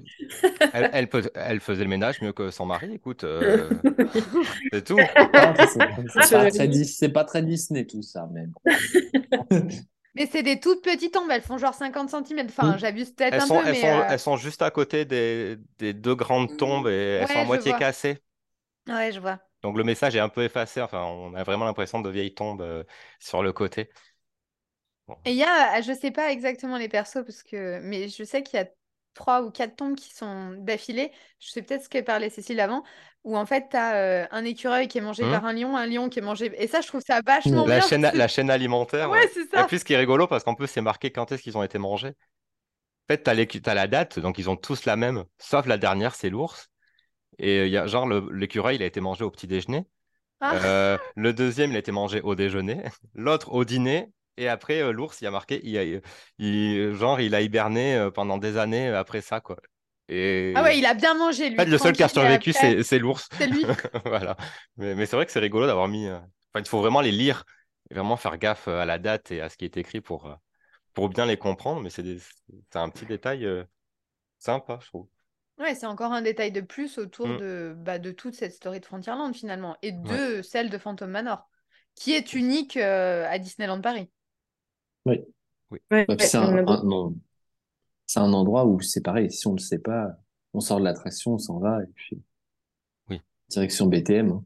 elle, 0.72 0.90
elle 0.94 1.10
peut- 1.10 1.30
elle 1.36 1.60
faisait 1.60 1.84
le 1.84 1.90
ménage 1.90 2.22
mieux 2.22 2.34
que 2.34 2.52
son 2.52 2.66
mari. 2.66 2.94
Écoute, 2.94 3.24
euh, 3.24 3.82
c'est 4.74 4.84
tout. 4.86 5.08
C'est- 5.68 6.30
pas 6.30 6.46
très 6.48 7.10
pas 7.10 7.42
Disney 7.42 7.86
tout 7.86 8.02
ça, 8.02 8.28
même. 8.28 8.54
Mais 10.16 10.28
c'est 10.28 10.44
des 10.44 10.60
toutes 10.60 10.82
petites 10.84 11.14
tombes, 11.14 11.30
elles 11.32 11.42
font 11.42 11.58
genre 11.58 11.74
50 11.74 12.10
cm. 12.10 12.48
Enfin, 12.50 12.78
Mm. 12.78 12.78
j'abuse 12.78 13.12
peut-être 13.12 13.40
un 13.40 13.48
sont, 13.48 13.62
peu, 13.62 13.66
elles 13.66 13.72
mais 13.72 13.82
sont, 13.82 13.88
euh, 14.00 14.06
elles 14.08 14.20
sont 14.20 14.38
juste 14.38 14.62
à 14.62 14.72
côté 14.72 15.06
des, 15.06 15.58
des 15.78 15.94
deux 15.94 16.16
grandes 16.16 16.56
tombes 16.58 16.88
et 16.88 16.92
elles 17.22 17.28
sont 17.28 17.40
à 17.40 17.44
moitié 17.44 17.74
vois. 17.74 17.76
cassées. 17.76 18.20
ouais, 18.88 19.12
je 19.12 19.20
vois. 19.20 19.40
Donc 19.64 19.78
le 19.78 19.84
message 19.84 20.16
est 20.16 20.20
un 20.20 20.30
peu 20.30 20.44
effacé. 20.44 20.82
Enfin, 20.82 21.04
on 21.06 21.34
a 21.34 21.44
vraiment 21.44 21.66
l'impression 21.66 22.02
de 22.02 22.10
vieilles 22.10 22.34
tombes 22.36 22.62
euh, 22.62 22.84
sur 23.20 23.42
le 23.44 23.52
côté. 23.54 23.90
Bon. 25.08 25.16
Et 25.26 25.32
il 25.32 25.38
y 25.38 25.44
a, 25.44 25.82
je 25.82 25.94
sais 25.94 26.12
pas 26.12 26.32
exactement 26.32 26.78
les 26.78 26.90
persos, 26.90 27.24
parce 27.26 27.44
que, 27.44 27.80
mais 27.82 28.10
je 28.10 28.24
sais 28.24 28.44
qu'il 28.44 28.60
y 28.60 28.64
a 28.64 28.68
trois 29.14 29.44
ou 29.44 29.52
quatre 29.52 29.76
tombes 29.76 29.96
qui 29.96 30.14
sont 30.14 30.52
d'affilée. 30.60 31.12
Je 31.40 31.50
sais 31.50 31.62
peut-être 31.62 31.84
ce 31.84 31.90
que 31.90 32.02
parlait 32.02 32.30
Cécile 32.30 32.60
avant, 32.60 32.84
où 33.24 33.38
en 33.38 33.46
fait, 33.46 33.70
tu 33.70 33.78
as 33.78 34.28
un 34.34 34.44
écureuil 34.46 34.88
qui 34.88 34.98
est 34.98 35.02
mangé 35.02 35.24
Hmm. 35.24 35.32
par 35.32 35.46
un 35.46 35.54
lion, 35.54 35.78
un 35.78 35.86
lion 35.88 36.10
qui 36.10 36.20
est 36.20 36.22
mangé. 36.22 36.52
Et 36.62 36.68
ça, 36.68 36.82
je 36.82 36.88
trouve 36.88 37.02
ça 37.06 37.22
vachement 37.26 37.66
La 37.66 37.80
bien. 37.80 37.88
chaîne, 37.88 38.02
la 38.14 38.28
chaîne 38.28 38.50
alimentaire. 38.50 39.10
Ouais, 39.10 39.20
ouais. 39.20 39.30
c'est 39.34 39.42
Et 39.44 39.48
ça. 39.58 39.64
puis 39.64 39.80
ce 39.80 39.86
qui 39.86 39.94
est 39.94 39.98
rigolo, 39.98 40.28
parce 40.28 40.44
qu'en 40.44 40.56
plus, 40.56 40.68
c'est 40.68 40.82
marqué 40.82 41.12
quand 41.12 41.32
est-ce 41.32 41.42
qu'ils 41.44 41.58
ont 41.58 41.64
été 41.64 41.78
mangés. 41.78 42.14
fait, 43.08 43.20
t'as, 43.20 43.34
les- 43.34 43.48
t'as 43.48 43.74
la 43.74 43.88
date, 43.88 44.20
donc 44.20 44.38
ils 44.40 44.50
ont 44.50 44.56
tous 44.56 44.86
la 44.86 44.96
même, 44.96 45.26
sauf 45.38 45.66
la 45.68 45.78
dernière, 45.78 46.16
c'est 46.16 46.30
l'ours. 46.30 46.70
Et 47.40 47.66
il 47.66 47.72
y 47.72 47.78
a 47.78 47.88
genre 47.88 48.08
l'écureuil, 48.32 48.78
il 48.78 48.84
a 48.84 48.86
été 48.86 49.02
mangé 49.02 49.24
au 49.24 49.32
petit 49.32 49.48
déjeuner. 49.48 49.86
Ah. 50.42 50.56
Euh, 50.56 50.98
le 51.16 51.34
deuxième, 51.34 51.72
il 51.72 51.76
a 51.76 51.80
été 51.80 51.92
mangé 51.92 52.22
au 52.22 52.36
déjeuner. 52.36 52.84
L'autre 53.16 53.52
au 53.54 53.66
dîner. 53.66 54.10
Et 54.38 54.48
après, 54.50 54.82
euh, 54.82 54.92
l'ours, 54.92 55.22
il 55.22 55.28
a 55.28 55.32
marqué, 55.32 55.62
il 55.64 55.78
a- 55.78 56.02
il- 56.40 56.94
genre, 56.96 57.20
il 57.22 57.34
a 57.36 57.42
hiberné 57.42 57.96
euh, 57.96 58.12
pendant 58.12 58.38
des 58.38 58.58
années 58.58 58.90
euh, 58.90 59.00
après 59.00 59.22
ça, 59.22 59.40
quoi. 59.42 59.58
Et 60.10 60.54
Ah 60.56 60.64
ouais, 60.64 60.78
il 60.78 60.86
a 60.86 60.94
bien 60.94 61.14
mangé, 61.16 61.50
lui. 61.50 61.60
en 61.60 61.64
fait, 61.64 61.70
le 61.70 61.78
seul 61.78 61.94
qui 61.94 62.04
a 62.04 62.08
survécu, 62.08 62.52
après, 62.52 62.84
c'est 62.84 63.00
l'ours. 63.00 63.30
c'est 63.40 63.48
lui. 63.48 63.66
Voilà. 64.06 64.36
Mais, 64.78 64.94
mais 64.96 65.06
c'est 65.06 65.16
vrai 65.16 65.26
que 65.26 65.32
c'est 65.32 65.40
rigolo 65.40 65.68
d'avoir 65.68 65.88
mis. 65.88 66.08
euh, 66.08 66.18
Enfin, 66.54 66.64
il 66.64 66.68
faut 66.68 66.80
vraiment 66.80 67.02
les 67.02 67.12
lire 67.12 67.44
et 67.90 67.96
vraiment 67.96 68.18
faire 68.18 68.38
gaffe 68.38 68.68
euh, 68.68 68.82
à 68.82 68.86
la 68.86 69.00
date 69.00 69.32
et 69.32 69.42
à 69.42 69.50
ce 69.50 69.58
qui 69.58 69.66
est 69.66 69.78
écrit 69.78 70.02
pour, 70.02 70.28
euh, 70.28 70.36
pour 70.94 71.10
bien 71.10 71.26
les 71.26 71.38
comprendre. 71.38 71.82
Mais 71.82 71.90
c'est 71.90 72.04
des- 72.04 72.20
un 72.76 72.90
petit 72.90 73.06
détail 73.06 73.46
euh, 73.46 73.64
sympa, 74.40 74.80
je 74.82 74.88
trouve. 74.88 75.08
Ouais, 75.58 75.74
c'est 75.74 75.86
encore 75.86 76.12
un 76.12 76.22
détail 76.22 76.52
de 76.52 76.62
plus 76.62 76.98
autour 76.98 77.28
Mm. 77.28 77.38
de, 77.38 77.74
bah, 77.78 77.98
de 77.98 78.12
toute 78.12 78.36
cette 78.36 78.52
story 78.54 78.80
de 78.82 78.86
Frontierland 78.86 79.34
finalement, 79.34 79.78
et 79.82 79.92
de 79.94 80.42
celle 80.42 80.70
de 80.70 80.78
Phantom 80.78 81.10
Manor, 81.10 81.50
qui 81.96 82.14
est 82.14 82.34
unique 82.34 82.76
euh, 82.78 83.26
à 83.30 83.40
Disneyland 83.40 83.80
Paris. 83.82 84.10
Ouais, 85.06 85.26
Bah, 85.90 86.16
puis 86.16 86.28
c'est 86.28 86.38
un, 86.38 86.62
non. 86.84 87.16
Endroit 88.16 88.66
où 88.66 88.80
c'est 88.82 89.02
pareil, 89.02 89.32
si 89.32 89.48
on 89.48 89.52
ne 89.52 89.58
le 89.58 89.62
sait 89.62 89.80
pas, 89.80 90.10
on 90.54 90.60
sort 90.60 90.80
de 90.80 90.86
l'attraction, 90.86 91.34
on 91.34 91.38
s'en 91.38 91.60
va, 91.60 91.82
et 91.84 91.88
puis 91.96 92.22
Oui. 93.10 93.22
direction 93.50 93.88
BTM. 93.88 94.32
hein. 94.32 94.44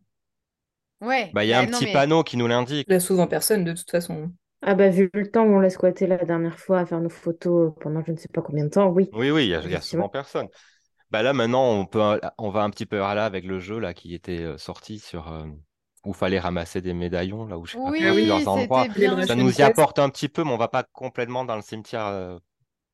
Ouais, 1.02 1.32
Bah, 1.34 1.46
il 1.46 1.48
y 1.50 1.54
a 1.54 1.60
bah, 1.62 1.64
un 1.68 1.72
non, 1.72 1.78
petit 1.78 1.86
mais- 1.86 1.94
panneau 1.94 2.24
qui 2.24 2.36
nous 2.36 2.48
l'indique. 2.48 2.86
Il 2.90 2.94
y 2.94 2.96
a 2.96 3.00
souvent 3.00 3.28
personne 3.28 3.64
de 3.64 3.74
toute 3.74 3.90
façon. 3.90 4.32
Ah 4.62 4.76
bah 4.76 4.90
vu 4.90 5.10
le 5.14 5.32
temps 5.32 5.46
où 5.46 5.56
on 5.56 5.60
l'a 5.60 5.70
squatté 5.70 6.06
la 6.06 6.18
dernière 6.18 6.60
fois 6.60 6.80
à 6.80 6.86
faire 6.86 7.00
nos 7.00 7.10
photos 7.10 7.74
pendant 7.80 8.04
je 8.04 8.12
ne 8.12 8.18
sais 8.18 8.28
pas 8.28 8.42
combien 8.42 8.66
de 8.66 8.70
temps, 8.70 8.90
oui. 8.90 9.10
Oui, 9.14 9.32
oui, 9.32 9.46
il 9.46 9.50
y 9.50 9.56
a, 9.56 9.60
il 9.60 9.64
y 9.64 9.68
a 9.68 9.78
Effectivement. 9.78 10.04
souvent 10.04 10.10
personne. 10.10 10.48
Bah 11.12 11.24
là, 11.24 11.32
maintenant, 11.32 11.72
on 11.72 11.86
peut, 11.86 12.02
on 12.38 12.50
va 12.50 12.64
un 12.64 12.70
petit 12.70 12.86
peu 12.86 13.02
à 13.02 13.16
là 13.16 13.26
avec 13.26 13.46
le 13.46 13.60
jeu 13.60 13.80
là 13.80 13.94
qui 13.94 14.14
était 14.14 14.42
euh, 14.42 14.58
sorti 14.58 15.00
sur 15.00 15.32
euh, 15.32 15.46
où 16.06 16.14
fallait 16.14 16.40
ramasser 16.40 16.82
des 16.82 16.94
médaillons 16.94 17.46
là 17.46 17.58
où 17.58 17.66
je 17.66 17.74
sais 17.74 17.78
pas 17.78 17.90
Oui, 17.90 18.00
quoi, 18.02 18.14
plusieurs 18.14 18.48
endroits. 18.48 18.88
bien. 18.88 19.26
Ça 19.26 19.36
nous 19.36 19.60
y 19.60 19.62
apporte 19.62 20.00
un 20.00 20.10
petit 20.10 20.30
peu, 20.30 20.44
mais 20.44 20.52
on 20.52 20.58
va 20.58 20.68
pas 20.68 20.84
complètement 20.84 21.44
dans 21.44 21.56
le 21.56 21.62
cimetière 21.62 22.06
euh, 22.06 22.40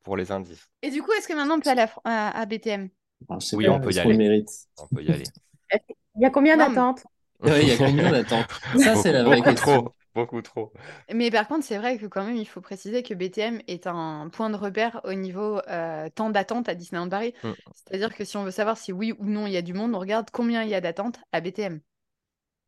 pour 0.02 0.16
les 0.16 0.32
indices. 0.32 0.68
Et 0.82 0.90
du 0.90 1.02
coup, 1.02 1.12
est-ce 1.12 1.28
que 1.28 1.34
maintenant 1.34 1.56
on 1.56 1.60
peut 1.60 1.70
aller 1.70 1.86
à, 2.04 2.46
BTM? 2.46 2.88
Alors, 3.28 3.40
je 3.40 3.46
sais 3.46 3.56
Oui, 3.56 3.66
pas, 3.66 3.72
on 3.72 3.80
peut 3.80 3.92
y 3.92 3.98
aller. 3.98 4.16
mérite? 4.16 4.48
On 4.78 4.86
peut 4.88 5.02
y 5.02 5.10
aller. 5.10 5.24
Il 6.16 6.22
y 6.22 6.24
a 6.24 6.30
combien 6.30 6.56
d'attentes? 6.56 7.04
Ouais, 7.40 7.62
Il 7.62 7.68
y 7.68 7.72
a 7.72 7.76
combien 7.76 8.10
d'attentes? 8.10 8.48
Ça, 8.78 8.96
c'est 8.96 9.12
la 9.12 9.22
vraie 9.22 9.36
beaucoup 9.36 9.50
question. 9.50 9.82
trop, 9.82 9.94
beaucoup 10.14 10.42
trop. 10.42 10.72
Mais 11.12 11.30
par 11.30 11.46
contre, 11.46 11.64
c'est 11.64 11.76
vrai 11.76 11.98
que 11.98 12.06
quand 12.06 12.24
même, 12.24 12.36
il 12.36 12.46
faut 12.46 12.62
préciser 12.62 13.02
que 13.02 13.12
BTM 13.12 13.60
est 13.68 13.86
un 13.86 14.28
point 14.32 14.48
de 14.48 14.56
repère 14.56 15.02
au 15.04 15.12
niveau 15.12 15.60
euh, 15.68 16.08
temps 16.08 16.30
d'attente 16.30 16.68
à 16.70 16.74
Disneyland 16.74 17.10
Paris. 17.10 17.34
Mm. 17.42 17.50
C'est-à-dire 17.74 18.14
que 18.14 18.24
si 18.24 18.36
on 18.38 18.44
veut 18.44 18.50
savoir 18.50 18.78
si 18.78 18.92
oui 18.92 19.12
ou 19.18 19.26
non 19.26 19.46
il 19.46 19.52
y 19.52 19.58
a 19.58 19.62
du 19.62 19.74
monde, 19.74 19.94
on 19.94 19.98
regarde 19.98 20.30
combien 20.32 20.62
il 20.62 20.70
y 20.70 20.74
a 20.74 20.80
d'attente 20.80 21.18
à 21.32 21.40
BTM. 21.40 21.80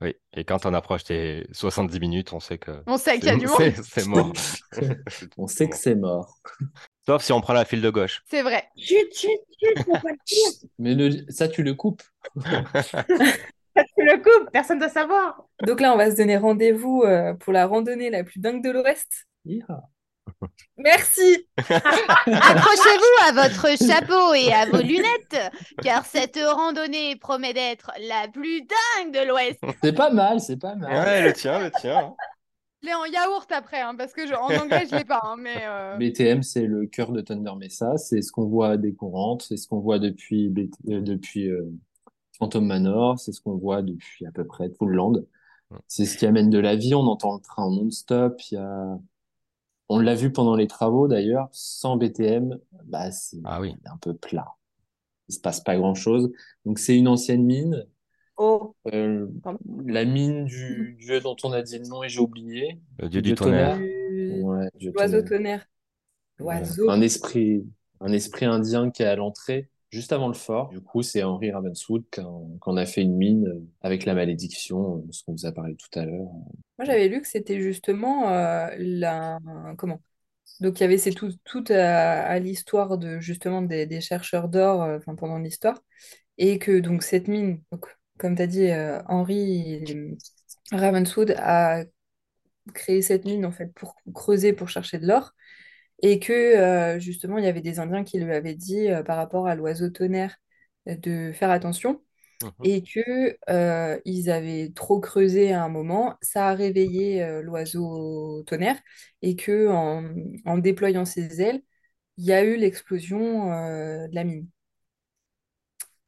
Oui, 0.01 0.15
et 0.33 0.45
quand 0.45 0.65
on 0.65 0.75
approche 0.75 1.03
des 1.05 1.47
70 1.53 1.99
minutes, 1.99 2.33
on 2.33 2.39
sait 2.39 2.57
que 2.59 2.83
On 2.87 2.97
sait 2.97 3.19
qu'il 3.19 3.25
y 3.27 3.29
a 3.31 3.33
c'est 3.33 3.39
du 3.39 3.47
monde. 3.49 3.75
c'est- 3.83 4.07
mort. 4.07 4.33
On 5.39 5.47
sait 5.49 5.69
que 5.69 5.77
c'est 5.77 5.95
mort. 5.97 6.39
Sauf 7.05 7.23
si 7.25 7.33
on 7.33 7.41
prend 7.41 7.53
la 7.55 7.65
file 7.65 7.83
de 7.83 7.91
gauche. 7.91 8.23
C'est 8.27 8.43
vrai. 8.43 8.69
Chut, 8.77 9.13
chut, 9.13 9.31
chut, 9.61 9.79
faut 9.85 9.93
pas 9.93 10.11
le 10.11 10.19
dire. 10.27 10.69
Mais 10.79 10.95
le- 10.95 11.25
ça, 11.31 11.49
tu 11.49 11.63
le 11.65 11.75
coupes. 11.75 12.03
Tu 13.97 14.05
le 14.05 14.17
coupes, 14.23 14.51
personne 14.53 14.77
ne 14.79 14.83
doit 14.83 14.89
savoir. 14.93 15.45
Donc 15.67 15.81
là, 15.81 15.93
on 15.93 15.97
va 15.97 16.11
se 16.11 16.17
donner 16.17 16.37
rendez-vous 16.37 17.03
euh, 17.05 17.35
pour 17.35 17.53
la 17.53 17.67
randonnée 17.67 18.11
la 18.11 18.25
plus 18.25 18.41
dingue 18.41 18.63
de 18.63 18.71
l'Ouest. 18.71 19.27
Merci! 20.77 21.47
Accrochez-vous 21.59 23.29
à 23.29 23.33
votre 23.33 23.67
chapeau 23.79 24.35
et 24.35 24.53
à 24.53 24.67
vos 24.67 24.83
lunettes, 24.83 25.53
car 25.83 26.05
cette 26.07 26.39
randonnée 26.43 27.17
promet 27.17 27.53
d'être 27.53 27.91
la 28.09 28.29
plus 28.29 28.63
dingue 28.63 29.13
de 29.13 29.27
l'Ouest. 29.29 29.59
C'est 29.83 29.93
pas 29.95 30.11
mal, 30.11 30.41
c'est 30.41 30.57
pas 30.59 30.75
mal. 30.75 30.93
Ouais, 30.93 31.23
le 31.23 31.33
tien, 31.33 31.59
le 31.59 31.71
tien. 31.71 32.15
Je 32.83 32.87
l'ai 32.87 32.95
en 32.95 33.05
yaourt 33.07 33.51
après, 33.51 33.81
hein, 33.81 33.97
parce 33.97 34.13
que 34.13 34.27
je- 34.27 34.35
en 34.35 34.47
anglais, 34.63 34.87
je 34.89 34.95
l'ai 34.97 35.05
pas. 35.05 35.21
hein, 35.25 35.35
mais 35.37 35.57
euh, 35.67 35.97
BTM, 35.99 36.43
c'est 36.45 36.67
le 36.67 36.87
cœur 36.87 37.11
de 37.11 37.21
Thunder 37.21 37.55
Mesa. 37.59 37.97
C'est 37.97 38.23
ce 38.23 38.31
qu'on 38.31 38.47
voit 38.47 38.77
qu'on 38.97 39.11
rentre. 39.11 39.45
C'est 39.45 39.57
ce 39.57 39.67
qu'on 39.67 39.81
voit 39.81 39.99
depuis, 39.99 40.49
BT 40.49 40.71
euh, 40.91 41.01
depuis 41.01 41.49
euh, 41.51 41.69
Phantom 42.39 42.65
Manor. 42.65 43.19
C'est 43.19 43.33
ce 43.33 43.41
qu'on 43.41 43.57
voit 43.57 43.83
depuis 43.83 44.27
à 44.27 44.31
peu 44.31 44.45
près 44.47 44.71
tout 44.71 44.87
le 44.87 44.97
land. 44.97 45.15
C'est 45.89 46.05
ce 46.07 46.17
qui 46.17 46.25
amène 46.25 46.51
de 46.51 46.59
la 46.61 46.77
vie. 46.77 46.95
On 46.95 47.01
entend 47.09 47.35
le 47.35 47.41
train 47.41 47.65
en 47.65 47.71
non-stop. 47.73 48.41
Il 48.53 48.55
y 48.55 48.59
a... 48.59 48.99
On 49.89 49.99
l'a 49.99 50.15
vu 50.15 50.33
pendant 50.33 50.55
les 50.57 50.67
travaux 50.67 51.09
d'ailleurs. 51.09 51.49
Sans 51.53 51.97
BTM, 51.97 52.59
bah, 52.85 53.11
c'est 53.11 53.39
Ah 53.45 53.61
oui. 53.61 53.75
un 53.87 53.97
peu 53.97 54.15
plat. 54.15 54.55
Il 55.29 55.35
se 55.35 55.41
passe 55.41 55.61
pas 55.61 55.77
grand-chose. 55.77 56.31
Donc 56.65 56.79
c'est 56.79 56.97
une 56.97 57.09
ancienne 57.09 57.45
mine. 57.45 57.87
Oh, 58.37 58.75
Euh, 58.93 59.27
la 59.87 60.05
mine 60.05 60.45
du 60.45 60.97
dieu 61.01 61.21
dont 61.21 61.37
on 61.43 61.53
a 61.53 61.63
dit 61.63 61.79
le 61.79 61.87
nom 61.87 62.03
et 62.05 62.09
j'ai 62.09 62.21
oublié. 62.21 62.81
Le 62.99 63.09
dieu 63.09 63.21
Dieu 63.23 63.33
du 63.33 63.37
tonnerre. 63.37 63.79
Du- 63.79 64.43
Ouais, 64.43 64.69
dieu 64.79 64.93
L'oiseau 64.95 65.23
tonnerre. 65.23 65.29
tonnerre. 65.29 65.67
L'oiseau. 66.39 66.89
un 66.91 67.01
esprit, 67.01 67.67
un 68.01 68.13
esprit 68.13 68.45
indien 68.47 68.91
qui 68.91 69.03
est 69.03 69.07
à 69.07 69.17
l'entrée, 69.17 69.69
juste 69.91 70.13
avant 70.13 70.29
le 70.29 70.35
fort. 70.35 70.69
Du 70.69 70.81
coup, 70.81 71.03
c'est 71.03 71.23
Henry 71.23 71.51
Ravenswood 71.51 72.05
qu'on 72.61 72.77
a 72.77 72.87
fait 72.87 73.03
une 73.03 73.17
mine 73.17 73.49
euh, 73.49 73.61
avec 73.81 74.05
la 74.05 74.15
malédiction, 74.15 74.99
euh, 74.99 75.13
ce 75.13 75.23
qu'on 75.25 75.33
vous 75.33 75.47
a 75.47 75.53
parlé 75.53 75.77
tout 75.77 75.99
à 75.99 76.05
l'heure. 76.05 76.29
Moi, 76.79 76.85
j'avais 76.85 77.09
lu 77.09 77.21
que 77.21 77.29
c'était 77.29 77.61
justement 77.61 78.31
euh, 78.31 78.69
la... 78.79 79.39
Comment? 79.77 80.01
Donc, 80.61 80.81
il 80.81 80.83
y 80.83 80.87
avait 80.87 80.99
tout, 81.13 81.33
tout 81.45 81.65
à, 81.69 82.39
l'histoire 82.39 82.99
de 82.99 83.21
justement 83.21 83.63
des, 83.63 84.01
chercheurs 84.01 84.49
d'or 84.49 84.99
pendant 85.17 85.39
l'histoire. 85.39 85.79
Et 86.39 86.59
que 86.59 86.79
donc 86.79 87.03
cette 87.03 87.29
mine, 87.29 87.63
donc, 87.73 87.87
comme 88.19 88.37
tu 88.37 88.43
as 88.43 88.47
dit, 88.47 88.71
euh, 88.71 89.01
Henry 89.09 89.85
Ravenswood 90.73 91.35
a 91.39 91.85
créé 92.75 93.03
cette 93.03 93.25
mine 93.25 93.45
en 93.45 93.53
fait 93.53 93.73
pour 93.75 93.97
creuser, 94.15 94.53
pour 94.53 94.69
chercher 94.69 94.99
de 94.99 95.07
l'or. 95.07 95.33
Et 96.03 96.21
que 96.21 96.33
euh, 96.33 96.99
justement, 97.01 97.39
il 97.39 97.45
y 97.45 97.49
avait 97.49 97.61
des 97.61 97.81
Indiens 97.81 98.05
qui 98.05 98.21
lui 98.21 98.33
avaient 98.33 98.55
dit 98.55 98.89
euh, 98.91 99.03
par 99.03 99.17
rapport 99.17 99.47
à 99.49 99.55
l'oiseau 99.57 99.91
tonnerre 99.91 100.37
euh, 100.89 100.97
de 100.97 101.33
faire 101.33 101.51
attention 101.51 102.03
Mhm. 102.43 102.65
et 102.65 102.83
que 102.83 103.39
euh, 103.51 104.01
ils 104.05 104.31
avaient 104.31 104.73
trop 104.75 105.01
creusé 105.01 105.53
à 105.53 105.65
un 105.65 105.69
moment, 105.69 106.17
ça 106.23 106.49
a 106.49 106.55
réveillé 106.55 107.23
euh, 107.23 107.43
l'oiseau 107.43 108.43
tonnerre 108.45 108.79
et 109.23 109.37
que 109.37 109.69
en, 109.69 110.05
en 110.47 110.59
déployant 110.59 111.05
ses 111.05 111.43
ailes, 111.43 111.63
il 112.19 112.27
y 112.27 112.33
a 112.33 112.45
eu 112.45 112.57
l'explosion 112.57 113.53
euh, 113.53 114.09
de 114.09 114.15
la 114.15 114.25
mine. 114.25 114.49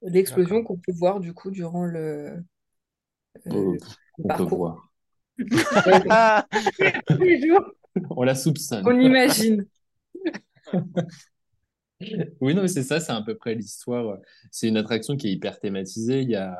L'explosion 0.03 0.62
qu'on 0.62 0.76
peut 0.76 0.92
voir 0.92 1.20
du 1.20 1.33
coup 1.33 1.50
durant 1.50 1.85
le, 1.87 2.44
le 3.44 3.79
on 4.22 4.31
peut 4.31 4.44
parcours. 4.44 4.55
voir. 4.55 4.90
Tous 7.16 7.22
les 7.22 7.40
jours. 7.46 7.64
On 8.16 8.22
la 8.24 8.35
soupçonne. 8.35 8.92
On 8.92 9.00
imagine. 9.00 9.66
Oui, 12.41 12.55
non, 12.55 12.63
mais 12.63 12.69
c'est 12.69 12.83
ça, 12.83 12.99
c'est 12.99 13.13
à 13.13 13.21
peu 13.23 13.37
près 13.37 13.55
l'histoire. 13.55 14.19
C'est 14.51 14.69
une 14.69 14.79
attraction 14.79 15.17
qui 15.17 15.29
est 15.29 15.33
hyper 15.33 15.61
thématisée. 15.61 16.23
Il 16.23 16.31
y 16.31 16.35
a 16.37 16.57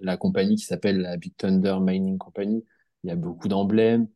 la 0.00 0.16
compagnie 0.16 0.56
qui 0.56 0.64
s'appelle 0.64 0.98
la 0.98 1.16
Big 1.16 1.34
Thunder 1.36 1.78
Mining 1.80 2.16
Company. 2.18 2.64
Il 3.02 3.08
y 3.08 3.10
a 3.10 3.16
beaucoup 3.16 3.48
d'emblèmes, 3.48 4.06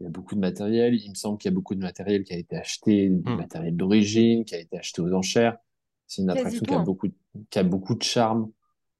il 0.00 0.04
y 0.04 0.06
a 0.06 0.10
beaucoup 0.10 0.34
de 0.34 0.40
matériel. 0.40 0.94
Il 0.94 1.10
me 1.10 1.14
semble 1.14 1.38
qu'il 1.38 1.50
y 1.50 1.52
a 1.52 1.54
beaucoup 1.54 1.74
de 1.74 1.80
matériel 1.80 2.24
qui 2.24 2.32
a 2.32 2.38
été 2.38 2.56
acheté, 2.56 3.10
du 3.10 3.22
Hmm. 3.30 3.36
matériel 3.36 3.76
d'origine, 3.76 4.44
qui 4.44 4.54
a 4.54 4.58
été 4.58 4.78
acheté 4.78 5.02
aux 5.02 5.12
enchères. 5.12 5.58
C'est 6.06 6.22
une 6.22 6.30
attraction 6.30 6.66
qui 6.66 6.74
a 6.74 6.78
hein. 6.78 6.82
beaucoup, 6.82 7.08
qui 7.50 7.58
a 7.58 7.62
beaucoup 7.62 7.94
de 7.94 8.02
charme. 8.02 8.50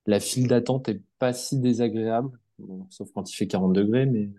La 0.07 0.21
file 0.21 0.49
d'attente 0.49 0.89
est 0.89 1.03
pas 1.19 1.33
si 1.33 1.59
désagréable, 1.61 2.39
Bon, 2.59 2.87
sauf 2.91 3.11
quand 3.13 3.31
il 3.31 3.35
fait 3.37 3.47
40 3.49 3.73
degrés, 3.73 4.07
mais 4.07 4.31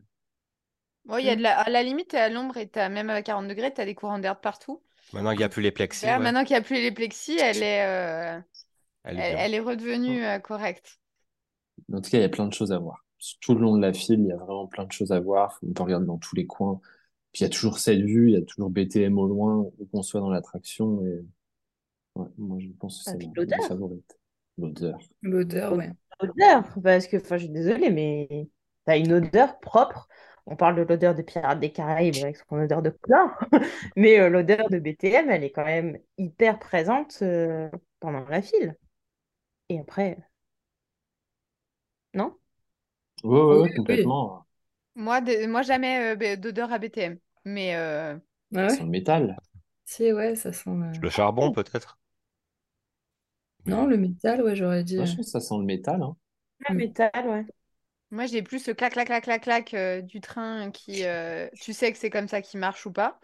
bon, 1.06 1.18
il 1.18 1.26
y 1.26 1.30
a 1.30 1.36
de 1.36 1.42
la... 1.42 1.60
à 1.60 1.70
la 1.70 1.84
limite, 1.84 2.10
t'es 2.10 2.18
à 2.18 2.30
l'ombre 2.30 2.58
et 2.58 2.70
même 2.90 3.10
à 3.10 3.22
40 3.22 3.48
degrés, 3.48 3.74
tu 3.74 3.82
as 3.82 3.86
des 3.86 3.96
courants 3.96 4.20
d'air 4.20 4.40
partout. 4.40 4.82
Maintenant 5.12 5.32
qu'il 5.32 5.40
n'y 5.40 5.44
a 5.46 5.50
plus 5.50 5.62
les 5.62 5.72
plexis, 5.72 6.06
Là, 6.06 6.18
ouais, 6.18 6.24
Maintenant 6.24 6.44
qu'il 6.44 6.56
n'y 6.56 6.60
a 6.60 6.64
plus 6.64 6.76
les 6.82 6.92
plexis, 6.92 7.38
elle 7.40 7.62
est, 7.62 7.86
euh, 7.86 8.40
elle 9.04 9.20
est 9.20 9.36
elle 9.38 9.54
est 9.54 9.60
redevenue 9.60 10.24
euh, 10.26 10.40
correcte. 10.40 11.00
En 11.92 12.02
tout 12.02 12.10
cas, 12.10 12.18
il 12.18 12.22
y 12.22 12.26
a 12.26 12.30
plein 12.30 12.48
de 12.48 12.54
choses 12.54 12.72
à 12.72 12.80
voir. 12.80 13.06
Tout 13.42 13.56
le 13.56 13.62
long 13.62 13.76
de 13.76 13.82
la 13.82 13.94
file, 13.94 14.20
il 14.20 14.28
y 14.28 14.32
a 14.32 14.38
vraiment 14.38 14.68
plein 14.68 14.86
de 14.86 14.92
choses 14.92 15.12
à 15.12 15.20
voir. 15.20 15.60
On 15.68 15.72
peut 15.74 15.84
regarder 15.84 16.06
dans 16.06 16.18
tous 16.18 16.36
les 16.36 16.46
coins. 16.46 16.80
Puis 17.32 17.42
il 17.42 17.44
y 17.44 17.48
a 17.48 17.50
toujours 17.50 17.80
cette 17.80 18.02
vue, 18.02 18.30
il 18.30 18.34
y 18.34 18.38
a 18.38 18.42
toujours 18.42 18.70
BTM 18.70 19.18
au 19.18 19.28
loin, 19.28 19.58
où 19.58 19.88
qu'on 19.92 20.04
soit 20.04 20.20
dans 20.20 20.30
l'attraction. 20.30 21.04
Et 21.06 21.26
ouais, 22.16 22.28
moi, 22.38 22.58
je 22.60 22.68
pense 22.80 23.04
que 23.04 23.10
Ah, 23.10 23.14
c'est 23.20 23.36
l'odeur. 23.36 23.60
L'odeur. 24.58 25.00
L'odeur, 25.22 25.74
ouais. 25.74 25.92
Odeur, 26.20 26.64
parce 26.84 27.08
que, 27.08 27.18
enfin, 27.18 27.38
je 27.38 27.46
suis 27.46 27.54
désolée, 27.54 27.90
mais 27.90 28.50
t'as 28.86 28.98
une 28.98 29.14
odeur 29.14 29.60
propre. 29.60 30.08
On 30.46 30.56
parle 30.56 30.76
de 30.76 30.82
l'odeur 30.84 31.16
de 31.16 31.22
Pirates 31.22 31.60
des 31.60 31.72
Caraïbes 31.72 32.18
avec 32.18 32.38
son 32.38 32.58
odeur 32.60 32.82
de 32.82 32.90
chlore, 32.90 33.32
mais 33.96 34.20
euh, 34.20 34.30
l'odeur 34.30 34.70
de 34.70 34.80
BTM, 34.80 35.30
elle 35.30 35.44
est 35.44 35.52
quand 35.52 35.66
même 35.66 35.98
hyper 36.18 36.60
présente 36.60 37.20
euh, 37.22 37.70
pendant 38.00 38.26
la 38.30 38.42
file. 38.42 38.78
Et 39.70 39.80
après, 39.80 40.18
non? 42.14 42.38
Oui, 43.24 43.40
oui. 43.42 43.74
complètement. 43.76 44.46
Moi, 44.96 45.22
de- 45.22 45.48
moi 45.48 45.62
jamais 45.64 46.16
euh, 46.16 46.36
d'odeur 46.38 46.72
à 46.72 46.80
BTM. 46.80 47.20
Mais 47.46 47.76
euh, 47.76 48.18
Ah 48.56 48.68
ouais 48.68 48.78
C'est 48.78 48.84
le 48.84 48.90
métal. 48.90 49.38
Si, 49.86 50.12
ouais, 50.12 50.36
ça 50.36 50.52
sent. 50.54 50.70
euh, 50.72 51.00
Le 51.02 51.12
charbon, 51.12 51.52
peut-être? 51.52 52.00
Non, 53.66 53.86
le 53.88 53.98
métal, 53.98 54.42
ouais, 54.42 54.56
j'aurais 54.56 54.86
dit. 54.86 54.98
Moi, 54.98 55.06
je 55.06 55.14
pense 55.16 55.28
que 55.28 55.32
ça 55.34 55.40
sent 55.40 55.58
le 55.60 55.66
métal. 55.66 56.02
Hein. 56.02 56.16
Le 56.68 56.76
métal, 56.76 57.12
ouais. 57.28 57.46
Moi, 58.14 58.28
j'ai 58.28 58.44
plus 58.44 58.68
le 58.68 58.74
clac, 58.76 58.94
clac, 58.94 59.08
clac, 59.08 59.24
clac, 59.24 59.44
clac 59.44 59.74
euh, 59.76 60.02
du 60.02 60.22
train 60.22 60.72
qui. 60.72 61.06
euh, 61.06 61.50
tu 61.62 61.74
sais 61.74 61.92
que 61.92 61.98
c'est 62.00 62.12
comme 62.12 62.28
ça 62.28 62.42
qu'il 62.42 62.60
marche 62.62 62.86
ou 62.86 62.92
pas. 62.94 63.20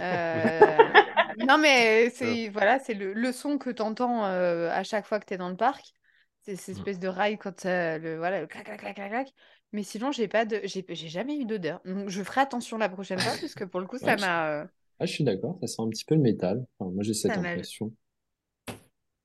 Euh, 0.00 0.96
Non, 1.38 1.58
mais 1.58 2.10
c'est 2.10 2.48
voilà, 2.50 2.78
c'est 2.80 2.94
le, 2.94 3.12
le 3.14 3.32
son 3.32 3.58
que 3.58 3.70
tu 3.70 3.82
entends 3.82 4.24
à 4.24 4.82
chaque 4.84 5.06
fois 5.06 5.20
que 5.20 5.26
tu 5.26 5.34
es 5.34 5.38
dans 5.38 5.50
le 5.50 5.56
parc. 5.56 5.94
C'est 6.42 6.56
cette 6.56 6.76
Mm. 6.76 6.84
espèce 6.86 6.98
de 6.98 7.08
rail 7.08 7.38
quand 7.38 7.66
euh, 7.66 7.98
le, 7.98 8.18
voilà, 8.18 8.40
le 8.42 8.46
clac, 8.46 8.64
clac, 8.66 8.80
clac, 8.80 8.96
clac, 8.96 9.10
clac. 9.10 9.28
Mais 9.72 9.82
sinon, 9.82 10.12
j'ai 10.12 10.28
pas 10.28 10.44
de, 10.46 10.60
j'ai 10.64 10.84
j'ai 10.90 11.08
jamais 11.08 11.36
eu 11.38 11.46
d'odeur. 11.46 11.80
Donc, 11.84 12.08
je 12.10 12.22
ferai 12.22 12.42
attention 12.42 12.78
la 12.78 12.88
prochaine 12.90 13.22
fois, 13.22 13.38
parce 13.38 13.54
que 13.54 13.64
pour 13.64 13.80
le 13.80 13.86
coup, 13.86 13.98
ça 13.98 14.16
Ouais, 14.16 14.18
je- 14.18 14.28
m'a. 14.28 14.48
euh, 14.50 14.66
Ah, 15.00 15.06
je 15.06 15.12
suis 15.12 15.24
d'accord, 15.24 15.58
ça 15.60 15.66
sent 15.68 15.82
un 15.82 15.90
petit 15.90 16.04
peu 16.06 16.14
le 16.16 16.22
métal. 16.22 16.66
Enfin, 16.78 16.90
moi, 16.92 17.04
j'ai 17.04 17.14
cette 17.14 17.36
Ça 17.36 17.38
m'a- 17.38 17.56
impression. 17.56 17.92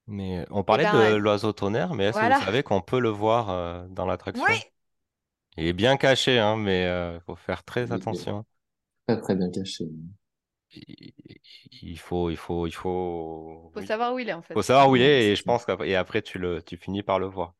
Mais 0.08 0.46
on 0.50 0.64
parlait 0.66 0.88
ben, 0.88 1.14
de 1.14 1.16
l'oiseau 1.16 1.54
tonnerre, 1.54 1.94
mais 1.94 2.04
est-ce 2.06 2.20
que 2.20 2.26
vous 2.26 2.34
savez 2.34 2.64
qu'on 2.64 2.82
peut 2.82 3.00
le 3.00 3.08
voir 3.10 3.50
euh, 3.50 3.88
dans 3.90 4.06
l'attraction? 4.06 4.62
Oui! 4.62 4.72
Il 5.58 5.66
est 5.66 5.74
bien 5.74 5.98
caché, 5.98 6.40
hein, 6.40 6.56
mais 6.56 6.84
il 7.16 7.22
faut 7.22 7.36
faire 7.36 7.64
très 7.64 7.92
Il 7.92 7.96
est 7.96 8.00
attention. 8.02 8.46
Très, 9.08 9.20
très 9.22 9.36
bien 9.36 9.50
caché. 9.52 9.86
Il 10.72 11.14
il 11.82 11.98
faut, 12.00 12.30
il 12.30 12.38
faut, 12.38 12.68
il 12.68 12.74
faut, 12.74 13.72
Faut 13.74 13.80
oui. 13.80 13.88
savoir 13.88 14.14
où 14.14 14.20
il 14.20 14.30
est, 14.30 14.34
en 14.34 14.42
fait. 14.42 14.54
Faut 14.54 14.62
savoir 14.64 14.90
où 14.90 14.96
il 14.96 15.02
est 15.04 15.32
et 15.32 15.36
je 15.36 15.44
pense 15.44 15.66
qu'après, 15.66 15.90
et 15.90 15.96
après 15.96 16.22
tu 16.22 16.40
le, 16.40 16.62
tu 16.64 16.78
finis 16.78 17.04
par 17.04 17.20
le 17.20 17.28
voir. 17.28 17.56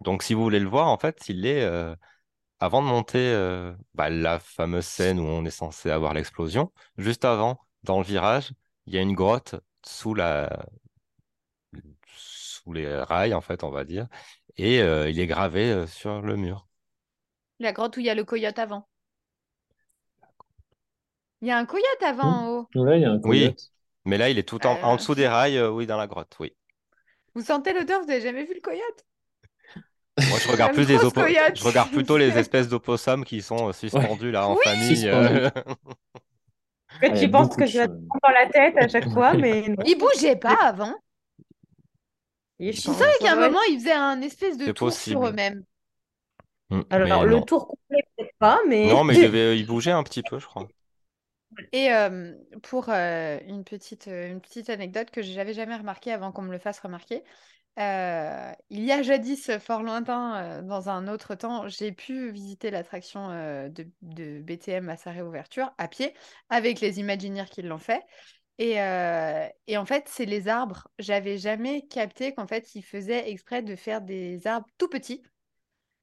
Donc 0.00 0.22
si 0.22 0.34
vous 0.34 0.42
voulez 0.42 0.60
le 0.60 0.68
voir, 0.68 0.88
en 0.88 0.98
fait, 0.98 1.28
il 1.28 1.46
est 1.46 1.62
euh, 1.64 1.96
avant 2.60 2.82
de 2.82 2.88
monter 2.88 3.18
euh, 3.20 3.74
bah, 3.94 4.10
la 4.10 4.40
fameuse 4.40 4.86
scène 4.86 5.20
où 5.20 5.24
on 5.24 5.44
est 5.46 5.50
censé 5.50 5.90
avoir 5.90 6.14
l'explosion. 6.14 6.72
Juste 6.98 7.24
avant, 7.26 7.60
dans 7.84 7.98
le 8.00 8.04
virage, 8.06 8.52
il 8.86 8.94
y 8.94 8.98
a 8.98 9.02
une 9.02 9.14
grotte 9.14 9.56
sous 9.86 10.14
la, 10.14 10.66
sous 12.16 12.72
les 12.72 12.86
rails, 13.02 13.34
en 13.34 13.40
fait, 13.40 13.64
on 13.64 13.70
va 13.70 13.84
dire, 13.84 14.08
et 14.56 14.80
euh, 14.82 15.08
il 15.10 15.20
est 15.20 15.26
gravé 15.26 15.70
euh, 15.72 15.86
sur 15.86 16.22
le 16.22 16.36
mur. 16.36 16.66
La 17.58 17.72
grotte 17.72 17.96
où 17.96 18.00
il 18.00 18.06
y 18.06 18.10
a 18.10 18.14
le 18.14 18.24
coyote 18.24 18.60
avant. 18.60 18.86
Il 21.42 21.46
y 21.48 21.52
a 21.52 21.58
un 21.58 21.64
coyote 21.64 22.02
avant 22.02 22.24
en 22.24 22.48
haut. 22.48 22.68
Ouais, 22.76 22.98
il 22.98 23.02
y 23.02 23.04
a 23.04 23.10
un 23.12 23.18
Oui, 23.24 23.56
coyote. 23.58 23.72
mais 24.04 24.18
là, 24.18 24.30
il 24.30 24.38
est 24.38 24.48
tout 24.48 24.64
en, 24.66 24.78
en 24.82 24.94
Euh, 24.94 24.96
dessous 24.96 25.14
des 25.16 25.26
rails, 25.28 25.56
euh, 25.58 25.70
oui, 25.70 25.86
dans 25.86 25.96
la 25.96 26.06
grotte, 26.06 26.36
oui. 26.40 26.54
Vous 27.34 27.42
sentez 27.42 27.72
l'odeur? 27.72 28.02
Vous 28.02 28.10
avez 28.10 28.20
jamais 28.20 28.42
vu 28.44 28.54
le 28.54 28.60
coyote? 28.60 29.06
Moi, 30.26 30.38
je 30.38 30.48
regarde 30.48 30.72
plus 30.72 30.86
coyote. 31.12 31.54
je 31.54 31.64
regarde 31.64 31.90
plutôt 31.90 32.16
les 32.16 32.38
espèces 32.38 32.68
d'opossums 32.68 33.24
qui 33.24 33.42
sont 33.42 33.68
euh, 33.68 33.72
suspendus 33.72 34.30
là 34.30 34.48
en 34.48 34.56
Oui. 34.56 34.56
famille. 34.56 35.08
euh. 35.08 35.50
En 37.02 37.06
fait, 37.06 37.12
il 37.12 37.18
y 37.18 37.20
tu 37.20 37.30
a 37.30 37.30
penses 37.30 37.54
que 37.56 37.66
je 37.66 37.80
prends 38.08 38.18
dans 38.24 38.30
la 38.34 38.48
tête 38.48 38.76
à 38.78 38.88
chaque 38.88 39.08
fois, 39.12 39.34
mais 39.36 39.62
non. 39.68 39.84
Il 39.84 39.96
bougeait 39.98 40.36
pas 40.36 40.56
avant. 40.62 40.94
Il 42.58 42.72
Je 42.72 42.80
qu'à 43.20 43.32
un 43.32 43.36
Ouais. 43.36 43.48
moment, 43.48 43.62
ils 43.70 43.78
faisaient 43.78 43.92
un 43.92 44.20
espèce 44.20 44.56
de 44.58 44.66
C'est 44.66 44.74
tour 44.76 44.98
sur 45.00 45.24
possible. 45.24 45.26
eux-mêmes. 45.26 45.64
Mm, 46.70 46.82
Alors, 46.90 47.24
le 47.24 47.40
non. 47.40 47.44
tour 47.44 47.68
complet, 47.68 48.02
peut-être 48.16 48.36
pas, 48.38 48.60
mais. 48.68 48.94
Non, 48.94 49.02
mais 49.02 49.16
il 49.16 49.20
devait, 49.20 49.58
il 49.58 49.66
bougeait 49.66 49.90
un 49.90 50.04
petit 50.04 50.22
peu, 50.22 50.38
je 50.38 50.46
crois. 50.46 50.68
Et 51.72 51.92
euh, 51.92 52.34
pour 52.62 52.88
euh, 52.88 53.38
une 53.46 53.64
petite, 53.64 54.08
euh, 54.08 54.28
une 54.30 54.40
petite 54.40 54.70
anecdote 54.70 55.10
que 55.10 55.22
j'avais 55.22 55.54
jamais 55.54 55.76
remarqué 55.76 56.12
avant 56.12 56.32
qu'on 56.32 56.42
me 56.42 56.50
le 56.52 56.58
fasse 56.58 56.80
remarquer, 56.80 57.22
euh, 57.78 58.52
il 58.70 58.84
y 58.84 58.92
a 58.92 59.02
jadis, 59.02 59.50
fort 59.60 59.82
lointain, 59.82 60.60
euh, 60.60 60.62
dans 60.62 60.88
un 60.90 61.08
autre 61.08 61.34
temps, 61.34 61.68
j'ai 61.68 61.92
pu 61.92 62.30
visiter 62.32 62.70
l'attraction 62.70 63.30
euh, 63.30 63.68
de, 63.68 63.88
de 64.02 64.40
BTM 64.42 64.88
à 64.90 64.96
sa 64.96 65.12
réouverture 65.12 65.72
à 65.78 65.88
pied 65.88 66.14
avec 66.50 66.80
les 66.80 67.00
Imagineers 67.00 67.46
qui 67.50 67.62
l'ont 67.62 67.78
fait. 67.78 68.02
Et, 68.58 68.80
euh, 68.80 69.48
et 69.68 69.76
en 69.78 69.86
fait, 69.86 70.06
c'est 70.08 70.26
les 70.26 70.48
arbres. 70.48 70.88
J'avais 71.00 71.38
jamais 71.38 71.86
capté 71.88 72.34
qu'en 72.34 72.46
fait, 72.48 72.74
ils 72.76 72.82
faisaient 72.84 73.30
exprès 73.30 73.62
de 73.62 73.76
faire 73.76 74.00
des 74.02 74.46
arbres 74.46 74.66
tout 74.78 74.88
petits. 74.88 75.22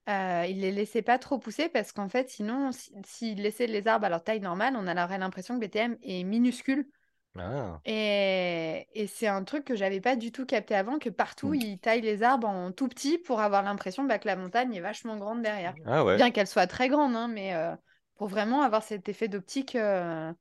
Euh, 0.09 0.45
ils 0.49 0.59
les 0.61 0.71
laissaient 0.71 1.01
pas 1.03 1.19
trop 1.19 1.37
pousser 1.39 1.69
parce 1.69 1.91
qu'en 1.91 2.09
fait, 2.09 2.29
sinon, 2.29 2.71
si- 2.71 2.91
s'ils 3.05 3.41
laissaient 3.41 3.67
les 3.67 3.87
arbres 3.87 4.05
à 4.05 4.09
leur 4.09 4.23
taille 4.23 4.39
normale, 4.41 4.75
on 4.77 4.87
aurait 4.87 5.17
l'impression 5.19 5.55
que 5.55 5.59
BTM 5.61 5.97
est 6.03 6.23
minuscule. 6.23 6.87
Ah, 7.35 7.81
Et, 7.85 8.87
et 8.93 9.07
c'est 9.07 9.27
un 9.27 9.43
truc 9.43 9.65
que 9.65 9.75
j'avais 9.75 10.01
pas 10.01 10.15
du 10.15 10.31
tout 10.31 10.45
capté 10.45 10.75
avant, 10.75 10.99
que 10.99 11.09
partout, 11.09 11.53
Mm. 11.53 11.55
ils 11.55 11.79
taillent 11.79 12.01
les 12.01 12.21
arbres 12.23 12.47
en 12.47 12.71
tout 12.71 12.87
petit 12.87 13.17
pour 13.17 13.41
avoir 13.41 13.63
l'impression 13.63 14.03
bah, 14.03 14.19
que 14.19 14.27
la 14.27 14.35
montagne 14.35 14.73
est 14.75 14.81
vachement 14.81 15.17
grande 15.17 15.41
derrière. 15.41 15.75
ah 15.85 16.03
ouais, 16.03 16.17
Bien 16.17 16.31
qu'elle 16.31 16.47
soit 16.47 16.67
très 16.67 16.89
grande, 16.89 17.15
hein, 17.15 17.27
mais 17.27 17.55
euh, 17.55 17.75
pour 18.15 18.27
vraiment 18.27 18.61
avoir 18.61 18.83
cet 18.83 19.09
effet 19.09 19.27
d'optique 19.27 19.75
euh, 19.75 20.31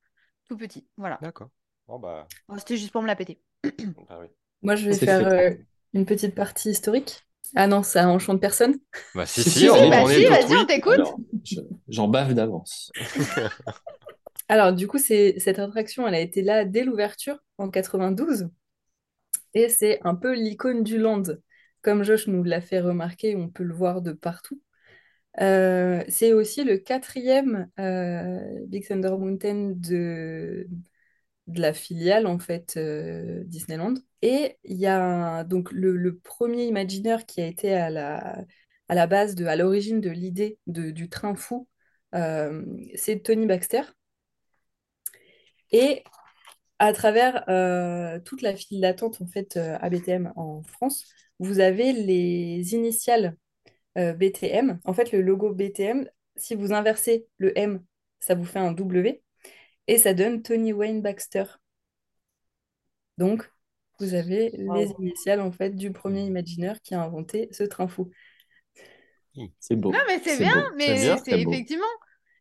tout 0.48 0.56
petit. 0.58 0.88
Voilà. 0.98 1.20
d'accord. 1.20 1.50
Bon 1.86 1.98
bah, 1.98 2.30
Oh, 2.48 2.58
C'était 2.58 2.76
juste 2.76 2.92
pour 2.92 3.02
me 3.02 3.06
la 3.06 3.16
péter. 3.16 3.40
bah 4.08 4.18
oui. 4.20 4.26
Moi, 4.62 4.76
je 4.76 4.88
vais 4.88 4.96
C'est 4.98 4.98
faire 4.98 5.24
euh, 5.26 5.50
une 5.94 6.06
petite 6.06 6.34
partie 6.34 6.70
historique. 6.70 7.26
Ah 7.56 7.66
non, 7.66 7.82
ça 7.82 8.08
enchante 8.08 8.40
personne. 8.40 8.76
Bah 9.14 9.26
si, 9.26 9.42
Si, 9.42 9.50
si, 9.50 9.58
si, 9.60 9.70
on, 9.70 9.88
bah 9.88 10.06
si, 10.06 10.24
vas-y, 10.24 10.56
on 10.56 10.64
t'écoute. 10.64 11.00
J'en 11.88 12.08
bave 12.08 12.34
d'avance. 12.34 12.92
Alors, 14.48 14.72
du 14.72 14.86
coup, 14.86 14.98
c'est 14.98 15.38
cette 15.38 15.58
attraction, 15.58 16.06
elle 16.06 16.14
a 16.14 16.20
été 16.20 16.42
là 16.42 16.64
dès 16.64 16.84
l'ouverture 16.84 17.38
en 17.58 17.70
92 17.70 18.48
et 19.54 19.68
c'est 19.68 20.00
un 20.04 20.14
peu 20.14 20.34
l'icône 20.34 20.82
du 20.82 20.98
land. 20.98 21.22
Comme 21.82 22.04
Josh 22.04 22.26
nous 22.26 22.42
l'a 22.42 22.60
fait 22.60 22.80
remarquer, 22.80 23.36
on 23.36 23.48
peut 23.48 23.64
le 23.64 23.74
voir 23.74 24.02
de 24.02 24.12
partout. 24.12 24.60
Euh, 25.40 26.02
c'est 26.08 26.32
aussi 26.32 26.64
le 26.64 26.78
quatrième 26.78 27.68
euh, 27.78 28.40
Big 28.66 28.86
Thunder 28.86 29.10
Mountain 29.18 29.72
de, 29.76 30.66
de 31.50 31.60
la 31.60 31.72
filiale 31.72 32.26
en 32.26 32.38
fait 32.38 32.76
euh, 32.76 33.42
Disneyland. 33.46 33.94
Et 34.22 34.58
il 34.64 34.76
y 34.76 34.86
a 34.86 35.44
donc 35.44 35.72
le, 35.72 36.18
premier 36.18 36.66
imaginaire 36.66 37.26
qui 37.26 37.40
a 37.40 37.46
été 37.46 37.74
à 37.74 37.90
la, 37.90 38.44
à 38.88 38.94
la 38.94 39.06
base 39.06 39.34
de, 39.34 39.46
à 39.46 39.56
l'origine 39.56 40.00
de 40.00 40.10
l'idée 40.10 40.58
du 40.66 41.08
train 41.08 41.34
fou, 41.36 41.68
euh, 42.14 42.64
c'est 42.94 43.22
Tony 43.22 43.46
Baxter. 43.46 43.82
Et 45.72 46.02
à 46.78 46.92
travers 46.92 47.48
euh, 47.48 48.20
toute 48.20 48.42
la 48.42 48.56
file 48.56 48.80
d'attente 48.80 49.20
en 49.22 49.26
fait 49.26 49.56
euh, 49.56 49.76
à 49.80 49.90
BTM 49.90 50.32
en 50.36 50.62
France, 50.62 51.06
vous 51.38 51.60
avez 51.60 51.92
les 51.92 52.74
initiales 52.74 53.36
BTM. 53.96 54.80
En 54.84 54.94
fait, 54.94 55.12
le 55.12 55.20
logo 55.20 55.52
BTM, 55.52 56.08
si 56.36 56.54
vous 56.54 56.72
inversez 56.72 57.26
le 57.38 57.56
M, 57.58 57.84
ça 58.20 58.34
vous 58.34 58.44
fait 58.44 58.58
un 58.58 58.72
W 58.72 59.22
et 59.90 59.98
ça 59.98 60.14
donne 60.14 60.42
Tony 60.42 60.72
Wayne 60.72 61.02
Baxter. 61.02 61.44
Donc, 63.18 63.48
vous 64.00 64.14
avez 64.14 64.50
les 64.50 64.90
initiales 64.98 65.40
en 65.40 65.52
fait 65.52 65.70
du 65.76 65.92
premier 65.92 66.24
imaginaire 66.24 66.80
qui 66.82 66.94
a 66.94 67.02
inventé 67.02 67.48
ce 67.52 67.62
train 67.64 67.86
fou. 67.88 68.10
C'est 69.58 69.76
beau. 69.76 69.92
Non, 69.92 69.98
mais 70.06 70.20
c'est 70.20 70.36
bien, 70.38 70.52
beau. 70.52 70.74
mais 70.76 70.96
C'est 71.24 71.40
effectivement. 71.40 71.84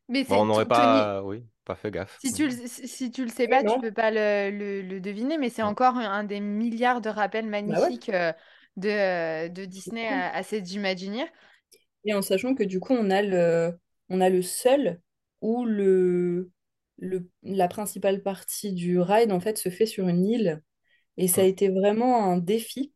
Mais 0.08 0.26
on 0.30 0.46
n'aurait 0.46 0.66
Tony- 0.66 0.68
pas, 0.68 1.24
oui, 1.24 1.46
pas 1.66 1.76
fait 1.76 1.92
gaffe. 1.92 2.22
Si 2.22 2.34
tu 2.34 2.48
le, 2.48 2.68
si 2.68 3.12
tu 3.12 3.24
le 3.24 3.30
sais 3.32 3.48
Oui, 3.48 3.56
pas, 3.56 3.64
tu 3.64 3.80
non. 3.80 3.80
peux 3.80 3.94
pas 3.94 4.12
le, 4.12 4.52
le- 4.52 4.82
le 4.82 5.00
deviner, 5.00 5.38
mais 5.38 5.50
c'est 5.50 5.64
Ouais. 5.64 5.70
encore 5.70 5.96
un, 5.98 6.24
des 6.26 6.42
milliards 6.42 7.00
de 7.02 7.10
rappels 7.10 7.48
Bah 7.66 7.80
ouais. 7.82 7.92
magnifiques 7.92 8.10
euh, 8.10 8.34
de, 8.76 8.90
euh, 8.90 9.48
de 9.50 9.64
Disney 9.66 10.06
à, 10.08 10.36
à 10.36 10.44
ces 10.44 10.76
Imagineers. 10.76 11.28
Et 12.06 12.14
en 12.14 12.22
sachant 12.22 12.56
que 12.56 12.64
du 12.64 12.80
coup, 12.80 12.94
on 12.94 13.10
a 13.10 13.22
le, 13.22 13.78
on 14.10 14.22
a 14.22 14.30
le 14.30 14.42
seul 14.42 15.02
où 15.42 15.66
le, 15.66 16.52
le, 17.00 17.30
la 17.44 17.68
principale 17.68 18.22
partie 18.24 18.74
du 18.74 19.00
ride 19.00 19.32
en 19.32 19.40
fait 19.40 19.58
se 19.58 19.70
fait 19.70 19.86
sur 19.86 20.08
une 20.08 20.26
île. 20.26 20.62
Et 21.18 21.28
ça 21.28 21.42
a 21.42 21.46
été 21.46 21.70
vraiment 21.70 22.26
un 22.26 22.38
défi 22.38 22.94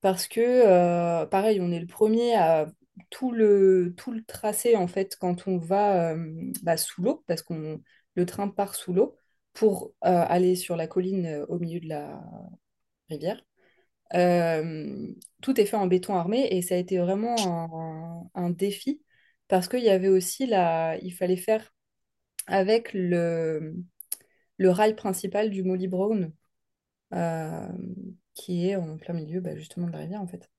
parce 0.00 0.28
que, 0.28 0.40
euh, 0.40 1.26
pareil, 1.26 1.60
on 1.60 1.72
est 1.72 1.80
le 1.80 1.86
premier 1.86 2.34
à 2.36 2.66
tout 3.10 3.32
le, 3.32 3.94
tout 3.96 4.12
le 4.12 4.24
tracé 4.24 4.76
en 4.76 4.86
fait 4.88 5.16
quand 5.18 5.48
on 5.48 5.58
va 5.58 6.12
euh, 6.14 6.52
bah, 6.62 6.76
sous 6.76 7.02
l'eau, 7.02 7.24
parce 7.26 7.42
qu'on 7.42 7.80
le 8.14 8.26
train 8.26 8.48
part 8.48 8.74
sous 8.74 8.92
l'eau 8.92 9.16
pour 9.54 9.92
euh, 10.04 10.24
aller 10.28 10.56
sur 10.56 10.76
la 10.76 10.86
colline 10.86 11.44
au 11.48 11.58
milieu 11.58 11.80
de 11.80 11.88
la 11.88 12.22
rivière. 13.10 13.40
Tout 15.42 15.60
est 15.60 15.66
fait 15.66 15.76
en 15.76 15.86
béton 15.86 16.14
armé 16.16 16.48
et 16.50 16.62
ça 16.62 16.74
a 16.74 16.78
été 16.78 16.98
vraiment 16.98 18.30
un, 18.34 18.42
un 18.42 18.50
défi 18.50 19.02
parce 19.48 19.68
qu'il 19.68 19.82
y 19.82 19.90
avait 19.90 20.08
aussi 20.08 20.46
la, 20.46 20.96
il 21.02 21.12
fallait 21.12 21.36
faire 21.36 21.72
avec 22.46 22.92
le, 22.94 23.76
le 24.58 24.70
rail 24.70 24.96
principal 24.96 25.50
du 25.50 25.62
Molly 25.64 25.88
Brown 25.88 26.32
euh, 27.14 27.68
qui 28.34 28.68
est 28.70 28.76
en 28.76 28.98
plein 28.98 29.14
milieu 29.14 29.40
bah, 29.40 29.56
justement 29.56 29.86
de 29.88 29.92
la 29.92 29.98
rivière 30.00 30.22
en 30.22 30.28
fait. 30.28 30.50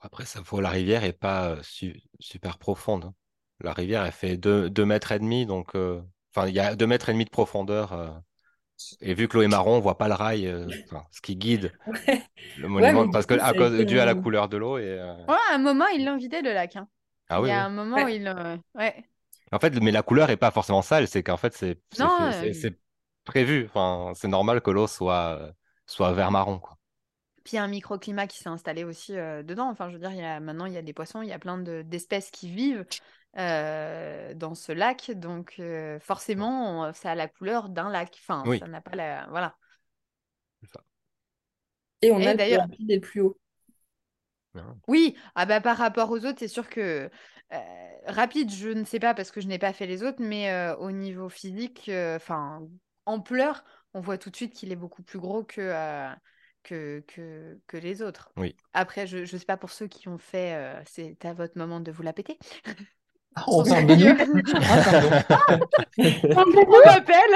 Après, 0.00 0.24
ça 0.24 0.40
vaut, 0.40 0.60
la 0.60 0.70
rivière 0.70 1.04
est 1.04 1.12
pas 1.12 1.50
euh, 1.50 1.62
su- 1.62 2.00
super 2.20 2.58
profonde. 2.58 3.04
hein. 3.06 3.14
La 3.60 3.72
rivière, 3.72 4.04
elle 4.04 4.12
fait 4.12 4.36
2 4.36 4.68
mètres 4.84 5.12
et 5.12 5.18
demi, 5.20 5.46
donc, 5.46 5.74
euh, 5.76 6.02
enfin, 6.34 6.48
il 6.48 6.54
y 6.54 6.58
a 6.60 6.74
2 6.74 6.86
mètres 6.86 7.08
et 7.08 7.12
demi 7.12 7.24
de 7.24 7.30
profondeur. 7.30 7.92
euh, 7.92 8.10
et 9.00 9.14
vu 9.14 9.28
que 9.28 9.36
l'eau 9.38 9.42
est 9.44 9.48
marron, 9.48 9.76
on 9.78 9.80
voit 9.80 9.98
pas 9.98 10.08
le 10.08 10.14
rail, 10.14 10.46
euh, 10.48 10.72
ce 11.12 11.20
qui 11.22 11.36
guide 11.36 11.74
Ouais, 11.86 12.28
le 12.56 12.68
ouais, 12.78 12.94
monument, 12.94 13.08
du 13.08 13.10
parce 13.10 13.26
que 13.26 13.34
à 13.34 13.54
a 13.54 13.54
cause, 13.54 13.72
dû 13.86 14.00
à 14.00 14.06
la 14.06 14.14
un- 14.14 14.16
couleur 14.16 14.48
de 14.48 14.56
l'eau. 14.58 14.78
Et, 14.78 14.84
euh, 15.00 15.14
Ouais, 15.28 15.36
à 15.50 15.54
un 15.54 15.58
moment, 15.58 15.86
ils 15.88 16.04
l'ont 16.04 16.16
vidé 16.16 16.42
le 16.42 16.52
lac. 16.52 16.76
hein. 16.76 16.88
Ah 17.28 17.40
Il 17.42 17.42
oui, 17.42 17.48
y 17.48 17.50
a 17.50 17.64
oui. 17.64 17.64
un 17.64 17.70
moment 17.70 18.04
où 18.04 18.08
Ouais. 18.08 18.08
ils 18.08 18.24
l'ont. 18.24 18.62
Ouais. 18.74 19.04
En 19.52 19.58
fait, 19.58 19.78
mais 19.80 19.90
la 19.90 20.02
couleur 20.02 20.30
est 20.30 20.36
pas 20.36 20.50
forcément 20.50 20.82
sale, 20.82 21.06
c'est 21.06 21.22
qu'en 21.22 21.36
fait, 21.36 21.54
c'est 21.54 21.78
euh, 22.00 22.70
prévu. 23.24 23.66
Enfin, 23.66 24.12
c'est 24.14 24.28
normal 24.28 24.62
que 24.62 24.70
l'eau 24.70 24.86
soit, 24.86 25.52
soit 25.86 26.12
vert 26.12 26.30
marron. 26.30 26.58
Quoi. 26.58 26.78
Puis 27.44 27.52
il 27.52 27.56
y 27.56 27.58
a 27.58 27.62
un 27.62 27.68
microclimat 27.68 28.26
qui 28.26 28.38
s'est 28.38 28.48
installé 28.48 28.84
aussi 28.84 29.12
dedans. 29.12 29.68
Enfin, 29.68 29.88
je 29.88 29.94
veux 29.94 30.00
dire, 30.00 30.12
il 30.12 30.18
y 30.18 30.24
a, 30.24 30.40
maintenant, 30.40 30.66
il 30.66 30.72
y 30.72 30.78
a 30.78 30.82
des 30.82 30.92
poissons, 30.92 31.22
il 31.22 31.28
y 31.28 31.32
a 31.32 31.38
plein 31.38 31.58
d'espèces 31.58 32.30
qui 32.30 32.48
vivent 32.48 32.86
dans 33.36 34.54
ce 34.54 34.72
lac. 34.72 35.10
Donc, 35.10 35.60
forcément, 36.00 36.92
ça 36.92 37.12
a 37.12 37.14
la 37.14 37.28
couleur 37.28 37.68
d'un 37.68 37.90
lac. 37.90 38.16
Enfin, 38.22 38.42
ça 38.58 38.66
n'a 38.66 38.80
pas 38.80 38.96
la. 38.96 39.26
Voilà. 39.28 39.56
Et 42.00 42.10
on 42.10 42.20
a 42.20 42.34
d'ailleurs 42.34 42.66
des 42.80 43.00
plus 43.00 43.20
hauts. 43.20 43.38
Oui, 44.86 45.16
ah 45.34 45.46
bah, 45.46 45.60
par 45.60 45.78
rapport 45.78 46.10
aux 46.10 46.24
autres, 46.26 46.38
c'est 46.38 46.48
sûr 46.48 46.68
que 46.68 47.10
rapide, 48.06 48.50
je 48.50 48.68
ne 48.68 48.84
sais 48.84 48.98
pas 48.98 49.14
parce 49.14 49.30
que 49.30 49.40
je 49.40 49.46
n'ai 49.46 49.58
pas 49.58 49.72
fait 49.72 49.86
les 49.86 50.02
autres, 50.02 50.20
mais 50.20 50.52
au 50.78 50.90
niveau 50.90 51.28
physique, 51.28 51.90
enfin, 52.16 52.66
ampleur, 53.06 53.64
on 53.94 54.00
voit 54.00 54.18
tout 54.18 54.30
de 54.30 54.36
suite 54.36 54.54
qu'il 54.54 54.72
est 54.72 54.76
beaucoup 54.76 55.02
plus 55.02 55.18
gros 55.18 55.44
que, 55.44 55.72
que, 56.62 57.04
que, 57.06 57.58
que, 57.66 57.76
les 57.76 58.02
autres. 58.02 58.32
Oui. 58.36 58.56
Après, 58.72 59.06
je 59.06 59.18
ne 59.18 59.26
sais 59.26 59.44
pas 59.44 59.56
pour 59.56 59.70
ceux 59.70 59.86
qui 59.86 60.08
ont 60.08 60.18
fait, 60.18 60.82
c'est 60.86 61.24
à 61.24 61.34
votre 61.34 61.58
moment 61.58 61.80
de 61.80 61.92
vous 61.92 62.02
la 62.02 62.12
péter. 62.12 62.38
Ah, 63.34 63.44
on 63.46 63.64
parle 63.64 63.86
de 63.86 63.94
nous 63.94 64.14
ah, 65.30 65.46
On 66.36 66.84
m'appelle 66.84 67.34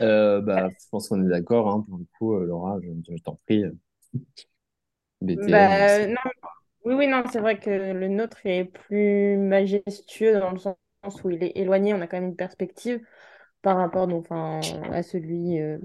euh, 0.00 0.40
bah, 0.40 0.70
Je 0.70 0.88
pense 0.90 1.08
qu'on 1.08 1.24
est 1.24 1.28
d'accord. 1.28 1.68
Hein, 1.68 1.84
pour 1.88 1.98
le 1.98 2.06
coup, 2.18 2.34
euh, 2.34 2.44
Laura, 2.44 2.78
je, 2.80 3.16
t'en 3.22 3.38
prie. 3.46 3.64
bah, 5.20 6.06
non. 6.08 6.16
Oui, 6.84 6.94
oui, 6.94 7.06
non, 7.06 7.22
c'est 7.32 7.40
vrai 7.40 7.58
que 7.58 7.70
le 7.70 8.08
nôtre 8.08 8.38
est 8.44 8.64
plus 8.66 9.38
majestueux 9.38 10.38
dans 10.38 10.50
le 10.52 10.58
sens 10.58 10.76
où 11.24 11.30
il 11.30 11.42
est 11.42 11.52
éloigné. 11.56 11.94
On 11.94 12.00
a 12.02 12.06
quand 12.06 12.18
même 12.20 12.30
une 12.30 12.36
perspective 12.36 13.00
par 13.62 13.76
rapport 13.78 14.06
donc, 14.08 14.24
enfin, 14.30 14.60
à 14.92 15.02
celui 15.02 15.60
euh, 15.60 15.78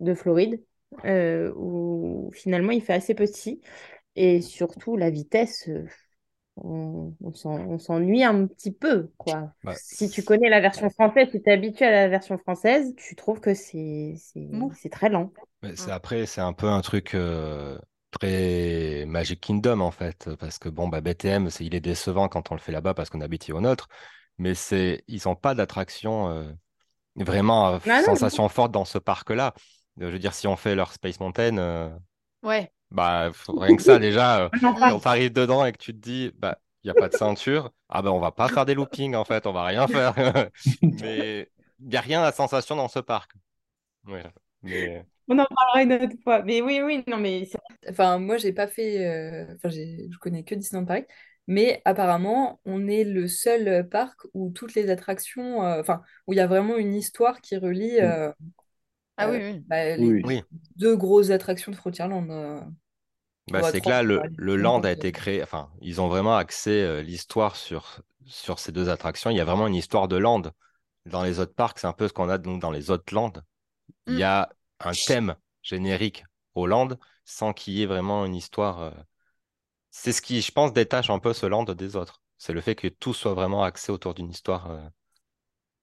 de 0.00 0.14
Floride, 0.14 0.62
où 1.56 2.30
finalement 2.34 2.72
il 2.72 2.82
fait 2.82 2.94
assez 2.94 3.14
petit. 3.14 3.60
Et 4.16 4.42
surtout, 4.42 4.96
la 4.96 5.10
vitesse, 5.10 5.68
on, 6.56 7.14
on 7.20 7.78
s'ennuie 7.78 8.24
un 8.24 8.46
petit 8.46 8.72
peu, 8.72 9.10
quoi. 9.18 9.52
Bah, 9.64 9.74
si 9.74 10.10
tu 10.10 10.22
connais 10.24 10.48
la 10.50 10.60
version 10.60 10.90
française, 10.90 11.28
si 11.30 11.42
tu 11.42 11.48
es 11.50 11.52
habitué 11.52 11.86
à 11.86 11.90
la 11.90 12.08
version 12.08 12.38
française, 12.38 12.94
tu 12.96 13.16
trouves 13.16 13.40
que 13.40 13.54
c'est 13.54 14.14
très 14.90 15.08
lent. 15.08 15.32
c'est, 15.76 15.90
après, 15.90 16.26
c'est 16.26 16.40
un 16.40 16.52
peu 16.52 16.66
un 16.68 16.80
truc 16.80 17.14
euh, 17.14 17.78
très 18.10 19.04
Magic 19.06 19.40
Kingdom, 19.40 19.80
en 19.80 19.90
fait, 19.90 20.28
parce 20.38 20.58
que 20.58 20.68
bon, 20.68 20.88
bah, 20.88 21.00
BTM, 21.00 21.48
il 21.60 21.74
est 21.74 21.80
décevant 21.80 22.28
quand 22.28 22.50
on 22.50 22.54
le 22.54 22.60
fait 22.60 22.72
là-bas 22.72 22.94
parce 22.94 23.10
qu'on 23.10 23.20
habite 23.20 23.48
au 23.50 23.60
nôtre, 23.60 23.88
mais 24.38 24.54
c'est, 24.54 25.04
ils 25.08 25.22
n'ont 25.26 25.36
pas 25.36 25.54
d'attraction 25.54 26.28
euh, 26.28 26.52
vraiment 27.16 27.78
ah 27.86 28.02
sensation 28.02 28.48
forte 28.48 28.72
dans 28.72 28.84
ce 28.84 28.98
parc-là. 28.98 29.54
Je 29.98 30.06
veux 30.06 30.18
dire, 30.18 30.34
si 30.34 30.46
on 30.46 30.56
fait 30.56 30.74
leur 30.74 30.92
Space 30.92 31.20
Mountain, 31.20 31.92
ouais. 32.42 32.72
Bah, 32.90 33.30
rien 33.46 33.76
que 33.76 33.82
ça, 33.82 33.98
déjà, 33.98 34.40
euh, 34.44 34.48
quand 34.62 35.00
tu 35.00 35.08
arrives 35.08 35.32
dedans 35.32 35.64
et 35.64 35.72
que 35.72 35.78
tu 35.78 35.92
te 35.92 35.98
dis, 35.98 36.32
bah, 36.36 36.58
il 36.82 36.88
n'y 36.88 36.90
a 36.90 36.94
pas 36.94 37.08
de 37.08 37.16
ceinture, 37.16 37.70
ah 37.88 38.02
ben, 38.02 38.10
on 38.10 38.18
va 38.18 38.32
pas 38.32 38.48
faire 38.48 38.64
des 38.66 38.74
loopings, 38.74 39.14
en 39.14 39.24
fait, 39.24 39.46
on 39.46 39.52
va 39.52 39.64
rien 39.64 39.86
faire. 39.86 40.14
mais 40.82 41.48
il 41.78 41.88
n'y 41.88 41.96
a 41.96 42.00
rien 42.00 42.22
à 42.22 42.32
sensation 42.32 42.76
dans 42.76 42.88
ce 42.88 42.98
parc. 42.98 43.32
mais... 44.62 45.04
On 45.30 45.38
en 45.38 45.46
parlera 45.46 45.82
une 45.82 45.92
autre 45.92 46.16
fois. 46.22 46.42
Mais 46.42 46.60
oui, 46.60 46.80
oui, 46.84 47.04
non, 47.06 47.16
mais. 47.16 47.48
Enfin, 47.88 48.18
moi, 48.18 48.36
j'ai 48.36 48.52
pas 48.52 48.66
fait. 48.66 49.06
Euh, 49.06 49.54
enfin, 49.54 49.68
je 49.70 50.18
connais 50.18 50.42
que 50.42 50.54
Disneyland 50.54 50.86
Paris. 50.86 51.06
Mais 51.46 51.80
apparemment, 51.84 52.60
on 52.64 52.86
est 52.86 53.04
le 53.04 53.26
seul 53.26 53.88
parc 53.88 54.20
où 54.34 54.50
toutes 54.50 54.74
les 54.74 54.90
attractions. 54.90 55.64
Euh, 55.64 55.80
enfin, 55.80 56.02
où 56.26 56.32
il 56.32 56.36
y 56.36 56.40
a 56.40 56.46
vraiment 56.46 56.76
une 56.76 56.94
histoire 56.94 57.40
qui 57.40 57.56
relie. 57.56 58.00
Mm. 58.00 58.34
ah 59.16 59.30
oui, 59.30 59.38
oui. 59.40 59.64
Bah, 59.66 59.96
les 59.96 60.22
oui. 60.22 60.42
deux 60.76 60.96
grosses 60.96 61.30
attractions 61.30 61.72
de 61.72 61.76
Frontierland. 61.76 62.66
Bah, 63.50 63.62
c'est 63.70 63.80
que 63.80 63.88
là, 63.88 64.02
le, 64.02 64.22
le 64.36 64.56
land 64.56 64.80
a 64.80 64.92
été 64.92 65.12
créé. 65.12 65.42
Enfin, 65.42 65.70
ils 65.80 66.00
ont 66.00 66.08
vraiment 66.08 66.36
axé 66.36 66.70
euh, 66.70 67.02
l'histoire 67.02 67.56
sur, 67.56 68.02
sur 68.26 68.58
ces 68.58 68.72
deux 68.72 68.88
attractions. 68.88 69.30
Il 69.30 69.36
y 69.36 69.40
a 69.40 69.44
vraiment 69.44 69.66
une 69.66 69.74
histoire 69.74 70.08
de 70.08 70.16
land. 70.16 70.42
Dans 71.06 71.22
les 71.22 71.40
autres 71.40 71.54
parcs, 71.54 71.78
c'est 71.78 71.86
un 71.86 71.92
peu 71.92 72.08
ce 72.08 72.12
qu'on 72.12 72.28
a 72.28 72.38
donc 72.38 72.60
dans 72.60 72.70
les 72.70 72.90
autres 72.90 73.14
lands. 73.14 73.32
Il 74.06 74.14
y 74.14 74.20
mm. 74.20 74.22
a 74.22 74.48
un 74.80 74.92
thème 74.92 75.36
générique 75.62 76.24
au 76.54 76.66
land 76.66 76.88
sans 77.24 77.52
qu'il 77.52 77.74
y 77.74 77.82
ait 77.82 77.86
vraiment 77.86 78.24
une 78.24 78.34
histoire. 78.34 78.82
Euh, 78.82 78.90
c'est 79.90 80.12
ce 80.12 80.22
qui, 80.22 80.40
je 80.40 80.52
pense, 80.52 80.72
détache 80.72 81.10
un 81.10 81.18
peu 81.18 81.32
ce 81.32 81.46
land 81.46 81.64
des 81.64 81.96
autres. 81.96 82.22
C'est 82.38 82.52
le 82.52 82.60
fait 82.60 82.74
que 82.74 82.88
tout 82.88 83.14
soit 83.14 83.34
vraiment 83.34 83.62
axé 83.62 83.92
autour 83.92 84.14
d'une 84.14 84.30
histoire 84.30 84.70
euh, 84.70 84.80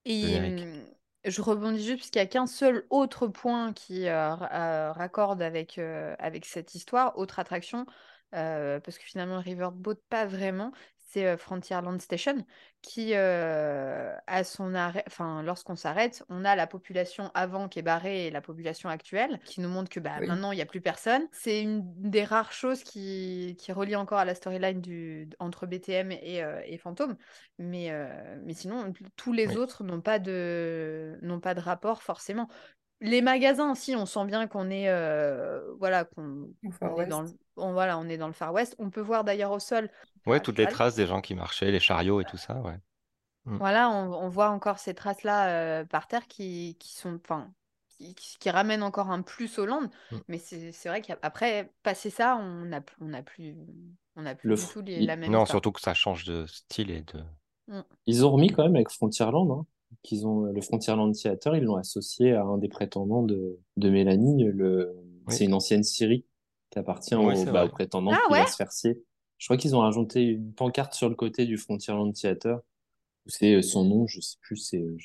générique. 0.05 0.61
Hum, 0.61 0.85
je 1.25 1.41
rebondis 1.41 1.83
juste 1.83 1.97
parce 1.99 2.09
qu'il 2.09 2.21
n'y 2.21 2.25
a 2.25 2.29
qu'un 2.29 2.47
seul 2.47 2.85
autre 2.89 3.27
point 3.27 3.73
qui 3.73 4.07
euh, 4.07 4.35
euh, 4.51 4.91
raccorde 4.91 5.41
avec, 5.41 5.77
euh, 5.77 6.15
avec 6.19 6.45
cette 6.45 6.73
histoire, 6.73 7.17
autre 7.17 7.39
attraction, 7.39 7.85
parce 8.31 8.97
que 8.97 9.03
finalement 9.03 9.39
Riverboat 9.39 9.95
pas 10.09 10.25
vraiment, 10.25 10.71
c'est 11.17 11.37
Frontierland 11.37 11.99
Station 11.99 12.45
qui, 12.81 13.13
à 13.15 14.43
son 14.43 14.75
arrêt, 14.75 15.03
enfin, 15.07 15.41
lorsqu'on 15.41 15.75
s'arrête, 15.75 16.23
on 16.29 16.45
a 16.45 16.55
la 16.55 16.67
population 16.67 17.31
avant 17.33 17.67
qui 17.67 17.79
est 17.79 17.83
barrée 17.83 18.27
et 18.27 18.31
la 18.31 18.41
population 18.41 18.87
actuelle 18.89 19.39
qui 19.45 19.61
nous 19.61 19.69
montre 19.69 19.89
que 19.89 19.99
bah, 19.99 20.19
maintenant 20.21 20.51
il 20.51 20.55
n'y 20.55 20.61
a 20.61 20.65
plus 20.65 20.79
personne. 20.79 21.27
C'est 21.31 21.61
une 21.61 21.83
des 21.97 22.23
rares 22.23 22.51
choses 22.51 22.83
qui, 22.83 23.55
qui 23.59 23.71
relie 23.71 23.95
encore 23.95 24.19
à 24.19 24.25
la 24.25 24.35
storyline 24.35 24.79
du, 24.79 25.29
entre 25.39 25.65
BTM 25.65 26.11
et, 26.11 26.43
et 26.65 26.77
Fantôme. 26.77 27.17
Mais, 27.57 27.91
mais 28.43 28.53
sinon, 28.53 28.93
tous 29.15 29.33
les 29.33 29.57
autres 29.57 29.83
n'ont 29.83 30.01
pas, 30.01 30.19
de, 30.19 31.17
n'ont 31.21 31.39
pas 31.39 31.55
de 31.55 31.61
rapport 31.61 32.03
forcément. 32.03 32.47
Les 32.99 33.21
magasins, 33.21 33.75
si, 33.75 33.95
on 33.95 34.05
sent 34.05 34.25
bien 34.25 34.47
qu'on 34.47 34.69
est, 34.69 34.89
voilà, 35.79 36.05
qu'on 36.05 36.49
est 36.99 37.05
dans 37.07 37.21
le, 37.21 37.29
voilà, 37.55 37.97
on 37.97 38.07
est 38.07 38.17
dans 38.17 38.27
le 38.27 38.33
Far 38.33 38.53
West. 38.53 38.75
On 38.79 38.89
peut 38.89 39.01
voir 39.01 39.23
d'ailleurs 39.23 39.51
au 39.51 39.59
sol 39.59 39.89
Ouais, 40.27 40.39
toutes 40.39 40.57
les 40.57 40.67
traces 40.67 40.95
des 40.95 41.07
gens 41.07 41.21
qui 41.21 41.35
marchaient, 41.35 41.71
les 41.71 41.79
chariots 41.79 42.21
et 42.21 42.25
tout 42.25 42.37
ça, 42.37 42.55
ouais. 42.61 42.77
Mmh. 43.47 43.57
Voilà, 43.57 43.89
on, 43.89 44.27
voit 44.27 44.49
encore 44.49 44.77
ces 44.77 44.93
traces-là 44.93 45.47
euh, 45.49 45.85
par 45.85 46.07
terre 46.07 46.27
qui, 46.27 46.75
sont, 46.81 47.17
enfin, 47.23 47.49
qui, 47.97 48.49
ramènent 48.49 48.83
encore 48.83 49.09
un 49.09 49.21
plus 49.21 49.57
au 49.57 49.65
land. 49.65 49.89
Mmh. 50.11 50.17
Mais 50.27 50.37
c'est 50.37 50.89
vrai 50.89 51.01
qu'après, 51.01 51.71
passer 51.81 52.09
ça, 52.09 52.35
on 52.35 52.65
n'a 52.65 52.81
on 52.99 53.13
a 53.13 53.21
plus, 53.21 53.55
on 54.17 54.25
a 54.25 54.35
plus 54.35 54.53
du 54.53 54.61
tout 54.61 54.83
la 54.85 55.15
même 55.15 55.31
Non, 55.31 55.45
surtout 55.45 55.71
que 55.71 55.79
ça 55.79 55.93
change 55.93 56.25
de 56.25 56.45
style 56.45 56.91
et 56.91 57.01
de. 57.01 57.23
Mmh. 57.69 57.81
Ils 58.05 58.25
ont 58.25 58.31
remis 58.31 58.49
quand 58.49 58.63
même 58.63 58.75
avec 58.75 58.89
Frontierland, 58.89 59.49
hein, 59.49 59.65
qu'ils 60.03 60.27
ont 60.27 60.41
le 60.41 60.61
Frontierland 60.61 61.13
Theater, 61.13 61.55
ils 61.55 61.63
l'ont 61.63 61.77
associé 61.77 62.33
à 62.33 62.43
un 62.43 62.57
des 62.57 62.69
prétendants 62.69 63.23
de, 63.23 63.57
de 63.77 63.89
Mélanie. 63.89 64.43
Le... 64.43 64.93
C'est 65.29 65.45
une 65.45 65.53
ancienne 65.53 65.83
série 65.83 66.25
qui 66.69 66.79
appartient 66.79 67.15
au, 67.15 67.31
bah, 67.45 67.67
prétendant 67.69 68.11
ah 68.13 68.19
qui 68.27 68.33
va 68.33 68.47
se 68.47 68.55
faire 68.57 68.71
scier. 68.73 69.01
Je 69.37 69.45
crois 69.45 69.57
qu'ils 69.57 69.75
ont 69.75 69.79
rajouté 69.79 70.23
une 70.23 70.53
pancarte 70.53 70.93
sur 70.93 71.09
le 71.09 71.15
côté 71.15 71.45
du 71.45 71.57
Frontierland 71.57 72.13
Theater. 72.13 72.59
C'est 73.27 73.55
euh, 73.55 73.61
son 73.61 73.83
nom, 73.83 74.07
je 74.07 74.19
sais 74.21 74.37
plus, 74.41 74.57
c'est 74.57 74.77
euh, 74.77 74.97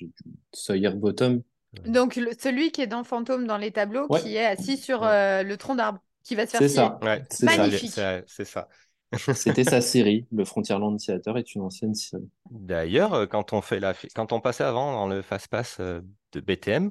Sawyer 0.52 0.90
Bottom. 0.90 1.42
Donc 1.86 2.20
celui 2.38 2.70
qui 2.70 2.82
est 2.82 2.86
dans 2.86 3.02
Fantôme 3.02 3.46
dans 3.46 3.56
les 3.56 3.70
tableaux, 3.70 4.06
qui 4.08 4.36
est 4.36 4.44
assis 4.44 4.76
sur 4.76 5.02
euh, 5.02 5.42
le 5.42 5.56
tronc 5.56 5.74
d'arbre, 5.74 6.00
qui 6.22 6.34
va 6.34 6.46
se 6.46 6.52
faire 6.52 6.60
C'est 6.60 6.68
ça. 6.68 6.98
c'est 7.30 7.46
Magnifique. 7.46 7.98
C'est 8.26 8.44
ça. 8.44 8.68
C'était 9.34 9.64
sa 9.64 9.80
série. 9.80 10.26
Le 10.32 10.44
Frontierland 10.44 10.96
Theater 10.98 11.36
est 11.36 11.54
une 11.54 11.62
ancienne 11.62 11.94
série. 11.94 12.28
D'ailleurs, 12.50 13.28
quand 13.28 13.52
on 13.52 13.60
fait 13.60 13.80
la, 13.80 13.94
quand 14.14 14.32
on 14.32 14.40
passait 14.40 14.64
avant 14.64 14.92
dans 14.92 15.06
le 15.06 15.20
fast 15.20 15.48
pass 15.48 15.80
de 15.80 16.40
BTM, 16.40 16.90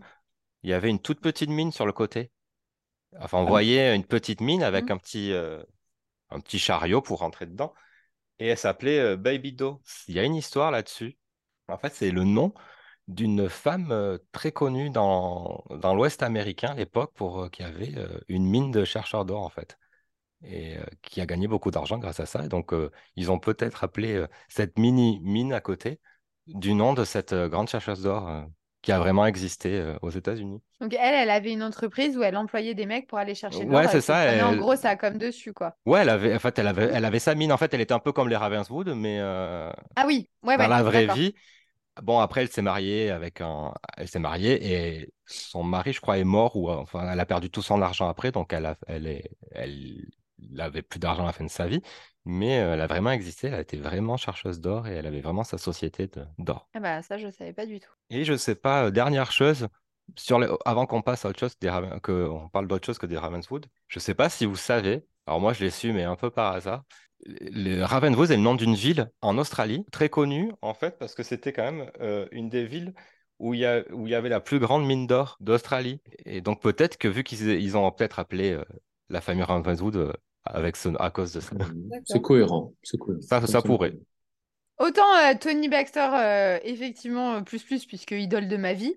il 0.64 0.70
y 0.70 0.74
avait 0.74 0.90
une 0.90 1.00
toute 1.00 1.20
petite 1.20 1.50
mine 1.50 1.72
sur 1.72 1.86
le 1.86 1.94
côté. 1.94 2.32
Enfin, 3.20 3.40
on 3.40 3.46
ah 3.46 3.50
voyait 3.50 3.96
une 3.96 4.06
petite 4.06 4.42
mine 4.42 4.64
avec 4.64 4.86
mmh. 4.86 4.92
un 4.92 4.98
petit, 4.98 5.34
un 6.32 6.40
petit 6.40 6.60
chariot 6.60 7.02
pour 7.02 7.20
rentrer 7.20 7.46
dedans. 7.46 7.74
Et 8.40 8.48
elle 8.48 8.58
s'appelait 8.58 9.00
euh, 9.00 9.18
Baby 9.18 9.54
Do. 9.54 9.82
Il 10.08 10.16
y 10.16 10.20
a 10.20 10.24
une 10.24 10.36
histoire 10.36 10.72
là-dessus. 10.72 11.18
En 11.68 11.78
fait, 11.78 11.94
c'est 11.94 12.12
le 12.12 12.24
nom 12.24 12.54
d'une 13.08 13.50
femme 13.50 13.92
euh, 13.92 14.18
très 14.32 14.52
connue 14.52 14.90
dans, 14.90 15.64
l'Ouest 15.96 16.24
américain 16.24 16.70
à 16.70 16.76
l'époque 16.76 17.14
pour 17.16 17.44
euh, 17.44 17.50
qui 17.50 17.64
avait 17.64 17.94
une 18.28 18.46
mine 18.46 18.72
de 18.72 18.86
chercheurs 18.86 19.26
d'or 19.26 19.44
en 19.44 19.50
fait 19.50 19.78
et 20.44 20.78
qui 21.04 21.22
a 21.22 21.28
gagné 21.28 21.48
beaucoup 21.48 21.70
d'argent 21.72 22.00
grâce 22.00 22.20
à 22.20 22.26
ça. 22.26 22.48
Donc 22.48 22.74
ils 23.16 23.32
ont 23.32 23.40
peut-être 23.40 23.84
appelé 23.84 24.26
cette 24.50 24.80
mini 24.80 25.20
mine 25.22 25.54
à 25.54 25.62
côté 25.62 26.00
du 26.48 26.74
nom 26.74 26.94
de 26.94 27.06
cette 27.06 27.34
grande 27.36 27.70
chercheuse 27.70 28.02
d'or 28.02 28.48
qui 28.82 28.92
a 28.92 29.00
vraiment 29.00 29.26
existé 29.26 29.80
euh, 29.80 29.96
aux 30.02 30.10
États-Unis. 30.10 30.62
Donc 30.80 30.94
elle, 30.94 31.14
elle 31.14 31.30
avait 31.30 31.52
une 31.52 31.64
entreprise 31.64 32.18
où 32.18 32.24
elle 32.24 32.36
employait 32.36 32.74
des 32.74 32.86
mecs 32.86 33.08
pour 33.08 33.18
aller 33.18 33.36
chercher 33.36 33.66
de 33.66 33.70
Ouais, 33.70 33.88
c'est 33.88 34.02
ça. 34.02 34.26
En 34.46 34.56
gros, 34.56 34.76
ça 34.76 34.90
a 34.90 34.96
comme 34.96 35.18
dessus, 35.18 35.54
quoi. 35.54 35.76
Ouais, 35.86 36.02
elle 36.02 36.10
avait, 36.10 36.36
en 36.36 36.40
fait, 36.40 36.58
elle 36.58 36.68
avait, 36.68 36.90
elle 36.92 37.06
avait 37.06 37.20
sa 37.20 37.36
mine. 37.36 37.52
En 37.52 37.58
fait, 37.58 37.74
elle 37.74 37.82
était 37.82 37.94
un 37.94 38.00
peu 38.00 38.12
comme 38.12 38.30
les 38.30 38.36
Ravenswood, 38.36 38.90
mais 38.96 39.20
euh, 39.20 39.72
ah 39.96 40.04
oui, 40.08 40.30
ouais, 40.44 40.58
dans 40.58 40.68
la 40.68 40.84
vraie 40.84 41.08
vie. 41.08 41.36
Bon, 42.02 42.20
après, 42.20 42.42
elle 42.42 42.50
s'est 42.50 42.62
mariée 42.62 43.12
avec 43.12 43.42
un, 43.42 43.74
elle 43.98 44.08
s'est 44.08 44.20
mariée 44.20 44.74
et 44.74 45.14
son 45.26 45.62
mari, 45.64 45.94
je 45.94 46.00
crois, 46.02 46.18
est 46.18 46.24
mort 46.24 46.56
ou 46.56 46.72
enfin, 46.72 47.08
elle 47.12 47.20
a 47.20 47.26
perdu 47.26 47.50
tout 47.50 47.62
son 47.62 47.82
argent 47.82 48.08
après, 48.08 48.32
donc 48.32 48.54
elle 48.54 48.66
a... 48.66 48.76
elle 48.88 49.08
est, 49.08 49.30
elle 49.52 50.06
avait 50.58 50.82
plus 50.82 51.00
d'argent 51.00 51.24
à 51.24 51.28
la 51.28 51.34
fin 51.34 51.44
de 51.44 51.50
sa 51.50 51.68
vie. 51.68 51.82
Mais 52.26 52.52
elle 52.52 52.82
a 52.82 52.88
vraiment 52.88 53.12
existé, 53.12 53.48
elle 53.48 53.56
a 53.56 53.62
été 53.62 53.78
vraiment 53.78 54.18
chercheuse 54.18 54.60
d'or 54.60 54.88
et 54.88 54.94
elle 54.94 55.08
avait 55.08 55.22
vraiment 55.22 55.44
sa 55.44 55.58
société 55.58 56.10
d'or. 56.38 56.68
Ah 56.74 56.80
bah 56.80 57.02
ça, 57.02 57.18
je 57.18 57.26
ne 57.28 57.32
savais 57.32 57.54
pas 57.54 57.66
du 57.66 57.80
tout. 57.80 57.92
Et 58.10 58.24
je 58.24 58.36
sais 58.38 58.56
pas, 58.56 58.92
dernière 58.92 59.32
chose, 59.32 59.68
sur 60.16 60.40
avant 60.66 60.86
qu'on 60.86 61.02
passe 61.02 61.26
à 61.26 61.30
autre 61.30 61.40
chose, 61.40 61.56
qu'on 62.04 62.50
parle 62.52 62.68
d'autre 62.68 62.86
chose 62.86 62.98
que 62.98 63.06
des 63.06 63.18
Ravenswood, 63.18 63.66
je 63.88 64.00
sais 64.00 64.14
pas 64.14 64.30
si 64.30 64.46
vous 64.46 64.56
savez, 64.56 65.06
alors 65.26 65.40
moi 65.40 65.54
je 65.54 65.64
l'ai 65.64 65.72
su, 65.72 65.94
mais 65.94 66.04
un 66.04 66.16
peu 66.16 66.30
par 66.30 66.54
hasard, 66.54 66.84
le 67.26 67.84
Ravenswood 67.84 68.32
est 68.32 68.36
le 68.36 68.42
nom 68.42 68.56
d'une 68.56 68.76
ville 68.76 69.12
en 69.22 69.38
Australie, 69.38 69.86
très 69.92 70.10
connue 70.10 70.52
en 70.62 70.74
fait, 70.74 70.98
parce 70.98 71.16
que 71.16 71.24
c'était 71.24 71.54
quand 71.54 71.72
même 71.72 71.92
une 72.32 72.50
des 72.50 72.66
villes 72.66 72.94
où 73.40 73.56
il, 73.56 73.62
y 73.62 73.66
a, 73.66 73.84
où 73.92 74.06
il 74.06 74.12
y 74.12 74.16
avait 74.16 74.30
la 74.30 74.40
plus 74.40 74.60
grande 74.60 74.86
mine 74.86 75.08
d'or 75.08 75.38
d'Australie. 75.40 76.02
Et 76.26 76.42
donc 76.42 76.62
peut-être 76.62 76.98
que 76.98 77.08
vu 77.08 77.24
qu'ils 77.24 77.50
ils 77.50 77.78
ont 77.78 77.92
peut-être 77.92 78.20
appelé 78.20 78.60
la 79.10 79.22
famille 79.22 79.44
Ravenswood 79.44 80.16
avec 80.46 80.76
ce, 80.76 80.90
à 81.00 81.10
cause 81.12 81.34
de 81.34 81.40
ça. 81.40 81.56
C'est 82.06 82.22
cohérent, 82.22 82.74
Ça, 83.22 83.46
ça 83.46 83.62
pourrait. 83.62 83.94
Autant 84.82 85.16
euh, 85.16 85.36
Tony 85.40 85.70
Baxter, 85.70 86.10
euh, 86.12 86.60
effectivement, 86.64 87.36
euh, 87.36 87.42
plus 87.42 87.64
plus, 87.64 87.86
puisque 87.86 88.12
idole 88.12 88.48
de 88.48 88.58
ma 88.58 88.74
vie. 88.74 88.96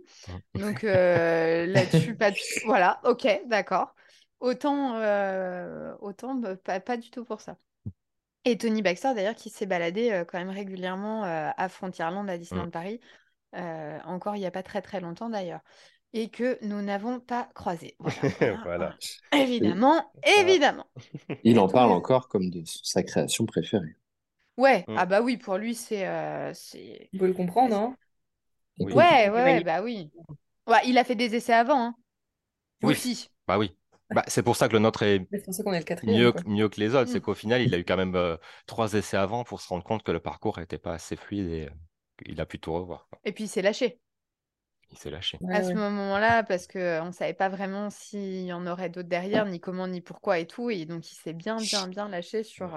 Donc 0.54 0.82
là-dessus, 0.82 2.14
pas 2.14 2.30
Voilà, 2.64 3.00
ok, 3.04 3.26
d'accord. 3.46 3.94
Autant, 4.40 4.96
autant 6.00 6.34
bah, 6.36 6.56
pas, 6.56 6.80
pas, 6.80 6.96
du 6.96 7.10
tout 7.10 7.24
pour 7.24 7.42
ça. 7.42 7.58
Et 8.46 8.56
Tony 8.56 8.80
Baxter, 8.80 9.12
d'ailleurs, 9.14 9.34
qui 9.34 9.50
s'est 9.50 9.66
baladé 9.66 10.24
quand 10.26 10.38
même 10.38 10.50
régulièrement 10.50 11.22
à 11.24 11.68
Frontierland, 11.68 12.28
à 12.30 12.38
Disneyland 12.38 12.70
Paris, 12.70 13.00
encore 13.52 14.36
il 14.36 14.40
n'y 14.40 14.46
a 14.46 14.50
pas 14.50 14.62
très 14.62 14.80
très 14.80 15.00
longtemps 15.00 15.28
d'ailleurs 15.28 15.60
et 16.14 16.28
que 16.28 16.56
nous 16.64 16.80
n'avons 16.80 17.20
pas 17.20 17.48
croisé. 17.54 17.96
Voilà. 18.64 18.96
Évidemment, 19.32 20.10
évidemment. 20.40 20.86
Il 21.42 21.58
en 21.58 21.68
parle 21.68 21.90
encore 21.90 22.28
comme 22.28 22.48
de 22.48 22.62
sa 22.64 23.02
création 23.02 23.44
préférée. 23.44 23.96
Ouais, 24.56 24.84
mm. 24.86 24.94
ah 24.96 25.06
bah 25.06 25.20
oui, 25.20 25.36
pour 25.36 25.56
lui, 25.58 25.74
c'est. 25.74 26.06
Euh, 26.06 26.52
On 27.12 27.18
peut 27.18 27.26
le 27.26 27.34
comprendre, 27.34 27.76
hein 27.76 27.96
Ouais, 28.78 29.28
ouais, 29.28 29.62
bah 29.64 29.82
oui. 29.82 30.10
Ouais, 30.68 30.78
il 30.86 30.96
a 30.96 31.04
fait 31.04 31.16
des 31.16 31.34
essais 31.34 31.52
avant, 31.52 31.80
hein. 31.86 31.94
Oui. 32.82 32.92
Aussi. 32.92 33.28
Bah 33.46 33.58
oui. 33.58 33.76
Bah, 34.14 34.22
c'est 34.28 34.42
pour 34.42 34.54
ça 34.54 34.68
que 34.68 34.74
le 34.74 34.78
nôtre 34.78 35.02
est, 35.02 35.26
mieux, 36.04 36.32
mieux, 36.46 36.68
que 36.68 36.78
les 36.78 36.94
autres. 36.94 37.10
C'est 37.10 37.18
mm. 37.18 37.22
qu'au 37.22 37.34
final, 37.34 37.62
il 37.62 37.74
a 37.74 37.78
eu 37.78 37.84
quand 37.84 37.96
même 37.96 38.14
euh, 38.14 38.36
trois 38.66 38.92
essais 38.92 39.16
avant 39.16 39.42
pour 39.42 39.60
se 39.60 39.68
rendre 39.68 39.82
compte 39.82 40.04
que 40.04 40.12
le 40.12 40.20
parcours 40.20 40.60
n'était 40.60 40.78
pas 40.78 40.92
assez 40.92 41.16
fluide 41.16 41.48
et 41.48 41.66
euh, 41.66 41.70
il 42.26 42.40
a 42.40 42.46
pu 42.46 42.60
tout 42.60 42.72
revoir. 42.72 43.08
Et 43.24 43.32
puis 43.32 43.44
il 43.44 43.48
s'est 43.48 43.62
lâché. 43.62 43.98
Il 44.90 44.98
s'est 44.98 45.10
lâché. 45.10 45.38
à 45.50 45.62
ce 45.62 45.72
moment-là, 45.72 46.42
parce 46.44 46.66
qu'on 46.66 47.06
ne 47.06 47.12
savait 47.12 47.34
pas 47.34 47.48
vraiment 47.48 47.90
s'il 47.90 48.44
y 48.44 48.52
en 48.52 48.66
aurait 48.66 48.90
d'autres 48.90 49.08
derrière, 49.08 49.46
ni 49.46 49.60
comment, 49.60 49.88
ni 49.88 50.00
pourquoi 50.00 50.38
et 50.38 50.46
tout. 50.46 50.70
Et 50.70 50.84
donc 50.84 51.10
il 51.10 51.14
s'est 51.14 51.32
bien, 51.32 51.56
bien, 51.56 51.88
bien 51.88 52.08
lâché 52.08 52.42
sur 52.42 52.76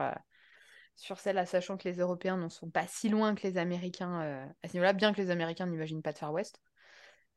sur 0.97 1.19
celle-là, 1.19 1.45
sachant 1.45 1.77
que 1.77 1.87
les 1.87 1.99
Européens 1.99 2.37
n'en 2.37 2.49
sont 2.49 2.69
pas 2.69 2.87
si 2.87 3.07
loin 3.07 3.35
que 3.35 3.47
les 3.47 3.57
Américains 3.57 4.21
euh, 4.21 4.45
à 4.63 4.67
ce 4.67 4.73
niveau-là, 4.73 4.93
bien 4.93 5.13
que 5.13 5.21
les 5.21 5.29
Américains 5.29 5.67
n'imaginent 5.67 6.01
pas 6.01 6.11
de 6.11 6.17
Far 6.17 6.33
West. 6.33 6.59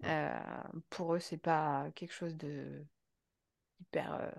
Euh, 0.04 0.32
pour 0.88 1.14
eux, 1.14 1.20
c'est 1.20 1.36
pas 1.36 1.86
quelque 1.94 2.14
chose 2.14 2.36
de 2.36 2.84
hyper. 3.80 4.14
Euh, 4.14 4.30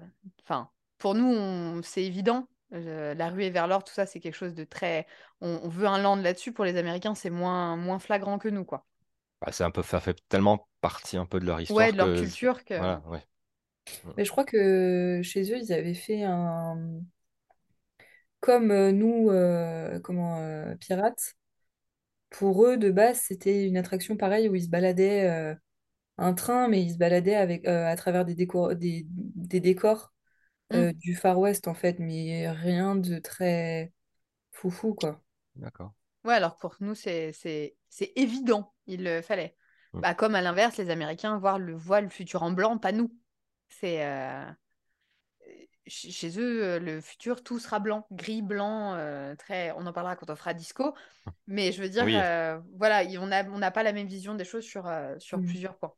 enfin, 0.43 0.71
pour 0.97 1.13
nous, 1.13 1.81
c'est 1.83 2.03
évident. 2.03 2.47
la 2.71 3.29
ruée 3.29 3.51
vers 3.51 3.67
l'or, 3.67 3.83
tout 3.83 3.93
ça, 3.93 4.07
c'est 4.07 4.19
quelque 4.19 4.35
chose 4.35 4.55
de 4.55 4.63
très. 4.63 5.05
On, 5.39 5.69
veut 5.69 5.85
un 5.87 5.99
land 5.99 6.15
là-dessus. 6.15 6.51
Pour 6.51 6.65
les 6.65 6.77
Américains, 6.77 7.13
c'est 7.13 7.29
moins, 7.29 7.77
moins 7.77 7.99
flagrant 7.99 8.39
que 8.39 8.49
nous, 8.49 8.65
quoi. 8.65 8.87
Bah, 9.41 9.51
c'est 9.51 9.63
un 9.63 9.71
peu, 9.71 9.81
ça 9.81 9.99
fait 9.99 10.17
tellement 10.29 10.67
partie 10.81 11.17
un 11.17 11.25
peu 11.25 11.39
de 11.39 11.45
leur 11.45 11.59
histoire. 11.59 11.85
Ouais, 11.85 11.91
de 11.91 11.97
leur 11.97 12.13
culture 12.13 12.63
que. 12.63 12.75
Mais 14.15 14.23
je 14.23 14.31
crois 14.31 14.45
que 14.45 15.21
chez 15.23 15.51
eux, 15.51 15.57
ils 15.57 15.73
avaient 15.73 15.95
fait 15.95 16.23
un, 16.23 17.01
comme 18.41 18.71
euh, 18.71 18.91
nous, 18.91 19.29
euh, 19.29 19.99
comment, 19.99 20.39
euh, 20.39 20.75
pirates, 20.75 21.35
pour 22.29 22.65
eux, 22.65 22.75
de 22.75 22.91
base, 22.91 23.19
c'était 23.19 23.65
une 23.67 23.77
attraction 23.77 24.17
pareille 24.17 24.49
où 24.49 24.55
ils 24.55 24.63
se 24.63 24.69
baladaient 24.69 25.57
un 26.17 26.33
train, 26.33 26.69
mais 26.69 26.81
ils 26.81 26.93
se 26.93 26.97
baladaient 26.97 27.35
avec, 27.35 27.67
à 27.67 27.95
travers 27.97 28.23
des 28.23 28.35
décors, 28.35 28.73
des, 28.75 29.05
décors 29.05 30.13
mm. 30.71 30.93
du 30.93 31.13
Far 31.13 31.37
West, 31.39 31.67
en 31.67 31.73
fait, 31.73 31.99
mais 31.99 32.49
rien 32.49 32.95
de 32.95 33.19
très 33.19 33.91
foufou, 34.51 34.93
quoi. 34.93 35.21
D'accord. 35.57 35.93
Ouais, 36.23 36.35
alors 36.35 36.55
pour 36.55 36.77
nous, 36.79 36.95
c'est 36.95 37.75
évident, 38.15 38.73
il 38.87 39.03
le 39.03 39.21
fallait. 39.21 39.55
Mm. 39.93 40.01
Bah, 40.01 40.13
comme 40.15 40.35
à 40.35 40.41
l'inverse, 40.41 40.77
les 40.77 40.89
Américains 40.89 41.37
voient 41.37 41.57
le, 41.57 41.75
voient 41.75 42.01
le 42.01 42.09
futur 42.09 42.43
en 42.43 42.51
blanc, 42.51 42.77
pas 42.77 42.91
nous. 42.91 43.15
C'est 43.67 44.01
chez 45.87 46.39
eux, 46.39 46.63
euh, 46.63 46.79
le 46.79 47.01
futur, 47.01 47.43
tout 47.43 47.59
sera 47.59 47.79
blanc, 47.79 48.07
gris, 48.11 48.41
blanc, 48.41 48.93
euh, 48.95 49.35
très. 49.35 49.71
On 49.71 49.85
en 49.85 49.93
parlera 49.93 50.15
quand 50.15 50.29
on 50.29 50.35
fera 50.35 50.53
disco. 50.53 50.95
Mais 51.47 51.71
je 51.71 51.81
veux 51.81 51.89
dire, 51.89 52.05
euh, 52.07 52.59
voilà, 52.75 53.03
on 53.19 53.27
n'a 53.27 53.43
on 53.49 53.71
pas 53.71 53.83
la 53.83 53.93
même 53.93 54.07
vision 54.07 54.35
des 54.35 54.45
choses 54.45 54.63
sur, 54.63 54.89
sur 55.19 55.37
mmh. 55.37 55.45
plusieurs 55.45 55.77
points. 55.77 55.93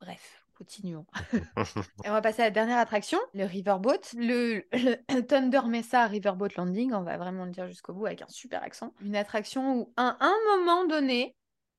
Bref, 0.00 0.39
continuons. 0.60 1.06
Et 2.04 2.08
on 2.08 2.12
va 2.12 2.20
passer 2.20 2.42
à 2.42 2.46
la 2.46 2.50
dernière 2.50 2.78
attraction, 2.78 3.18
le 3.32 3.44
Riverboat. 3.44 4.00
Le, 4.14 4.62
Thunder 5.28 5.62
Mesa 5.66 6.06
Riverboat 6.06 6.50
Landing, 6.56 6.92
on 6.92 7.02
va 7.02 7.16
vraiment 7.16 7.46
le 7.46 7.50
dire 7.50 7.66
jusqu'au 7.66 7.94
bout 7.94 8.06
avec 8.06 8.20
un 8.20 8.28
super 8.28 8.62
accent. 8.62 8.92
Une 9.02 9.16
attraction 9.16 9.78
où, 9.78 9.92
à 9.96 10.16
un 10.20 10.34
moment 10.56 10.86
donné, 10.86 11.34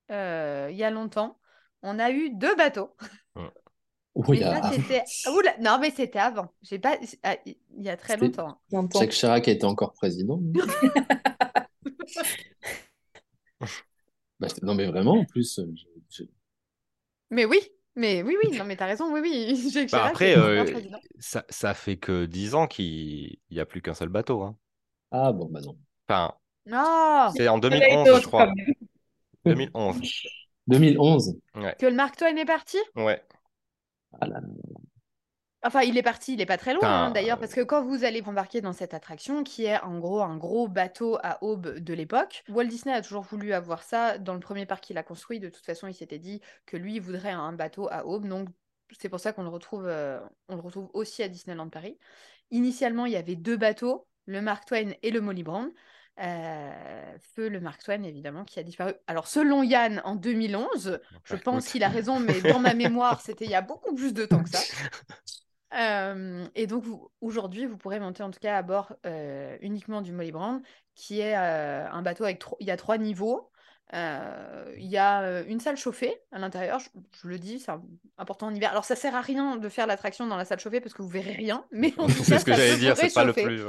il 0.10 0.76
y 0.76 0.84
a 0.84 0.90
longtemps, 0.90 1.40
on 1.84 2.00
a 2.00 2.12
eu 2.12 2.32
deux 2.32 2.56
bateaux. 2.56 2.96
Non, 4.14 5.80
mais 5.80 5.90
c'était 5.90 6.20
avant. 6.20 6.54
J'ai 6.62 6.80
pas... 6.80 6.98
Ah, 7.24 7.38
il 7.46 7.56
y 7.78 7.88
a 7.88 7.96
très 7.96 8.18
longtemps. 8.18 8.60
Jacques 8.94 9.12
Chirac 9.12 9.48
était 9.48 9.64
encore 9.64 9.94
président. 9.94 10.42
Bah, 14.42 14.48
non, 14.64 14.76
mais 14.76 14.88
vraiment, 14.88 15.14
en 15.14 15.24
plus. 15.24 15.60
Euh, 15.60 15.74
mais 17.30 17.46
oui, 17.46 17.60
mais 17.96 18.24
oui, 18.24 18.38
oui, 18.44 18.58
non, 18.58 18.66
mais 18.66 18.76
t'as 18.76 18.86
raison, 18.86 19.12
oui, 19.14 19.20
oui. 19.22 19.88
Bah, 19.92 20.06
après, 20.06 20.38
euh, 20.38 20.66
ça, 21.20 21.44
ça 21.50 21.74
fait 21.74 21.98
que 21.98 22.26
10 22.26 22.56
ans 22.56 22.68
qu'il 22.68 23.38
n'y 23.50 23.60
a 23.60 23.66
plus 23.66 23.82
qu'un 23.82 23.94
seul 23.94 24.10
bateau. 24.10 24.42
Hein. 24.44 24.56
Ah 25.12 25.32
bon, 25.32 25.50
bah 25.50 25.60
non. 25.62 25.78
Enfin, 26.08 26.34
oh 26.72 27.28
c'est 27.36 27.48
en 27.48 27.58
2011, 27.58 28.22
je 28.22 28.28
crois. 28.28 28.52
2011. 29.46 30.02
2011. 30.68 31.36
Que 31.80 31.86
le 31.86 31.96
Mark 31.96 32.16
Twain 32.16 32.36
est 32.38 32.46
parti? 32.46 32.78
Ouais. 32.96 33.22
Enfin, 35.64 35.82
il 35.82 35.96
est 35.98 36.04
parti, 36.04 36.34
il 36.34 36.38
n'est 36.38 36.48
pas 36.48 36.58
très 36.58 36.74
loin 36.74 36.90
hein, 36.90 37.12
d'ailleurs, 37.12 37.38
parce 37.38 37.54
que 37.54 37.62
quand 37.62 37.84
vous 37.84 38.04
allez 38.04 38.24
embarquer 38.26 38.62
dans 38.62 38.74
cette 38.74 38.96
attraction, 38.96 39.44
qui 39.44 39.66
est 39.66 39.80
en 39.82 40.00
gros 40.00 40.22
un 40.22 40.36
gros 40.36 40.68
bateau 40.68 41.20
à 41.22 41.44
aube 41.44 41.78
de 41.78 41.94
l'époque, 41.94 42.44
Walt 42.50 42.66
Disney 42.66 42.96
a 42.96 43.02
toujours 43.02 43.24
voulu 43.24 43.54
avoir 43.54 43.84
ça. 43.84 44.18
Dans 44.18 44.34
le 44.34 44.40
premier 44.40 44.66
parc 44.66 44.84
qu'il 44.86 44.98
a 44.98 45.04
construit, 45.04 45.40
de 45.40 45.50
toute 45.50 45.66
façon, 45.66 45.88
il 45.88 45.94
s'était 45.94 46.18
dit 46.18 46.42
que 46.66 46.78
lui 46.78 46.96
il 46.96 47.02
voudrait 47.02 47.32
un 47.32 47.54
bateau 47.54 47.88
à 47.92 48.08
aube, 48.08 48.28
donc 48.28 48.50
c'est 49.00 49.10
pour 49.10 49.20
ça 49.20 49.34
qu'on 49.34 49.44
le 49.44 49.50
retrouve, 49.50 49.86
euh, 49.86 50.20
on 50.50 50.56
le 50.56 50.62
retrouve 50.62 50.90
aussi 50.94 51.22
à 51.22 51.28
Disneyland 51.28 51.70
Paris. 51.70 51.98
Initialement, 52.50 53.06
il 53.06 53.14
y 53.14 53.18
avait 53.18 53.36
deux 53.36 53.58
bateaux, 53.58 54.08
le 54.26 54.42
Mark 54.42 54.66
Twain 54.66 54.94
et 55.04 55.12
le 55.12 55.22
Molly 55.22 55.44
Brown. 55.44 55.72
Euh, 56.20 57.18
feu 57.36 57.50
le 57.50 57.60
Mark 57.62 57.84
Twain, 57.84 58.04
évidemment, 58.04 58.44
qui 58.46 58.60
a 58.60 58.64
disparu. 58.64 58.94
Alors, 59.08 59.28
selon 59.28 59.64
Yann, 59.64 60.02
en 60.04 60.16
2011, 60.16 61.00
je 61.24 61.36
pense 61.36 61.68
qu'il 61.70 61.84
a 61.84 61.90
raison, 61.90 62.20
mais 62.20 62.42
dans 62.42 62.60
ma 62.60 62.74
mémoire, 62.74 63.22
c'était 63.22 63.46
il 63.46 63.52
y 63.52 63.56
a 63.56 63.62
beaucoup 63.62 63.96
plus 63.96 64.14
de 64.14 64.26
temps 64.26 64.44
que 64.44 64.50
ça. 64.50 64.60
Euh, 65.74 66.46
et 66.56 66.68
donc, 66.68 66.84
aujourd'hui, 67.22 67.66
vous 67.66 67.78
pourrez 67.78 68.00
monter 68.00 68.24
en 68.24 68.32
tout 68.32 68.40
cas 68.40 68.58
à 68.58 68.62
bord 68.62 68.94
euh, 69.06 69.58
uniquement 69.62 70.02
du 70.02 70.12
Molly 70.12 70.32
Brand, 70.32 70.62
qui 70.96 71.20
est 71.20 71.36
un 71.36 72.02
bateau 72.02 72.24
avec 72.24 72.44
il 72.60 72.68
y 72.68 72.72
a 72.72 72.78
trois 72.78 72.98
niveaux. 72.98 73.50
Il 73.94 74.88
y 74.88 74.98
a 74.98 75.42
une 75.44 75.60
salle 75.60 75.78
chauffée 75.78 76.16
à 76.32 76.40
l'intérieur, 76.40 76.80
je, 76.80 77.28
le 77.28 77.38
dis, 77.38 77.60
c'est 77.60 77.72
important 78.18 78.48
en 78.48 78.56
hiver. 78.56 78.72
Alors 78.72 78.86
ça 78.86 78.96
sert 78.96 79.16
à 79.16 79.22
rien 79.22 79.58
de 79.58 79.70
faire 79.70 79.88
l'attraction 79.88 80.26
dans 80.28 80.38
la 80.38 80.46
salle 80.46 80.60
chauffée 80.60 80.80
parce 80.80 80.94
que 80.94 81.02
vous 81.02 81.10
verrez 81.10 81.34
rien, 81.34 81.66
mais 81.72 81.94
c'est 82.24 82.40
ce 82.40 82.46
que 82.46 82.54
j'allais 82.54 82.78
dire, 82.78 82.96
c'est 82.96 83.14
pas 83.14 83.26
le 83.26 83.34
plus. 83.34 83.62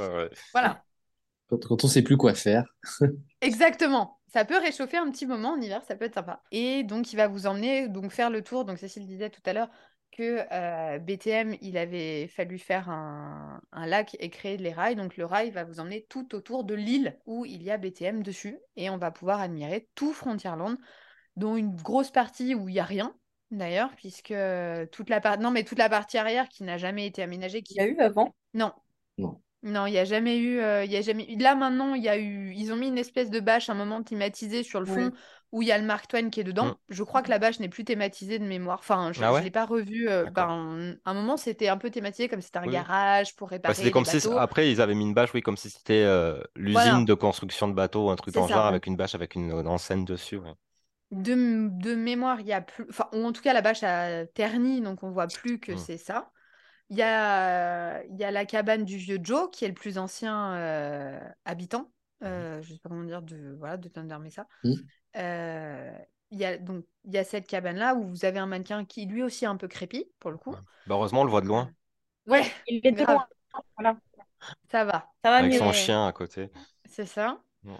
Voilà. 0.53 0.83
Quand, 1.61 1.83
on 1.83 1.87
sait 1.87 2.01
plus 2.01 2.17
quoi 2.17 2.33
faire. 2.33 2.65
Exactement. 3.41 4.19
Ça 4.33 4.45
peut 4.45 4.57
réchauffer 4.57 4.97
un 4.97 5.11
petit 5.11 5.27
moment 5.27 5.51
en 5.51 5.61
hiver, 5.61 5.83
ça 5.87 5.95
peut 5.95 6.05
être 6.05 6.15
sympa. 6.15 6.41
Et 6.51 6.83
donc, 6.83 7.13
il 7.13 7.17
va 7.17 7.27
vous 7.27 7.45
emmener 7.45 7.87
donc 7.87 8.11
faire 8.11 8.31
le 8.31 8.41
tour. 8.41 8.65
Donc, 8.65 8.79
Cécile 8.79 9.05
disait 9.05 9.29
tout 9.29 9.41
à 9.45 9.53
l'heure 9.53 9.69
que 10.15 10.45
euh, 10.51 10.99
BTM, 10.99 11.55
il 11.61 11.77
avait 11.77 12.27
fallu 12.27 12.59
faire 12.59 12.89
un, 12.89 13.61
lac 13.73 14.15
et 14.19 14.29
créer 14.29 14.57
les 14.57 14.71
rails. 14.71 14.95
Donc, 14.95 15.17
le 15.17 15.25
rail 15.25 15.51
va 15.51 15.63
vous 15.63 15.79
emmener 15.79 16.05
tout 16.09 16.35
autour 16.35 16.63
de 16.63 16.73
l'île 16.73 17.17
où 17.25 17.45
il 17.45 17.63
y 17.63 17.71
a 17.71 17.77
BTM 17.77 18.23
dessus. 18.23 18.59
Et 18.75 18.89
on 18.89 18.97
va 18.97 19.11
pouvoir 19.11 19.41
admirer 19.41 19.89
tout 19.95 20.13
Frontierland, 20.13 20.77
dont 21.35 21.55
une 21.55 21.75
grosse 21.75 22.11
partie 22.11 22.55
où 22.55 22.69
il 22.69 22.73
n'y 22.73 22.79
a 22.79 22.85
rien. 22.85 23.15
D'ailleurs, 23.51 23.91
puisque 23.95 24.33
toute 24.91 25.09
la 25.09 25.21
partie, 25.21 25.43
non 25.43 25.51
mais 25.51 25.63
toute 25.63 25.77
la 25.77 25.89
partie 25.89 26.17
arrière 26.17 26.49
qui 26.49 26.63
n'a 26.63 26.77
jamais 26.77 27.05
été 27.05 27.21
aménagée, 27.21 27.61
qui 27.61 27.75
y 27.75 27.79
a 27.79 27.85
eu 27.85 27.99
avant? 27.99 28.35
Non. 28.53 28.71
Non. 29.17 29.39
Non, 29.63 29.85
il 29.87 29.91
n'y 29.91 29.97
a 29.97 30.03
jamais 30.05 30.37
eu, 30.39 30.59
euh, 30.59 30.83
il 30.83 30.91
y 30.91 30.97
a 30.97 31.01
jamais 31.01 31.25
Là 31.37 31.55
maintenant, 31.55 31.93
il 31.95 32.03
y 32.03 32.09
a 32.09 32.17
eu, 32.19 32.53
ils 32.53 32.71
ont 32.73 32.75
mis 32.75 32.87
une 32.89 32.97
espèce 32.97 33.29
de 33.29 33.39
bâche, 33.39 33.69
un 33.69 33.73
moment 33.75 34.03
climatisé 34.03 34.61
sur 34.63 34.79
le 34.81 34.85
fond 34.85 35.13
où 35.53 35.61
il 35.61 35.67
y 35.69 35.71
a 35.71 35.77
le 35.77 35.85
Mark 35.85 36.07
Twain 36.09 36.29
qui 36.29 36.41
est 36.41 36.43
dedans. 36.43 36.69
Mm. 36.69 36.77
Je 36.89 37.01
crois 37.03 37.21
que 37.23 37.29
la 37.29 37.39
bâche 37.39 37.59
n'est 37.61 37.69
plus 37.69 37.85
thématisée 37.85 38.39
de 38.39 38.45
mémoire. 38.45 38.79
Enfin, 38.79 39.13
je 39.13 39.23
Ah 39.23 39.31
ne 39.31 39.33
ouais? 39.33 39.43
l'ai 39.43 39.51
pas 39.51 39.65
revu. 39.65 40.09
euh, 40.09 40.25
D'accord. 40.25 40.51
ben, 40.65 40.97
un 41.05 41.13
moment, 41.13 41.37
c'était 41.37 41.69
un 41.69 41.77
peu 41.77 41.89
thématisé 41.91 42.27
comme 42.27 42.41
c'était 42.41 42.59
un 42.59 42.67
Oui. 42.67 42.67
garage 42.67 43.35
pour 43.37 43.49
Bah, 43.67 43.73
réparer 43.73 43.91
comme 43.91 44.05
bateaux. 44.05 44.41
après 44.41 44.71
ils 44.71 44.81
avaient 44.81 44.95
mis 44.95 45.05
une 45.05 45.13
bâche, 45.15 45.33
oui, 45.33 45.41
comme 45.41 45.57
si 45.57 45.69
c'était 45.71 46.03
euh, 46.03 46.41
l'usine 46.55 47.05
Voilà. 47.05 47.05
de 47.05 47.13
construction 47.15 47.67
de 47.69 47.73
bateaux, 47.73 48.09
un 48.11 48.15
truc 48.17 48.33
C'est 48.33 48.41
dans 48.41 48.45
le 48.47 48.51
ça. 48.51 48.61
genre, 48.63 48.65
avec 48.67 48.87
une 48.87 48.97
bâche 48.97 49.15
avec 49.15 49.35
une, 49.35 49.51
une 49.51 49.67
enseigne 49.67 50.05
dessus. 50.05 50.37
ouais. 50.37 50.53
De, 51.11 51.69
de 51.69 51.93
mémoire, 51.95 52.39
il 52.41 52.47
y 52.47 52.53
a 52.53 52.61
plus. 52.61 52.85
Enfin, 52.89 53.07
ou 53.13 53.23
en 53.25 53.31
tout 53.33 53.41
cas, 53.43 53.53
la 53.53 53.61
bâche 53.61 53.83
a 53.83 54.25
terni, 54.27 54.81
donc 54.81 55.03
on 55.03 55.11
voit 55.11 55.27
plus 55.27 55.59
que 55.59 55.75
Mm. 55.75 55.77
c'est 55.77 55.97
ça. 55.97 56.31
Il 56.93 56.99
y 56.99 57.01
a, 57.01 58.03
il 58.03 58.15
y 58.17 58.23
a 58.23 58.29
la 58.29 58.45
cabane 58.45 58.85
du 58.85 58.97
vieux 58.97 59.17
Joe, 59.19 59.49
qui 59.51 59.65
est 59.65 59.67
le 59.67 59.73
plus 59.73 59.97
ancien 59.97 60.53
euh, 60.53 61.19
habitant. 61.43 61.91
Euh, 62.23 62.61
je 62.61 62.71
sais 62.71 62.79
pas 62.79 62.89
comment 62.89 63.03
dire, 63.03 63.23
de, 63.23 63.55
voilà, 63.57 63.77
de 63.77 63.89
Thunder 63.89 64.19
Mesa. 64.19 64.45
Mm. 64.63 64.73
Euh, 65.17 65.91
il 66.29 66.37
y 66.37 66.45
a, 66.45 66.59
donc, 66.59 66.85
il 67.05 67.13
y 67.15 67.17
a 67.17 67.23
cette 67.23 67.47
cabane-là 67.47 67.95
où 67.95 68.07
vous 68.07 68.25
avez 68.25 68.37
un 68.37 68.45
mannequin 68.45 68.85
qui, 68.85 69.07
lui 69.07 69.23
aussi, 69.23 69.43
est 69.43 69.47
un 69.47 69.57
peu 69.57 69.67
crépi, 69.67 70.05
pour 70.19 70.29
le 70.29 70.37
coup. 70.37 70.51
Ouais. 70.51 70.59
Bah, 70.85 70.93
heureusement, 70.93 71.21
on 71.21 71.23
le 71.23 71.31
voit 71.31 71.41
de 71.41 71.47
loin, 71.47 71.71
Ouais, 72.27 72.43
Il 72.67 72.77
était 72.77 72.91
grave. 72.91 73.15
loin. 73.15 73.27
Voilà. 73.75 73.97
ça 74.71 74.85
va. 74.85 75.09
Ça 75.23 75.31
va 75.31 75.37
avec 75.37 75.51
mieux. 75.51 75.57
son 75.57 75.71
chien 75.73 76.05
à 76.05 76.11
côté. 76.11 76.51
C'est 76.85 77.07
ça. 77.07 77.41
Non. 77.63 77.79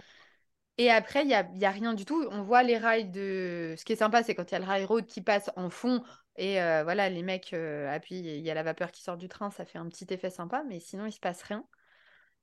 Et 0.76 0.90
après, 0.90 1.22
il 1.22 1.28
n'y 1.28 1.34
a, 1.34 1.48
il 1.54 1.60
y 1.60 1.66
a 1.66 1.70
rien 1.70 1.94
du 1.94 2.04
tout. 2.04 2.26
On 2.32 2.42
voit 2.42 2.64
les 2.64 2.78
rails 2.78 3.10
de. 3.10 3.76
Ce 3.78 3.84
qui 3.84 3.92
est 3.92 3.96
sympa, 3.96 4.24
c'est 4.24 4.34
quand 4.34 4.50
il 4.50 4.54
y 4.54 4.56
a 4.56 4.58
le 4.58 4.64
railroad 4.64 5.06
qui 5.06 5.20
passe 5.20 5.52
en 5.54 5.70
fond 5.70 6.02
et 6.36 6.60
euh, 6.60 6.82
voilà, 6.82 7.08
les 7.08 7.22
mecs 7.22 7.52
euh, 7.52 7.88
appuient, 7.90 8.18
il 8.18 8.42
y 8.44 8.50
a 8.50 8.54
la 8.54 8.62
vapeur 8.62 8.90
qui 8.90 9.02
sort 9.02 9.16
du 9.16 9.28
train, 9.28 9.50
ça 9.50 9.64
fait 9.64 9.78
un 9.78 9.88
petit 9.88 10.06
effet 10.10 10.30
sympa, 10.30 10.64
mais 10.68 10.80
sinon, 10.80 11.06
il 11.06 11.12
se 11.12 11.20
passe 11.20 11.42
rien. 11.42 11.64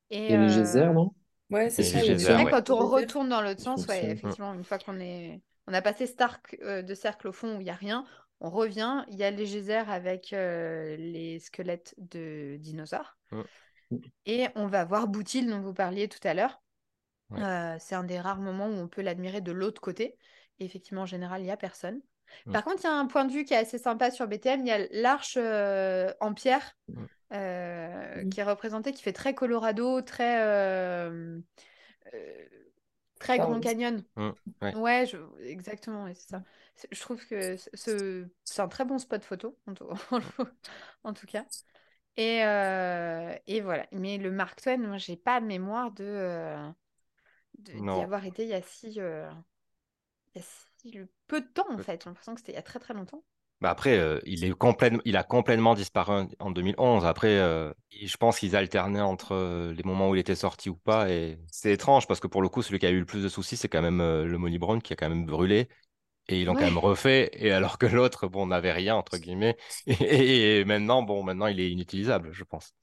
Et, 0.10 0.26
Il 0.26 0.32
y 0.32 0.36
a 0.36 0.38
les 0.38 0.52
euh, 0.52 0.64
geysers, 0.64 0.94
non? 0.94 1.14
Ouais, 1.50 1.70
c'est 1.70 1.82
Et 1.82 2.18
ça. 2.18 2.38
ouais. 2.38 2.50
quand 2.50 2.70
on 2.70 2.88
retourne 2.88 3.28
dans 3.28 3.42
l'autre 3.42 3.62
sens, 3.62 3.86
ouais, 3.88 4.12
effectivement, 4.12 4.54
une 4.54 4.64
fois 4.64 4.80
qu'on 4.80 5.00
est... 5.00 5.42
on 5.68 5.74
a 5.74 5.82
passé 5.82 6.08
Stark 6.08 6.58
euh, 6.62 6.82
de 6.82 6.94
cercle 6.94 7.28
au 7.28 7.34
fond 7.34 7.58
où 7.58 7.62
il 7.62 7.66
n'y 7.66 7.70
a 7.70 7.76
rien, 7.76 8.06
on 8.40 8.50
revient, 8.50 9.04
il 9.10 9.18
y 9.18 9.24
a 9.24 9.32
les 9.32 9.46
geysers 9.46 9.90
avec 9.90 10.32
euh, 10.32 10.96
les 10.96 11.40
squelettes 11.40 11.94
de 11.98 12.56
dinosaures. 12.60 13.18
Mm. 13.32 13.42
Et 14.26 14.48
on 14.56 14.68
va 14.68 14.86
voir 14.86 15.10
Boutil 15.10 15.46
dont 15.46 15.60
vous 15.60 15.74
parliez 15.74 16.08
tout 16.08 16.26
à 16.26 16.34
l'heure. 16.34 16.62
Ouais. 17.30 17.42
Euh, 17.42 17.76
c'est 17.80 17.96
un 17.96 18.06
des 18.06 18.20
rares 18.20 18.40
moments 18.40 18.68
où 18.68 18.74
on 18.74 18.88
peut 18.88 19.02
l'admirer 19.02 19.42
de 19.42 19.52
l'autre 19.52 19.82
côté. 19.82 20.18
Et 20.60 20.66
effectivement, 20.66 21.02
en 21.02 21.06
général, 21.06 21.42
il 21.42 21.46
n'y 21.46 21.52
a 21.52 21.58
personne. 21.58 22.02
Mm. 22.46 22.52
Par 22.54 22.64
contre, 22.64 22.80
il 22.82 22.84
y 22.86 22.88
a 22.88 22.94
un 22.94 23.06
point 23.06 23.26
de 23.26 23.32
vue 23.32 23.44
qui 23.46 23.54
est 23.54 23.58
assez 23.58 23.78
sympa 23.78 24.12
sur 24.12 24.28
BTM. 24.28 24.62
Il 24.62 24.68
y 24.68 24.72
a 24.72 24.80
l'arche 24.92 25.36
euh, 25.38 26.12
en 26.20 26.34
pierre 26.34 26.78
Mm. 26.88 27.06
euh, 27.34 28.24
Mm. 28.24 28.30
qui 28.30 28.40
est 28.40 28.44
représentée, 28.44 28.92
qui 28.92 29.04
fait 29.04 29.14
très 29.14 29.34
Colorado, 29.34 30.02
très, 30.02 30.42
euh, 30.42 31.40
très 33.20 33.38
Grand. 33.38 33.60
Canyon. 33.60 34.04
Mm, 34.16 34.30
ouais. 34.62 34.76
Ouais, 34.76 35.06
je- 35.06 35.18
exactement, 35.44 36.06
ouais, 36.06 36.14
c'est 36.14 36.30
ça. 36.30 36.44
Je 36.92 37.00
trouve 37.00 37.26
que 37.28 37.58
ce- 37.58 37.70
ce... 37.74 38.26
c'est 38.44 38.62
un 38.62 38.68
très 38.68 38.86
bon 38.86 38.98
spot 38.98 39.24
photo, 39.24 39.58
en 39.68 39.74
tout, 39.74 39.88
en 41.04 41.14
tout 41.14 41.28
cas. 41.28 41.46
Et, 42.18 42.40
et 43.48 43.62
voilà. 43.62 43.88
Mais 43.92 44.18
le 44.18 44.32
Mark 44.32 44.62
Twain, 44.62 44.78
moi, 44.78 44.98
j'ai 44.98 45.16
pas 45.18 45.40
mémoire 45.40 45.92
de, 45.92 46.58
de- 47.60 47.74
d'y 47.74 48.02
avoir 48.02 48.26
été 48.26 48.44
il 48.44 48.50
y 48.50 48.54
a 48.54 48.62
si, 48.62 49.00
euh, 49.00 49.30
il 50.36 50.42
y 50.42 50.44
a 50.44 50.48
si 50.82 50.98
peu 51.28 51.42
de 51.42 51.48
temps, 51.48 51.72
en 51.72 51.78
fait. 51.80 52.04
J'ai 52.04 52.10
l'impression 52.10 52.34
que 52.34 52.40
c'était 52.42 52.54
il 52.54 52.56
y 52.56 52.58
a 52.58 52.64
très 52.64 52.80
très 52.80 52.94
longtemps. 52.94 53.24
Bah 53.62 53.70
après, 53.70 54.00
euh, 54.00 54.20
il 54.26 54.44
est 54.44 54.52
complètement, 54.52 55.02
il 55.06 55.16
a 55.16 55.24
complètement 55.24 55.76
disparu 55.76 56.14
en- 56.14 56.28
en 56.40 56.50
2011. 56.52 57.06
Après, 57.06 57.28
euh, 57.38 57.72
je 57.92 58.18
pense 58.18 58.40
qu'ils 58.40 58.56
alternaient 58.56 59.02
entre 59.02 59.34
euh, 59.36 59.72
les 59.74 59.84
moments 59.84 60.10
où 60.10 60.16
il 60.16 60.20
était 60.20 60.34
sorti 60.34 60.70
ou 60.70 60.76
pas. 60.76 61.12
Et 61.12 61.38
c'est 61.52 61.72
étrange 61.72 62.08
parce 62.08 62.20
que 62.20 62.26
pour 62.28 62.42
le 62.42 62.50
coup, 62.50 62.64
celui 62.64 62.80
qui 62.80 62.88
a 62.88 62.90
eu 62.90 62.98
le 63.00 63.06
plus 63.06 63.22
de 63.22 63.30
soucis, 63.30 63.58
c'est 63.58 63.70
quand 63.70 63.84
même 63.84 64.00
le 64.00 64.38
Molly 64.40 64.58
Brown 64.58 64.82
qui 64.82 64.94
a 64.94 64.96
quand 64.96 65.10
même 65.10 65.28
brûlé. 65.28 65.70
Et 66.30 66.42
ils 66.42 66.46
l'ont 66.46 66.56
quand 66.56 66.66
même 66.66 66.78
refait. 66.80 67.32
Et 67.36 67.52
alors 67.52 67.78
que 67.80 67.88
l'autre, 67.88 68.28
bon, 68.28 68.48
n'avait 68.48 68.72
rien, 68.74 68.96
entre 68.96 69.18
guillemets. 69.18 69.58
Et, 69.88 70.60
et 70.62 70.66
maintenant, 70.66 71.04
bon, 71.04 71.24
maintenant, 71.24 71.48
il 71.48 71.60
est 71.60 71.72
inutilisable, 71.72 72.32
je 72.34 72.44
pense. 72.46 72.74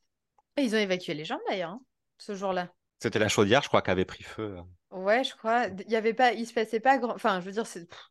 Et 0.59 0.63
ils 0.65 0.75
ont 0.75 0.79
évacué 0.79 1.15
les 1.15 1.25
gens 1.25 1.41
d'ailleurs, 1.49 1.71
hein, 1.71 1.81
ce 2.19 2.35
jour-là. 2.35 2.71
C'était 3.01 3.19
la 3.19 3.29
chaudière, 3.29 3.63
je 3.63 3.67
crois, 3.69 3.83
qui 3.83 3.91
avait 3.91 4.05
pris 4.05 4.23
feu. 4.23 4.59
Ouais, 4.91 5.23
je 5.25 5.35
crois. 5.37 5.67
Il 5.67 5.91
y 5.91 5.97
avait 5.97 6.15
pas, 6.15 6.33
il 6.33 6.47
se 6.47 6.53
passait 6.55 6.81
pas 6.81 6.99
grand. 6.99 7.15
Enfin, 7.15 7.41
je 7.41 7.47
veux 7.47 7.53
dire, 7.53 7.67
c'est 7.67 7.87
pff, 7.89 8.11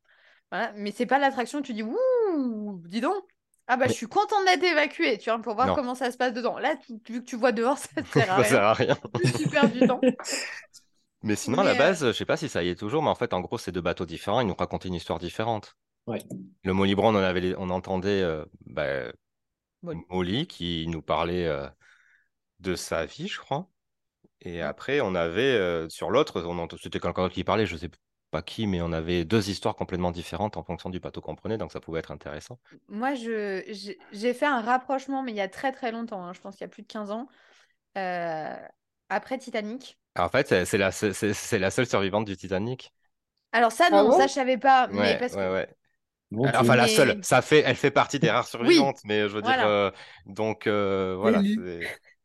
voilà, 0.52 0.72
mais 0.76 0.92
c'est 0.92 1.06
pas 1.06 1.20
l'attraction. 1.20 1.60
où 1.60 1.62
Tu 1.62 1.74
dis 1.74 1.84
ouh, 1.84 2.82
dis 2.86 3.02
donc. 3.02 3.24
Ah 3.70 3.76
bah, 3.76 3.86
Mais- 3.86 3.92
je 3.92 3.98
suis 3.98 4.08
contente 4.08 4.46
d'être 4.46 4.64
évacuée, 4.64 5.18
tu 5.18 5.30
vois, 5.30 5.40
pour 5.40 5.56
voir 5.56 5.68
Non. 5.68 5.76
comment 5.76 5.96
ça 5.96 6.10
se 6.12 6.18
passe 6.18 6.34
dedans. 6.34 6.58
Là, 6.58 6.76
tu- 6.78 6.94
vu 7.14 7.20
que 7.22 7.26
tu 7.30 7.36
vois 7.36 7.52
dehors, 7.52 7.78
ça 7.78 8.02
te 8.02 8.08
sert 8.08 8.32
à 8.32 8.44
Ça 8.44 8.50
sert 8.50 8.60
rien. 8.62 8.68
à 8.70 8.74
rien. 8.74 8.98
Tu 9.38 9.48
perds 9.50 9.70
du 9.72 9.86
temps. 9.88 10.00
Mais 11.24 11.36
sinon, 11.36 11.60
à 11.60 11.64
la 11.64 11.74
Mais, 11.74 11.80
euh, 11.82 11.84
base, 11.84 12.06
je 12.08 12.12
sais 12.14 12.26
pas 12.26 12.38
si 12.38 12.48
ça 12.48 12.64
y 12.64 12.70
est 12.70 12.76
toujours, 12.76 13.02
mais 13.02 13.10
en 13.10 13.16
fait, 13.16 13.34
en 13.34 13.42
gros, 13.42 13.58
c'est 13.58 13.72
deux 13.72 13.82
bateaux 13.82 14.06
différents. 14.06 14.40
Ils 14.40 14.48
nous 14.48 14.54
racontaient 14.54 14.88
une 14.88 14.94
histoire 14.94 15.18
différente. 15.20 15.76
Ouais. 16.06 16.20
Le 16.64 16.74
Molly 16.74 16.94
Brown, 16.96 17.16
on, 17.16 17.20
avait 17.20 17.56
on 17.58 17.70
entendait 17.72 18.22
euh, 18.22 18.46
bah, 18.68 19.12
Molly. 19.82 20.02
Molly 20.10 20.48
qui 20.48 20.86
nous 20.88 21.02
parlait 21.02 21.48
euh, 21.48 21.68
de 22.60 22.76
sa 22.76 23.06
vie, 23.06 23.28
je 23.28 23.40
crois. 23.40 23.68
Et 24.42 24.62
Mm. 24.62 24.62
après, 24.62 25.02
on 25.02 25.16
avait 25.16 25.42
euh, 25.56 25.90
sur 25.90 26.10
l'autre, 26.12 26.42
c'était 26.82 27.00
quelqu'un 27.00 27.24
d'autre 27.24 27.34
qui 27.36 27.44
parlait, 27.44 27.66
je 27.66 27.76
sais 27.78 27.90
pas 28.32 28.42
qui, 28.42 28.68
mais 28.68 28.82
on 28.82 28.92
avait 28.92 29.26
deux 29.26 29.50
histoires 29.50 29.76
complètement 29.76 30.12
différentes 30.12 30.58
en 30.58 30.64
fonction 30.64 30.90
du 30.90 31.00
bateau 31.00 31.22
qu'on 31.22 31.36
prenait, 31.36 31.58
donc 31.58 31.72
ça 31.72 31.80
pouvait 31.80 32.00
être 32.00 32.12
intéressant. 32.12 32.60
Moi, 32.90 33.14
je, 33.16 33.64
j'ai 34.12 34.34
fait 34.34 34.46
un 34.46 34.62
rapprochement, 34.62 35.24
mais 35.24 35.32
il 35.32 35.36
y 35.38 35.42
a 35.42 35.48
très 35.48 35.72
très 35.72 35.92
longtemps, 35.92 36.24
hein, 36.26 36.34
je 36.34 36.42
pense 36.42 36.56
qu'il 36.56 36.62
y 36.64 36.66
a 36.66 36.70
plus 36.70 36.82
de 36.84 36.88
15 36.88 37.12
ans, 37.12 37.28
euh, 37.98 38.56
après 39.10 39.38
Titanic. 39.40 40.00
En 40.18 40.30
fait, 40.30 40.66
c'est 40.66 40.78
la, 40.78 40.92
seule 41.72 41.86
survivante 41.88 42.26
du 42.26 42.36
Titanic? 42.38 42.92
Alors 43.52 43.72
ça, 43.72 43.90
Ah 43.90 44.04
non, 44.04 44.12
ça, 44.12 44.28
je 44.28 44.34
savais 44.34 44.58
pas, 44.58 44.88
mais 44.88 45.16
Ouais, 45.16 45.18
parce 45.18 45.36
que... 45.38 45.44
ouais, 45.44 45.50
ouais. 45.52 45.70
Bon, 46.32 46.50
Alors, 46.50 46.64
tu- 46.64 46.64
Enfin, 46.64 46.76
la 46.78 46.88
seule, 46.88 47.18
ça 47.22 47.42
fait, 47.42 47.62
elle 47.66 47.76
fait 47.78 47.92
partie 47.92 48.20
des 48.20 48.32
rares 48.32 48.48
survivantes, 48.48 49.00
mais 49.06 49.22
je 49.30 49.36
veux 49.36 49.42
dire, 49.44 49.58
Voilà. 49.58 49.64
euh, 49.64 49.92
donc 50.28 50.68
euh, 50.68 51.16
voilà. 51.18 51.44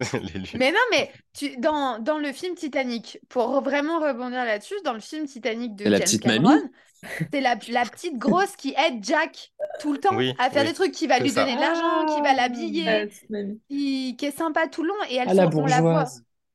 Mais 0.57 0.71
non, 0.73 0.79
mais 0.91 1.11
tu, 1.33 1.57
dans, 1.57 1.99
dans 1.99 2.19
le 2.19 2.33
film 2.33 2.55
Titanic, 2.55 3.19
pour 3.29 3.63
vraiment 3.63 4.01
rebondir 4.01 4.45
là-dessus, 4.45 4.75
dans 4.85 4.93
le 4.93 5.01
film 5.01 5.27
Titanic 5.27 5.75
de 5.77 5.85
C'est 5.85 5.91
la 5.91 5.99
James 5.99 6.07
petite 6.07 6.23
Cameron, 6.23 6.51
mamie 6.53 6.71
c'est 7.33 7.41
la, 7.41 7.57
la 7.69 7.87
petite 7.87 8.19
grosse 8.19 8.57
qui 8.57 8.75
aide 8.77 9.05
Jack 9.05 9.53
tout 9.79 9.93
le 9.93 9.99
temps 10.01 10.17
Oui, 10.17 10.35
à 10.39 10.51
faire 10.51 10.65
oui, 10.65 10.69
des 10.69 10.75
trucs, 10.75 10.93
qui 10.93 11.07
va 11.07 11.21
lui 11.21 11.31
ça. 11.31 11.45
donner 11.45 11.57
de 11.57 11.61
l'argent, 11.61 12.05
qui 12.07 12.21
va 12.21 12.35
l'habiller, 12.35 12.85
Ah, 12.89 13.31
mamie. 13.31 13.61
qui, 13.71 14.17
qui 14.19 14.27
est 14.27 14.37
sympa 14.37 14.69
tout 14.69 14.83
le 14.83 14.89
long, 14.91 14.95
et 15.11 15.17
elle 15.17 15.29
Ah, 15.29 15.35
la. 15.35 15.51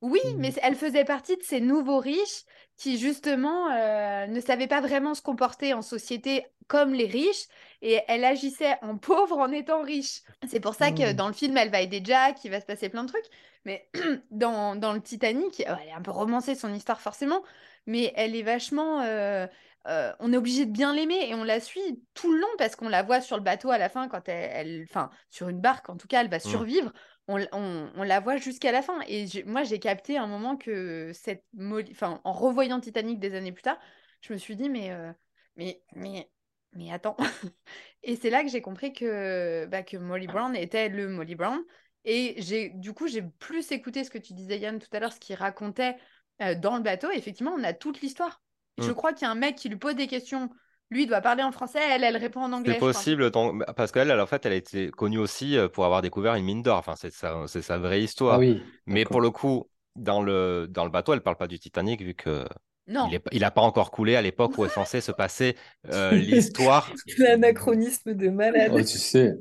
Oui, 0.02 0.20
Mm. 0.24 0.38
mais 0.38 0.54
elle 0.62 0.76
faisait 0.76 1.06
partie 1.06 1.38
de 1.38 1.44
ces 1.44 1.60
nouveaux 1.60 2.00
riches 2.00 2.44
qui, 2.78 3.00
justement, 3.00 3.72
euh, 3.72 4.28
ne 4.28 4.40
savaient 4.40 4.68
pas 4.68 4.82
vraiment 4.82 5.16
se 5.16 5.22
comporter 5.24 5.74
en 5.74 5.82
société 5.82 6.46
comme 6.68 6.94
les 6.94 7.08
riches 7.08 7.46
et 7.82 8.02
elle 8.08 8.24
agissait 8.26 8.78
en 8.82 8.98
pauvre 8.98 9.38
en 9.38 9.52
étant 9.52 9.82
riche. 9.84 10.22
C'est 10.48 10.60
pour 10.60 10.74
ça 10.76 10.92
que 10.92 11.14
Mm. 11.14 11.14
dans 11.14 11.28
le 11.28 11.34
film, 11.34 11.58
elle 11.58 11.70
va 11.72 11.82
aider 11.82 12.02
Jack, 12.04 12.44
il 12.46 12.52
va 12.52 12.60
se 12.62 12.66
passer 12.66 12.90
plein 12.90 13.04
de 13.04 13.10
trucs. 13.10 13.26
Mais 13.66 13.90
dans, 14.32 14.76
dans 14.76 14.94
le 14.94 15.02
Titanic, 15.02 15.62
euh, 15.68 15.76
elle 15.82 15.90
est 15.90 15.92
un 15.94 16.02
peu 16.02 16.12
romancée 16.12 16.56
son 16.56 16.74
histoire 16.74 17.02
forcément, 17.02 17.44
mais 17.86 18.14
elle 18.16 18.36
est 18.36 18.44
vachement... 18.44 19.02
euh, 19.02 19.48
euh, 19.88 20.12
on 20.20 20.34
est 20.34 20.38
obligé 20.38 20.66
de 20.66 20.72
bien 20.72 20.94
l'aimer 20.94 21.30
et 21.30 21.34
on 21.36 21.46
la 21.46 21.62
suit 21.62 22.04
tout 22.14 22.34
le 22.34 22.40
long 22.42 22.48
parce 22.58 22.76
qu'on 22.76 22.90
la 22.90 23.04
voit 23.04 23.22
sur 23.22 23.38
le 23.38 23.44
bateau 23.44 23.72
à 23.72 23.78
la 23.78 23.88
fin 23.88 24.10
quand 24.10 24.28
elle, 24.28 24.84
enfin 24.90 25.10
sur 25.30 25.48
une 25.48 25.62
barque 25.62 25.90
en 25.90 25.96
tout 25.96 26.08
cas, 26.08 26.22
elle 26.22 26.30
va 26.30 26.40
survivre. 26.42 26.92
On, 27.30 27.40
on- 27.54 27.90
on 27.96 28.04
la 28.04 28.20
voit 28.20 28.36
jusqu'à 28.38 28.72
la 28.74 28.82
fin 28.82 29.00
et 29.08 29.26
moi 29.46 29.64
j'ai 29.64 29.80
capté 29.80 30.18
un 30.18 30.28
moment 30.28 30.58
que 30.58 31.12
cette, 31.14 31.46
enfin 31.92 32.20
en 32.26 32.34
revoyant 32.34 32.80
Titanic 32.82 33.20
des 33.20 33.34
années 33.36 33.52
plus 33.54 33.64
tard, 33.64 33.80
je 34.22 34.34
me 34.34 34.38
suis 34.38 34.56
dit 34.58 34.70
mais 34.70 34.92
euh, 34.92 35.12
mais 35.56 35.82
mais 35.96 36.30
mais 36.78 36.92
attends 36.92 37.18
et 38.04 38.16
c'est 38.16 38.30
là 38.30 38.44
que 38.44 38.50
j'ai 38.50 38.62
compris 38.62 38.94
que 38.94 39.66
bah, 39.66 39.84
que 39.84 39.98
Molly 39.98 40.28
Brown 40.28 40.56
était 40.56 40.90
le 40.90 41.10
Molly 41.10 41.36
Brown 41.36 41.60
et 42.06 42.36
j'ai 42.38 42.70
du 42.70 42.94
coup 42.94 43.08
j'ai 43.08 43.22
plus 43.22 43.72
écouté 43.72 44.04
ce 44.04 44.10
que 44.10 44.18
tu 44.18 44.34
disais 44.34 44.60
Yann 44.60 44.80
tout 44.80 44.88
à 44.94 45.00
l'heure, 45.00 45.12
ce 45.12 45.20
qu'il 45.20 45.36
racontait 45.36 45.98
euh, 46.42 46.56
dans 46.56 46.78
le 46.78 46.84
bateau. 46.84 47.12
Et 47.12 47.18
effectivement, 47.18 47.54
on 47.58 47.64
a 47.64 47.74
toute 47.74 48.02
l'histoire. 48.02 48.42
Je 48.78 48.92
Mm. 48.92 48.94
crois 48.94 49.12
qu'il 49.14 49.24
y 49.24 49.28
a 49.28 49.32
un 49.32 49.36
mec 49.36 49.56
qui 49.56 49.70
lui 49.70 49.76
pose 49.78 49.96
des 49.96 50.08
questions. 50.08 50.50
Lui 50.90 51.04
il 51.04 51.08
doit 51.08 51.20
parler 51.20 51.44
en 51.44 51.52
français, 51.52 51.80
elle, 51.82 52.04
elle 52.04 52.16
répond 52.16 52.42
en 52.42 52.54
anglais. 52.54 52.74
C'est 52.74 52.80
je 52.80 52.86
possible, 52.86 53.32
donc- 53.32 53.62
parce 53.76 53.92
qu'elle, 53.92 54.10
elle, 54.10 54.22
en 54.22 54.28
fait, 54.28 54.46
elle 54.46 54.54
a 54.54 54.56
été 54.56 54.90
connue 54.92 55.18
aussi 55.18 55.58
euh, 55.58 55.68
pour 55.68 55.84
avoir 55.84 56.02
découvert 56.02 56.36
une 56.36 56.46
mine 56.46 56.62
d'or. 56.62 56.78
Enfin, 56.78 56.96
c'est 56.96 57.12
sa, 57.12 57.46
c'est 57.48 57.62
sa 57.62 57.78
vraie 57.78 58.02
histoire. 58.02 58.36
Ah 58.36 58.40
oui. 58.40 58.62
Mais 58.86 59.04
pour 59.04 59.20
le 59.20 59.30
coup, 59.32 59.70
dans 59.98 60.22
le, 60.22 60.68
dans 60.70 60.86
le 60.86 60.92
bateau, 60.92 61.14
elle 61.14 61.22
parle 61.22 61.36
pas 61.36 61.48
du 61.48 61.60
Titanic, 61.60 62.02
vu 62.02 62.14
que 62.14 62.46
Non. 62.88 63.08
il 63.10 63.16
est, 63.16 63.24
il 63.34 63.44
a 63.44 63.52
pas 63.52 63.62
encore 63.62 63.92
coulé 63.92 64.16
à 64.16 64.22
l'époque 64.22 64.58
où 64.58 64.66
est 64.66 64.70
censé 64.70 65.02
se 65.02 65.12
passer 65.12 65.56
euh, 65.92 66.12
l'histoire. 66.16 66.92
L'anachronisme 67.18 68.14
de 68.14 68.30
malade. 68.30 68.72
Oh, 68.74 68.80
tu 68.80 68.98
sais, 68.98 69.34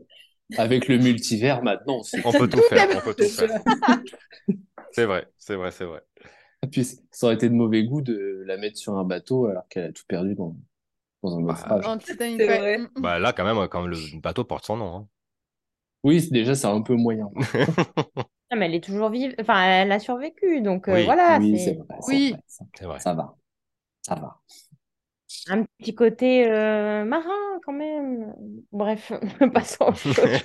avec 0.57 0.89
le 0.89 0.99
multivers 0.99 1.63
maintenant, 1.63 2.03
c'est 2.03 2.25
On 2.27 2.33
peut 2.33 2.49
tout 2.49 2.63
faire, 2.69 2.89
on 2.97 3.01
peut 3.01 3.15
tout 3.15 3.25
faire. 3.29 3.61
C'est 4.93 5.05
vrai, 5.05 5.27
c'est 5.39 5.57
vrai, 5.57 5.71
c'est 5.71 5.85
vrai. 5.85 6.03
Puis 6.71 6.85
ça 6.85 7.27
aurait 7.27 7.35
été 7.37 7.49
de 7.49 7.55
mauvais 7.55 7.85
goût 7.85 8.01
de 8.01 8.43
la 8.47 8.57
mettre 8.57 8.79
sur 8.79 8.97
un 8.97 9.05
bateau 9.05 9.47
alors 9.47 9.69
qu'elle 9.69 9.85
a 9.85 9.93
tout 9.93 10.05
perdu 10.09 10.35
dans, 10.35 10.57
dans 11.23 11.37
un 11.39 11.43
Bah, 11.43 11.53
naufrage. 11.53 11.85
Mm. 12.21 13.01
Bah 13.01 13.19
là, 13.19 13.33
quand 13.33 13.45
même, 13.45 13.69
quand 13.69 13.87
le 13.87 13.97
bateau 14.21 14.45
porte 14.45 14.67
son 14.67 14.77
nom. 14.77 14.97
hein. 14.97 15.09
Oui, 16.03 16.21
c'est- 16.21 16.31
déjà, 16.33 16.55
c'est 16.55 16.67
un 16.67 16.83
peu 16.83 16.95
moyen. 16.95 17.31
Ah, 18.51 18.57
mais 18.57 18.67
elle 18.67 18.75
est 18.75 18.85
toujours 18.85 19.11
vive. 19.11 19.35
Enfin, 19.41 19.63
elle 19.65 19.93
a 19.93 19.99
survécu. 19.99 20.61
Donc 20.63 20.89
euh, 20.89 20.95
Oui. 20.95 21.05
voilà. 21.05 21.39
oui, 21.39 21.59
c'est- 21.59 21.75
vrai. 21.75 21.99
Oui. 22.09 22.31
vrai, 22.33 22.43
ça, 22.47 22.65
C'est 22.75 22.85
vrai. 22.87 22.99
ça 23.01 23.15
va. 23.15 23.37
Ça 24.03 24.15
va. 24.17 24.41
un 25.49 25.65
petit 25.79 25.95
côté 25.95 26.49
euh, 26.51 27.05
marin 27.05 27.31
quand 27.65 27.73
même. 27.73 28.35
Bref, 28.73 29.13
passons 29.55 29.85
autre 29.87 29.99
chose. 30.13 30.43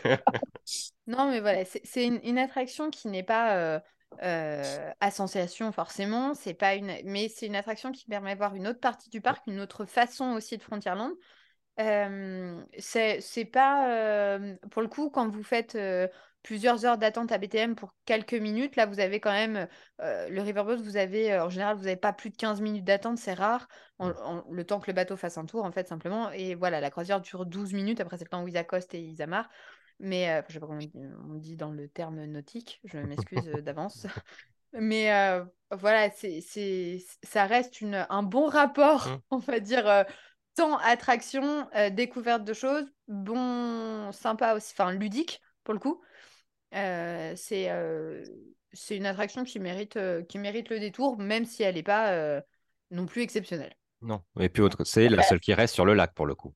Non, 1.08 1.30
mais 1.30 1.40
voilà, 1.40 1.66
c'est 1.66 2.06
une, 2.06 2.20
une 2.24 2.38
attraction 2.38 2.90
qui 2.90 3.08
n'est 3.08 3.24
pas 3.24 3.58
euh, 3.58 3.80
euh, 4.24 4.92
à 5.00 5.12
sensation 5.12 5.72
forcément, 5.72 6.34
c'est 6.34 6.54
pas 6.54 6.76
une, 6.76 6.94
mais 7.06 7.28
c'est 7.30 7.48
une 7.48 7.56
attraction 7.56 7.92
qui 7.92 8.06
permet 8.06 8.34
de 8.34 8.38
voir 8.38 8.56
une 8.56 8.68
autre 8.68 8.80
partie 8.80 9.10
du 9.10 9.22
parc, 9.22 9.46
une 9.48 9.60
autre 9.60 9.86
façon 9.86 10.32
aussi 10.34 10.58
de 10.58 10.64
Frontierland. 10.64 11.12
Euh, 11.80 12.64
c'est 12.80 13.22
c'est 13.22 13.46
pas, 13.46 13.90
euh, 13.90 14.56
pour 14.72 14.82
le 14.84 14.88
coup, 14.90 15.10
quand 15.10 15.30
vous 15.30 15.44
faites 15.44 15.76
euh, 15.76 16.08
plusieurs 16.44 16.86
heures 16.86 16.98
d'attente 16.98 17.32
à 17.32 17.38
BTM 17.38 17.76
pour 17.76 17.94
quelques 18.06 18.34
minutes, 18.34 18.76
là 18.76 18.86
vous 18.86 19.00
avez 19.00 19.20
quand 19.20 19.32
même 19.32 19.68
euh, 20.02 20.30
le 20.30 20.42
Riverboat, 20.42 20.78
vous 20.78 20.98
avez 20.98 21.34
euh, 21.34 21.46
en 21.46 21.50
général, 21.50 21.78
vous 21.78 21.84
n'avez 21.84 21.96
pas 21.96 22.14
plus 22.14 22.30
de 22.30 22.36
15 22.38 22.62
minutes 22.62 22.84
d'attente, 22.84 23.18
c'est 23.18 23.34
rare, 23.34 23.68
en- 24.00 24.12
en- 24.12 24.44
le 24.52 24.64
temps 24.66 24.80
que 24.80 24.88
le 24.90 24.94
bateau 24.96 25.16
fasse 25.18 25.38
un 25.38 25.46
tour 25.46 25.64
en 25.66 25.72
fait 25.72 25.88
simplement. 25.88 26.32
Et 26.32 26.56
voilà, 26.56 26.82
la 26.82 26.90
croisière 26.90 27.22
dure 27.22 27.46
12 27.46 27.74
minutes, 27.74 28.00
après 28.02 28.18
c'est 28.18 28.26
le 28.26 28.30
temps 28.30 28.44
où 28.44 28.48
ils 28.48 28.58
accostent 28.58 28.94
et 28.94 29.02
ils 29.02 29.22
amarrent. 29.22 29.50
Mais 30.00 30.30
euh, 30.30 30.42
je 30.48 30.54
sais 30.54 30.60
pas 30.60 30.66
comment 30.68 30.80
on 31.30 31.36
dit- 31.36 31.56
dans 31.56 31.72
le 31.72 31.88
terme 31.88 32.24
nautique, 32.26 32.82
je 32.86 32.98
m'excuse 32.98 33.48
euh, 33.48 33.62
d'avance. 33.62 34.06
Mais 34.74 35.14
euh, 35.14 35.44
voilà, 35.72 36.10
c'est, 36.12 36.42
ça 37.24 37.46
reste 37.46 37.82
une, 37.82 38.06
un 38.10 38.24
bon 38.24 38.48
rapport, 38.48 39.08
Mm. 39.08 39.18
on 39.32 39.38
va 39.38 39.60
dire, 39.60 39.88
euh, 39.88 40.04
temps 40.56 40.78
attraction, 40.78 41.68
euh, 41.76 41.90
découverte 41.90 42.44
de 42.44 42.54
choses, 42.54 42.86
bon, 43.08 44.12
sympa 44.12 44.56
aussi, 44.56 44.74
enfin 44.74 44.92
ludique 44.92 45.42
pour 45.64 45.74
le 45.74 45.80
coup. 45.80 46.02
Euh, 46.74 47.34
c'est, 47.36 47.70
euh, 47.70 48.24
c'est 48.72 48.96
une 48.98 49.06
attraction 49.06 49.44
qui 49.44 49.60
mérite, 49.60 49.98
euh, 49.98 50.24
qui 50.24 50.38
mérite 50.38 50.70
le 50.70 50.80
détour, 50.80 51.18
même 51.18 51.46
si 51.46 51.64
elle 51.64 51.76
n'est 51.76 51.84
pas 51.84 52.42
non 52.92 53.06
plus 53.06 53.22
exceptionnelle. 53.22 53.74
Non. 54.02 54.22
Et 54.40 54.50
puis, 54.50 54.62
autre- 54.62 54.84
c'est 54.84 55.10
la 55.10 55.24
seule 55.24 55.40
qui 55.40 55.54
reste 55.54 55.74
sur 55.74 55.86
le 55.86 55.94
lac 55.94 56.14
pour 56.14 56.26
le 56.26 56.36
coup. 56.36 56.54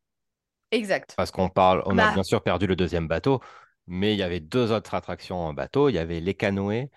Exact. 0.71 1.13
Parce 1.15 1.31
qu'on 1.31 1.49
parle, 1.49 1.83
on 1.85 1.97
a 1.97 2.07
Bah. 2.07 2.13
bien 2.13 2.23
sûr 2.23 2.41
perdu 2.41 2.67
le 2.67 2.75
deuxième 2.75 3.07
bateau, 3.07 3.39
mais 3.87 4.13
il 4.13 4.17
y 4.19 4.23
avait 4.23 4.39
deux 4.39 4.71
autres 4.71 4.93
attractions 4.95 5.37
en 5.39 5.53
bateau. 5.53 5.89
Il 5.89 5.93
y 5.95 5.99
avait 5.99 6.19
les 6.19 6.33
canoës 6.33 6.89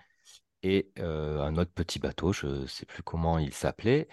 et 0.63 0.89
euh, 0.99 1.39
un 1.41 1.55
autre 1.55 1.71
petit 1.73 1.99
bateau, 1.99 2.33
je 2.33 2.47
ne 2.47 2.65
sais 2.65 2.85
plus 2.85 3.03
comment 3.03 3.37
il 3.37 3.53
s'appelait. 3.53 4.07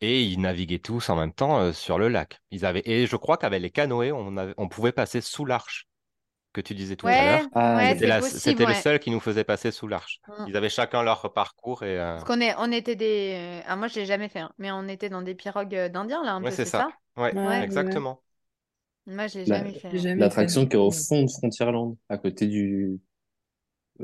Et 0.00 0.22
ils 0.22 0.40
naviguaient 0.40 0.80
tous 0.80 1.10
en 1.10 1.16
même 1.16 1.32
temps 1.32 1.60
euh, 1.60 1.72
sur 1.72 1.98
le 1.98 2.08
lac. 2.08 2.40
Ils 2.50 2.64
avaient... 2.66 2.82
Et 2.86 3.06
je 3.06 3.14
crois 3.16 3.36
qu'avec 3.36 3.62
les 3.62 3.70
canoës, 3.70 4.12
on, 4.12 4.36
avait- 4.36 4.54
on 4.56 4.68
pouvait 4.68 4.90
passer 4.92 5.20
sous 5.20 5.44
l'arche 5.44 5.86
que 6.52 6.60
tu 6.60 6.74
disais 6.74 6.96
tout 6.96 7.06
à 7.06 7.24
l'heure. 7.24 7.48
Ah, 7.54 7.76
ouais, 7.76 7.94
c'était 7.94 8.06
la- 8.06 8.20
possible. 8.20 8.40
c'était 8.40 8.66
le 8.66 8.70
ouais. 8.70 8.74
seul 8.74 8.98
qui 9.00 9.10
nous 9.10 9.20
faisait 9.20 9.44
passer 9.44 9.70
sous 9.70 9.88
l'arche. 9.88 10.20
Mm. 10.28 10.46
Ils 10.48 10.56
avaient 10.56 10.68
chacun 10.68 11.02
leur 11.02 11.32
parcours 11.32 11.82
et 11.82 11.98
euh, 11.98 12.14
Parce 12.16 12.24
qu'on 12.24 12.40
est, 12.40 12.54
on 12.58 12.70
était 12.72 12.96
des. 12.96 13.62
Ah, 13.66 13.76
moi, 13.76 13.88
je 13.88 13.96
l'ai 13.96 14.06
jamais 14.06 14.28
fait, 14.28 14.40
hein, 14.40 14.52
mais 14.58 14.70
on 14.72 14.86
était 14.88 15.08
dans 15.08 15.22
des 15.22 15.34
pirogues 15.34 15.74
euh, 15.74 15.88
d'indiens, 15.88 16.22
là, 16.24 16.34
un 16.34 16.42
ouais, 16.42 16.50
peu, 16.50 16.54
c'est 16.54 16.64
c'est 16.64 16.70
ça. 16.70 16.78
ça? 16.78 16.88
Ouais, 17.16 17.34
Ouais, 17.34 17.46
ouais. 17.46 17.64
exactement. 17.64 18.22
Moi, 19.06 19.28
je 19.28 19.38
l'ai 19.40 19.46
La- 19.46 19.58
jamais 19.58 19.74
fait. 19.74 19.88
Hein. 19.88 19.96
jamais 19.96 20.16
L'attraction 20.16 20.66
qui 20.66 20.76
est 20.76 20.78
au 20.78 20.90
fond 20.90 21.22
de 21.22 21.30
Frontierland, 21.30 21.96
à 22.08 22.18
côté 22.18 22.46
du, 22.46 23.00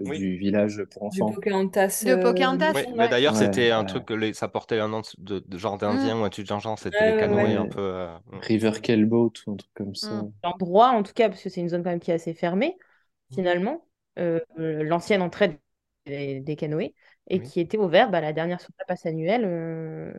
Oui. 0.05 0.19
du 0.19 0.37
village 0.39 0.85
pour 0.91 1.11
Du 1.11 1.23
enfants. 1.23 1.33
Pocahontas. 1.35 2.03
De 2.07 2.15
Pocahontas. 2.17 2.73
Oui, 2.75 2.81
ouais. 2.83 2.93
mais 2.97 3.09
d'ailleurs, 3.09 3.35
Ouais, 3.35 3.39
c'était 3.47 3.71
un 3.71 3.85
truc 3.85 4.05
que 4.07 4.15
les- 4.15 4.35
ça 4.35 4.49
portait 4.49 4.79
un 4.79 4.89
nom 4.89 5.03
de, 5.19 5.39
de 5.41 5.59
genre 5.59 5.77
Mm. 5.77 5.79
d'Indien 5.79 6.21
ou 6.21 6.25
un 6.25 6.31
truc 6.31 6.47
de 6.49 6.59
genre, 6.61 6.79
c'était 6.79 7.13
les 7.13 7.17
canoës 7.21 7.37
ouais. 7.45 7.57
un 7.57 7.67
peu. 7.67 7.81
euh, 7.81 8.19
mm. 8.27 8.39
River 8.41 8.73
Kelboat 8.83 9.33
ou 9.47 9.53
un 9.53 9.57
truc 9.57 9.71
comme 9.75 9.95
ça. 9.95 10.23
Mm. 10.23 10.33
L'endroit, 10.45 10.89
en 10.91 11.03
tout 11.03 11.13
cas, 11.15 11.29
parce 11.29 11.43
que 11.43 11.49
c'est 11.49 11.61
une 11.61 11.69
zone 11.69 11.83
quand 11.83 11.91
même 11.91 12.01
qui 12.01 12.11
est 12.11 12.15
assez 12.15 12.35
fermée, 12.35 12.77
finalement, 13.33 13.87
euh, 14.19 14.41
euh, 14.59 14.83
l'ancienne 14.85 15.23
entrée 15.23 15.59
des, 16.07 16.41
des 16.41 16.57
canoës, 16.57 16.95
et 17.31 17.41
Oui. 17.41 17.49
qui 17.49 17.61
était 17.61 17.79
ouverte 17.79 18.11
bah, 18.11 18.21
la 18.21 18.33
dernière 18.33 18.61
soirée 18.61 18.85
passe 18.87 19.05
annuelle, 19.07 19.45
euh, 19.45 20.13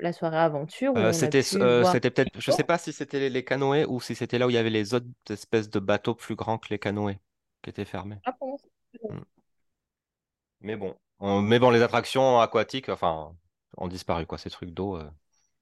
la 0.00 0.12
soirée 0.12 0.38
aventure, 0.38 0.96
Euh, 0.96 1.12
c'était 1.12 1.42
euh, 1.54 1.82
peut-être, 2.00 2.40
je 2.40 2.50
sais 2.50 2.64
pas 2.64 2.78
si 2.78 2.92
c'était 2.92 3.20
les, 3.20 3.30
les 3.30 3.44
canoës 3.44 3.84
ou 3.88 4.00
si 4.00 4.14
c'était 4.14 4.38
là 4.38 4.46
où 4.46 4.50
il 4.50 4.54
y 4.54 4.58
avait 4.58 4.70
les 4.70 4.94
autres 4.94 5.06
espèces 5.30 5.68
de 5.70 5.78
bateaux 5.80 6.14
plus 6.14 6.34
grands 6.36 6.58
que 6.58 6.68
les 6.70 6.78
canoës 6.78 7.16
qui 7.62 7.70
étaient 7.70 7.84
fermés. 7.84 8.20
Ah, 8.24 8.36
c'est- 8.92 9.18
Mais 10.60 10.76
bon, 10.76 10.96
on- 11.20 11.42
mais 11.42 11.58
bon, 11.58 11.70
les 11.70 11.82
attractions 11.82 12.38
aquatiques, 12.40 12.88
enfin, 12.88 13.36
ont 13.76 13.88
disparu 13.88 14.24
quoi, 14.26 14.38
ces 14.38 14.50
trucs 14.50 14.70
d'eau. 14.70 14.96
euh. 14.96 15.10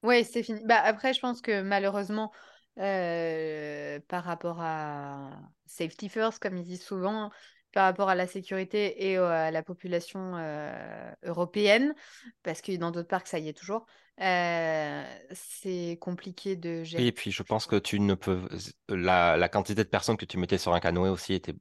Oui, 0.03 0.24
c'est 0.24 0.43
fini. 0.43 0.61
Bah, 0.64 0.81
après, 0.83 1.12
je 1.14 1.20
pense 1.20 1.41
que 1.41 1.62
malheureusement, 1.62 2.33
euh, 2.79 3.99
par 4.09 4.24
rapport 4.24 4.59
à 4.61 5.31
safety 5.66 6.09
first, 6.09 6.39
comme 6.41 6.57
ils 6.57 6.64
disent 6.64 6.85
souvent, 6.85 7.31
par 7.72 7.85
rapport 7.85 8.09
à 8.09 8.14
la 8.14 8.27
sécurité 8.27 9.07
et 9.11 9.16
à 9.16 9.51
la 9.51 9.62
population 9.62 10.37
euh, 10.37 11.11
européenne, 11.24 11.95
parce 12.43 12.61
que 12.62 12.77
dans 12.77 12.91
d'autres 12.91 13.09
parcs, 13.09 13.27
ça 13.27 13.39
y 13.39 13.49
est 13.49 13.53
toujours, 13.59 13.87
euh, 14.20 15.03
c'est 15.33 15.99
compliqué 16.01 16.57
de 16.57 16.85
Oui, 16.97 17.05
gérer. 17.05 17.09
et 17.09 17.12
puis 17.12 17.31
je 17.31 17.43
pense 17.43 17.66
que 17.66 17.77
tu 17.77 18.01
ne 18.01 18.14
peux, 18.14 18.49
la, 18.89 19.37
la 19.37 19.49
quantité 19.49 19.85
de 19.85 19.89
personnes 19.89 20.16
que 20.16 20.24
tu 20.24 20.39
mettais 20.39 20.59
sur 20.59 20.72
un 20.74 20.81
canoë 20.81 21.11
aussi 21.11 21.35
était 21.35 21.55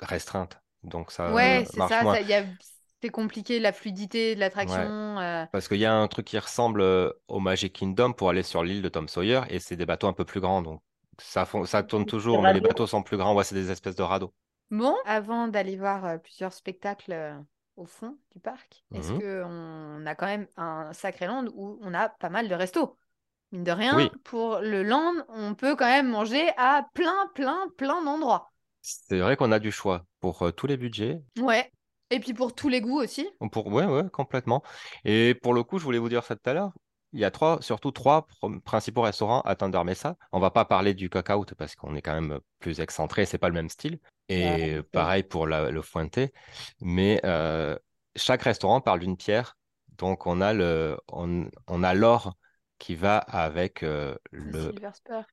restreinte, 0.00 0.60
donc 0.84 1.10
ça 1.12 1.24
Ouais, 1.26 1.64
euh, 1.64 1.64
c'est 1.70 1.78
marche 1.78 2.00
ça, 2.00 2.00
moins. 2.00 2.16
ça 2.16 2.20
y 2.20 2.32
a... 2.34 2.46
c'est 3.02 3.08
compliqué, 3.10 3.58
la 3.60 3.72
fluidité 3.72 4.34
de 4.34 4.40
l'attraction. 4.40 5.18
euh, 5.20 5.44
Parce 5.52 5.68
qu'il 5.68 5.78
y 5.78 5.84
a 5.84 5.94
un 5.94 6.08
truc 6.08 6.26
qui 6.26 6.38
ressemble 6.38 6.80
euh, 6.80 7.12
au 7.28 7.40
Magic 7.40 7.72
Kingdom 7.72 8.12
pour 8.12 8.30
aller 8.30 8.42
sur 8.42 8.62
l'île 8.62 8.82
de 8.82 8.88
Tom 8.88 9.08
Sawyer 9.08 9.42
et 9.48 9.58
c'est 9.58 9.76
des 9.76 9.86
bateaux 9.86 10.06
un 10.08 10.12
peu 10.12 10.24
plus 10.24 10.40
grands. 10.40 10.62
Donc 10.62 10.82
ça, 11.18 11.46
ça 11.66 11.82
tourne 11.82 12.06
toujours, 12.06 12.42
mais 12.42 12.52
les 12.52 12.60
bateaux 12.60 12.86
sont 12.86 13.02
plus 13.02 13.16
grands. 13.16 13.34
Ouais, 13.34 13.44
c'est 13.44 13.54
des 13.56 13.70
espèces 13.70 13.96
de 13.96 14.02
radeaux. 14.02 14.32
Bon, 14.70 14.96
avant 15.04 15.48
d'aller 15.48 15.76
voir 15.76 16.20
plusieurs 16.22 16.52
spectacles 16.52 17.44
au 17.76 17.86
fond 17.86 18.18
du 18.32 18.40
parc, 18.40 18.84
est-ce 18.92 19.10
Mhm. 19.10 19.18
qu'on 19.18 20.06
a 20.06 20.14
quand 20.14 20.26
même 20.26 20.46
un 20.56 20.92
sacré 20.92 21.26
land 21.26 21.46
où 21.54 21.78
on 21.82 21.92
a 21.94 22.08
pas 22.08 22.28
mal 22.30 22.48
de 22.48 22.54
restos? 22.54 22.96
Mine 23.52 23.64
de 23.64 23.72
rien, 23.72 23.96
Oui. 23.96 24.10
pour 24.24 24.60
le 24.60 24.82
land, 24.84 25.14
on 25.28 25.54
peut 25.56 25.76
quand 25.76 25.86
même 25.86 26.08
manger 26.10 26.50
à 26.56 26.88
plein, 26.94 27.28
plein, 27.34 27.68
plein 27.78 28.02
d'endroits. 28.04 28.49
C'est 28.82 29.18
vrai 29.18 29.36
qu'on 29.36 29.52
a 29.52 29.58
du 29.58 29.72
choix 29.72 30.04
pour 30.20 30.42
euh, 30.42 30.52
tous 30.52 30.66
les 30.66 30.76
budgets. 30.76 31.20
Ouais. 31.38 31.70
Et 32.10 32.18
puis 32.18 32.34
pour 32.34 32.54
tous 32.54 32.68
les 32.68 32.80
goûts 32.80 33.00
aussi. 33.00 33.28
Pour... 33.52 33.68
Ouais, 33.68 33.86
ouais, 33.86 34.08
complètement. 34.10 34.62
Et 35.04 35.34
pour 35.42 35.54
le 35.54 35.62
coup, 35.62 35.78
je 35.78 35.84
voulais 35.84 35.98
vous 35.98 36.08
dire 36.08 36.24
ça 36.24 36.34
tout 36.34 36.48
à 36.50 36.54
l'heure. 36.54 36.72
Il 37.12 37.20
y 37.20 37.24
a 37.24 37.30
trois, 37.30 37.60
surtout 37.60 37.90
trois 37.90 38.26
pr- 38.42 38.60
principaux 38.60 39.02
restaurants 39.02 39.40
à 39.42 39.56
Thunder 39.56 39.82
Mesa. 39.84 40.16
On 40.32 40.38
va 40.40 40.50
pas 40.50 40.64
parler 40.64 40.94
du 40.94 41.10
Cookout 41.10 41.54
parce 41.56 41.74
qu'on 41.74 41.94
est 41.94 42.02
quand 42.02 42.14
même 42.20 42.38
plus 42.60 42.80
excentré, 42.80 43.26
c'est 43.26 43.38
pas 43.38 43.48
le 43.48 43.54
même 43.54 43.68
style. 43.68 43.98
Et 44.28 44.44
Ouais. 44.44 44.82
pareil 44.92 45.22
pour 45.24 45.46
la- 45.46 45.70
le 45.70 45.82
Fuente. 45.82 46.18
Mais 46.80 47.20
euh, 47.24 47.76
chaque 48.16 48.42
restaurant 48.42 48.80
parle 48.80 49.00
d'une 49.00 49.16
pierre. 49.16 49.56
Donc 49.98 50.26
on 50.26 50.40
a 50.40 50.52
le, 50.52 50.96
on, 51.08 51.48
on 51.66 51.82
a 51.82 51.94
l'or 51.94 52.34
qui 52.78 52.94
va 52.94 53.18
avec 53.18 53.82
euh, 53.82 54.16
Le 54.30 54.52
le. 54.52 54.70
Silver 54.70 54.90
Spur. 54.94 55.24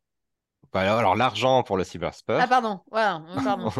Bah, 0.73 0.81
alors 0.97 1.15
l'argent 1.15 1.63
pour 1.63 1.77
le 1.77 1.83
Silver 1.83 2.09
Spur. 2.13 2.39
Ah, 2.39 2.47
pardon. 2.47 2.81
Voilà, 2.91 3.23
euh, 3.37 3.41
pardon. 3.43 3.71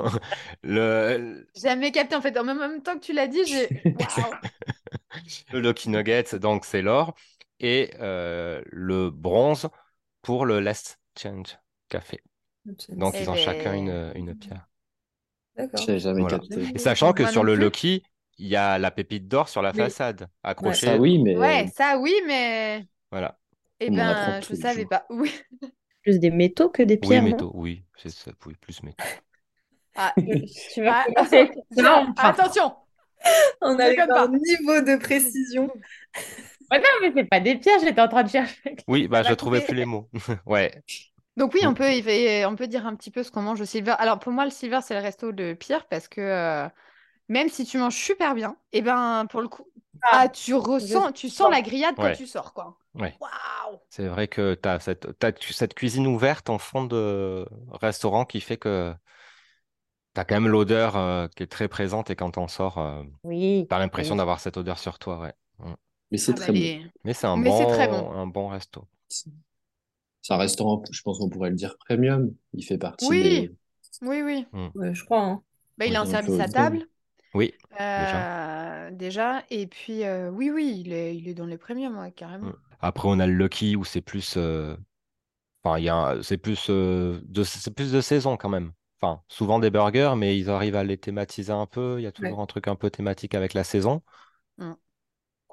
le, 0.64 1.48
Jamais 1.56 1.92
capté 1.92 2.16
en 2.16 2.22
fait. 2.22 2.38
En 2.38 2.44
même 2.44 2.82
temps 2.82 2.96
que 2.96 3.00
tu 3.04 3.14
l'as 3.14 3.28
dit, 3.28 3.46
j'ai. 3.46 3.68
Le 5.52 5.60
Lucky 5.60 5.90
Nuggets, 5.90 6.38
donc 6.40 6.66
c'est 6.66 6.82
l'or. 6.82 7.16
Et 7.60 7.92
euh, 8.00 8.62
le 8.68 9.10
bronze 9.10 9.68
pour 10.22 10.46
le 10.46 10.60
Last 10.60 11.00
Change 11.20 11.58
Café. 11.90 12.22
Donc 12.90 13.14
Eh 13.16 13.24
ils 13.24 13.30
ont 13.30 13.36
chacun 13.36 13.74
ben, 13.74 13.76
une, 13.76 14.12
une 14.16 14.36
pierre. 14.36 14.68
D'accord. 15.56 15.80
J'ai 15.86 16.00
jamais 16.00 16.22
Voilà. 16.22 16.38
capté. 16.40 16.62
Et 16.76 16.80
sachant 16.80 17.14
que 17.14 17.26
sur 17.26 17.44
le. 17.44 17.56
Lucky, 17.56 18.04
il 18.38 18.48
y 18.48 18.56
a 18.56 18.78
la 18.78 18.92
pépite 18.92 19.28
d'or 19.28 19.50
sur 19.50 19.62
la 19.62 19.74
Oui. 19.74 19.80
façade, 19.80 20.28
accrochée. 20.44 20.86
Ça, 20.88 20.98
oui, 20.98 21.20
mais 21.20 21.36
Ouais, 21.36 21.68
ça 21.76 21.98
oui, 21.98 22.14
mais. 22.28 22.88
Voilà. 23.12 23.40
Eh 23.80 23.90
ben, 23.92 24.42
je 24.42 24.50
les 24.52 24.56
savais 24.56 24.82
jours. 24.82 24.90
pas. 24.90 25.06
Oui. 25.10 25.32
Plus 26.08 26.20
des 26.20 26.32
métaux 26.32 26.70
que 26.70 26.82
des 26.82 26.98
Oui, 27.02 27.08
pierres, 27.08 27.24
non? 27.28 27.38
métaux, 27.38 27.52
oui, 27.56 27.84
c'est 27.98 28.10
ça, 28.12 28.32
oui, 28.46 28.54
plus 28.62 28.84
métaux. 28.84 29.04
Ah, 29.96 30.14
Tu 30.74 30.84
vas 30.84 31.06
ah, 32.18 32.30
attention. 32.30 32.76
On 33.62 33.78
à 33.80 33.84
un 34.24 34.28
niveau 34.30 34.82
de 34.82 34.98
précision. 34.98 35.70
Ouais, 36.72 36.80
non, 36.80 36.86
mais 37.02 37.12
c'est 37.16 37.24
pas 37.26 37.40
des 37.40 37.56
pierres, 37.58 37.80
j'étais 37.80 38.02
en 38.02 38.08
train 38.08 38.24
de 38.24 38.30
chercher. 38.30 38.76
Oui, 38.88 39.08
bah 39.08 39.24
je 39.24 39.34
trouvais 39.34 39.62
couper. 39.62 39.66
plus 39.68 39.76
les 39.76 39.86
mots. 39.86 40.10
Ouais. 40.46 40.82
Donc 41.36 41.54
oui, 41.54 41.62
Mm. 41.62 41.68
on 41.68 41.74
peut, 41.74 41.94
il 41.94 42.04
fait- 42.04 42.46
on 42.46 42.56
peut 42.56 42.68
dire 42.68 42.86
un 42.88 42.96
petit 42.96 43.12
peu 43.12 43.22
ce 43.24 43.32
qu'on 43.32 43.42
mange 43.44 43.62
au 43.62 43.66
Silver. 43.66 43.96
Alors 44.00 44.20
pour 44.20 44.32
moi, 44.32 44.44
le 44.46 44.52
Silver, 44.52 44.80
c'est 44.84 44.96
le 44.96 45.02
resto 45.02 45.32
de 45.32 45.54
pire 45.54 45.88
parce 45.88 46.08
que 46.08 46.20
euh, 46.22 46.68
même 47.30 47.50
si 47.50 47.66
tu 47.66 47.78
manges 47.80 47.96
super 47.98 48.36
bien, 48.36 48.58
et 48.74 48.82
ben 48.82 49.28
pour 49.30 49.42
le 49.42 49.50
coup, 49.50 49.68
Ah, 50.02 50.24
ah, 50.24 50.30
tu 50.30 50.54
ressens, 50.56 51.12
tu 51.14 51.30
sens 51.30 51.52
la 51.52 51.62
grillade 51.62 51.96
quand 52.00 52.12
tu 52.12 52.28
sors, 52.28 52.54
quoi. 52.54 52.78
Ouais. 52.98 53.16
Waouh! 53.22 53.80
C'est 53.90 54.08
vrai 54.08 54.28
que 54.28 54.56
tu 54.56 54.68
as 54.70 54.80
cette, 54.80 55.18
t'as 55.20 55.32
cette 55.40 55.74
cuisine 55.74 56.08
ouverte 56.08 56.50
en 56.50 56.58
fond 56.58 56.86
de 56.86 57.48
restaurant 57.72 58.26
qui 58.26 58.42
fait 58.42 58.58
que 58.58 58.94
tu 60.16 60.22
as 60.22 60.26
quand 60.26 60.36
même 60.36 60.48
l'odeur 60.52 60.96
euh, 60.98 61.28
qui 61.36 61.44
est 61.44 61.48
très 61.48 61.68
présente 61.68 62.10
et 62.10 62.16
quand 62.16 62.38
on 62.38 62.48
sort, 62.48 62.78
euh, 62.80 63.04
Oui. 63.24 63.66
tu 63.70 63.76
as 63.76 63.80
l'impression 63.80 64.14
Oui. 64.16 64.18
d'avoir 64.20 64.40
cette 64.40 64.58
odeur 64.58 64.80
sur 64.80 65.00
toi. 65.00 65.20
Ouais. 65.20 65.34
Mm. 65.60 65.74
mais 66.12 66.18
c'est 66.18 66.32
Ah 66.32 66.36
bah, 66.36 66.42
très 66.42 66.52
bon. 66.54 66.60
les- 66.60 66.86
Mais 67.04 67.14
c'est 67.14 67.28
un, 67.28 67.38
Mais 67.38 67.52
c'est 67.52 67.64
bon, 67.66 67.72
très 67.72 67.88
bon. 67.88 68.12
un 68.12 68.28
bon 68.28 68.48
resto. 68.50 68.88
C'est 69.10 70.34
un 70.34 70.38
restaurant, 70.38 70.84
je 70.92 71.02
pense 71.04 71.20
qu'on 71.20 71.30
pourrait 71.30 71.50
le 71.52 71.56
dire 71.56 71.78
premium. 71.78 72.34
Il 72.54 72.64
fait 72.64 72.78
partie 72.78 73.08
Oui. 73.10 73.24
des. 73.24 73.56
Oui, 74.02 74.22
oui. 74.22 74.46
Ouais, 74.76 74.94
je 74.94 75.04
crois. 75.06 75.22
hein. 75.22 75.42
Bah, 75.78 75.86
il 75.86 75.96
a 75.96 76.02
un 76.02 76.06
service 76.06 76.40
à 76.40 76.48
table. 76.48 76.86
Oui, 77.34 77.54
euh, 77.80 78.90
déjà. 78.92 79.44
Et 79.52 79.68
puis, 79.68 80.04
euh, 80.04 80.30
oui, 80.32 80.50
oui, 80.50 80.82
il 80.86 80.92
est, 80.94 81.16
il 81.16 81.28
est 81.28 81.34
dans 81.34 81.46
les 81.46 81.58
premiums, 81.58 81.98
ouais, 82.00 82.12
carrément. 82.12 82.48
Mm. 82.48 82.56
Après, 82.80 83.08
on 83.10 83.20
a 83.20 83.28
le 83.28 83.34
Lucky 83.34 83.76
où 83.76 83.84
c'est 83.86 84.02
plus, 84.02 84.36
euh, 84.38 84.76
enfin, 85.64 85.80
il 85.80 85.86
y 85.86 85.90
a, 85.90 86.18
c'est 86.24 86.38
plus, 86.38 86.68
euh, 86.70 87.22
de, 87.26 87.44
c'est 87.44 87.74
plus 87.74 87.92
de 87.94 88.02
saison 88.02 88.38
quand 88.38 88.50
même. 88.50 88.74
Enfin, 89.02 89.24
souvent 89.30 89.60
des 89.60 89.72
burgers, 89.72 90.14
mais 90.18 90.38
ils 90.38 90.50
arrivent 90.50 90.76
à 90.78 90.84
les 90.84 90.98
thématiser 90.98 91.52
un 91.54 91.68
peu. 91.68 91.98
Il 92.00 92.04
y 92.04 92.08
a 92.08 92.12
toujours 92.12 92.40
un 92.42 92.48
truc 92.48 92.68
un 92.68 92.76
peu 92.76 92.90
thématique 92.92 93.36
avec 93.36 93.54
la 93.54 93.64
saison. 93.64 94.02
Mm. 94.60 94.78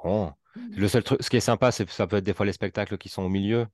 Bon. 0.05 0.33
Le 0.77 0.87
seul 0.89 1.03
truc, 1.03 1.20
ce 1.22 1.31
qui 1.31 1.37
est 1.37 1.41
sympa, 1.41 1.72
c'est 1.72 1.89
ça 1.91 2.07
peut 2.07 2.16
être 2.16 2.25
des 2.25 2.35
fois 2.35 2.47
les 2.47 2.53
spectacles 2.53 2.97
qui 2.99 3.09
sont 3.09 3.22
au 3.22 3.29
milieu. 3.29 3.66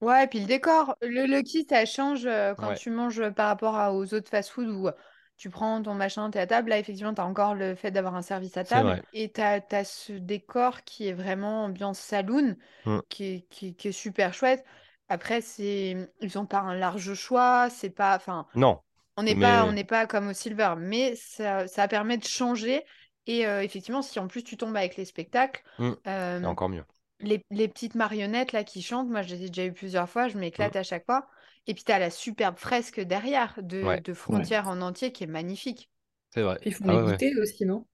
Ouais, 0.00 0.24
et 0.24 0.26
puis 0.26 0.40
le 0.40 0.46
décor, 0.46 0.96
le 1.02 1.26
Lucky, 1.26 1.66
ça 1.68 1.84
change 1.86 2.26
euh, 2.26 2.54
quand 2.54 2.68
Ouais. 2.68 2.74
tu 2.74 2.90
manges 2.90 3.30
par 3.30 3.48
rapport 3.48 3.76
à- 3.76 3.92
aux 3.94 4.12
autres 4.14 4.28
fast-food 4.28 4.68
où 4.68 4.88
tu 5.36 5.50
prends 5.50 5.82
ton 5.82 5.94
machin, 5.94 6.30
t'es 6.30 6.38
à 6.40 6.46
table. 6.46 6.70
Là, 6.70 6.78
effectivement, 6.78 7.14
tu 7.14 7.20
as 7.20 7.26
encore 7.26 7.54
le 7.54 7.74
fait 7.74 7.90
d'avoir 7.90 8.14
un 8.14 8.22
service 8.22 8.56
à 8.56 8.64
table. 8.64 9.02
Et 9.12 9.30
tu 9.32 9.40
as, 9.40 9.84
ce 9.84 10.12
décor 10.12 10.82
qui 10.84 11.08
est 11.08 11.12
vraiment 11.12 11.64
ambiance 11.64 11.98
saloon, 11.98 12.56
Mm. 12.86 13.00
qui 13.08 13.24
est, 13.24 13.40
qui, 13.50 13.74
qui 13.74 13.88
est 13.88 13.92
super 13.92 14.34
chouette. 14.34 14.64
Après, 15.08 15.40
c'est 15.40 15.96
ils 16.20 16.38
ont 16.38 16.46
pas 16.46 16.60
un 16.60 16.74
large 16.74 17.14
choix, 17.14 17.68
c'est 17.70 17.90
pas... 17.90 18.16
Enfin, 18.16 18.46
Non, 18.54 18.80
on 19.16 19.22
n'est 19.22 19.34
pas, 19.36 19.64
on 19.64 19.68
mais 19.68 19.76
n'est 19.76 19.84
pas 19.84 20.06
comme 20.06 20.28
au 20.28 20.32
Silver, 20.32 20.74
mais 20.78 21.14
ça, 21.16 21.68
ça 21.68 21.88
permet 21.88 22.16
de 22.18 22.24
changer. 22.24 22.84
Et 23.26 23.46
euh, 23.46 23.62
effectivement, 23.62 24.02
si 24.02 24.18
en 24.18 24.28
plus 24.28 24.42
tu 24.44 24.56
tombes 24.56 24.76
avec 24.76 24.96
les 24.96 25.04
spectacles, 25.04 25.62
Mm. 25.78 25.92
euh, 26.06 26.44
encore 26.44 26.68
mieux. 26.68 26.84
les, 27.20 27.40
les 27.50 27.68
petites 27.68 27.94
marionnettes 27.94 28.52
là 28.52 28.64
qui 28.64 28.82
chantent, 28.82 29.08
moi 29.08 29.22
je 29.22 29.34
les 29.34 29.44
ai 29.44 29.48
déjà 29.48 29.64
eu 29.66 29.72
plusieurs 29.72 30.08
fois, 30.08 30.28
je 30.28 30.36
Mm. 30.36 30.40
m'éclate 30.40 30.76
à 30.76 30.82
chaque 30.82 31.06
fois. 31.06 31.26
Et 31.66 31.74
puis 31.74 31.84
tu 31.84 31.92
as 31.92 31.98
la 31.98 32.10
superbe 32.10 32.56
fresque 32.58 33.00
derrière 33.00 33.58
de, 33.62 33.82
Ouais. 33.82 34.00
de 34.00 34.12
frontières 34.14 34.68
en 34.68 34.80
entier 34.82 35.12
qui 35.12 35.24
est 35.24 35.28
magnifique. 35.28 35.90
C'est 36.30 36.42
vrai. 36.42 36.58
Puis 36.60 36.70
ils 36.70 36.74
font 36.74 36.84
Ah 36.88 37.00
les 37.02 37.10
goûter 37.12 37.32
aussi, 37.40 37.64
non? 37.64 37.86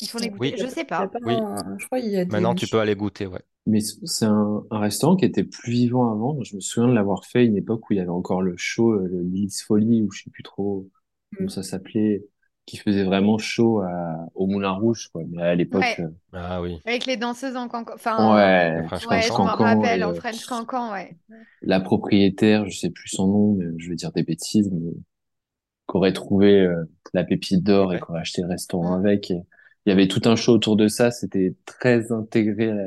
Ils 0.00 0.06
font 0.08 0.18
les 0.18 0.28
goûter, 0.30 0.52
Oui. 0.52 0.54
je 0.58 0.66
sais 0.68 0.84
pas. 0.84 1.08
pas 1.08 1.18
Oui. 1.22 1.34
un- 1.34 1.76
Je 1.78 1.86
crois 1.86 2.00
qu'il 2.00 2.10
y 2.10 2.16
a 2.16 2.24
des 2.24 2.30
Maintenant, 2.30 2.54
tu 2.54 2.66
peux 2.68 2.78
aller 2.78 2.94
goûter, 2.94 3.26
ouais. 3.26 3.42
Mais 3.66 3.80
c'est 3.80 4.24
un, 4.24 4.64
un 4.70 4.78
restaurant 4.78 5.16
qui 5.16 5.24
était 5.24 5.44
plus 5.44 5.72
vivant 5.72 6.10
avant. 6.10 6.42
Je 6.42 6.56
me 6.56 6.60
souviens 6.60 6.88
de 6.88 6.94
l'avoir 6.94 7.24
fait 7.24 7.40
à 7.40 7.42
une 7.42 7.56
époque 7.56 7.88
où 7.90 7.92
il 7.92 7.96
y 7.96 8.00
avait 8.00 8.08
encore 8.08 8.42
le 8.42 8.56
show, 8.56 8.92
euh, 8.92 9.06
le 9.08 9.22
Lily's 9.22 9.62
Folly, 9.62 10.02
ou 10.02 10.10
je 10.12 10.22
sais 10.22 10.30
plus 10.30 10.42
trop 10.42 10.88
comment 11.36 11.46
Mm. 11.46 11.50
ça 11.50 11.62
s'appelait, 11.62 12.24
qui 12.70 12.76
faisait 12.76 13.04
vraiment 13.04 13.36
à, 13.36 14.26
au 14.34 14.46
Moulin 14.46 14.70
Rouge, 14.70 15.08
quoi. 15.12 15.22
Mais 15.28 15.42
à 15.42 15.54
l'époque, 15.56 15.82
Ouais. 15.82 16.00
euh, 16.00 16.08
Ah 16.32 16.62
oui. 16.62 16.78
Avec 16.86 17.06
les 17.06 17.16
danseuses 17.16 17.56
en 17.56 17.68
cancan. 17.68 17.94
Enfin, 17.94 18.34
ouais, 18.36 18.86
French 18.86 19.06
ouais, 19.06 19.22
je 19.22 19.28
m'en 19.30 19.44
rappelle, 19.44 20.00
et, 20.00 20.04
en 20.04 20.10
euh, 20.10 20.14
French 20.14 20.46
cancan, 20.46 20.92
ouais. 20.92 21.16
la 21.62 21.80
propriétaire, 21.80 22.66
je 22.66 22.78
sais 22.78 22.90
plus 22.90 23.08
son 23.08 23.26
nom, 23.26 23.54
mais 23.54 23.66
je 23.78 23.88
vais 23.90 23.96
dire 23.96 24.12
des 24.12 24.22
bêtises, 24.22 24.70
mais 24.72 24.92
qu'aurait 25.86 26.12
trouvé 26.12 26.60
euh, 26.60 26.84
la 27.12 27.24
pépite 27.24 27.62
d'or 27.64 27.92
et 27.92 27.96
Ouais. 27.96 28.00
qu'aurait 28.00 28.20
acheté 28.20 28.42
le 28.42 28.48
restaurant 28.48 28.94
avec. 28.94 29.30
Et 29.30 29.42
il 29.86 29.90
y 29.90 29.92
avait 29.92 30.08
tout 30.08 30.22
un 30.26 30.36
show 30.36 30.52
autour 30.52 30.76
de 30.76 30.88
ça. 30.88 31.10
C'était 31.10 31.56
très 31.66 32.12
intégré 32.12 32.70
à, 32.70 32.86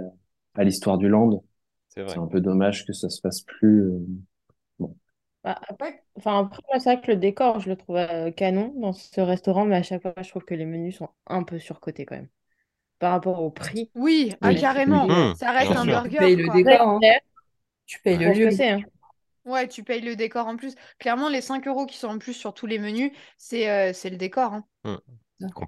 à 0.56 0.64
l'histoire 0.64 0.98
du 0.98 1.10
land. 1.10 1.44
C'est 1.90 2.02
vrai. 2.02 2.14
C'est 2.14 2.20
un 2.20 2.28
peu 2.28 2.42
dommage 2.42 2.86
que 2.86 2.94
ça 2.94 3.10
se 3.10 3.20
fasse 3.22 3.42
plus. 3.42 3.82
euh, 3.82 4.00
Bah, 5.44 5.60
après, 5.68 6.04
enfin, 6.18 6.40
après, 6.40 6.62
moi, 6.70 6.80
c'est 6.80 6.94
vrai 6.94 7.02
que 7.02 7.12
le 7.12 7.18
décor, 7.18 7.60
je 7.60 7.70
le 7.70 7.76
trouve 7.76 7.98
euh, 7.98 8.32
canon 8.32 8.74
dans 8.78 8.94
ce 8.94 9.20
restaurant, 9.22 9.66
mais 9.66 9.76
à 9.76 9.84
chaque 9.84 10.02
fois, 10.02 10.14
je 10.22 10.30
trouve 10.30 10.46
que 10.46 10.54
les 10.54 10.66
menus 10.66 10.98
sont 10.98 11.10
un 11.28 11.44
peu 11.44 11.60
surcotés 11.60 12.06
quand 12.06 12.16
même. 12.16 12.30
Par 13.00 13.12
rapport 13.12 13.42
au 13.44 13.52
prix. 13.52 13.92
Oui, 13.96 14.34
ah, 14.42 14.54
carrément. 14.56 15.08
Oui. 15.08 15.32
Mm. 15.32 15.36
Ça 15.36 15.52
reste 15.52 15.76
un 15.76 15.86
sûr. 15.86 16.02
Tu 16.04 16.10
burger, 16.10 16.18
payes 16.18 16.36
le 16.36 16.46
quoi. 16.46 16.56
décor, 16.64 16.82
hein. 16.90 17.00
Tu 17.86 18.00
payes 18.02 18.18
le 18.18 18.30
lieu. 18.32 18.50
hein. 18.62 18.82
Ouais, 19.46 19.68
tu 19.68 19.84
payes 19.84 20.02
le 20.02 20.16
décor 20.16 20.48
en 20.48 20.56
plus. 20.58 20.76
Clairement, 21.00 21.30
les 21.30 21.42
5 21.42 21.68
euros 21.68 21.86
qui 21.86 21.98
sont 21.98 22.08
en 22.08 22.20
plus 22.20 22.34
sur 22.34 22.54
tous 22.54 22.66
les 22.68 22.80
menus, 22.80 23.12
c'est 23.38 23.70
euh, 23.70 23.94
c'est 23.94 24.10
le 24.10 24.18
décor. 24.18 24.54
hein. 24.54 24.66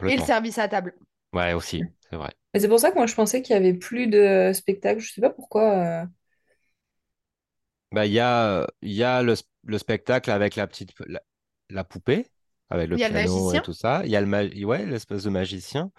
Et 0.07 0.15
le 0.15 0.21
service 0.21 0.57
à 0.57 0.67
table. 0.67 0.95
Ouais, 1.34 1.53
aussi, 1.53 1.84
c'est 2.09 2.15
vrai. 2.15 2.34
Et 2.53 2.59
c'est 2.59 2.69
pour 2.69 2.80
ça 2.80 2.91
que 2.91 2.95
moi 2.95 3.05
je 3.07 3.15
pensais 3.15 3.41
qu'il 3.41 3.53
y 3.53 3.57
avait 3.57 3.73
plus 3.73 4.07
de 4.07 4.51
spectacles. 4.53 5.01
Je 5.01 5.11
sais 5.13 5.21
pas 5.21 5.30
pourquoi. 5.30 6.03
euh, 6.03 6.05
Bah, 7.91 8.05
il 8.05 8.13
y 8.13 8.19
a, 8.19 8.67
il 8.82 8.91
y 8.91 9.03
a 9.03 9.21
le, 9.23 9.36
le 9.66 9.78
spectacle 9.78 10.32
avec 10.32 10.55
la 10.55 10.68
petite 10.68 10.91
la, 11.07 11.22
la 11.70 11.84
poupée, 11.84 12.28
avec 12.70 12.89
le 12.89 12.95
piano 12.95 13.53
et 13.53 13.61
tout 13.61 13.74
ça. 13.74 14.01
Il 14.05 14.11
y 14.11 14.16
a 14.16 14.22
le 14.22 14.28
ma- 14.28 14.43
ouais, 14.45 14.86
l'espèce 14.86 15.24
de 15.24 15.30
magicien. 15.30 15.91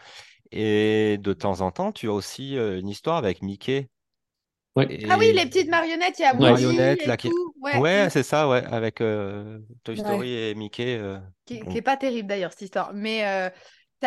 Et 0.53 1.19
de 1.21 1.33
temps 1.33 1.61
en 1.61 1.73
temps, 1.73 1.93
tu 1.93 2.09
as 2.09 2.13
aussi 2.13 2.57
euh, 2.57 2.79
une 2.79 2.89
histoire 2.89 3.17
avec 3.17 3.43
Mickey. 3.43 3.89
Ouais. 4.77 5.07
Ah 5.11 5.17
oui, 5.19 5.33
les 5.33 5.47
petites 5.47 5.69
marionnettes, 5.71 6.19
il 6.19 6.23
y 6.23 6.25
a. 6.27 6.33
Woody 6.35 6.45
marionnettes, 6.45 7.03
et 7.03 7.07
là, 7.07 7.17
qui... 7.17 7.31
tout. 7.31 7.55
Ouais, 7.63 7.79
Ouais, 7.79 8.09
c'est 8.11 8.23
ça, 8.23 8.49
ouais, 8.49 8.63
avec 8.67 9.01
euh, 9.01 9.59
Toy 9.85 9.95
Ouais. 9.95 10.01
Story 10.01 10.33
et 10.35 10.55
Mickey. 10.55 10.99
euh, 11.01 11.19
Qui, 11.47 11.61
bon. 11.61 11.71
qui 11.71 11.79
est 11.79 11.83
pas 11.83 11.97
terrible 11.97 12.29
d'ailleurs, 12.29 12.53
cette 12.53 12.63
histoire. 12.63 12.93
Mais 12.95 13.27
euh, 13.27 13.49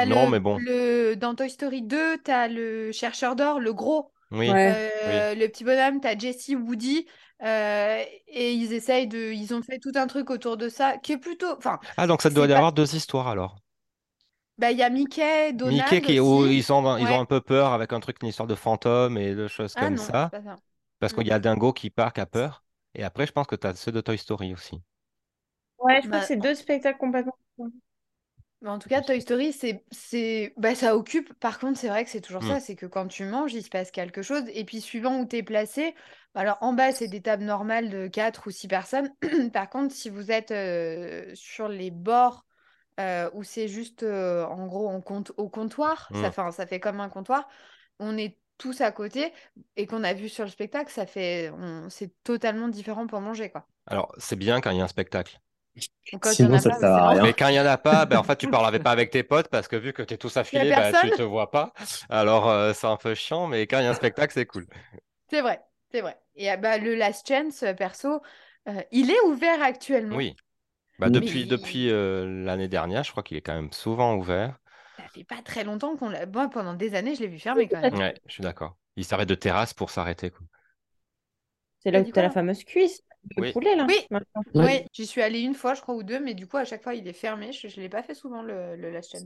Non, 0.05 0.25
le, 0.25 0.31
mais 0.31 0.39
bon. 0.39 0.57
le, 0.59 1.15
dans 1.15 1.33
Toy 1.35 1.49
Story 1.49 1.81
2, 1.81 2.19
t'as 2.23 2.47
le 2.47 2.91
chercheur 2.91 3.35
d'or, 3.35 3.59
le 3.59 3.73
gros. 3.73 4.11
Oui. 4.31 4.47
Euh, 4.49 5.33
Le 5.35 5.47
petit 5.47 5.63
bonhomme, 5.63 5.99
t'as 6.01 6.17
Jessie, 6.17 6.55
Woody. 6.55 7.07
Euh, 7.43 8.03
et 8.27 8.53
ils 8.53 8.73
essayent 8.73 9.07
de. 9.07 9.31
Ils 9.33 9.53
ont 9.53 9.61
fait 9.61 9.79
tout 9.79 9.91
un 9.95 10.07
truc 10.07 10.29
autour 10.29 10.57
de 10.57 10.69
ça 10.69 10.97
qui 10.97 11.13
est 11.13 11.17
plutôt. 11.17 11.51
Enfin, 11.57 11.79
Ah, 11.97 12.07
donc 12.07 12.23
ça 12.23 12.31
doit 12.31 12.47
y 12.47 12.51
pas. 12.51 12.59
avoir 12.59 12.73
deux 12.73 12.95
histoires 12.95 13.27
alors. 13.27 13.57
Bah, 14.57 14.71
il 14.71 14.77
y 14.77 14.83
a 14.83 14.89
Mickey, 14.89 15.53
Mickey 15.63 16.01
Donald 16.01 16.01
qui, 16.01 16.19
où 16.19 16.45
aussi. 16.45 16.47
ils 16.47 16.63
sont, 16.63 16.97
ils 16.97 17.11
ont 17.13 17.19
Ouais. 17.19 17.21
un 17.21 17.25
peu 17.25 17.39
peur 17.41 17.71
avec 17.73 17.93
un 17.93 17.99
truc, 18.01 18.17
une 18.21 18.27
histoire 18.29 18.47
de 18.47 18.55
fantôme 18.55 19.17
et 19.17 19.33
de 19.35 19.47
choses 19.47 19.75
Ah 19.75 19.89
comme 19.89 19.95
non, 19.95 20.11
c'est 20.13 20.21
ça. 20.21 20.31
pas 20.31 20.41
ça. 20.43 20.59
Parce 20.99 21.13
qu'il 21.13 21.25
Mm. 21.25 21.29
y 21.29 21.31
a 21.31 21.39
Dingo 21.39 21.73
qui 21.73 21.89
part, 21.91 22.13
qui 22.13 22.21
a 22.21 22.25
peur. 22.27 22.63
Et 22.95 23.03
après, 23.03 23.27
je 23.27 23.31
pense 23.33 23.47
que 23.47 23.55
tu 23.57 23.67
as 23.67 23.75
ceux 23.75 23.91
de 23.93 24.01
Toy 24.01 24.17
Story 24.19 24.53
aussi. 24.53 24.81
Ouais, 25.79 26.01
je 26.01 26.07
crois 26.07 26.19
Bah, 26.19 26.19
que 26.19 26.25
c'est 26.25 26.35
deux 26.37 26.55
spectacles 26.55 26.97
complètement 26.99 27.35
différents. 27.57 27.71
Mais 28.61 28.69
en 28.69 28.79
tout 28.79 28.89
cas, 28.89 29.01
Toy 29.01 29.21
Story, 29.21 29.53
c'est, 29.53 29.85
c'est, 29.91 30.53
bah, 30.57 30.75
ça 30.75 30.95
occupe. 30.97 31.33
Par 31.39 31.59
contre, 31.59 31.79
c'est 31.79 31.87
vrai 31.89 32.03
que 32.05 32.09
c'est 32.11 32.21
toujours 32.21 32.43
Mm. 32.43 32.45
ça, 32.45 32.59
c'est 32.59 32.75
que 32.75 32.85
quand 32.87 33.07
tu 33.07 33.25
manges, 33.25 33.53
il 33.53 33.63
se 33.63 33.69
passe 33.69 33.91
quelque 33.91 34.21
chose. 34.21 34.43
Et 34.53 34.65
puis, 34.65 34.81
suivant 34.81 35.19
où 35.21 35.25
tu 35.27 35.37
es 35.37 35.43
placé, 35.43 35.93
bah, 35.93 35.97
alors 36.35 36.57
en 36.61 36.73
bas, 36.73 36.91
c'est 36.93 37.07
des 37.07 37.21
tables 37.21 37.43
normales 37.43 37.89
de 37.89 38.07
4 38.07 38.47
ou 38.47 38.51
6 38.51 38.67
personnes. 38.67 39.13
Par 39.53 39.69
contre, 39.69 39.93
si 39.93 40.09
vous 40.09 40.31
êtes 40.31 40.51
euh, 40.51 41.33
sur 41.35 41.67
les 41.67 41.91
bords, 41.91 42.45
euh, 42.99 43.29
où 43.33 43.43
c'est 43.43 43.67
juste, 43.67 44.03
euh, 44.03 44.45
en 44.45 44.67
gros, 44.67 44.89
on 44.89 45.01
compte 45.01 45.31
au 45.37 45.49
comptoir, 45.49 46.11
ça, 46.15 46.29
Mm. 46.29 46.31
fait, 46.31 46.51
ça 46.51 46.67
fait 46.67 46.79
comme 46.79 46.99
un 46.99 47.09
comptoir, 47.09 47.47
on 47.99 48.17
est 48.17 48.37
tous 48.57 48.81
à 48.81 48.91
côté, 48.91 49.33
et 49.77 49.87
qu'on 49.87 50.03
a 50.03 50.13
vu 50.13 50.29
sur 50.29 50.43
le 50.45 50.49
spectacle, 50.51 50.91
ça 50.91 51.05
fait, 51.05 51.49
on- 51.51 51.89
c'est 51.89 52.13
totalement 52.23 52.67
différent 52.69 53.07
pour 53.07 53.21
manger, 53.21 53.49
quoi. 53.51 53.67
Alors, 53.87 54.13
c'est 54.17 54.35
bien 54.35 54.61
quand 54.61 54.71
il 54.71 54.77
y 54.77 54.81
a 54.81 54.83
un 54.83 54.87
spectacle. 54.87 55.39
Quand 56.21 56.35
Sinon, 56.35 56.59
ça 56.59 56.71
pas, 56.71 56.79
sert 56.87 56.89
bah, 56.89 57.05
à 57.05 57.09
rien. 57.09 57.23
Mais 57.23 57.33
quand 57.33 57.47
il 57.49 57.53
n'y 57.53 57.59
en 57.61 57.65
a 57.65 57.77
pas, 57.77 58.05
ben, 58.05 58.17
en 58.19 58.23
fait, 58.23 58.37
tu 58.37 58.47
parles 58.49 58.65
avec- 58.67 58.83
pas 58.83 58.91
avec 58.91 59.11
tes 59.11 59.23
potes 59.23 59.49
parce 59.49 59.67
que 59.67 59.75
vu 59.77 59.93
que 59.93 60.01
tu 60.03 60.13
es 60.15 60.17
tous 60.17 60.37
affilés, 60.65 60.73
ben, 60.73 60.93
tu 60.93 61.11
personne. 61.11 61.13
te 61.13 61.21
vois 61.21 61.51
pas. 61.51 61.73
Alors, 62.09 62.49
euh, 62.49 62.73
c'est 62.73 62.87
un 62.87 62.97
peu 62.97 63.15
chiant, 63.15 63.47
mais 63.47 63.67
quand 63.67 63.79
il 63.79 63.83
y 63.83 63.87
a 63.87 63.91
un 63.91 63.93
spectacle, 63.93 64.33
c'est 64.33 64.45
cool. 64.45 64.67
C'est 65.29 65.41
vrai, 65.41 65.61
c'est 65.91 66.01
vrai. 66.01 66.17
Et 66.35 66.51
euh, 66.51 66.57
bah, 66.57 66.77
le 66.77 66.95
Last 66.95 67.27
Chance, 67.27 67.63
euh, 67.63 67.73
perso, 67.73 68.21
euh, 68.67 68.81
il 68.91 69.09
est 69.11 69.19
ouvert 69.21 69.61
actuellement. 69.61 70.15
Oui. 70.15 70.35
Bah, 70.99 71.09
depuis 71.09 71.41
Mais- 71.41 71.45
depuis 71.45 71.89
euh, 71.89 72.43
l'année 72.43 72.67
dernière, 72.67 73.03
je 73.03 73.11
crois 73.11 73.23
qu'il 73.23 73.37
est 73.37 73.41
quand 73.41 73.55
même 73.55 73.71
souvent 73.71 74.15
ouvert. 74.15 74.57
Ça 74.97 75.07
fait 75.13 75.23
pas 75.23 75.41
très 75.41 75.63
longtemps 75.63 75.95
qu'on 75.95 76.09
l'a. 76.09 76.25
Moi, 76.25 76.49
pendant 76.49 76.73
des 76.73 76.93
années, 76.95 77.15
je 77.15 77.21
l'ai 77.21 77.27
vu 77.27 77.39
fermer 77.39 77.67
quand 77.67 77.79
même. 77.81 77.93
Ouais, 77.99 78.15
je 78.27 78.33
suis 78.33 78.43
d'accord. 78.43 78.75
Il 78.95 79.05
s'arrête 79.05 79.29
de 79.29 79.35
terrasse 79.35 79.73
pour 79.73 79.89
s'arrêter. 79.91 80.29
quoi. 80.29 80.41
C'est 81.79 81.91
là 81.91 82.01
T'as 82.01 82.09
où 82.09 82.11
tu 82.11 82.19
as 82.19 82.23
la 82.23 82.29
fameuse 82.29 82.63
cuisse, 82.65 83.01
le 83.37 83.43
Oui. 83.43 83.53
poulet, 83.53 83.75
là. 83.75 83.87
Oui. 84.53 84.85
j'y 84.91 85.07
suis 85.07 85.21
allée 85.21 85.39
une 85.39 85.53
fois, 85.55 85.73
je 85.73 85.81
crois, 85.81 85.95
ou 85.95 86.03
deux, 86.03 86.19
mais 86.19 86.33
du 86.33 86.47
coup, 86.47 86.57
à 86.57 86.65
chaque 86.65 86.83
fois, 86.83 86.93
il 86.95 87.07
est 87.07 87.13
fermé. 87.13 87.53
Je, 87.53 87.69
je 87.69 87.79
l'ai 87.79 87.87
pas 87.89 88.03
fait 88.03 88.13
souvent, 88.13 88.41
le, 88.41 88.75
le 88.75 88.91
Last 88.91 89.11
Chance. 89.13 89.25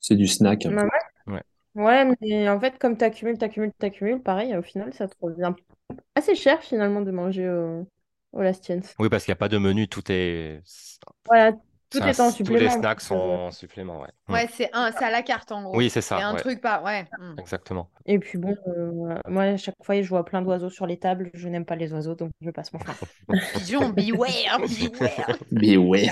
C'est 0.00 0.16
du 0.16 0.26
snack. 0.26 0.66
un 0.66 0.76
Ouais, 0.76 0.88
peu. 1.26 1.32
ouais. 1.32 1.42
Ouais, 1.74 2.04
mais 2.20 2.48
en 2.48 2.60
fait, 2.60 2.78
comme 2.78 2.96
tu 2.96 3.04
accumules, 3.04 3.36
tu 3.38 3.44
accumules, 3.44 3.72
tu 3.78 3.86
accumules, 3.86 4.22
pareil, 4.22 4.56
au 4.56 4.62
final, 4.62 4.92
ça 4.94 5.08
te 5.08 5.14
revient 5.20 5.52
assez 6.14 6.34
cher, 6.34 6.62
finalement, 6.62 7.00
de 7.02 7.10
manger 7.10 7.48
au, 7.50 7.88
au 8.32 8.42
Last 8.42 8.66
Chance. 8.66 8.94
Oui, 8.98 9.08
parce 9.08 9.24
qu'il 9.24 9.32
n'y 9.32 9.36
a 9.36 9.36
pas 9.36 9.48
de 9.48 9.58
menu, 9.58 9.88
tout 9.88 10.02
est. 10.10 10.62
Voilà, 11.26 11.52
tout 11.90 11.98
c'est 11.98 12.04
est 12.04 12.20
un- 12.20 12.24
en 12.26 12.30
Tous 12.30 12.54
les 12.54 12.68
supplément. 12.68 12.70
snacks 12.70 12.98
donc, 12.98 13.00
sont 13.00 13.16
euh, 13.16 13.46
en 13.46 13.50
supplément, 13.50 14.00
ouais. 14.02 14.08
Mm. 14.28 14.32
Ouais, 14.34 14.48
c'est 14.52 14.70
un, 14.72 14.92
c'est 14.92 15.04
à 15.04 15.10
la 15.10 15.22
carte, 15.22 15.52
en 15.52 15.62
gros. 15.62 15.76
Oui, 15.76 15.90
c'est 15.90 16.00
C'est 16.00 16.06
ça, 16.08 16.18
un 16.22 16.34
ouais. 16.34 16.40
truc 16.40 16.60
pas. 16.60 16.82
Ouais. 16.82 17.06
mm. 17.18 17.34
Exactement. 17.38 17.90
Et 18.06 18.18
puis 18.18 18.38
bon, 18.38 18.54
euh, 18.68 19.18
moi, 19.28 19.42
à 19.44 19.56
chaque 19.56 19.74
fois, 19.82 20.00
je 20.00 20.08
vois 20.08 20.24
plein 20.24 20.42
d'oiseaux 20.42 20.70
sur 20.70 20.86
les 20.86 20.98
tables. 20.98 21.30
Je 21.34 21.48
n'aime 21.48 21.64
pas 21.64 21.76
les 21.76 21.92
oiseaux, 21.92 22.14
donc 22.14 22.30
je 22.40 22.50
passe 22.50 22.72
mon 22.72 22.78
frein. 22.78 22.98
Pigeon, 23.52 23.88
beware, 23.90 24.60
beware. 24.60 25.38
Mais 25.50 25.76
ouais. 25.76 26.08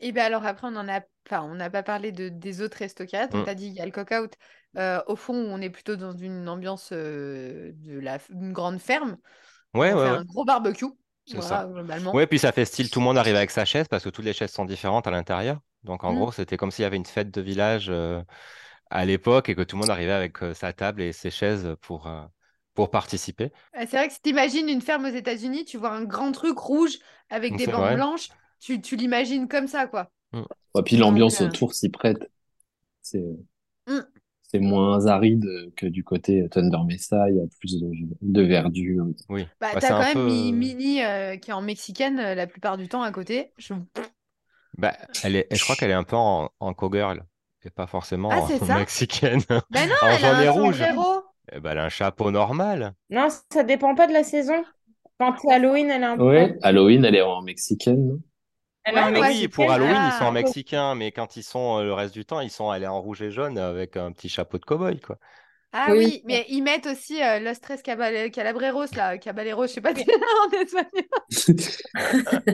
Et 0.00 0.12
bien 0.12 0.24
alors 0.24 0.44
après, 0.46 0.66
on 0.68 0.76
en 0.76 0.88
a, 0.88 1.00
enfin, 1.26 1.42
on 1.42 1.54
n'a 1.54 1.70
pas 1.70 1.82
parlé 1.82 2.12
de, 2.12 2.28
des 2.28 2.60
autres 2.62 2.82
a. 2.82 3.26
Donc, 3.28 3.44
Mm. 3.44 3.44
tu 3.44 3.50
as 3.50 3.54
dit, 3.54 3.66
il 3.68 3.74
y 3.74 3.80
a 3.80 3.86
le 3.86 3.92
cock-out. 3.92 4.34
Euh, 4.76 5.02
au 5.06 5.16
fond, 5.16 5.34
on 5.34 5.60
est 5.60 5.70
plutôt 5.70 5.96
dans 5.96 6.12
une 6.16 6.48
ambiance 6.48 6.90
euh, 6.92 7.72
de 7.74 7.98
la, 7.98 8.18
une 8.30 8.52
grande 8.52 8.78
ferme. 8.80 9.18
Ouais, 9.74 9.92
on 9.92 9.94
ouais, 9.94 9.98
fait 9.98 10.08
ouais. 10.10 10.18
un 10.18 10.24
gros 10.24 10.44
barbecue. 10.44 10.86
C'est 11.26 11.40
Voilà, 11.40 11.42
ça. 11.42 11.68
globalement. 11.68 12.20
Ouais, 12.20 12.26
puis 12.26 12.38
ça 12.38 12.52
fait 12.52 12.64
style, 12.64 12.88
tout 12.90 13.00
le 13.00 13.04
monde 13.04 13.18
arrive 13.18 13.36
avec 13.36 13.50
sa 13.50 13.64
chaise 13.66 13.86
parce 13.88 14.02
que 14.04 14.08
toutes 14.08 14.24
les 14.24 14.32
chaises 14.32 14.50
sont 14.52 14.64
différentes 14.64 15.06
à 15.06 15.10
l'intérieur. 15.10 15.60
Donc 15.84 16.04
en 16.04 16.12
Mm. 16.12 16.14
gros, 16.14 16.32
c'était 16.32 16.56
comme 16.56 16.70
s'il 16.70 16.82
y 16.82 16.86
avait 16.86 16.96
une 16.96 17.04
fête 17.04 17.30
de 17.30 17.40
village 17.42 17.88
euh, 17.90 18.22
à 18.90 19.04
l'époque 19.04 19.48
et 19.50 19.54
que 19.54 19.62
tout 19.62 19.76
le 19.76 19.80
monde 19.80 19.90
arrivait 19.90 20.12
avec 20.12 20.42
euh, 20.42 20.54
sa 20.54 20.72
table 20.72 21.02
et 21.02 21.12
ses 21.12 21.30
chaises 21.30 21.76
pour, 21.82 22.10
pour 22.74 22.90
participer. 22.90 23.52
Euh, 23.76 23.80
C'est 23.88 23.96
vrai 23.96 24.08
que 24.08 24.14
si 24.14 24.20
tu 24.22 24.30
imagines 24.30 24.68
une 24.68 24.80
ferme 24.82 25.04
aux 25.06 25.08
États-Unis, 25.08 25.64
tu 25.64 25.76
vois 25.78 25.90
un 25.92 26.04
grand 26.04 26.32
truc 26.32 26.58
rouge 26.58 26.98
avec 27.30 27.56
des 27.56 27.66
bandes 27.66 27.90
vrai. 27.90 27.92
blanches, 27.92 28.30
tu, 28.60 28.80
tu 28.80 28.96
l'imagines 28.96 29.48
comme 29.48 29.66
ça, 29.68 29.86
quoi. 29.86 30.10
Et 30.76 30.82
puis 30.82 30.96
l'ambiance 30.96 31.38
Donc, 31.40 31.42
euh, 31.42 31.50
autour 31.50 31.74
s'y 31.74 31.88
prête. 31.88 32.30
C'est 33.02 33.24
Mm. 33.88 34.00
c'est 34.42 34.58
moins 34.60 35.06
aride 35.06 35.46
que 35.76 35.86
du 35.86 36.04
côté 36.04 36.46
Thunder 36.50 36.78
Mesa, 36.86 37.30
il 37.30 37.36
y 37.36 37.40
a 37.40 37.44
plus 37.58 37.80
de, 37.80 37.90
de 38.20 38.42
verdure. 38.42 39.06
Oui. 39.30 39.46
Bah, 39.60 39.68
Bah, 39.72 39.80
t'as 39.80 39.88
quand 39.88 39.94
un 39.96 40.00
même 40.00 40.12
peu, 40.14 40.20
euh, 40.20 40.52
Mini 40.52 41.02
euh, 41.02 41.36
qui 41.36 41.50
est 41.50 41.54
en 41.54 41.62
mexicaine 41.62 42.18
euh, 42.18 42.34
la 42.34 42.46
plupart 42.46 42.76
du 42.76 42.88
temps 42.88 43.02
à 43.02 43.10
côté. 43.12 43.50
Je- 43.56 43.74
Bah, 44.76 44.94
elle 45.24 45.36
est, 45.36 45.48
je 45.54 45.62
crois 45.62 45.74
qu'elle 45.76 45.90
est 45.90 45.94
un 45.94 46.04
peu 46.04 46.16
en, 46.16 46.50
en 46.60 46.74
cowgirl 46.74 47.24
et 47.64 47.70
pas 47.70 47.86
forcément 47.86 48.28
Ah, 48.30 48.40
en 48.40 48.48
mexicaine. 48.78 49.40
Non, 49.50 49.60
En 50.02 50.08
elle 50.08 50.24
a 50.24 50.38
un 50.38 50.50
rouge. 50.50 50.82
Eh 51.50 51.60
ben, 51.60 51.70
elle 51.72 51.78
a 51.78 51.84
un 51.86 51.88
chapeau 51.88 52.30
normal. 52.30 52.94
Non, 53.10 53.28
ça 53.52 53.62
dépend 53.64 53.94
pas 53.94 54.06
de 54.06 54.12
la 54.12 54.22
saison. 54.22 54.62
Quand 55.18 55.34
c'est 55.38 55.52
Halloween, 55.52 55.90
elle 55.90 56.02
est 56.02 56.06
un 56.06 56.16
peu. 56.16 56.24
Ouais, 56.24 56.56
Halloween, 56.62 57.04
elle 57.04 57.16
est 57.16 57.22
en 57.22 57.42
mexicaine, 57.42 58.20
Ouais. 58.94 59.20
Oui, 59.20 59.48
pour. 59.48 59.70
Halloween, 59.70 59.96
ils 60.06 60.12
sont 60.18 60.24
en 60.24 60.28
Ah. 60.28 60.32
mexicain, 60.32 60.94
mais 60.94 61.12
quand 61.12 61.36
ils 61.36 61.42
sont 61.42 61.78
euh, 61.78 61.84
le 61.84 61.92
reste 61.92 62.14
du 62.14 62.24
temps, 62.24 62.40
ils 62.40 62.50
sont 62.50 62.70
allés 62.70 62.86
en 62.86 63.00
rouge 63.00 63.22
et 63.22 63.30
jaune 63.30 63.58
avec 63.58 63.96
un 63.96 64.12
petit 64.12 64.28
chapeau 64.28 64.58
de 64.58 64.64
cow-boy, 64.64 65.00
quoi. 65.00 65.16
Ah 65.72 65.88
Oui. 65.90 65.98
oui, 65.98 66.22
mais 66.24 66.46
ils 66.48 66.62
mettent 66.62 66.86
aussi 66.86 67.22
euh, 67.22 67.40
Los 67.40 67.56
Tres 67.60 67.82
Cabale- 67.82 68.30
Calabreros, 68.30 68.86
là, 68.96 69.18
Caballeros, 69.18 69.66
je 69.66 69.72
sais 69.74 69.80
pas 69.82 69.92
dire 69.92 70.06
en 70.46 70.50
espagnol. 70.56 71.04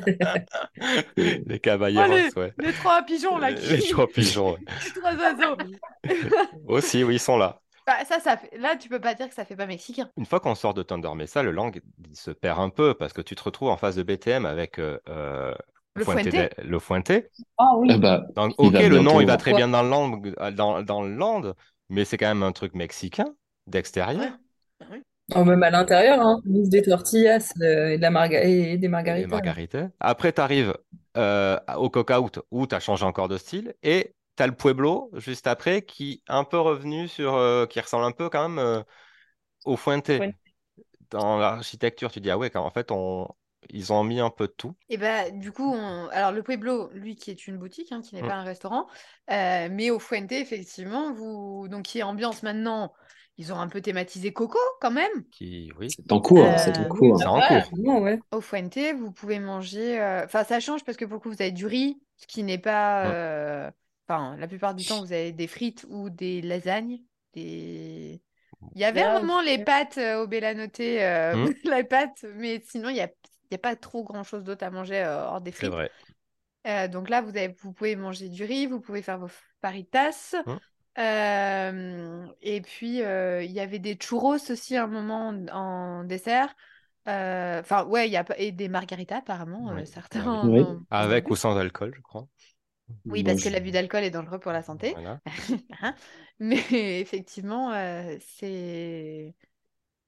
Les 1.16 1.60
caballeros, 1.60 2.02
Allez, 2.12 2.28
ouais. 2.36 2.52
Les 2.58 2.72
trois 2.72 3.02
pigeons, 3.02 3.38
là, 3.38 3.52
qui... 3.52 3.66
Les 3.66 3.82
trois 3.88 4.06
pigeons, 4.08 4.52
ouais. 4.54 4.58
les 4.84 5.00
trois 5.00 5.14
oiseaux. 5.14 5.56
Aussi, 6.66 7.04
oui, 7.04 7.16
ils 7.16 7.20
sont 7.20 7.36
là. 7.36 7.60
Bah, 7.86 7.96
ça, 8.08 8.18
ça 8.18 8.36
fait... 8.36 8.56
Là, 8.58 8.76
tu 8.76 8.88
peux 8.88 9.00
pas 9.00 9.14
dire 9.14 9.28
que 9.28 9.34
ça 9.34 9.44
fait 9.44 9.56
pas 9.56 9.66
mexicain. 9.66 10.08
Une 10.16 10.26
fois 10.26 10.40
qu'on 10.40 10.54
sort 10.54 10.74
de 10.74 10.82
Thunder 10.82 11.10
Mesa, 11.14 11.42
le 11.42 11.50
langue 11.52 11.82
il 12.08 12.16
se 12.16 12.30
perd 12.30 12.58
un 12.58 12.70
peu 12.70 12.94
parce 12.94 13.12
que 13.12 13.20
tu 13.20 13.34
te 13.36 13.42
retrouves 13.42 13.68
en 13.68 13.76
face 13.76 13.96
de 13.96 14.02
BTM 14.02 14.46
avec 14.46 14.78
euh, 14.78 14.98
euh, 15.08 15.54
Le 15.94 16.04
Fuente 16.04 16.34
le 16.58 16.78
Fuente? 16.78 17.12
Ah 17.58 17.76
oui. 17.78 17.98
Bah, 17.98 18.26
Donc, 18.36 18.54
Il 18.60 18.72
ok, 18.72 18.78
le 18.78 18.98
nom, 19.00 19.20
il 19.20 19.26
va 19.26 19.36
très 19.36 19.54
bien 19.54 19.68
dans 19.68 19.82
le 19.82 19.88
land, 19.90 20.22
dans, 20.52 20.82
dans 20.82 21.02
le 21.02 21.14
land, 21.14 21.54
mais 21.88 22.04
c'est 22.04 22.16
quand 22.18 22.26
même 22.28 22.42
un 22.42 22.52
truc 22.52 22.74
mexicain, 22.74 23.34
d'extérieur. 23.66 24.38
Oh, 25.34 25.44
même 25.44 25.62
à 25.62 25.70
l'intérieur, 25.70 26.20
hein. 26.20 26.40
Des 26.44 26.82
tortillas 26.82 27.52
euh, 27.62 27.90
et, 27.90 27.96
de 27.96 28.02
la 28.02 28.10
marga- 28.10 28.42
et 28.44 28.76
des 28.78 28.88
Et 29.16 29.26
margaritas. 29.26 29.26
margarita. 29.26 29.90
Après, 30.00 30.32
tu 30.32 30.40
arrives 30.40 30.74
au 31.16 31.90
Coca-Out 31.90 32.40
où 32.50 32.66
tu 32.66 32.74
as 32.74 32.80
changé 32.80 33.04
encore 33.04 33.28
de 33.28 33.36
style. 33.38 33.74
Et 33.82 34.14
tu 34.36 34.42
as 34.42 34.46
le 34.46 34.54
Pueblo 34.56 35.10
juste 35.14 35.46
après 35.46 35.82
qui 35.82 36.22
est 36.28 36.32
un 36.32 36.44
peu 36.44 36.58
revenu 36.58 37.08
sur. 37.08 37.34
euh, 37.34 37.66
qui 37.66 37.80
ressemble 37.80 38.04
un 38.04 38.12
peu 38.12 38.28
quand 38.28 38.48
même 38.48 38.58
euh, 38.58 38.82
au 39.66 39.76
Fuente. 39.76 40.10
Fuente. 40.16 40.34
Dans 41.10 41.38
l'architecture, 41.38 42.10
tu 42.12 42.20
dis, 42.20 42.30
ah 42.30 42.38
ouais, 42.38 42.50
quand, 42.50 42.64
en 42.64 42.70
fait, 42.70 42.90
on, 42.90 43.28
ils 43.70 43.92
ont 43.92 44.04
mis 44.04 44.20
un 44.20 44.30
peu 44.30 44.46
de 44.46 44.52
tout. 44.52 44.74
Et 44.90 44.96
bah, 44.98 45.30
du 45.30 45.50
coup, 45.52 45.64
on... 45.72 46.08
alors 46.08 46.32
le 46.32 46.42
Pueblo, 46.42 46.90
lui, 46.92 47.16
qui 47.16 47.30
est 47.30 47.46
une 47.46 47.56
boutique, 47.58 47.90
hein, 47.92 48.02
qui 48.02 48.14
n'est 48.14 48.22
Mm. 48.22 48.24
pas 48.24 48.34
un 48.34 48.44
restaurant, 48.44 48.86
euh, 49.30 49.68
mais 49.70 49.90
au 49.90 49.98
Fuente, 49.98 50.30
effectivement, 50.32 51.12
vous... 51.12 51.68
donc 51.68 51.84
qui 51.86 51.98
est 52.00 52.02
ambiance 52.02 52.42
maintenant, 52.42 52.92
ils 53.38 53.52
ont 53.52 53.58
un 53.58 53.68
peu 53.68 53.80
thématisé 53.80 54.32
Coco 54.32 54.58
quand 54.80 54.90
même. 54.90 55.24
Qui, 55.30 55.70
oui, 55.78 55.90
c'est 55.90 56.10
en 56.12 56.20
cours, 56.20 56.46
Euh, 56.46 56.56
c'est 56.58 56.78
en 56.78 56.84
cours. 56.86 57.18
c'est 57.18 57.28
en 57.28 57.42
Ouais, 57.42 57.42
cours. 57.42 57.70
non, 57.78 58.00
ouais. 58.02 58.20
Au 58.32 58.40
Fuente, 58.40 58.78
vous 58.98 59.12
pouvez 59.12 59.38
manger. 59.38 60.00
euh, 60.00 60.24
Enfin, 60.24 60.44
ça 60.44 60.60
change 60.60 60.84
parce 60.84 60.96
que 60.98 61.04
pour 61.04 61.14
le 61.14 61.20
coup, 61.20 61.30
vous 61.30 61.42
avez 61.42 61.52
du 61.52 61.66
riz, 61.66 62.00
ce 62.18 62.26
qui 62.26 62.42
n'est 62.42 62.58
pas. 62.58 63.04
Mm. 63.04 63.14
euh, 63.68 63.70
Enfin, 64.08 64.36
la 64.38 64.48
plupart 64.48 64.74
du 64.74 64.84
temps, 64.84 65.00
vous 65.02 65.12
avez 65.12 65.32
des 65.32 65.46
frites 65.48 65.86
ou 65.88 66.10
des 66.10 66.42
lasagnes. 66.42 67.00
Des... 67.34 68.22
Il 68.74 68.80
y 68.80 68.84
avait 68.84 69.02
un 69.02 69.10
Là, 69.10 69.20
moment 69.20 69.40
les 69.42 69.58
pâtes 69.58 69.98
euh, 69.98 70.22
au 70.22 70.26
Bellanoté, 70.26 71.02
euh, 71.04 71.36
Mm. 71.36 71.54
la 71.64 71.84
pâte, 71.84 72.24
mais 72.36 72.60
sinon, 72.66 72.88
il 72.90 72.94
n'y 72.94 73.00
a, 73.00 73.08
il 73.50 73.54
y 73.54 73.56
a 73.56 73.58
pas 73.58 73.76
trop 73.76 74.04
grand-chose 74.04 74.44
d'autre 74.44 74.64
à 74.64 74.70
manger 74.70 75.02
euh, 75.02 75.26
hors 75.26 75.40
des 75.40 75.52
C'est 75.52 75.68
frites. 75.68 75.74
vrai. 75.74 75.90
Euh, 76.66 76.88
donc 76.88 77.08
là, 77.10 77.20
vous, 77.20 77.30
avez, 77.30 77.48
vous 77.62 77.72
pouvez 77.72 77.96
manger 77.96 78.28
du 78.28 78.44
riz, 78.44 78.66
vous 78.66 78.80
pouvez 78.80 79.02
faire 79.02 79.18
vos 79.18 79.28
faritas. 79.60 80.34
Mm. 80.46 80.60
Euh, 80.98 82.26
et 82.42 82.60
puis, 82.62 83.02
euh, 83.02 83.42
il 83.42 83.50
y 83.52 83.60
avait 83.60 83.78
des 83.80 83.96
churros 83.96 84.36
aussi 84.50 84.76
à 84.76 84.84
un 84.84 84.86
moment 84.86 85.28
en, 85.28 85.48
en 85.48 86.04
dessert. 86.04 86.54
Euh, 87.08 87.60
Enfin, 87.60 87.84
ouais, 87.86 88.08
il 88.08 88.12
y 88.12 88.16
a 88.16 88.24
pas- 88.24 88.38
et 88.38 88.52
des 88.52 88.68
margaritas 88.68 89.18
apparemment, 89.18 89.72
euh, 89.72 89.76
Oui. 89.76 89.84
certains. 89.84 90.26
Ah 90.26 90.46
oui. 90.46 90.62
en 90.62 90.80
Avec 90.90 91.30
ou 91.30 91.36
sans 91.36 91.56
alcool, 91.56 91.92
je 91.94 92.00
crois. 92.00 92.26
Oui, 93.10 93.22
parce 93.22 93.40
que 93.40 93.48
l'abus 93.48 93.70
d'alcool 93.70 94.04
est 94.04 94.10
dangereux 94.10 94.38
pour 94.40 94.52
la 94.52 94.62
santé. 94.62 94.94
Voilà. 94.94 95.20
Hein? 95.80 95.94
Mais 96.38 96.56
effectivement, 97.00 97.72
euh, 97.72 98.16
c'est. 98.20 99.34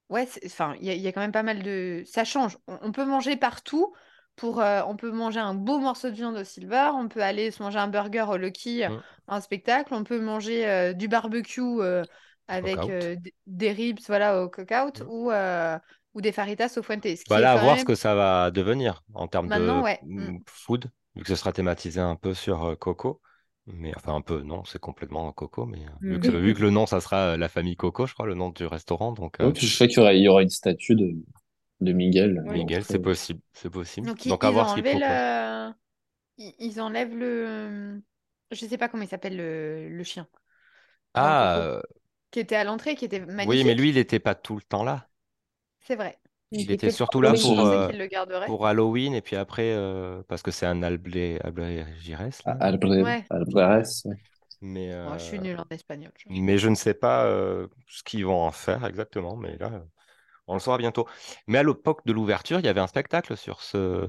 Ouais, 0.08 0.26
c'est- 0.26 0.44
enfin, 0.46 0.74
il 0.80 0.86
y, 0.86 0.90
a- 0.90 0.94
il 0.94 1.00
y 1.00 1.08
a 1.08 1.12
quand 1.12 1.20
même 1.20 1.32
pas 1.32 1.42
mal 1.42 1.62
de. 1.62 2.02
Ça 2.06 2.24
change. 2.24 2.56
On, 2.68 2.78
on 2.82 2.92
peut 2.92 3.04
manger 3.04 3.36
partout. 3.36 3.92
Pour, 4.36 4.60
euh, 4.60 4.82
on 4.86 4.96
peut 4.96 5.10
manger 5.10 5.40
un 5.40 5.54
beau 5.54 5.78
morceau 5.78 6.10
de 6.10 6.14
viande 6.14 6.36
au 6.36 6.44
Silver. 6.44 6.90
On 6.94 7.08
peut 7.08 7.22
aller 7.22 7.50
se 7.50 7.62
manger 7.62 7.78
un 7.78 7.88
burger 7.88 8.26
au 8.28 8.36
Lucky 8.36 8.82
Mm. 8.86 9.02
en 9.28 9.40
spectacle. 9.40 9.94
On 9.94 10.04
peut 10.04 10.20
manger 10.20 10.68
euh, 10.68 10.92
du 10.92 11.08
barbecue 11.08 11.62
euh, 11.62 12.04
avec 12.46 12.76
euh, 12.76 13.16
d- 13.16 13.34
des 13.46 13.72
ribs 13.72 13.98
voilà, 14.06 14.42
au 14.42 14.50
cookout 14.50 15.00
Mm. 15.00 15.06
ou, 15.08 15.30
euh, 15.30 15.78
ou 16.12 16.20
des 16.20 16.32
faritas 16.32 16.70
au 16.76 16.82
fuente. 16.82 17.04
Ce 17.04 17.14
qui 17.14 17.24
Bah 17.30 17.38
est 17.38 17.40
là, 17.40 17.52
à 17.52 17.56
quand 17.56 17.62
voir 17.62 17.74
ce 17.76 17.80
même- 17.80 17.86
que 17.86 17.94
ça 17.94 18.14
va 18.14 18.50
devenir 18.50 19.02
en 19.14 19.26
termes 19.26 19.46
Maintenant, 19.46 19.78
de 19.78 19.84
ouais. 19.84 19.98
mm, 20.02 20.32
Mm. 20.32 20.40
food, 20.46 20.90
vu 21.14 21.22
que 21.22 21.28
ce 21.28 21.36
sera 21.36 21.52
thématisé 21.54 22.00
un 22.00 22.16
peu 22.16 22.34
sur 22.34 22.62
euh, 22.64 22.76
Coco. 22.76 23.22
Mais 23.68 23.92
enfin, 23.96 24.14
un 24.14 24.20
peu, 24.20 24.42
non, 24.42 24.64
c'est 24.64 24.78
complètement 24.78 25.32
Coco. 25.32 25.66
Mais 25.66 25.84
euh, 25.84 25.88
vu, 26.02 26.20
que, 26.20 26.28
Mhm. 26.28 26.40
vu 26.40 26.54
que 26.54 26.62
le 26.62 26.70
nom, 26.70 26.86
ça 26.86 27.00
sera 27.00 27.32
euh, 27.32 27.36
la 27.36 27.48
famille 27.48 27.76
Coco, 27.76 28.06
je 28.06 28.14
crois, 28.14 28.26
le 28.26 28.34
nom 28.34 28.50
du 28.50 28.64
restaurant. 28.64 29.12
Donc, 29.12 29.40
euh, 29.40 29.52
je 29.54 29.66
sais 29.66 29.88
qu'il 29.88 29.98
y 29.98 30.00
aura, 30.00 30.14
il 30.14 30.22
y 30.22 30.28
aura 30.28 30.42
une 30.42 30.50
statue 30.50 30.94
de, 30.94 31.14
de 31.80 31.92
Miguel. 31.92 32.42
Miguel, 32.46 32.84
c'est 32.84 33.00
possible. 33.00 33.40
C'est 33.52 33.70
possible. 33.70 34.06
Donc, 34.06 34.24
ils, 34.24 34.32
à 34.32 34.50
voir 34.50 34.70
ce 34.70 34.80
le... 34.80 35.72
Enlèvent 36.80 37.16
le... 37.16 38.00
Je 38.52 38.66
sais 38.66 38.78
pas 38.78 38.88
comment 38.88 39.02
il 39.02 39.08
s'appelle 39.08 39.36
le, 39.36 39.88
le 39.88 40.04
chien 40.04 40.28
Ah, 41.14 41.60
Coco, 41.62 41.86
qui 42.30 42.40
était 42.40 42.56
à 42.56 42.64
l'entrée, 42.64 42.94
qui 42.96 43.06
était 43.06 43.20
oui, 43.20 43.34
magnifique. 43.34 43.64
mais 43.64 43.74
lui, 43.74 43.90
il 43.90 43.94
n'était 43.96 44.20
pas 44.20 44.34
tout 44.34 44.56
le 44.56 44.62
temps 44.62 44.84
là. 44.84 45.08
C'est 45.80 45.96
vrai. 45.96 46.18
Il 46.52 46.70
était 46.70 46.90
surtout 46.90 47.20
là 47.20 47.34
pour, 47.34 47.60
euh, 47.60 47.88
pour 48.46 48.66
Halloween 48.66 49.14
et 49.14 49.22
puis 49.22 49.36
après, 49.36 49.72
euh, 49.74 50.22
parce 50.28 50.42
que 50.42 50.50
c'est 50.50 50.66
un 50.66 50.82
alblé, 50.82 51.38
là. 51.44 52.54
Albre- 52.60 53.02
Ouais. 53.02 53.24
Mais, 54.62 54.90
Moi, 55.04 55.18
je 55.18 55.24
suis 55.24 55.38
euh, 55.38 55.42
nulle 55.42 55.58
en 55.58 55.66
espagnol. 55.70 56.12
je- 56.16 56.28
mais 56.30 56.58
je 56.58 56.68
ne 56.68 56.74
sais 56.74 56.94
pas 56.94 57.26
euh, 57.26 57.68
ce 57.88 58.02
qu'ils 58.02 58.24
vont 58.24 58.42
en 58.42 58.52
faire 58.52 58.84
exactement. 58.86 59.36
Mais 59.36 59.56
là, 59.58 59.84
on 60.46 60.54
le 60.54 60.60
saura 60.60 60.78
bientôt. 60.78 61.06
Mais 61.46 61.58
à 61.58 61.62
l'époque 61.64 62.02
de 62.06 62.12
l'ouverture, 62.12 62.60
il 62.60 62.66
y 62.66 62.68
avait 62.68 62.80
un 62.80 62.86
spectacle 62.88 63.36
sur 63.36 63.62
ce, 63.62 64.06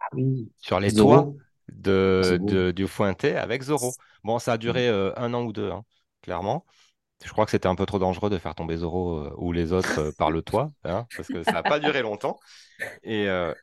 Ah 0.00 0.06
oui. 0.12 0.50
sur 0.58 0.80
les 0.80 0.90
Zorro. 0.90 1.10
toits 1.10 1.34
de, 1.68 2.72
du 2.72 2.86
Fuente 2.86 3.24
avec 3.24 3.62
Zorro. 3.62 3.94
Bon, 4.24 4.38
ça 4.38 4.54
a 4.54 4.58
duré 4.58 4.88
euh, 4.88 5.12
un 5.16 5.34
an 5.34 5.44
ou 5.44 5.52
deux, 5.52 5.70
hein, 5.70 5.84
clairement. 6.22 6.64
Je 7.24 7.30
crois 7.32 7.44
que 7.44 7.50
c'était 7.50 7.66
un 7.66 7.74
peu 7.74 7.86
trop 7.86 7.98
dangereux 7.98 8.30
de 8.30 8.38
faire 8.38 8.54
tomber 8.54 8.76
Zorro 8.76 9.18
euh, 9.18 9.34
ou 9.38 9.52
les 9.52 9.72
autres 9.72 10.00
euh, 10.00 10.12
par 10.18 10.30
le 10.30 10.42
toit, 10.42 10.70
hein, 10.84 11.06
parce 11.16 11.28
que 11.28 11.42
ça 11.42 11.52
n'a 11.52 11.62
pas 11.62 11.78
duré 11.78 12.02
longtemps. 12.02 12.38
Et, 13.02 13.28
euh, 13.28 13.54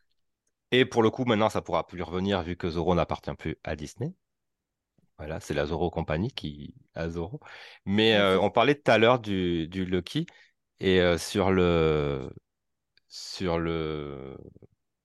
et 0.72 0.86
pour 0.86 1.04
le 1.04 1.10
coup, 1.10 1.24
maintenant, 1.26 1.49
ça 1.49 1.62
pourra 1.62 1.86
plus 1.86 2.01
revenir 2.01 2.41
vu 2.41 2.56
que 2.56 2.70
Zorro 2.70 2.95
n'appartient 2.95 3.34
plus 3.36 3.58
à 3.64 3.76
Disney. 3.76 4.14
Voilà, 5.20 5.39
c'est 5.39 5.54
la 5.54 5.68
Zorro 5.68 5.91
Company 5.91 6.32
qui 6.32 6.74
a 6.95 7.08
Zorro. 7.10 7.39
Mais 7.86 8.20
on 8.38 8.49
parlait 8.49 8.76
tout 8.76 8.89
à 8.91 8.97
l'heure 8.97 9.20
du, 9.20 9.68
du 9.68 9.86
Lucky 9.86 10.26
et 10.80 10.99
sur 11.18 11.51
le 11.51 12.30
sur 13.08 13.60
le 13.60 14.36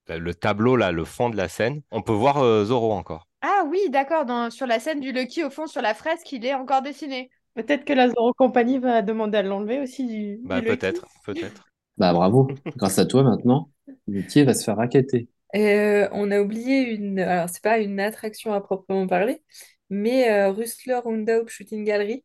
le 0.09 0.35
tableau 0.35 0.77
là, 0.77 0.91
le 0.91 1.05
fond 1.05 1.29
de 1.29 1.37
la 1.37 1.49
scène, 1.49 1.83
on 1.91 2.01
peut 2.01 2.15
voir 2.15 2.65
Zorro 2.65 2.93
encore. 2.95 3.29
Ah 3.43 3.65
oui, 3.67 3.91
d'accord. 3.91 4.25
Sur 4.51 4.67
la 4.67 4.81
scène 4.81 5.01
du 5.01 5.13
Lucky, 5.13 5.45
au 5.45 5.51
fond, 5.51 5.67
sur 5.67 5.83
la 5.83 5.93
fresque, 5.93 6.33
il 6.33 6.45
est 6.47 6.55
encore 6.55 6.81
dessiné. 6.81 7.31
Peut-être 7.59 7.85
que 7.85 7.93
la 7.93 8.09
Zoro 8.09 8.33
Company 8.35 8.79
va 8.79 9.03
demander 9.03 9.39
à 9.39 9.43
l'enlever 9.43 9.81
aussi 9.81 10.07
du, 10.07 10.41
Bah 10.43 10.63
peut-être, 10.63 11.07
peut-être. 11.25 11.71
Bah 11.97 12.13
bravo. 12.13 12.61
Grâce 12.77 12.99
à 12.99 13.07
toi 13.07 13.23
maintenant, 13.23 13.71
le 14.07 14.23
pied 14.23 14.45
va 14.45 14.55
se 14.55 14.65
faire 14.65 14.77
raqueter. 14.77 15.29
Et 15.55 15.75
euh, 15.75 16.09
on 16.13 16.31
a 16.31 16.41
oublié 16.41 16.83
une. 16.95 17.19
Alors, 17.21 17.49
c'est 17.49 17.63
pas 17.63 17.79
une 17.79 18.01
attraction 18.01 18.53
à 18.53 18.61
proprement 18.61 19.07
parler, 19.07 19.43
mais 19.91 20.31
euh, 20.31 20.51
Rustler 20.53 20.97
Roundup 20.97 21.49
Shooting 21.49 21.85
Gallery. 21.85 22.25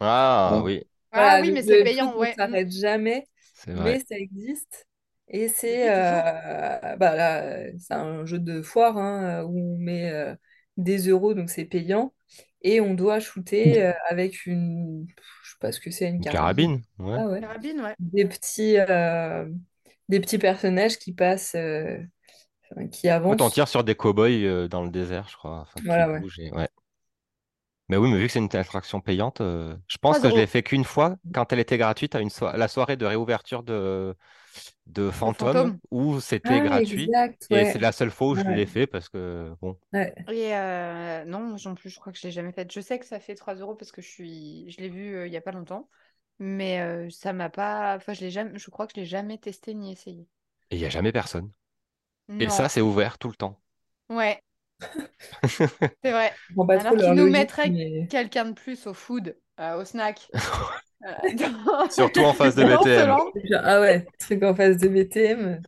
Ah 0.00 0.50
Oh. 0.54 0.62
oui, 0.62 0.84
Ah 1.12 1.40
oui, 1.42 1.52
mais 1.52 1.62
c'est 1.62 1.78
payant, 1.78 2.16
ouais. 2.18 2.34
ça 2.36 2.46
s'arrête 2.46 2.70
jamais, 2.72 3.28
c'est 3.54 3.72
mais 3.76 3.98
vrai. 3.98 4.00
ça 4.00 4.16
existe. 4.18 4.88
Et 5.28 5.48
c'est 5.48 5.90
euh, 5.90 6.96
bah 6.96 7.14
là, 7.16 7.70
c'est 7.78 7.94
un 7.94 8.24
jeu 8.26 8.38
de 8.38 8.62
foire 8.62 8.98
hein, 8.98 9.44
où 9.44 9.58
on 9.76 9.78
met 9.78 10.10
euh, 10.12 10.34
des 10.76 11.08
euros, 11.08 11.34
donc 11.34 11.50
c'est 11.50 11.64
payant. 11.64 12.14
Et 12.62 12.80
on 12.80 12.94
doit 12.94 13.20
shooter 13.20 13.82
euh, 13.82 13.92
avec 14.08 14.46
une. 14.46 15.06
Je 15.44 15.50
sais 15.50 15.56
pas 15.60 15.72
ce 15.72 15.80
que 15.80 15.90
c'est, 15.90 16.08
une 16.08 16.20
Une 16.20 16.26
carabine. 16.26 16.70
carabine, 16.70 16.82
ouais. 16.98 17.22
Ah 17.22 17.26
ouais. 17.26 17.40
Carabine, 17.40 17.80
ouais. 17.80 17.96
Des 17.98 18.26
petits, 18.26 18.78
euh, 18.78 19.48
des 20.08 20.20
petits 20.20 20.38
personnages 20.38 20.98
qui 20.98 21.12
passent, 21.14 21.54
euh, 21.56 21.98
qui 22.92 23.08
Ouais, 23.28 23.36
t'en 23.36 23.50
avancent. 23.50 23.50
tires 23.50 23.66
sur 23.68 23.82
des 23.84 23.94
cow-boys 23.96 24.28
euh, 24.44 24.68
dans 24.68 24.82
le 24.84 24.90
désert, 24.90 25.28
je 25.28 25.36
crois. 25.36 25.60
Enfin, 25.62 25.80
Voilà, 25.84 26.08
ouais. 26.52 26.68
Mais 27.88 27.96
oui, 27.96 28.10
mais 28.10 28.18
vu 28.18 28.26
que 28.26 28.32
c'est 28.32 28.38
une 28.38 28.54
attraction 28.56 29.00
payante, 29.00 29.40
euh, 29.40 29.76
je 29.86 29.98
pense 29.98 30.18
3 30.18 30.20
que 30.20 30.30
je 30.30 30.36
l'ai 30.36 30.46
fait 30.46 30.62
qu'une 30.62 30.84
fois 30.84 31.16
quand 31.32 31.52
elle 31.52 31.58
était 31.58 31.76
gratuite 31.78 32.14
à 32.14 32.20
une 32.20 32.30
so- 32.30 32.50
la 32.56 32.68
soirée 32.68 32.96
de 32.96 33.04
réouverture 33.04 33.62
de, 33.62 34.16
de 34.86 35.10
Phantom, 35.10 35.54
Fantôme. 35.54 35.78
où 35.90 36.20
c'était 36.20 36.60
Ah, 36.60 36.60
gratuit. 36.60 37.04
exact, 37.04 37.46
Et 37.50 37.64
c'est 37.66 37.78
la 37.78 37.92
seule 37.92 38.10
fois 38.10 38.28
où 38.28 38.34
je 38.36 38.42
Ouais. 38.42 38.56
l'ai 38.56 38.66
fait 38.66 38.86
parce 38.86 39.08
que, 39.08 39.54
bon, 39.60 39.78
Ouais. 39.92 40.14
Et 40.30 40.54
euh, 40.56 41.24
non, 41.26 41.40
moi 41.40 41.58
non 41.66 41.74
plus, 41.74 41.90
je 41.90 41.98
crois 42.00 42.12
que 42.12 42.18
je 42.18 42.26
l'ai 42.26 42.32
jamais 42.32 42.52
faite. 42.52 42.72
Je 42.72 42.80
sais 42.80 42.98
que 42.98 43.04
ça 43.04 43.20
fait 43.20 43.34
3 43.34 43.54
euros 43.56 43.74
parce 43.74 43.92
que 43.92 44.00
je 44.00 44.08
suis, 44.08 44.70
je 44.70 44.80
l'ai 44.80 44.88
vu 44.88 45.14
euh, 45.16 45.26
il 45.26 45.32
y 45.32 45.36
a 45.36 45.42
pas 45.42 45.52
longtemps, 45.52 45.88
mais 46.38 46.80
euh, 46.80 47.10
ça 47.10 47.32
m'a 47.34 47.50
pas, 47.50 47.96
enfin 47.96 48.14
je 48.14 48.20
l'ai 48.22 48.30
jamais, 48.30 48.58
je 48.58 48.70
crois 48.70 48.86
que 48.86 48.92
je 48.96 49.00
l'ai 49.00 49.06
jamais 49.06 49.36
testé 49.38 49.74
ni 49.74 49.92
essayé. 49.92 50.26
et 50.70 50.76
il 50.76 50.78
n'y 50.80 50.84
a 50.86 50.90
jamais 50.90 51.12
personne. 51.12 51.52
Et 52.40 52.48
ça, 52.50 52.68
c'est 52.68 52.80
ouvert 52.82 53.18
tout 53.18 53.28
le 53.28 53.36
temps. 53.36 53.60
Ouais, 54.08 54.40
c'est 56.02 56.10
vrai. 56.12 56.32
Comprends 56.48 56.66
pas 56.66 56.78
Alors 56.78 56.92
trop 56.92 56.96
qu'il 56.96 57.06
leur 57.06 57.14
nous 57.14 57.26
logique, 57.26 57.32
mettrait 57.32 57.70
mais- 57.70 58.06
quelqu'un 58.08 58.46
de 58.46 58.52
plus 58.52 58.86
au 58.86 58.94
food, 58.94 59.36
euh, 59.60 59.80
au 59.80 59.84
snack. 59.84 60.30
euh, 61.04 61.88
Surtout 61.90 62.20
en 62.20 62.32
face 62.32 62.54
de 62.54 62.64
BTM. 62.64 63.16
ah 63.62 63.80
ouais, 63.80 64.06
truc 64.18 64.42
en 64.42 64.54
face 64.54 64.76
de 64.78 64.88
BTM. 64.88 65.60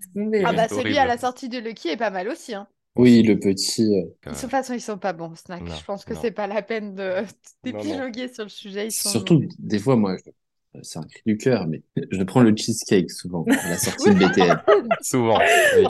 C'est 0.00 0.12
tombé, 0.14 0.42
Ah 0.44 0.52
bah 0.52 0.68
celui 0.68 0.80
horrible. 0.80 0.98
à 0.98 1.06
la 1.06 1.18
sortie 1.18 1.48
de 1.48 1.58
Lucky 1.58 1.88
est 1.88 1.96
pas 1.96 2.10
mal 2.10 2.28
aussi. 2.28 2.54
Hein. 2.54 2.66
Oui, 2.96 3.22
le 3.22 3.38
petit. 3.38 3.82
euh, 3.84 4.02
De 4.24 4.30
Euh, 4.30 4.40
toute 4.40 4.50
façon, 4.50 4.74
ils 4.74 4.80
sont 4.80 4.98
pas 4.98 5.12
bons, 5.12 5.34
snack. 5.34 5.62
non, 5.62 5.74
Je 5.74 5.84
pense 5.84 6.04
que 6.04 6.14
c'est 6.14 6.30
pas 6.30 6.46
la 6.46 6.62
peine 6.62 6.94
de 6.94 7.22
d'épiloguer 7.64 8.28
sur 8.32 8.44
le 8.44 8.50
sujet. 8.50 8.86
Ils 8.88 8.92
sont... 8.92 9.10
Surtout, 9.10 9.42
des 9.58 9.78
fois, 9.78 9.96
moi, 9.96 10.16
je- 10.16 10.80
c'est 10.82 10.98
un 10.98 11.02
cri 11.02 11.22
du 11.26 11.36
cœur, 11.36 11.66
mais 11.66 11.82
je 12.10 12.22
prends 12.22 12.42
le 12.42 12.54
cheesecake 12.56 13.10
souvent 13.10 13.44
à 13.48 13.68
la 13.70 13.78
sortie 13.78 14.10
de 14.10 14.14
BTM. 14.18 14.60
Souvent. 15.02 15.38
oui. 15.76 15.86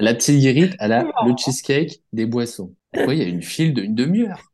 La 0.00 0.14
petite 0.14 0.40
guérite, 0.40 0.74
elle 0.80 0.92
a 0.92 1.04
le 1.26 1.36
cheesecake 1.36 2.02
des 2.12 2.26
boissons. 2.26 2.74
Pourquoi 2.92 3.14
il 3.14 3.22
y 3.22 3.24
a 3.24 3.28
une 3.28 3.42
file 3.42 3.72
d'une 3.74 3.94
demi-heure? 3.94 4.52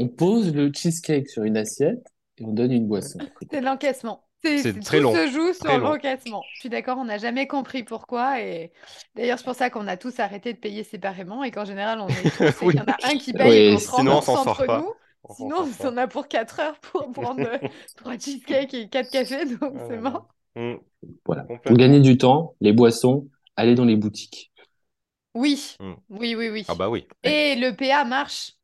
On 0.00 0.08
pose 0.08 0.54
le 0.54 0.72
cheesecake 0.72 1.28
sur 1.28 1.44
une 1.44 1.56
assiette 1.58 2.06
et 2.38 2.44
on 2.44 2.52
donne 2.52 2.72
une 2.72 2.86
boisson. 2.88 3.18
C'est 3.52 3.60
l'encaissement. 3.60 4.24
C'est, 4.42 4.80
très 4.80 4.96
tout 4.96 5.02
long, 5.02 5.14
se 5.14 5.28
joue 5.30 5.52
sur 5.52 5.78
l'encaissement. 5.78 6.42
Je 6.54 6.60
suis 6.60 6.68
d'accord, 6.70 6.96
on 6.96 7.04
n'a 7.04 7.18
jamais 7.18 7.46
compris 7.46 7.82
pourquoi. 7.82 8.40
Et 8.40 8.72
d'ailleurs, 9.14 9.38
c'est 9.38 9.44
pour 9.44 9.54
ça 9.54 9.68
qu'on 9.68 9.86
a 9.86 9.98
tous 9.98 10.18
arrêté 10.18 10.54
de 10.54 10.58
payer 10.58 10.82
séparément 10.82 11.44
et 11.44 11.50
qu'en 11.50 11.66
général, 11.66 12.00
on 12.00 12.08
est 12.08 12.30
tous, 12.34 12.44
et 12.44 12.52
qu'il 12.70 12.76
y 12.76 12.80
en 12.80 12.84
a 12.84 12.96
un 13.04 13.18
qui 13.18 13.34
paye 13.34 13.50
Oui, 13.50 13.56
et 13.56 13.72
qu'on 13.74 13.78
se 13.78 13.84
sinon 13.96 14.12
on 14.12 14.20
rembourse 14.20 14.24
s'en 14.24 14.44
sort 14.44 14.48
entre 14.52 14.64
pas. 14.64 14.78
nous. 14.78 14.94
On 15.24 15.34
s'en 15.34 15.36
Sinon, 15.36 15.56
on 15.58 15.94
pas. 15.94 16.02
a 16.02 16.06
pour 16.08 16.26
4 16.28 16.60
heures 16.60 16.78
pour 16.80 17.12
prendre 17.12 17.42
euh, 17.42 17.58
trois 17.96 18.16
cheesecakes 18.16 18.72
et 18.72 18.88
quatre 18.88 19.10
cafés, 19.10 19.44
donc 19.44 19.74
Ah 19.76 19.84
c'est 19.90 19.98
mort. 19.98 20.28
Mm. 20.56 20.76
Voilà. 21.26 21.42
Pour 21.62 21.76
gagner 21.76 22.00
du 22.00 22.16
temps, 22.16 22.56
les 22.62 22.72
boissons, 22.72 23.28
allez 23.56 23.74
dans 23.74 23.84
les 23.84 23.96
boutiques. 23.96 24.52
Oui, 25.34 25.76
Mm. 25.80 25.92
oui, 26.08 26.34
oui, 26.34 26.48
oui. 26.48 26.64
Ah 26.66 26.74
bah 26.74 26.88
oui. 26.88 27.06
Et 27.24 27.56
le 27.56 27.76
PA 27.76 28.04
marche. 28.04 28.54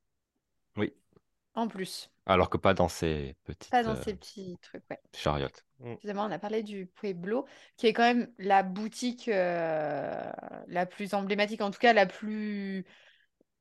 En 1.57 1.67
plus, 1.69 2.11
Alors 2.27 2.51
que 2.51 2.57
pas 2.57 2.75
dans 2.75 2.89
ces 2.89 3.37
petites 3.45 3.71
pas 3.71 3.83
dans 3.83 3.97
euh, 3.97 4.03
ces 4.03 4.15
petits 4.15 4.59
trucs, 4.63 4.85
ouais. 4.91 5.01
chariotes. 5.15 5.65
Mm. 5.81 5.95
Excusez-moi, 5.95 6.25
on 6.27 6.31
a 6.33 6.39
parlé 6.39 6.63
du 6.63 6.87
Pueblo, 6.87 7.47
qui 7.77 7.87
est 7.87 7.93
quand 7.93 8.03
même 8.03 8.33
la 8.39 8.63
boutique 8.63 9.29
euh, 9.29 10.31
la 10.69 10.87
plus 10.87 11.15
emblématique, 11.15 11.61
en 11.63 11.71
tout 11.71 11.79
cas 11.81 11.93
la 11.93 12.07
plus 12.07 12.85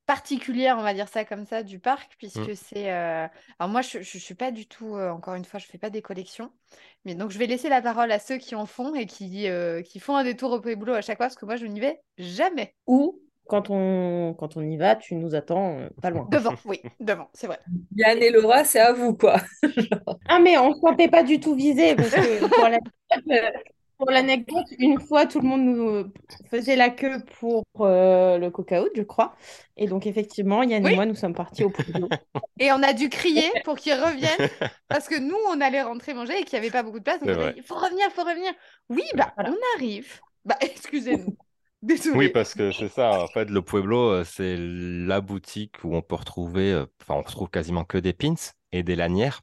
particulière, 0.06 0.78
on 0.80 0.84
va 0.84 0.94
dire 0.94 1.08
ça 1.10 1.26
comme 1.26 1.46
ça, 1.46 1.64
du 1.64 1.80
parc, 1.80 2.16
puisque 2.18 2.50
Mm. 2.50 2.56
c'est... 2.56 2.92
euh, 2.94 3.28
Alors 3.60 3.72
moi, 3.72 3.82
je 3.82 4.00
ne 4.00 4.04
suis 4.04 4.36
pas 4.36 4.52
du 4.52 4.68
tout, 4.68 4.96
euh, 4.96 5.12
encore 5.12 5.36
une 5.36 5.46
fois, 5.46 5.60
je 5.60 5.66
ne 5.68 5.72
fais 5.72 5.78
pas 5.80 5.90
des 5.90 6.02
collections, 6.04 6.54
mais 7.06 7.16
donc 7.16 7.32
je 7.32 7.40
vais 7.40 7.48
laisser 7.48 7.70
la 7.70 7.82
parole 7.82 8.12
à 8.12 8.20
ceux 8.20 8.38
qui 8.38 8.56
en 8.56 8.66
font 8.68 8.96
et 8.96 9.08
qui, 9.08 9.48
euh, 9.50 9.82
qui 9.82 10.00
font 10.00 10.16
un 10.18 10.24
détour 10.24 10.52
au 10.52 10.62
Pueblo 10.62 10.94
à 10.94 11.02
chaque 11.02 11.18
fois, 11.18 11.28
parce 11.28 11.36
que 11.38 11.46
moi, 11.46 11.56
je 11.58 11.66
n'y 11.68 11.80
vais 11.80 12.02
jamais. 12.18 12.76
Ou 12.88 13.22
quand 13.48 13.70
on, 13.70 14.34
quand 14.38 14.58
on 14.58 14.62
y 14.62 14.78
va, 14.78 14.96
tu 14.96 15.16
nous 15.16 15.36
attends 15.36 15.78
euh, 15.80 15.90
pas 16.02 16.10
loin. 16.10 16.28
Devant, 16.32 16.56
oui, 16.66 16.82
devant, 17.00 17.30
c'est 17.34 17.48
vrai. 17.48 17.60
Yann 17.96 18.18
et 18.22 18.32
Laura, 18.32 18.64
c'est 18.64 18.80
à 18.80 18.94
vous, 18.94 19.16
quoi. 19.16 19.38
Ah, 20.28 20.40
mais 20.40 20.58
on 20.58 20.70
ne 20.70 20.74
se 20.74 20.80
sentait 20.80 21.08
pas 21.10 21.24
du 21.24 21.40
tout 21.40 21.56
visé 21.56 21.96
parce 21.96 22.10
que 22.12 22.48
pour 22.48 22.64
l'anecdote, 22.64 22.94
pour 23.98 24.12
l'anecdote, 24.12 24.66
une 24.80 25.00
fois, 25.00 25.26
tout 25.26 25.40
le 25.40 25.48
monde 25.48 25.62
nous 25.64 26.12
faisait 26.50 26.76
la 26.76 26.90
queue 26.90 27.24
pour 27.40 27.64
euh, 27.80 28.38
le 28.38 28.50
coca-out, 28.52 28.90
je 28.96 29.04
crois. 29.04 29.36
Et 29.78 29.88
donc, 29.88 30.06
effectivement, 30.08 30.64
Yann 30.64 30.84
Oui. 30.84 30.92
et 30.94 30.96
moi, 30.96 31.06
nous 31.06 31.16
sommes 31.16 31.34
partis 31.36 31.64
au 31.64 31.70
Pueblo. 31.70 32.10
Et 32.60 32.72
on 32.72 32.82
a 32.84 32.94
dû 32.94 33.10
crier 33.10 33.50
pour 33.64 33.76
qu'ils 33.76 33.94
reviennent, 33.94 34.50
parce 34.88 35.08
que 35.08 35.20
nous, 35.20 35.38
on 35.50 35.62
allait 35.62 35.82
rentrer 35.82 36.14
manger 36.14 36.40
et 36.40 36.44
qu'il 36.46 36.58
n'y 36.60 36.66
avait 36.66 36.72
pas 36.72 36.84
beaucoup 36.84 37.00
de 37.00 37.04
place. 37.04 37.20
Donc 37.20 37.30
C'est 37.30 37.36
on 37.36 37.40
a 37.40 37.44
vrai. 37.44 37.54
dit, 37.54 37.60
il 37.60 37.64
faut 37.64 37.76
revenir, 37.76 38.06
il 38.10 38.14
faut 38.14 38.24
revenir. 38.24 38.52
Oui, 38.90 39.04
bah, 39.16 39.34
Voilà. 39.36 39.52
on 39.52 39.78
arrive. 39.78 40.20
Bah, 40.46 40.56
excusez-nous. 40.62 41.36
Oui, 42.14 42.30
parce 42.30 42.54
que 42.56 42.72
c'est 42.72 42.90
ça. 42.90 43.20
En 43.22 43.28
fait, 43.28 43.50
le 43.50 43.62
Pueblo, 43.62 44.10
euh, 44.12 44.24
c'est 44.24 44.58
la 44.58 45.22
boutique 45.22 45.84
où 45.84 45.96
on 45.96 46.02
peut 46.02 46.16
retrouver, 46.16 46.72
euh, 46.74 46.86
enfin, 47.02 47.16
on 47.16 47.22
retrouve 47.24 47.50
quasiment 47.50 47.84
que 47.86 47.98
des 47.98 48.14
pins 48.14 48.36
et 48.72 48.84
des 48.84 48.96
lanières 48.96 49.42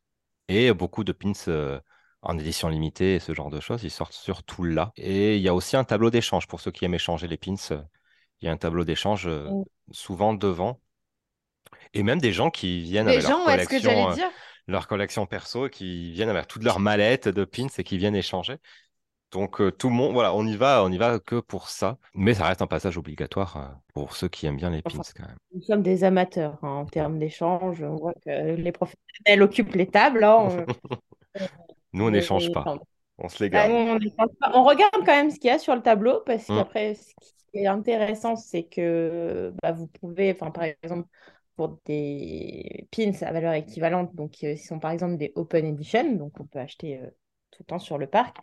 et 0.49 0.73
beaucoup 0.73 1.05
de 1.05 1.13
pins 1.13 1.33
euh, 1.49 1.81
en 2.23 2.39
édition 2.39 2.69
limitée 2.69 3.17
et 3.17 3.21
ce 3.21 3.35
genre 3.35 3.51
de 3.51 3.61
choses. 3.61 3.85
Ils 3.85 3.91
sortent 3.91 4.13
surtout 4.13 4.65
là. 4.65 4.93
Et 4.97 5.37
il 5.37 5.43
y 5.43 5.49
a 5.49 5.55
aussi 5.55 5.77
un 5.77 5.85
tableau 5.85 6.11
d'échange 6.11 6.47
pour 6.47 6.61
ceux 6.61 6.71
qui 6.71 6.85
aiment 6.85 6.95
échanger 6.95 7.29
les 7.29 7.37
pins. 7.37 7.55
Il 8.41 8.47
y 8.47 8.49
a 8.49 8.53
un 8.53 8.57
tableau 8.57 8.85
d'échange 8.85 9.29
Mm. 9.29 9.63
souvent 9.93 10.35
devant. 10.35 10.81
Et 11.95 12.03
même 12.03 12.21
des 12.21 12.33
gens 12.33 12.51
qui 12.51 12.81
viennent 12.83 13.07
Les 13.07 13.13
avec 13.19 13.29
leur 13.29 13.39
gens, 13.39 13.45
que 13.45 13.51
collection, 13.51 14.11
euh, 14.11 14.15
dire. 14.15 14.31
leur 14.67 14.87
collection 14.87 15.27
perso, 15.27 15.69
qui 15.69 16.13
viennent 16.13 16.29
avec 16.29 16.47
toutes 16.49 16.65
leurs 16.65 16.81
mallettes 16.81 17.29
de 17.29 17.45
pins 17.45 17.67
et 17.77 17.85
qui 17.85 17.99
viennent 17.99 18.17
échanger. 18.17 18.57
Donc 19.33 19.61
euh, 19.61 19.71
tout 19.73 19.89
le 19.89 19.95
monde, 19.95 20.13
voilà, 20.13 20.35
on 20.35 20.47
y 20.47 20.57
va, 20.57 20.85
on 20.85 20.93
y 20.93 20.99
va 20.99 21.19
que 21.19 21.41
pour 21.41 21.69
ça. 21.69 21.99
Mais 22.15 22.35
ça 22.35 22.47
reste 22.47 22.63
un 22.63 22.67
passage 22.67 22.99
obligatoire 22.99 23.57
euh, 23.57 23.69
pour 23.95 24.15
ceux 24.17 24.29
qui 24.29 24.47
aiment 24.47 24.57
bien 24.57 24.71
les 24.71 24.83
pins 24.83 24.99
Enfin, 24.99 25.03
quand 25.17 25.27
même. 25.27 25.37
Nous 25.55 25.63
sommes 25.63 25.83
des 25.83 26.05
amateurs 26.05 26.59
hein, 26.65 26.69
en 26.69 26.87
termes 26.87 27.19
d'échange. 27.19 27.83
On 27.83 27.97
voit 27.97 28.15
que 28.25 28.55
les 28.57 28.73
professionnels 28.73 29.43
occupent 29.43 29.75
les 29.75 29.89
tables. 29.91 30.25
hein, 30.25 30.37
on- 30.39 30.67
Nous, 31.93 32.05
on 32.05 32.11
n'échange 32.11 32.51
pas, 32.51 32.75
on 33.19 33.29
se 33.29 33.43
les 33.43 33.51
Bah, 33.51 33.69
garde. 33.69 33.73
on 34.55 34.65
regarde 34.65 34.93
quand 34.95 35.07
même 35.07 35.31
ce 35.31 35.39
qu'il 35.39 35.49
y 35.49 35.51
a 35.51 35.59
sur 35.59 35.75
le 35.77 35.83
tableau 35.83 36.21
parce 36.27 36.51
Mm. 36.51 36.63
qu'après, 36.63 36.95
ce 36.95 37.15
qui 37.53 37.59
est 37.59 37.67
intéressant, 37.67 38.37
c'est 38.37 38.65
que 38.65 39.53
bah, 39.63 39.73
vous 39.73 39.87
pouvez, 39.89 40.33
enfin, 40.33 40.51
par 40.51 40.65
exemple, 40.83 41.09
pour 41.57 41.79
des 41.85 42.89
pins 42.91 43.13
à 43.23 43.33
valeur 43.33 43.53
équivalente, 43.55 44.15
donc 44.15 44.33
euh, 44.45 44.55
qui 44.55 44.59
sont 44.65 44.79
par 44.81 44.91
exemple 44.93 45.19
des 45.19 45.33
Open 45.37 45.67
Edition, 45.67 46.13
donc 46.15 46.41
on 46.41 46.47
peut 46.47 46.61
acheter 46.61 47.01
euh, 47.01 47.11
tout 47.63 47.75
le 47.75 47.79
temps 47.79 47.79
sur 47.79 47.99
le 47.99 48.07
parc. 48.07 48.37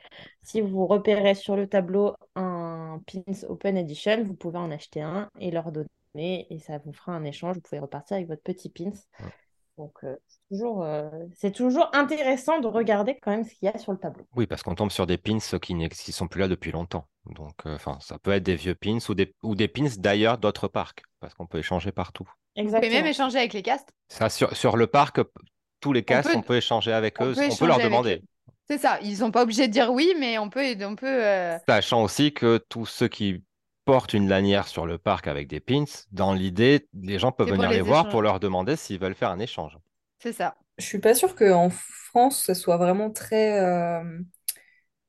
Si 0.44 0.62
vous 0.62 0.88
repérez 0.88 1.36
sur 1.36 1.56
le 1.56 1.68
tableau 1.68 2.16
un 2.36 3.02
pins 3.06 3.48
Open 3.48 3.78
Edition, 3.78 4.24
vous 4.24 4.34
pouvez 4.34 4.58
en 4.58 4.72
acheter 4.72 5.02
un 5.02 5.30
et 5.40 5.52
leur 5.52 5.72
donner 5.72 5.88
et 6.16 6.60
ça 6.60 6.78
vous 6.86 6.94
fera 6.94 7.14
un 7.14 7.24
échange. 7.24 7.56
Vous 7.56 7.62
pouvez 7.62 7.80
repartir 7.80 8.16
avec 8.16 8.28
votre 8.28 8.42
petit 8.42 8.70
pins. 8.70 8.92
Ouais. 9.20 9.32
Donc, 9.78 9.94
euh, 10.04 10.16
c'est 10.28 10.40
toujours, 10.50 10.84
euh, 10.84 11.10
c'est 11.38 11.52
toujours 11.54 11.90
intéressant 11.94 12.60
de 12.60 12.68
regarder 12.68 13.18
quand 13.22 13.32
même 13.32 13.46
ce 13.46 13.54
qu'il 13.54 13.66
y 13.66 13.70
a 13.70 13.78
sur 13.78 13.94
le 13.94 13.98
tableau. 13.98 14.26
Oui, 14.36 14.46
parce 14.46 14.62
qu'on 14.62 14.76
tombe 14.76 14.92
sur 14.92 15.08
des 15.08 15.18
pins 15.18 15.38
qui 15.62 15.74
ne 15.74 15.88
sont 15.90 16.28
plus 16.28 16.42
là 16.42 16.50
depuis 16.50 16.72
longtemps. 16.72 17.08
Donc, 17.26 17.54
euh, 17.66 17.76
enfin, 17.76 17.98
ça 18.02 18.20
peut 18.20 18.32
être 18.32 18.44
des 18.44 18.56
vieux 18.56 18.76
pins 18.76 18.98
ou 19.08 19.14
des, 19.14 19.34
ou 19.42 19.56
des 19.56 19.70
pins 19.70 19.88
d'ailleurs 19.98 20.38
d'autres 20.38 20.68
parcs, 20.68 21.04
parce 21.22 21.34
qu'on 21.34 21.48
peut 21.48 21.60
échanger 21.60 21.94
partout. 21.94 22.26
Vous 22.58 22.64
pouvez 22.64 22.72
même 22.72 22.82
Exactement. 22.82 23.06
échanger 23.08 23.38
avec 23.38 23.54
les 23.54 23.62
castes. 23.62 23.90
Ça, 24.10 24.30
sur, 24.30 24.56
sur 24.56 24.76
le 24.76 24.88
parc, 24.88 25.22
tous 25.80 25.94
les 25.94 26.04
castes, 26.04 26.32
peut- 26.32 26.38
on 26.38 26.42
peut 26.42 26.58
échanger 26.58 26.92
avec 26.92 27.22
on 27.22 27.28
eux, 27.28 27.34
peut 27.34 27.48
on 27.50 27.56
peut 27.56 27.66
leur 27.68 27.76
avec 27.76 27.86
demander. 27.86 28.22
C'est 28.70 28.78
ça. 28.78 29.00
Ils 29.02 29.18
sont 29.18 29.32
pas 29.32 29.44
obligés 29.44 29.68
de 29.68 29.74
dire 29.74 29.92
oui, 29.92 30.14
mais 30.20 30.38
on 30.38 30.50
peut, 30.50 30.64
on 30.86 30.96
peut. 30.96 31.08
euh, 31.08 31.58
Sachant 31.70 32.04
aussi 32.04 32.34
que 32.34 32.58
tous 32.58 32.86
ceux 32.86 33.08
qui 33.08 33.46
portent 33.86 34.14
une 34.14 34.28
lanière 34.28 34.68
sur 34.68 34.86
le 34.86 34.98
parc 34.98 35.26
avec 35.28 35.48
des 35.48 35.62
pins, 35.62 35.86
dans 36.12 36.34
l'idée, 36.34 36.90
les 36.94 37.18
gens 37.18 37.32
peuvent 37.32 37.48
venir 37.50 37.72
les 37.72 37.80
les 37.80 37.82
voir 37.82 38.10
pour 38.10 38.22
leur 38.22 38.42
demander 38.42 38.76
s'ils 38.76 39.00
veulent 39.00 39.16
faire 39.16 39.32
un 39.32 39.40
échange. 39.40 39.78
C'est 40.20 40.34
ça. 40.34 40.56
Je 40.78 40.86
suis 40.86 41.00
pas 41.00 41.14
sûre 41.16 41.36
qu'en 41.36 41.70
France, 41.70 42.44
ce 42.44 42.54
soit 42.54 42.78
vraiment 42.78 43.10
très, 43.12 43.60
euh, 43.60 44.20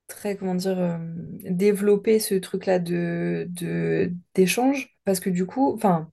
très, 0.06 0.36
comment 0.36 0.54
dire, 0.54 0.78
euh, 0.78 0.98
développé 1.50 2.18
ce 2.20 2.34
truc-là 2.34 2.78
de, 2.78 3.46
de, 3.50 4.12
d'échange. 4.34 4.96
Parce 5.04 5.20
que 5.20 5.30
du 5.30 5.46
coup, 5.46 5.72
enfin, 5.74 6.10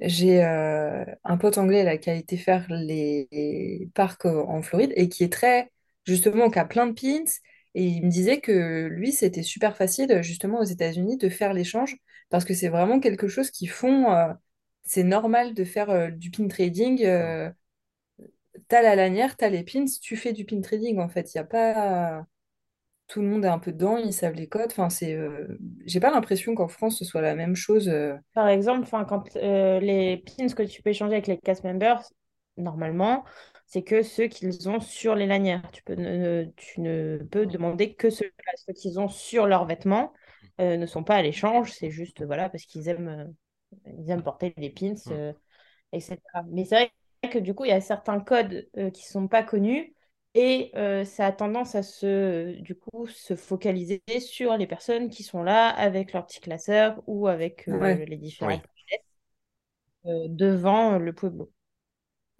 j'ai 0.00 0.44
euh, 0.44 1.04
un 1.24 1.36
pote 1.38 1.58
anglais 1.58 1.84
là, 1.84 1.98
qui 1.98 2.10
a 2.10 2.14
été 2.14 2.36
faire 2.36 2.66
les, 2.70 3.28
les 3.32 3.90
parcs 3.94 4.26
en 4.26 4.62
Floride 4.62 4.92
et 4.96 5.08
qui 5.08 5.24
est 5.24 5.32
très, 5.32 5.70
justement, 6.04 6.50
qui 6.50 6.58
a 6.58 6.64
plein 6.64 6.86
de 6.86 6.92
pins. 6.92 7.24
Et 7.74 7.84
il 7.84 8.04
me 8.06 8.10
disait 8.10 8.40
que 8.40 8.86
lui, 8.88 9.12
c'était 9.12 9.42
super 9.42 9.76
facile, 9.76 10.22
justement, 10.22 10.60
aux 10.60 10.64
États-Unis, 10.64 11.16
de 11.18 11.28
faire 11.28 11.54
l'échange 11.54 11.96
parce 12.30 12.44
que 12.44 12.54
c'est 12.54 12.68
vraiment 12.68 13.00
quelque 13.00 13.28
chose 13.28 13.50
qu'ils 13.50 13.70
font. 13.70 14.12
euh, 14.12 14.32
c'est 14.84 15.04
normal 15.04 15.54
de 15.54 15.64
faire 15.64 15.90
euh, 15.90 16.10
du 16.10 16.30
pin 16.30 16.48
trading. 16.48 17.04
euh, 17.04 17.50
T'as 18.68 18.82
la 18.82 18.94
lanière, 18.96 19.36
t'as 19.36 19.48
les 19.48 19.62
pins, 19.64 19.84
tu 20.02 20.16
fais 20.16 20.32
du 20.32 20.44
pin 20.44 20.60
trading 20.60 20.98
en 20.98 21.08
fait. 21.08 21.34
Il 21.34 21.38
y 21.38 21.40
a 21.40 21.44
pas. 21.44 22.26
Tout 23.08 23.22
le 23.22 23.28
monde 23.28 23.44
est 23.44 23.48
un 23.48 23.58
peu 23.60 23.72
dedans, 23.72 23.98
ils 23.98 24.12
savent 24.14 24.34
les 24.34 24.48
codes. 24.48 24.68
Enfin, 24.72 24.90
c'est. 24.90 25.14
euh, 25.14 25.48
J'ai 25.86 26.00
pas 26.00 26.10
l'impression 26.10 26.54
qu'en 26.54 26.68
France 26.68 26.98
ce 26.98 27.04
soit 27.04 27.22
la 27.22 27.34
même 27.34 27.56
chose. 27.56 27.90
Par 28.34 28.48
exemple, 28.48 28.82
enfin, 28.82 29.04
quand 29.04 29.34
les 29.34 30.18
pins 30.18 30.46
que 30.48 30.62
tu 30.62 30.82
peux 30.82 30.90
échanger 30.90 31.14
avec 31.14 31.26
les 31.26 31.38
cast 31.38 31.64
members, 31.64 32.02
normalement, 32.56 33.24
c'est 33.70 33.84
que 33.84 34.02
ceux 34.02 34.28
qu'ils 34.28 34.68
ont 34.70 34.80
sur 34.80 35.16
les 35.16 35.26
lanières. 35.26 35.70
Tu 35.72 35.82
peux 35.84 35.94
ne, 35.96 36.46
tu 36.58 36.82
ne 36.82 37.18
peux 37.30 37.46
demander 37.46 37.94
que 37.96 38.10
ceux-là. 38.10 38.52
Ceux 38.66 38.74
qu'ils 38.74 39.00
ont 39.00 39.08
sur 39.08 39.46
leurs 39.48 39.66
vêtements 39.66 40.12
euh, 40.60 40.76
ne 40.78 40.86
sont 40.86 41.04
pas 41.04 41.16
à 41.16 41.22
l'échange. 41.22 41.72
C'est 41.72 41.90
juste 41.90 42.24
voilà, 42.24 42.50
parce 42.50 42.66
qu'ils 42.66 42.88
aiment, 42.88 43.08
euh, 43.08 43.26
ils 43.98 44.10
aiment 44.10 44.22
porter 44.24 44.54
les 44.56 44.70
pins, 44.70 44.94
euh, 45.10 45.32
etc. 45.92 46.44
Mais 46.50 46.64
c'est 46.64 46.76
vrai 47.22 47.30
que 47.32 47.38
du 47.38 47.54
coup, 47.54 47.64
il 47.64 47.68
y 47.70 47.72
a 47.72 47.80
certains 47.80 48.20
codes 48.20 48.68
euh, 48.78 48.90
qui 48.90 49.02
ne 49.04 49.10
sont 49.10 49.28
pas 49.28 49.42
connus 49.44 49.94
Et 50.34 50.72
ça 51.04 51.26
a 51.26 51.32
tendance 51.32 51.74
à 51.74 51.82
se, 51.82 52.52
du 52.60 52.74
coup, 52.76 53.06
se 53.08 53.36
focaliser 53.36 54.02
sur 54.20 54.56
les 54.56 54.66
personnes 54.66 55.10
qui 55.10 55.22
sont 55.24 55.42
là 55.42 55.68
avec 55.70 56.12
leur 56.12 56.26
petit 56.26 56.40
classeur 56.40 57.02
ou 57.06 57.28
avec 57.28 57.66
Ouais. 57.68 58.04
les 58.06 58.16
différents 58.16 58.62
devant 60.04 60.98
le 60.98 61.12
Pueblo. 61.14 61.50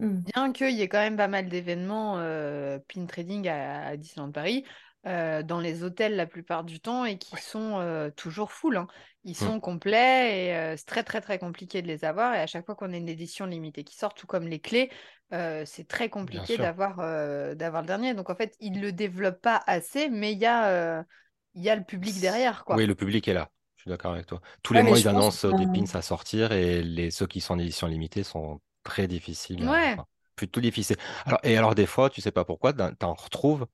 Hmm. 0.01 0.21
Bien 0.33 0.51
qu'il 0.51 0.71
y 0.71 0.81
ait 0.81 0.87
quand 0.87 0.99
même 0.99 1.17
pas 1.17 1.27
mal 1.27 1.47
d'événements 1.47 2.17
euh, 2.17 2.79
pin 2.93 3.05
trading 3.05 3.47
à, 3.47 3.87
à 3.87 3.97
Disneyland 3.97 4.31
Paris, 4.31 4.65
euh, 5.05 5.43
dans 5.43 5.59
les 5.59 5.83
hôtels 5.83 6.15
la 6.15 6.25
plupart 6.25 6.63
du 6.63 6.79
temps 6.79 7.05
et 7.05 7.17
qui 7.17 7.35
sont 7.37 7.79
euh, 7.79 8.09
toujours 8.09 8.51
full. 8.51 8.77
hein. 8.77 8.87
Ils 9.23 9.35
sont 9.35 9.59
complets 9.59 10.47
et 10.47 10.55
euh, 10.55 10.75
c'est 10.75 10.87
très 10.87 11.03
très 11.03 11.21
très 11.21 11.37
compliqué 11.37 11.83
de 11.83 11.87
les 11.87 12.03
avoir. 12.03 12.33
Et 12.33 12.39
à 12.39 12.47
chaque 12.47 12.65
fois 12.65 12.73
qu'on 12.75 12.91
a 12.91 12.97
une 12.97 13.07
édition 13.09 13.45
limitée 13.45 13.83
qui 13.83 13.95
sort, 13.95 14.15
tout 14.15 14.25
comme 14.25 14.47
les 14.47 14.59
clés, 14.59 14.89
c'est 15.31 15.87
très 15.87 16.09
compliqué 16.09 16.57
d'avoir 16.57 16.97
d'avoir 17.55 17.83
le 17.83 17.87
dernier. 17.87 18.13
Donc 18.15 18.29
en 18.31 18.35
fait, 18.35 18.55
ils 18.59 18.71
ne 18.73 18.81
le 18.81 18.91
développent 18.91 19.41
pas 19.41 19.61
assez, 19.67 20.09
mais 20.09 20.33
il 20.33 20.39
y, 20.39 20.45
a, 20.47 21.05
y 21.55 21.69
a 21.69 21.75
le 21.75 21.83
public 21.83 22.19
derrière. 22.19 22.65
Quoi. 22.65 22.77
Oui, 22.77 22.87
le 22.87 22.95
public 22.95 23.27
est 23.27 23.33
là. 23.33 23.49
Je 23.75 23.83
suis 23.83 23.89
d'accord 23.89 24.13
avec 24.13 24.25
toi. 24.25 24.41
Tous 24.63 24.73
Ouais, 24.73 24.81
les 24.81 24.87
mois, 24.89 24.97
ils 24.99 25.07
annoncent 25.07 25.47
des 25.51 25.65
pins 25.67 25.85
à 25.97 26.01
sortir 26.01 26.51
et 26.51 26.83
les, 26.83 27.11
ceux 27.11 27.27
qui 27.27 27.41
sont 27.41 27.53
en 27.53 27.59
édition 27.59 27.87
limitée 27.87 28.23
sont 28.23 28.59
très 28.83 29.07
difficiles. 29.07 29.63
à- 29.63 29.71
Ouais. 29.71 29.93
enfin, 29.93 30.05
plutôt 30.35 30.61
difficiles. 30.61 30.97
Alors, 31.25 31.39
et 31.43 31.57
alors, 31.57 31.75
des 31.75 31.85
fois, 31.85 32.09
tu 32.09 32.21
sais 32.21 32.31
pas 32.31 32.45
pourquoi, 32.45 32.73
tu 32.73 32.81
en 33.05 33.13
retrouves 33.13 33.67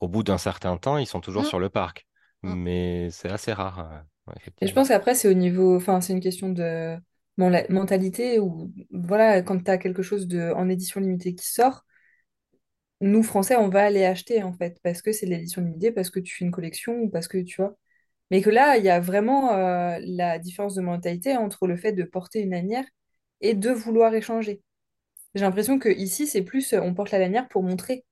au 0.00 0.08
bout 0.08 0.22
d'un 0.22 0.38
certain 0.38 0.76
temps, 0.76 0.98
ils 0.98 1.06
sont 1.06 1.20
toujours 1.20 1.42
Mm. 1.42 1.46
sur 1.46 1.60
le 1.60 1.70
parc. 1.70 2.06
Mm. 2.42 2.54
Mais 2.54 3.10
c'est 3.10 3.30
assez 3.30 3.52
rare, 3.52 3.80
euh, 3.80 4.32
Et 4.60 4.66
je 4.66 4.72
pense 4.74 4.88
qu'après, 4.88 5.14
c'est 5.14 5.28
au 5.28 5.34
niveau, 5.34 5.76
enfin, 5.76 6.00
c'est 6.00 6.12
une 6.12 6.20
question 6.20 6.48
de 6.48 6.96
la- 7.36 7.68
mentalité 7.68 8.38
ou 8.38 8.72
voilà, 8.90 9.42
quand 9.42 9.62
tu 9.62 9.70
as 9.70 9.78
quelque 9.78 10.02
chose 10.02 10.26
de, 10.28 10.52
en 10.54 10.68
édition 10.68 11.00
limitée 11.00 11.34
qui 11.34 11.46
sort, 11.50 11.84
nous, 13.00 13.22
Français, 13.22 13.56
on 13.56 13.68
va 13.68 13.84
aller 13.84 14.04
acheter 14.04 14.42
en 14.42 14.52
fait, 14.52 14.78
parce 14.82 15.02
que 15.02 15.12
c'est 15.12 15.26
de 15.26 15.30
l'édition 15.30 15.62
limitée, 15.62 15.92
parce 15.92 16.10
que 16.10 16.20
tu 16.20 16.34
fais 16.34 16.44
une 16.44 16.50
collection 16.50 16.94
ou 17.00 17.08
parce 17.10 17.28
que 17.28 17.38
tu 17.38 17.56
vois. 17.60 17.76
Mais 18.30 18.42
que 18.42 18.50
là, 18.50 18.78
il 18.78 18.84
y 18.84 18.90
a 18.90 19.00
vraiment 19.00 19.54
euh, 19.54 19.98
la 20.02 20.38
différence 20.38 20.74
de 20.74 20.82
mentalité 20.82 21.36
entre 21.36 21.66
le 21.66 21.76
fait 21.76 21.92
de 21.92 22.04
porter 22.04 22.40
une 22.42 22.50
lanière 22.52 22.86
et 23.44 23.54
de 23.54 23.70
vouloir 23.70 24.14
échanger. 24.14 24.60
J'ai 25.34 25.42
l'impression 25.42 25.78
que 25.78 25.88
ici, 25.88 26.26
c'est 26.26 26.42
plus, 26.42 26.72
euh, 26.72 26.80
on 26.82 26.94
porte 26.94 27.10
la 27.10 27.18
lanière 27.18 27.48
pour 27.48 27.62
montrer 27.62 28.04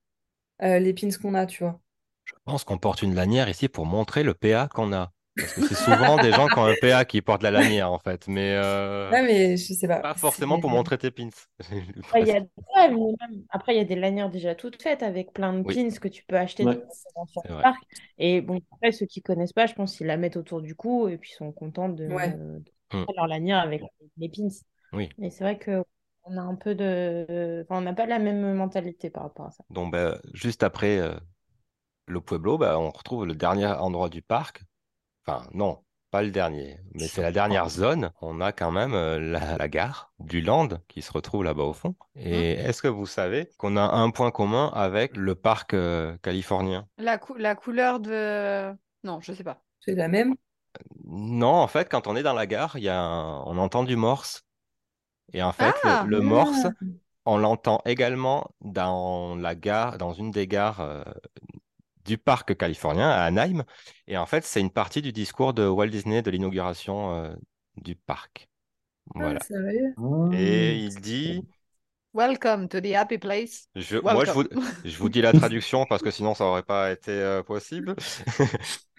euh, 0.61 0.79
les 0.79 0.93
pins 0.93 1.09
qu'on 1.21 1.33
a, 1.33 1.45
tu 1.45 1.63
vois. 1.63 1.79
Je 2.25 2.33
pense 2.45 2.63
qu'on 2.63 2.77
porte 2.77 3.01
une 3.01 3.15
lanière 3.15 3.49
ici 3.49 3.67
pour 3.67 3.85
montrer 3.85 4.23
le 4.23 4.33
PA 4.33 4.67
qu'on 4.73 4.93
a. 4.93 5.11
Parce 5.35 5.53
que 5.53 5.61
c'est 5.65 5.73
souvent 5.75 6.17
des 6.21 6.31
gens 6.31 6.47
qui 6.47 6.59
ont 6.59 6.65
un 6.65 6.75
PA 6.79 7.05
qui 7.05 7.21
portent 7.23 7.41
la 7.41 7.49
lanière, 7.49 7.91
en 7.91 7.97
fait. 7.97 8.27
Mais 8.27 8.51
euh, 8.53 9.09
Ouais, 9.09 9.23
mais 9.23 9.57
je 9.57 9.73
sais 9.73 9.87
pas. 9.87 9.99
pas 9.99 10.13
forcément 10.13 10.59
pour 10.59 10.69
montrer 10.69 10.97
tes 10.99 11.09
pins. 11.09 11.29
Ouais, 11.71 12.21
il 12.21 12.27
y 12.27 12.31
a 12.31 12.39
ouais, 12.41 12.45
mais 12.75 12.89
même- 13.19 13.43
Après, 13.49 13.73
il 13.73 13.77
y 13.77 13.81
a 13.81 13.85
des 13.85 13.95
lanières 13.95 14.29
déjà 14.29 14.53
toutes 14.53 14.79
faites 14.81 15.01
avec 15.01 15.33
plein 15.33 15.53
de 15.53 15.63
Oui. 15.65 15.73
pins 15.89 15.97
que 15.99 16.07
tu 16.07 16.23
peux 16.25 16.37
acheter 16.37 16.63
Ouais. 16.65 16.79
C'est 17.33 17.49
le 17.49 17.61
parc. 17.61 17.81
Et 18.19 18.41
bon, 18.41 18.59
après, 18.73 18.91
ceux 18.91 19.07
qui 19.07 19.23
connaissent 19.23 19.53
pas, 19.53 19.65
je 19.65 19.73
pense 19.73 19.97
qu'ils 19.97 20.05
la 20.07 20.17
mettent 20.17 20.37
autour 20.37 20.61
du 20.61 20.75
cou 20.75 21.07
et 21.07 21.17
puis 21.17 21.31
sont 21.31 21.51
contents 21.51 21.89
de, 21.89 22.05
Ouais. 22.07 22.33
de 22.33 22.37
Mm. 22.93 22.99
mettre 22.99 23.13
leur 23.15 23.25
lanière 23.27 23.57
avec 23.57 23.81
les 24.17 24.29
pins. 24.29 24.49
Oui. 24.93 25.09
Mais 25.17 25.29
c'est 25.29 25.43
vrai 25.43 25.57
que 25.57 25.83
on 26.23 26.37
a 26.37 26.41
un 26.41 26.55
peu 26.55 26.75
de. 26.75 27.61
Enfin, 27.63 27.79
on 27.79 27.81
n'a 27.81 27.93
pas 27.93 28.05
la 28.05 28.19
même 28.19 28.53
mentalité 28.53 29.09
par 29.09 29.23
rapport 29.23 29.47
à 29.47 29.51
ça. 29.51 29.63
Donc, 29.69 29.91
ben, 29.91 30.19
juste 30.33 30.63
après 30.63 30.97
euh, 30.99 31.13
le 32.07 32.21
Pueblo, 32.21 32.57
ben, 32.57 32.75
on 32.77 32.91
retrouve 32.91 33.25
le 33.25 33.35
dernier 33.35 33.67
endroit 33.67 34.09
du 34.09 34.21
parc. 34.21 34.63
Enfin, 35.25 35.47
non, 35.53 35.83
pas 36.11 36.23
le 36.23 36.31
dernier, 36.31 36.79
mais 36.93 37.07
c'est 37.07 37.21
la 37.21 37.31
dernière 37.31 37.69
zone. 37.69 38.11
On 38.21 38.41
a 38.41 38.51
quand 38.51 38.71
même 38.71 38.93
euh, 38.93 39.19
la, 39.19 39.57
la 39.57 39.69
gare 39.69 40.13
du 40.19 40.41
Land 40.41 40.69
qui 40.87 41.01
se 41.01 41.11
retrouve 41.11 41.43
là-bas 41.43 41.63
au 41.63 41.73
fond. 41.73 41.95
Et 42.15 42.51
est-ce 42.53 42.81
que 42.81 42.87
vous 42.89 43.05
savez 43.07 43.49
qu'on 43.57 43.77
a 43.77 43.83
un 43.83 44.11
point 44.11 44.31
commun 44.31 44.71
avec 44.75 45.17
le 45.17 45.35
parc 45.35 45.73
euh, 45.73 46.17
californien? 46.23 46.87
La, 46.97 47.17
cou- 47.17 47.35
la 47.35 47.55
couleur 47.55 47.99
de... 47.99 48.73
Non, 49.03 49.19
je 49.21 49.33
sais 49.33 49.43
pas. 49.43 49.63
C'est 49.79 49.95
la 49.95 50.07
même? 50.07 50.35
Non, 51.05 51.53
en 51.53 51.67
fait, 51.67 51.89
quand 51.89 52.07
on 52.07 52.15
est 52.15 52.23
dans 52.23 52.33
la 52.33 52.47
gare, 52.47 52.77
il 52.77 52.83
y 52.83 52.89
a 52.89 52.99
un- 52.99 53.43
on 53.43 53.57
entend 53.57 53.83
du 53.83 53.95
morse. 53.95 54.43
Et 55.33 55.41
en 55.43 55.51
fait, 55.53 55.83
le- 55.83 55.97
Ah 55.97 56.03
le, 56.03 56.21
morse, 56.21 56.67
on 57.25 57.37
l'entend 57.37 57.81
également 57.85 58.49
dans 58.61 59.35
la 59.35 59.55
gare, 59.55 59.97
dans 59.97 60.13
une 60.13 60.31
des 60.31 60.47
gares 60.47 60.81
euh, 60.81 61.03
du 62.05 62.17
parc 62.17 62.55
californien 62.57 63.09
à 63.09 63.23
Anaheim. 63.23 63.63
Et 64.07 64.17
en 64.17 64.25
fait, 64.25 64.43
c'est 64.45 64.59
une 64.61 64.71
partie 64.71 65.01
du 65.01 65.11
discours 65.13 65.53
de 65.53 65.65
Walt 65.67 65.87
Disney 65.87 66.21
de 66.21 66.31
l'inauguration 66.31 67.13
euh, 67.15 67.35
du 67.77 67.95
parc. 67.95 68.49
Voilà. 69.15 69.39
Ah, 69.39 69.43
sérieux? 69.43 69.95
Et 70.31 70.77
il 70.85 71.01
dit, 71.01 71.45
Welcome 72.13 72.69
to 72.69 72.79
the 72.81 72.93
happy 72.95 73.17
place. 73.17 73.67
je, 73.75 73.97
moi 73.97 74.25
je 74.25 74.31
vous, 74.31 74.43
je 74.83 74.97
vous 74.97 75.09
dis 75.09 75.21
la 75.21 75.33
traduction 75.33 75.85
parce 75.85 76.01
que 76.01 76.11
sinon 76.11 76.35
ça 76.35 76.45
aurait 76.45 76.63
pas 76.63 76.91
été 76.91 77.11
euh, 77.11 77.43
possible. 77.43 77.95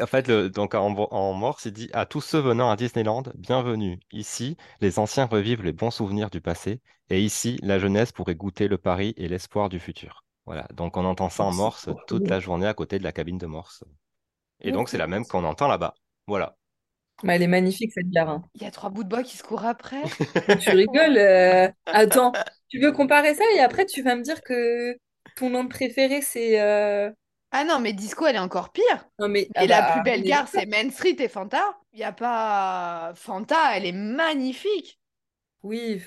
En 0.00 0.06
fait, 0.06 0.28
le- 0.28 0.50
donc 0.50 0.74
en, 0.74 0.88
en 0.94 1.32
morse, 1.34 1.64
il 1.66 1.72
dit 1.72 1.90
à 1.92 2.06
tous 2.06 2.20
ceux 2.20 2.38
venant 2.40 2.70
à 2.70 2.76
Disneyland, 2.76 3.22
bienvenue. 3.34 3.98
Ici, 4.12 4.56
les 4.80 4.98
anciens 4.98 5.26
revivent 5.26 5.62
les 5.62 5.72
bons 5.72 5.90
souvenirs 5.90 6.30
du 6.30 6.40
passé, 6.40 6.80
et 7.10 7.20
ici, 7.22 7.58
la 7.62 7.78
jeunesse 7.78 8.12
pourrait 8.12 8.34
goûter 8.34 8.68
le 8.68 8.78
pari 8.78 9.14
et 9.16 9.28
l'espoir 9.28 9.68
du 9.68 9.78
futur. 9.80 10.24
Voilà. 10.46 10.66
Donc 10.74 10.96
on 10.96 11.04
entend 11.04 11.28
ça 11.30 11.44
en 11.44 11.48
Oh, 11.48 11.52
c'est 11.52 11.56
morse 11.56 11.88
toute 12.06 12.28
la 12.28 12.40
journée 12.40 12.66
à 12.66 12.74
côté 12.74 12.98
de 12.98 13.04
la 13.04 13.12
cabine 13.12 13.38
de 13.38 13.46
morse. 13.46 13.84
Et 14.60 14.72
donc 14.72 14.88
c'est 14.88 14.98
la 14.98 15.08
même 15.08 15.26
qu'on 15.26 15.44
entend 15.44 15.68
là-bas. 15.68 15.94
Voilà. 16.26 16.56
Bah, 17.22 17.34
elle 17.36 17.42
est 17.42 17.46
magnifique, 17.46 17.92
cette 17.92 18.10
gare. 18.10 18.28
hein. 18.30 18.42
Il 18.54 18.62
y 18.62 18.66
a 18.66 18.70
trois 18.70 18.90
bouts 18.90 19.04
de 19.04 19.08
bois 19.08 19.22
qui 19.22 19.36
se 19.36 19.42
courent 19.42 19.64
après. 19.64 20.02
Tu 20.58 20.74
rigoles. 20.74 21.16
euh, 21.18 21.68
Attends, 21.92 22.36
tu 22.68 22.80
veux 22.80 22.92
comparer 22.92 23.34
ça 23.34 23.44
et 23.54 23.60
après 23.60 23.86
tu 23.86 24.02
vas 24.02 24.16
me 24.16 24.22
dire 24.22 24.42
que 24.42 24.96
ton 25.36 25.50
nom 25.50 25.68
préféré 25.68 26.20
c'est. 26.22 26.60
euh, 26.60 27.10
Ah 27.52 27.64
non, 27.64 27.78
mais 27.80 27.92
Disco, 27.92 28.26
elle 28.26 28.34
est 28.36 28.38
encore 28.40 28.72
pire. 28.72 29.08
Non 29.18 29.28
mais. 29.28 29.50
Et 29.58 29.66
ah 29.66 29.66
la 29.68 29.82
bah, 29.82 29.84
plus 29.84 30.00
belle 30.00 30.24
gare, 30.24 30.48
c'est 30.48 30.66
Main 30.66 30.90
Street 30.90 31.16
et 31.20 31.28
Fanta. 31.28 31.78
Il 31.92 31.98
n'y 31.98 32.04
a 32.04 32.12
pas... 32.12 33.12
Fanta, 33.14 33.76
elle 33.76 33.86
est 33.86 33.92
magnifique. 33.92 34.98
Oui, 35.62 36.02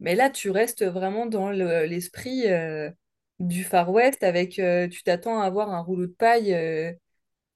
mais 0.00 0.14
là 0.14 0.30
tu 0.30 0.50
restes 0.50 0.84
vraiment 0.84 1.26
dans 1.26 1.50
le- 1.50 1.84
l'esprit 1.86 2.46
euh, 2.48 2.90
du 3.38 3.64
Far 3.64 3.90
West 3.90 4.22
avec. 4.24 4.58
euh, 4.58 4.88
tu 4.88 5.02
t'attends 5.04 5.40
à 5.40 5.44
avoir 5.46 5.70
un 5.70 5.80
rouleau 5.80 6.06
de 6.06 6.12
paille. 6.12 6.52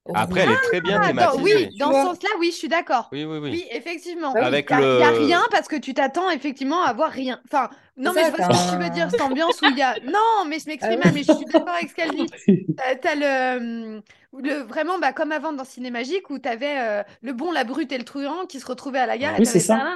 Euh, 0.09 0.13
Après, 0.15 0.41
elle 0.41 0.51
est 0.51 0.61
très 0.63 0.81
bien 0.81 0.99
Ah, 1.03 1.35
oui. 1.37 1.69
Tu 1.71 1.77
dans 1.77 1.91
ce 1.91 2.07
sens-là, 2.07 2.29
oui, 2.39 2.51
je 2.51 2.57
suis 2.57 2.67
d'accord. 2.67 3.09
Oui, 3.11 3.23
oui, 3.23 3.37
oui. 3.37 3.49
Oui, 3.51 3.65
effectivement. 3.71 4.33
Oui. 4.33 4.41
Avec 4.41 4.69
Il 4.71 4.77
n'y 4.77 4.83
a, 4.83 4.87
il 4.95 4.99
y 4.99 5.03
a 5.03 5.11
le- 5.11 5.17
rien 5.25 5.43
parce 5.51 5.67
que 5.67 5.75
tu 5.75 5.93
t'attends 5.93 6.29
effectivement 6.31 6.81
à 6.83 6.93
voir 6.93 7.11
rien. 7.11 7.39
Enfin, 7.45 7.69
non, 7.97 8.11
mais 8.13 8.23
je 8.25 8.29
vois 8.31 8.51
ce 8.53 8.69
que 8.71 8.77
tu 8.77 8.83
veux 8.83 8.89
dire, 8.89 9.09
cette 9.11 9.21
ambiance 9.21 9.61
où 9.61 9.65
il 9.65 9.77
y 9.77 9.81
a. 9.81 9.95
Non, 10.05 10.45
mais 10.47 10.59
je 10.59 10.65
m'exprime 10.67 10.99
Ah 11.03 11.05
mal, 11.05 11.13
oui. 11.13 11.23
mais 11.27 11.33
je 11.33 11.37
suis 11.37 11.45
d'accord 11.45 11.75
avec 11.75 11.89
ce 11.89 11.95
qu'elle 11.95 12.11
dit. 12.11 12.25
T'as 13.01 13.15
le, 13.15 13.57
hum, 13.95 14.01
le. 14.41 14.63
Vraiment, 14.63 14.97
bah, 14.97 15.13
comme 15.13 15.31
avant 15.31 15.53
dans 15.53 15.65
Cinémagique 15.65 16.29
où 16.29 16.39
t'avais 16.39 16.79
euh, 16.79 17.03
le 17.21 17.33
bon, 17.33 17.51
la 17.51 17.63
brute 17.63 17.91
et 17.91 17.97
le 17.97 18.03
truand 18.05 18.45
qui 18.47 18.59
se 18.59 18.65
retrouvaient 18.65 18.99
à 18.99 19.05
la 19.05 19.17
gare 19.17 19.35
Oui, 19.37 19.45
c'est 19.45 19.59
ça. 19.59 19.93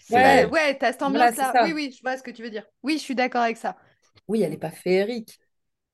C'est- 0.00 0.14
Ouais, 0.14 0.44
ouais, 0.46 0.78
t'as 0.78 0.92
cette 0.92 1.02
ambiance-là. 1.02 1.52
Oui, 1.64 1.72
oui, 1.74 1.94
je 1.96 2.00
vois 2.02 2.16
ce 2.16 2.22
que 2.22 2.30
tu 2.30 2.42
veux 2.42 2.50
dire. 2.50 2.64
Oui, 2.82 2.94
je 2.94 3.02
suis 3.02 3.14
d'accord 3.14 3.42
avec 3.42 3.56
ça. 3.58 3.76
Oui, 4.28 4.42
elle 4.42 4.52
est 4.52 4.56
pas 4.58 4.70
féerique. 4.70 5.38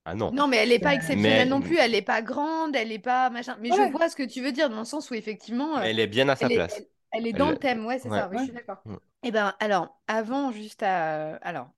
Ah 0.04 0.14
non. 0.14 0.32
Non, 0.32 0.48
mais 0.48 0.56
elle 0.56 0.70
n'est 0.70 0.78
pas 0.80 0.90
Euh, 0.90 0.94
exceptionnelle 0.96 1.48
mais- 1.48 1.54
non 1.54 1.60
plus. 1.60 1.76
Elle 1.78 1.92
n'est 1.92 2.02
pas 2.02 2.22
grande, 2.22 2.74
elle 2.74 2.88
n'est 2.88 2.98
pas 2.98 3.30
machin. 3.30 3.56
Mais 3.60 3.68
je 3.70 3.90
vois 3.92 4.08
ce 4.08 4.16
que 4.16 4.24
tu 4.24 4.42
veux 4.42 4.52
dire 4.52 4.68
dans 4.68 4.80
le 4.80 4.84
sens 4.84 5.10
où 5.10 5.14
effectivement. 5.14 5.76
euh, 5.76 5.80
Mais 5.80 5.90
elle 5.90 6.00
est 6.00 6.06
bien 6.08 6.28
à 6.28 6.36
sa 6.36 6.46
elle 6.46 6.52
est, 6.52 6.56
place. 6.56 6.74
elle, 6.78 6.86
elle 7.12 7.26
est 7.28 7.32
dans 7.32 7.46
Elle- 7.46 7.52
le 7.52 7.58
thème, 7.58 7.86
ouais, 7.86 7.98
c'est 7.98 8.08
ouais. 8.08 8.18
ça, 8.18 8.28
oui, 8.28 8.38
je 8.38 8.44
suis 8.44 8.52
d'accord. 8.52 8.82
Et 9.22 9.30
ben, 9.30 9.54
alors, 9.60 10.00
avant, 10.08 10.50
juste 10.50 10.82
à. 10.82 11.36
Alors, 11.36 11.70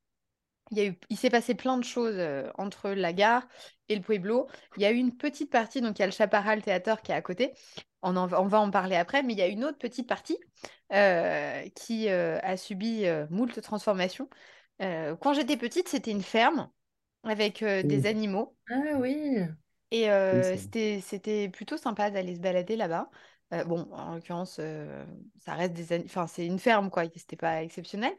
il 0.70 0.78
y 0.78 0.80
a 0.80 0.84
eu... 0.86 0.98
il 1.10 1.18
s'est 1.18 1.28
passé 1.28 1.54
plein 1.54 1.76
de 1.76 1.84
choses 1.84 2.14
euh, 2.16 2.50
entre 2.56 2.90
la 2.90 3.12
gare 3.12 3.46
et 3.90 3.94
le 3.96 4.00
Pueblo. 4.00 4.48
Il 4.76 4.82
y 4.82 4.86
a 4.86 4.90
eu 4.90 4.96
une 4.96 5.14
petite 5.16 5.50
partie, 5.50 5.82
donc 5.82 5.98
il 5.98 6.00
y 6.00 6.04
a 6.04 6.06
le 6.06 6.12
Chaparral 6.12 6.62
Theater 6.62 7.02
qui 7.02 7.12
est 7.12 7.14
à 7.14 7.20
côté. 7.22 7.52
On, 8.00 8.16
en 8.16 8.26
va... 8.26 8.40
on 8.40 8.46
va 8.46 8.60
en 8.60 8.70
parler 8.70 8.96
après, 8.96 9.22
mais 9.22 9.34
il 9.34 9.38
y 9.38 9.42
a 9.42 9.46
une 9.48 9.64
autre 9.64 9.76
petite 9.78 10.08
partie 10.08 10.38
euh, 10.94 11.62
qui 11.74 12.08
euh, 12.08 12.38
a 12.42 12.56
subi 12.56 13.04
euh, 13.06 13.26
moult 13.28 13.60
transformations. 13.60 14.30
Euh, 14.80 15.14
quand 15.16 15.34
j'étais 15.34 15.58
petite, 15.58 15.88
c'était 15.88 16.10
une 16.10 16.22
ferme 16.22 16.70
avec 17.24 17.62
euh, 17.62 17.82
des 17.82 18.06
animaux. 18.06 18.56
Ah 18.68 18.98
oui. 19.00 19.38
Et 19.90 20.10
euh, 20.10 20.42
c'est 20.42 20.58
c'était, 20.58 21.00
c'était 21.00 21.48
plutôt 21.48 21.76
sympa 21.76 22.10
d'aller 22.10 22.34
se 22.34 22.40
balader 22.40 22.76
là-bas. 22.76 23.10
Euh, 23.52 23.64
bon, 23.64 23.88
en 23.92 24.14
l'occurrence, 24.16 24.56
euh, 24.60 25.04
ça 25.38 25.54
reste 25.54 25.74
des... 25.74 25.92
ani- 25.92 26.04
Enfin, 26.06 26.26
c'est 26.26 26.46
une 26.46 26.58
ferme, 26.58 26.90
quoi. 26.90 27.04
C'était 27.16 27.36
pas 27.36 27.62
exceptionnel. 27.62 28.12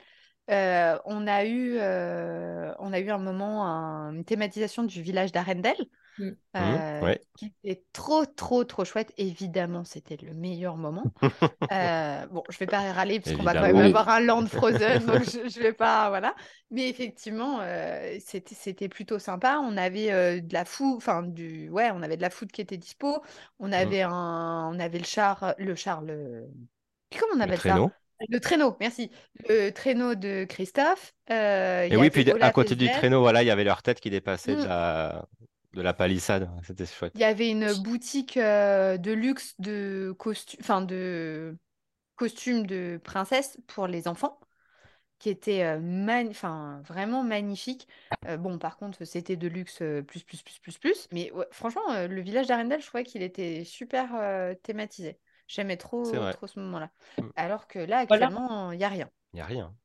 Euh, 0.52 1.00
on 1.06 1.28
a 1.28 1.46
eu, 1.46 1.78
euh, 1.80 2.74
on 2.80 2.94
a 2.94 3.00
eu 3.00 3.10
un 3.10 3.18
moment, 3.18 3.66
un- 3.68 4.14
une 4.14 4.24
thématisation 4.26 4.84
du 4.84 5.02
village 5.02 5.32
d'Arendelle, 5.32 5.76
Mm. 6.18 6.30
euh, 6.56 7.02
ouais. 7.02 7.22
qui 7.36 7.54
était 7.64 7.84
trop, 7.94 8.26
trop, 8.26 8.64
trop 8.64 8.86
chouette. 8.86 9.12
Évidemment, 9.18 9.84
c'était 9.84 10.18
le 10.18 10.34
meilleur 10.34 10.78
moment. 10.78 11.14
Euh, 11.72 12.28
bon, 12.28 12.44
je 12.50 12.58
vais 12.60 12.68
pas 12.68 12.94
râler 12.94 13.20
parce 13.20 13.34
qu'on 13.34 13.44
va 13.44 13.56
quand 13.56 13.62
même 13.64 13.78
avoir 13.78 14.08
un 14.10 14.20
land 14.20 14.46
frozen, 14.48 15.06
donc 15.06 15.24
je, 15.26 15.50
je 15.50 15.60
vais 15.60 15.74
pas, 15.74 16.10
voilà. 16.10 16.36
Mais 16.72 16.90
effectivement, 16.90 17.60
euh, 17.62 18.18
c'était, 18.20 18.88
plutôt 18.90 19.20
sympa. 19.20 19.60
On 19.64 19.76
avait 19.78 20.12
euh, 20.12 20.42
de 20.42 20.54
la 20.54 20.66
food, 20.66 20.98
enfin 20.98 21.24
du, 21.24 21.70
ouais, 21.70 21.90
on 21.92 22.04
avait 22.04 22.18
de 22.18 22.22
la 22.22 22.30
food 22.30 22.52
qui 22.52 22.62
était 22.62 22.78
dispo. 22.78 23.22
On 23.60 23.72
avait 23.72 24.04
un, 24.04 24.70
on 24.74 24.80
avait 24.80 25.00
le 25.00 25.06
char, 25.06 25.56
le 25.58 25.76
char, 25.76 26.02
le, 26.02 26.48
comment 27.18 27.34
on 27.36 27.38
Le 27.38 27.42
appelle 27.44 27.58
ça? 27.62 27.70
traîneau. 27.72 27.92
Le 28.30 28.40
traîneau, 28.40 28.78
merci. 28.80 29.12
Le 29.50 29.72
traîneau 29.72 30.16
de 30.16 30.46
Christophe. 30.46 31.14
euh, 31.32 31.84
Et 31.90 31.98
oui, 31.98 32.10
puis 32.10 32.30
à 32.42 32.52
côté 32.52 32.76
du 32.76 32.90
traîneau, 32.90 33.20
voilà, 33.22 33.44
il 33.44 33.48
y 33.48 33.52
avait 33.52 33.64
leur 33.66 33.82
tête 33.84 34.00
qui 34.00 34.10
dépassait 34.10 34.56
de 34.56 34.62
Mm. 34.62 34.66
la, 34.66 35.28
de 35.76 35.82
la 35.82 35.94
palissade. 35.94 36.50
C'était 36.64 36.86
chouette. 36.86 37.12
Il 37.16 37.22
y 37.22 37.26
avait 37.26 37.50
une 37.50 37.72
boutique 37.84 38.38
euh, 38.38 38.98
de 38.98 39.12
luxe 39.12 39.56
de 39.60 40.16
costumes, 40.18 40.60
enfin 40.62 40.82
de 40.82 41.58
costumes 42.16 42.66
de 42.66 43.00
princesse 43.04 43.58
pour 43.68 43.88
les 43.88 44.08
enfants, 44.08 44.40
qui 45.20 45.30
était 45.30 45.64
euh, 45.64 46.28
enfin, 46.30 46.82
vraiment 46.86 47.24
magnifique. 47.24 47.88
Euh, 48.28 48.38
bon, 48.38 48.58
par 48.58 48.78
contre, 48.78 49.04
c'était 49.04 49.36
de 49.36 49.48
luxe 49.48 49.78
plus, 50.08 50.24
plus, 50.24 50.42
plus, 50.42 50.60
plus, 50.60 50.78
plus. 50.78 51.08
Mais 51.12 51.32
ouais, 51.32 51.46
franchement, 51.52 51.92
euh, 51.92 52.08
le 52.08 52.22
village 52.22 52.48
d'Arendelle, 52.48 52.82
je 52.82 52.88
trouvais 52.88 53.04
qu'il 53.04 53.22
était 53.22 53.64
super 53.66 54.16
euh, 54.16 54.54
thématisé. 54.64 55.20
J'aimais 55.48 55.78
trop, 55.78 56.04
trop 56.32 56.48
ce 56.48 56.60
moment-là. 56.60 56.90
Mm. 57.20 57.30
Alors 57.36 57.68
que 57.68 57.80
là, 57.80 58.00
actuellement, 58.00 58.72
il 58.72 58.78
n'y 58.78 58.84
a 58.84 58.90
rien. 58.90 59.10
Il 59.34 59.36
n'y 59.36 59.42
a 59.42 59.46
rien. 59.46 59.76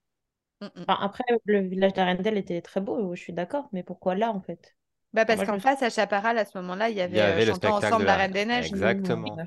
Mm, 0.61 0.67
mm. 0.67 0.71
Enfin, 0.89 0.99
après, 1.01 1.25
le 1.45 1.61
village 1.61 1.93
d'Arendelle 1.93 2.39
était 2.39 2.63
très 2.63 2.81
beau, 2.81 3.15
je 3.15 3.21
suis 3.21 3.33
d'accord, 3.33 3.69
mais 3.73 3.83
pourquoi 3.83 4.15
là, 4.15 4.31
en 4.31 4.41
fait? 4.41 4.75
Bah 5.13 5.25
parce 5.25 5.45
qu'en 5.45 5.59
face, 5.59 5.83
à 5.83 5.91
Chaparral, 5.91 6.39
à 6.39 6.45
ce 6.45 6.57
moment-là, 6.59 6.89
il 6.89 6.93
y 6.97 6.97
Il 6.99 7.01
avait, 7.03 7.17
y 7.17 7.21
euh, 7.21 7.33
avait 7.33 7.45
le 7.45 7.53
ensemble 7.53 8.03
de 8.03 8.07
la 8.07 8.13
la... 8.13 8.17
Reine 8.17 8.33
des 8.33 8.45
Neiges. 8.45 8.67
Exactement. 8.69 9.37
La 9.37 9.45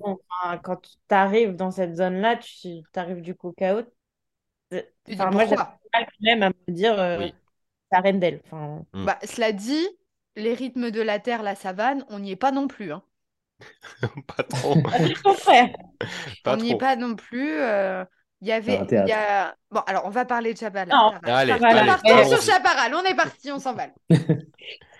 enfin, 0.00 0.58
quand 0.58 0.76
tu 0.82 0.90
arrives 1.10 1.56
dans 1.56 1.70
cette 1.70 1.96
zone-là, 1.96 2.36
tu 2.36 2.82
arrives 2.94 3.20
du 3.20 3.34
cook-out. 3.34 3.86
Tu 4.70 4.82
dis 5.06 5.14
Enfin, 5.14 5.30
moi, 5.30 5.44
j'ai 5.46 5.56
mal 5.56 6.06
même 6.20 6.42
à 6.44 6.48
me 6.50 6.72
dire 6.72 6.98
euh, 6.98 7.18
Oui. 7.18 7.34
c'est 7.90 7.98
Arendelle. 7.98 8.40
Enfin, 8.46 8.84
Mm. 8.92 9.04
Bah, 9.06 9.18
cela 9.24 9.52
dit, 9.52 9.88
les 10.36 10.54
rythmes 10.54 10.90
de 10.90 11.00
la 11.02 11.18
terre, 11.18 11.42
la 11.42 11.54
savane, 11.56 12.04
on 12.08 12.20
n'y 12.20 12.30
est 12.32 12.36
pas 12.36 12.52
non 12.52 12.68
plus. 12.68 12.92
hein. 12.92 13.02
Pas 14.26 14.42
trop. 14.44 14.74
Pas 16.42 16.54
on 16.54 16.56
n'y 16.56 16.70
est 16.72 16.76
pas 16.78 16.96
non 16.96 17.14
plus. 17.16 17.52
euh, 17.60 18.04
Il 18.40 18.48
y 18.48 18.52
avait, 18.52 18.80
il 19.04 19.08
y 19.08 19.12
a... 19.12 19.54
Bon, 19.70 19.80
alors 19.86 20.04
on 20.06 20.10
va 20.10 20.24
parler 20.24 20.52
de 20.54 20.58
Chaparral. 20.58 20.88
Non. 20.88 21.12
Chaparral. 21.12 21.50
Allez, 21.50 21.52
Chaparral. 21.52 21.78
allez, 21.78 21.86
Partons 21.86 22.16
allons-y. 22.16 22.28
sur 22.28 22.42
Chaparral. 22.42 22.94
On 22.94 23.04
est 23.04 23.14
parti, 23.14 23.52
on 23.52 23.58
s'emballe. 23.58 23.92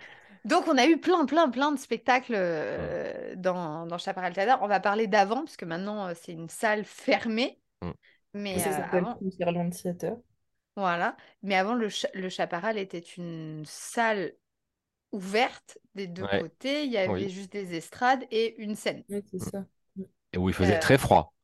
Donc, 0.45 0.67
on 0.69 0.77
a 0.77 0.87
eu 0.87 0.99
plein, 0.99 1.25
plein, 1.27 1.49
plein 1.51 1.73
de 1.73 1.79
spectacles 1.79 2.35
euh, 2.37 3.35
dans, 3.37 3.87
dans 3.87 3.99
Chaparral 3.99 4.33
Theater. 4.33 4.59
On 4.63 4.69
va 4.69 4.81
parler 4.81 5.07
d'avant, 5.07 5.45
parce 5.45 5.57
que 5.57 5.65
maintenant, 5.65 6.09
euh, 6.09 6.15
c'est 6.21 6.33
une 6.33 6.49
salle 6.49 6.85
fermée. 6.85 7.61
Mm. 7.83 7.91
Mais 8.35 8.59
Ça 8.59 8.71
euh, 8.71 8.73
s'appelle 8.73 9.05
avant, 9.05 9.71
Theater. 9.71 10.17
voilà. 10.77 11.17
Mais 11.43 11.55
avant, 11.55 11.75
le, 11.75 11.89
cha- 11.89 12.09
le 12.15 12.29
Chaparral 12.29 12.79
était 12.79 12.99
une 12.99 13.63
salle 13.67 14.33
ouverte 15.13 15.79
des 15.95 16.07
deux 16.07 16.25
Ouais. 16.25 16.41
côtés. 16.41 16.85
Il 16.85 16.93
y 16.93 16.97
avait 16.99 17.13
Oui. 17.13 17.29
juste 17.29 17.53
des 17.53 17.75
estrades 17.75 18.25
et 18.31 18.61
une 18.63 18.75
scène. 18.75 19.05
Oui, 19.09 19.23
c'est 19.31 19.39
ça. 19.39 19.65
Et 20.33 20.39
où 20.39 20.49
il 20.49 20.55
faisait 20.55 20.77
Euh, 20.77 20.81
très 20.81 20.99
froid 20.99 21.35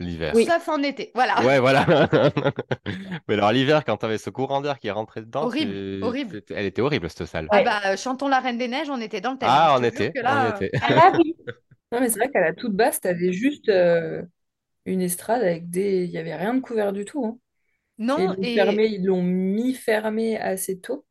l'hiver. 0.00 0.34
Sauf 0.34 0.68
en 0.68 0.82
été. 0.82 1.10
Voilà. 1.14 1.40
Ouais, 1.44 1.58
voilà. 1.58 1.86
Mais 3.28 3.34
alors 3.34 3.52
l'hiver, 3.52 3.84
quand 3.84 3.96
tu 3.98 4.06
avais 4.06 4.18
ce 4.18 4.30
courant 4.30 4.60
d'air 4.60 4.78
qui 4.78 4.88
est 4.88 4.92
rentré 4.92 5.20
dedans, 5.20 5.44
Horrible, 5.44 5.72
tu- 5.72 6.02
horrible. 6.02 6.42
Elle 6.50 6.66
était 6.66 6.82
horrible 6.82 7.08
cette 7.10 7.26
salle. 7.26 7.48
Ah 7.50 7.62
bah, 7.62 7.96
chantons 7.96 8.28
la 8.28 8.40
Reine 8.40 8.58
des 8.58 8.68
Neiges, 8.68 8.90
on 8.90 9.00
était 9.00 9.20
dans 9.20 9.32
le 9.32 9.38
thème. 9.38 9.48
Ah, 9.50 9.78
été, 9.82 10.12
que 10.12 10.20
là, 10.20 10.42
en 10.42 10.46
euh, 10.46 10.56
été. 10.56 10.70
Ah 10.82 11.12
oui. 11.18 11.34
Non, 11.92 12.00
mais 12.00 12.08
c'est 12.10 12.18
vrai 12.18 12.30
qu'à 12.30 12.40
la 12.40 12.52
toute 12.52 12.74
basse, 12.74 13.00
t'avais 13.00 13.32
juste 13.32 13.68
euh, 13.70 14.22
une 14.86 15.00
estrade 15.02 15.42
avec 15.42 15.70
des. 15.70 16.04
Il 16.04 16.10
n'y 16.10 16.18
avait 16.18 16.36
rien 16.36 16.54
de 16.54 16.60
couvert 16.60 16.92
du 16.92 17.04
tout. 17.04 17.24
hein. 17.26 17.38
Et 17.98 18.04
Non, 18.04 18.18
ils 18.24 18.36
l'ont 18.36 18.44
et 18.44 18.54
fermé, 18.54 18.86
ils 18.86 19.04
l'ont 19.06 19.22
mis 19.22 19.74
fermé 19.74 20.38
assez 20.38 20.80
tôt. 20.80 21.06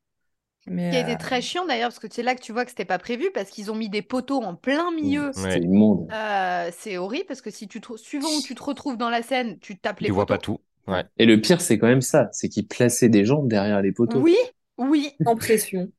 Mais 0.70 0.90
qui 0.90 0.98
a 0.98 1.02
été 1.02 1.14
euh, 1.14 1.18
très 1.18 1.42
chiant 1.42 1.66
d'ailleurs, 1.66 1.90
parce 1.90 2.00
que 2.00 2.08
c'est 2.10 2.24
là 2.24 2.36
que 2.36 2.42
tu 2.42 2.52
vois 2.52 2.64
que 2.66 2.72
c'était 2.72 2.86
pas 2.86 3.00
prévu, 3.00 3.32
parce 3.34 3.50
qu'ils 3.50 3.72
ont 3.72 3.76
mis 3.76 3.90
des 3.90 4.02
poteaux 4.02 4.42
en 4.42 4.56
plein 4.56 4.92
milieu. 4.92 5.32
Ouais. 5.38 5.60
immonde. 5.60 6.08
Euh, 6.12 6.70
c'est 6.78 6.98
horrible, 6.98 7.26
parce 7.28 7.42
que 7.42 7.52
si 7.52 7.68
tu 7.68 7.82
te... 7.82 7.96
suivant 7.98 8.30
où 8.30 8.42
tu 8.42 8.56
te 8.56 8.64
retrouves 8.64 8.98
dans 8.98 9.10
la 9.10 9.22
scène, 9.22 9.58
tu 9.60 9.78
tapes 9.78 10.02
les 10.02 10.08
Tu 10.08 10.14
vois 10.14 10.26
pas 10.26 10.38
tout. 10.38 10.60
Ouais. 10.88 11.04
Et 11.18 11.26
le 11.26 11.40
pire, 11.42 11.62
c'est 11.62 11.78
quand 11.78 11.88
même 11.88 12.02
ça, 12.02 12.30
c'est 12.32 12.50
qu'ils 12.50 12.68
plaçaient 12.68 13.10
des 13.10 13.26
gens 13.26 13.44
derrière 13.44 13.82
les 13.82 13.92
poteaux. 13.92 14.20
Oui, 14.20 14.38
oui. 14.78 15.12
sans 15.24 15.36
pression. 15.36 15.92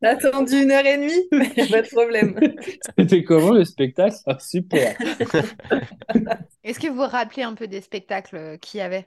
T'as 0.00 0.10
attendu 0.12 0.62
une 0.62 0.70
heure 0.70 0.86
et 0.86 0.96
demie, 0.96 1.28
mais 1.32 1.52
y 1.56 1.60
a 1.60 1.66
pas 1.66 1.82
de 1.82 1.88
problème. 1.88 2.38
C'était 2.98 3.24
comment 3.24 3.52
le 3.52 3.64
spectacle? 3.64 4.16
Ah, 4.26 4.38
super. 4.38 4.96
Est-ce 6.64 6.80
que 6.80 6.88
vous 6.88 6.96
vous 6.96 7.02
rappelez 7.02 7.42
un 7.42 7.54
peu 7.54 7.66
des 7.66 7.80
spectacles 7.80 8.36
euh, 8.36 8.56
qu'il 8.56 8.78
y 8.78 8.80
avait? 8.82 9.06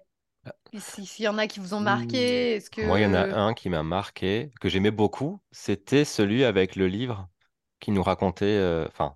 Si- 0.80 1.06
S'il 1.06 1.26
y 1.26 1.28
en 1.28 1.38
a 1.38 1.48
qui 1.48 1.60
vous 1.60 1.74
ont 1.74 1.80
marqué, 1.82 2.56
est-ce 2.56 2.70
que... 2.70 2.82
Moi, 2.82 3.00
il 3.00 3.04
y 3.04 3.06
en 3.06 3.14
a 3.14 3.28
un 3.40 3.54
qui 3.54 3.70
m'a 3.70 3.84
marqué, 3.84 4.52
que 4.60 4.68
j'aimais 4.70 4.92
beaucoup. 4.92 5.42
C'était 5.52 6.04
celui 6.06 6.44
avec 6.44 6.76
le 6.76 6.88
livre 6.88 7.30
qui 7.80 7.92
nous 7.92 8.04
racontait. 8.04 8.46
euh, 8.48 8.88
Enfin, 8.88 9.16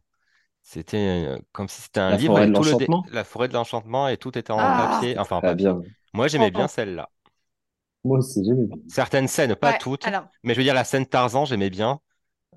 c'était 0.64 0.98
euh, 1.28 1.40
comme 1.54 1.70
si 1.70 1.82
c'était 1.84 2.02
un 2.02 2.12
La 2.12 2.18
livre 2.18 2.38
forêt 2.38 2.40
avec 2.40 2.52
de 2.52 2.54
tout 2.54 2.64
le 2.64 2.76
dé- 2.76 2.96
la 3.08 3.24
forêt 3.26 3.48
de 3.50 3.54
l'enchantement 3.54 4.08
et 4.10 4.18
tout 4.18 4.38
était 4.38 4.52
en 4.54 4.74
Ah, 4.74 4.76
papier. 4.76 5.18
Enfin, 5.20 5.38
en 5.38 5.42
Pas 5.42 5.54
papier. 5.54 5.74
bien. 5.74 5.86
Moi, 6.14 6.28
j'aimais 6.30 6.52
bien 6.52 6.68
celle-là. 6.70 7.12
Moi 8.06 8.20
aussi, 8.20 8.42
j'aimais 8.46 8.68
bien. 8.68 8.78
Certaines 8.88 9.28
scènes, 9.28 9.56
pas 9.56 9.74
Ouais, 9.74 9.74
toutes, 9.74 10.10
alors, 10.10 10.30
mais 10.44 10.54
je 10.54 10.60
veux 10.60 10.64
dire, 10.64 10.74
la 10.74 10.84
scène 10.84 11.06
Tarzan, 11.08 11.46
j'aimais 11.46 11.70
bien. 11.70 12.00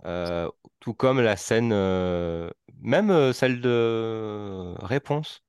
Euh, 0.06 0.50
tout 0.80 0.94
comme 0.94 1.20
la 1.20 1.36
scène, 1.36 1.72
euh, 1.72 2.50
même 2.82 3.32
celle 3.34 3.60
de 3.62 4.74
Réponse, 4.80 5.42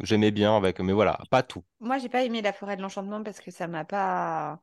j'aimais 0.00 0.30
bien 0.30 0.56
avec, 0.56 0.80
mais 0.80 0.92
voilà, 0.92 1.18
pas 1.30 1.42
tout. 1.42 1.64
moi, 1.80 1.98
j'ai 1.98 2.08
pas 2.08 2.24
aimé 2.24 2.42
La 2.42 2.52
Forêt 2.52 2.76
de 2.76 2.82
l'Enchantement 2.82 3.22
parce 3.22 3.40
que 3.40 3.50
ça 3.50 3.66
m'a 3.68 3.84
pas 3.84 4.60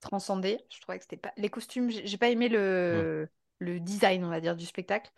transcendé. 0.00 0.58
Je 0.70 0.80
trouvais 0.80 0.98
que 0.98 1.04
c'était 1.04 1.16
pas... 1.16 1.32
Les 1.36 1.48
costumes, 1.48 1.90
j'ai 1.90 2.18
pas 2.18 2.30
aimé 2.30 2.48
le... 2.48 3.28
le 3.58 3.80
design, 3.80 4.24
on 4.24 4.30
va 4.30 4.40
dire, 4.40 4.56
du 4.56 4.66
spectacle. 4.66 5.10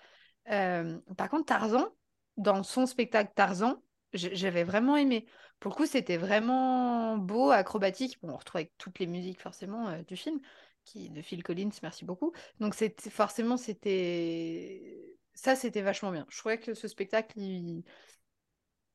Euh, 0.50 0.98
par 1.16 1.28
contre, 1.28 1.46
Tarzan, 1.46 1.88
dans 2.36 2.62
son 2.62 2.86
spectacle 2.86 3.32
Tarzan, 3.34 3.82
j'avais 4.12 4.64
vraiment 4.64 4.96
aimé. 4.96 5.26
Pour 5.60 5.72
le 5.72 5.76
coup, 5.76 5.86
c'était 5.86 6.16
vraiment 6.16 7.16
beau, 7.16 7.50
acrobatique. 7.50 8.18
Bon, 8.22 8.32
on 8.32 8.36
retrouve 8.36 8.60
avec 8.60 8.76
toutes 8.78 8.98
les 8.98 9.06
musiques 9.06 9.40
forcément 9.40 9.88
euh, 9.88 10.02
du 10.02 10.16
film, 10.16 10.40
qui 10.84 11.10
de 11.10 11.22
Phil 11.22 11.42
Collins, 11.42 11.70
merci 11.82 12.04
beaucoup. 12.04 12.32
Donc 12.60 12.74
c'était 12.74 13.10
forcément 13.10 13.56
c'était 13.56 15.16
ça, 15.34 15.56
c'était 15.56 15.82
vachement 15.82 16.12
bien. 16.12 16.26
Je 16.28 16.38
trouvais 16.38 16.58
que 16.58 16.74
ce 16.74 16.86
spectacle, 16.86 17.38
il, 17.38 17.82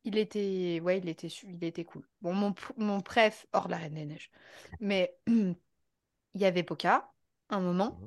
il 0.04 0.18
était 0.18 0.80
ouais, 0.84 1.00
il 1.00 1.10
était 1.10 1.30
su- 1.30 1.48
il 1.50 1.64
était 1.64 1.86
cool. 1.86 2.08
Bon, 2.22 2.34
mon 2.34 2.54
mon 2.78 3.02
préf 3.02 3.46
hors 3.54 3.68
la 3.70 3.78
Reine 3.78 3.96
des 3.96 4.06
Neiges, 4.06 4.32
mais 4.80 5.16
il 5.28 5.56
y 6.36 6.46
avait 6.46 6.64
Poca, 6.64 7.12
un 7.50 7.60
moment 7.62 8.02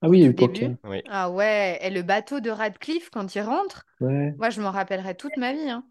Ah 0.00 0.08
oui, 0.08 0.18
il 0.18 0.22
y 0.22 0.26
a 0.26 0.28
au 0.28 0.30
eu 0.30 0.34
Poca. 0.34 0.76
Oui. 0.84 1.02
Ah 1.06 1.30
ouais, 1.30 1.78
et 1.82 1.90
le 1.90 2.02
bateau 2.02 2.40
de 2.40 2.50
Radcliffe 2.50 3.10
quand 3.10 3.34
il 3.34 3.40
rentre. 3.42 3.86
Ouais. 4.00 4.34
Moi, 4.38 4.50
je 4.50 4.60
m'en 4.62 4.70
rappellerai 4.72 5.16
toute 5.16 5.36
ma 5.36 5.52
vie. 5.52 5.68
hein. 5.70 5.86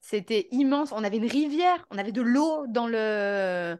C'était 0.00 0.48
immense. 0.52 0.92
On 0.92 1.04
avait 1.04 1.18
une 1.18 1.26
rivière, 1.28 1.86
on 1.90 1.98
avait 1.98 2.12
de 2.12 2.22
l'eau 2.22 2.66
dans 2.68 2.86
le 2.88 3.78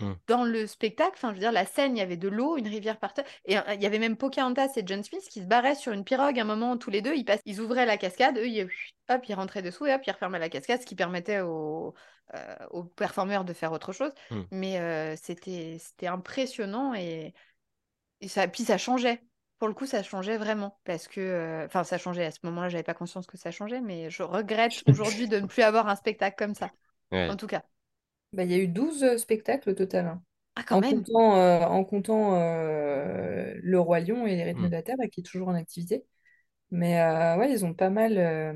Hmm. 0.00 0.12
dans 0.28 0.44
le 0.44 0.66
spectacle. 0.66 1.12
Enfin, 1.14 1.30
je 1.30 1.34
veux 1.34 1.40
dire, 1.40 1.52
la 1.52 1.66
scène, 1.66 1.96
il 1.96 1.98
y 1.98 2.02
avait 2.02 2.16
de 2.16 2.28
l'eau, 2.28 2.56
une 2.56 2.68
rivière 2.68 2.98
par 2.98 3.14
terre. 3.14 3.24
Et 3.46 3.58
euh, 3.58 3.62
il 3.74 3.82
y 3.82 3.86
avait 3.86 3.98
même 3.98 4.16
Pocahontas 4.16 4.72
et 4.76 4.82
John 4.86 5.02
Smith 5.02 5.26
qui 5.28 5.40
se 5.40 5.46
barraient 5.46 5.74
sur 5.74 5.92
une 5.92 6.04
pirogue. 6.04 6.38
Un 6.38 6.44
moment, 6.44 6.76
tous 6.76 6.90
les 6.90 7.02
deux, 7.02 7.14
ils, 7.16 7.60
ouvraient 7.60 7.86
la 7.86 7.96
cascade, 7.96 8.38
eux, 8.38 8.46
ils, 8.46 8.68
hop, 9.08 9.28
ils 9.28 9.34
rentraient 9.34 9.62
dessous 9.62 9.86
et 9.86 9.94
hop, 9.94 10.02
ils 10.06 10.12
refermaient 10.12 10.38
la 10.38 10.48
cascade, 10.48 10.80
ce 10.80 10.86
qui 10.86 10.94
permettait 10.94 11.40
aux, 11.40 11.94
euh, 12.34 12.56
aux 12.70 12.84
performeurs 12.84 13.44
de 13.44 13.54
faire 13.54 13.72
autre 13.72 13.92
chose. 13.92 14.12
Hmm. 14.30 14.42
Mais 14.50 14.78
euh, 14.78 15.16
c'était 15.16 15.78
c'était 15.80 16.08
impressionnant 16.08 16.92
et, 16.94 17.32
et 18.20 18.28
ça, 18.28 18.46
puis 18.48 18.64
ça 18.64 18.76
changeait. 18.78 19.22
Pour 19.58 19.66
le 19.66 19.74
coup, 19.74 19.86
ça 19.86 20.02
changeait 20.02 20.36
vraiment 20.36 20.78
parce 20.84 21.08
que, 21.08 21.20
euh, 21.20 21.66
enfin, 21.66 21.84
ça 21.84 21.98
changeait 21.98 22.26
à 22.26 22.30
ce 22.30 22.40
moment-là, 22.44 22.68
j'avais 22.68 22.84
pas 22.84 22.94
conscience 22.94 23.26
que 23.26 23.36
ça 23.36 23.50
changeait, 23.50 23.80
mais 23.80 24.10
je 24.10 24.22
regrette 24.22 24.82
aujourd'hui 24.86 25.26
de 25.26 25.40
ne 25.40 25.46
plus 25.46 25.62
avoir 25.62 25.88
un 25.88 25.96
spectacle 25.96 26.36
comme 26.38 26.54
ça. 26.54 26.70
Ouais. 27.10 27.28
En 27.28 27.36
tout 27.36 27.46
cas. 27.46 27.64
Bah, 28.32 28.44
il 28.44 28.50
y 28.50 28.54
a 28.54 28.58
eu 28.58 28.68
12 28.68 29.16
spectacles 29.16 29.70
au 29.70 29.74
total. 29.74 30.06
hein. 30.06 30.22
Ah, 30.56 30.62
quand 30.64 30.76
En 30.76 30.80
même. 30.80 30.96
comptant, 31.04 31.36
euh, 31.36 31.60
en 31.66 31.84
comptant 31.84 32.34
euh, 32.36 33.54
Le 33.62 33.80
Roi 33.80 34.00
Lion 34.00 34.26
et 34.26 34.36
Les 34.36 34.44
Rythmes 34.44 34.64
Mm. 34.64 34.66
de 34.66 34.72
la 34.72 34.82
Terre, 34.82 34.96
bah, 34.98 35.08
qui 35.08 35.20
est 35.20 35.22
toujours 35.22 35.48
en 35.48 35.54
activité. 35.54 36.04
Mais 36.70 37.00
euh, 37.00 37.36
ouais, 37.38 37.52
ils 37.52 37.64
ont 37.64 37.74
pas 37.74 37.90
mal, 37.90 38.18
euh, 38.18 38.52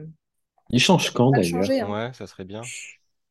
Il 0.70 0.80
change 0.80 1.12
quand 1.12 1.30
pas 1.30 1.38
mal 1.38 1.42
d'ailleurs? 1.42 1.64
changé. 1.64 1.80
hein. 1.80 1.90
Ouais, 1.90 2.12
ça 2.14 2.26
serait 2.26 2.44
bien. 2.44 2.62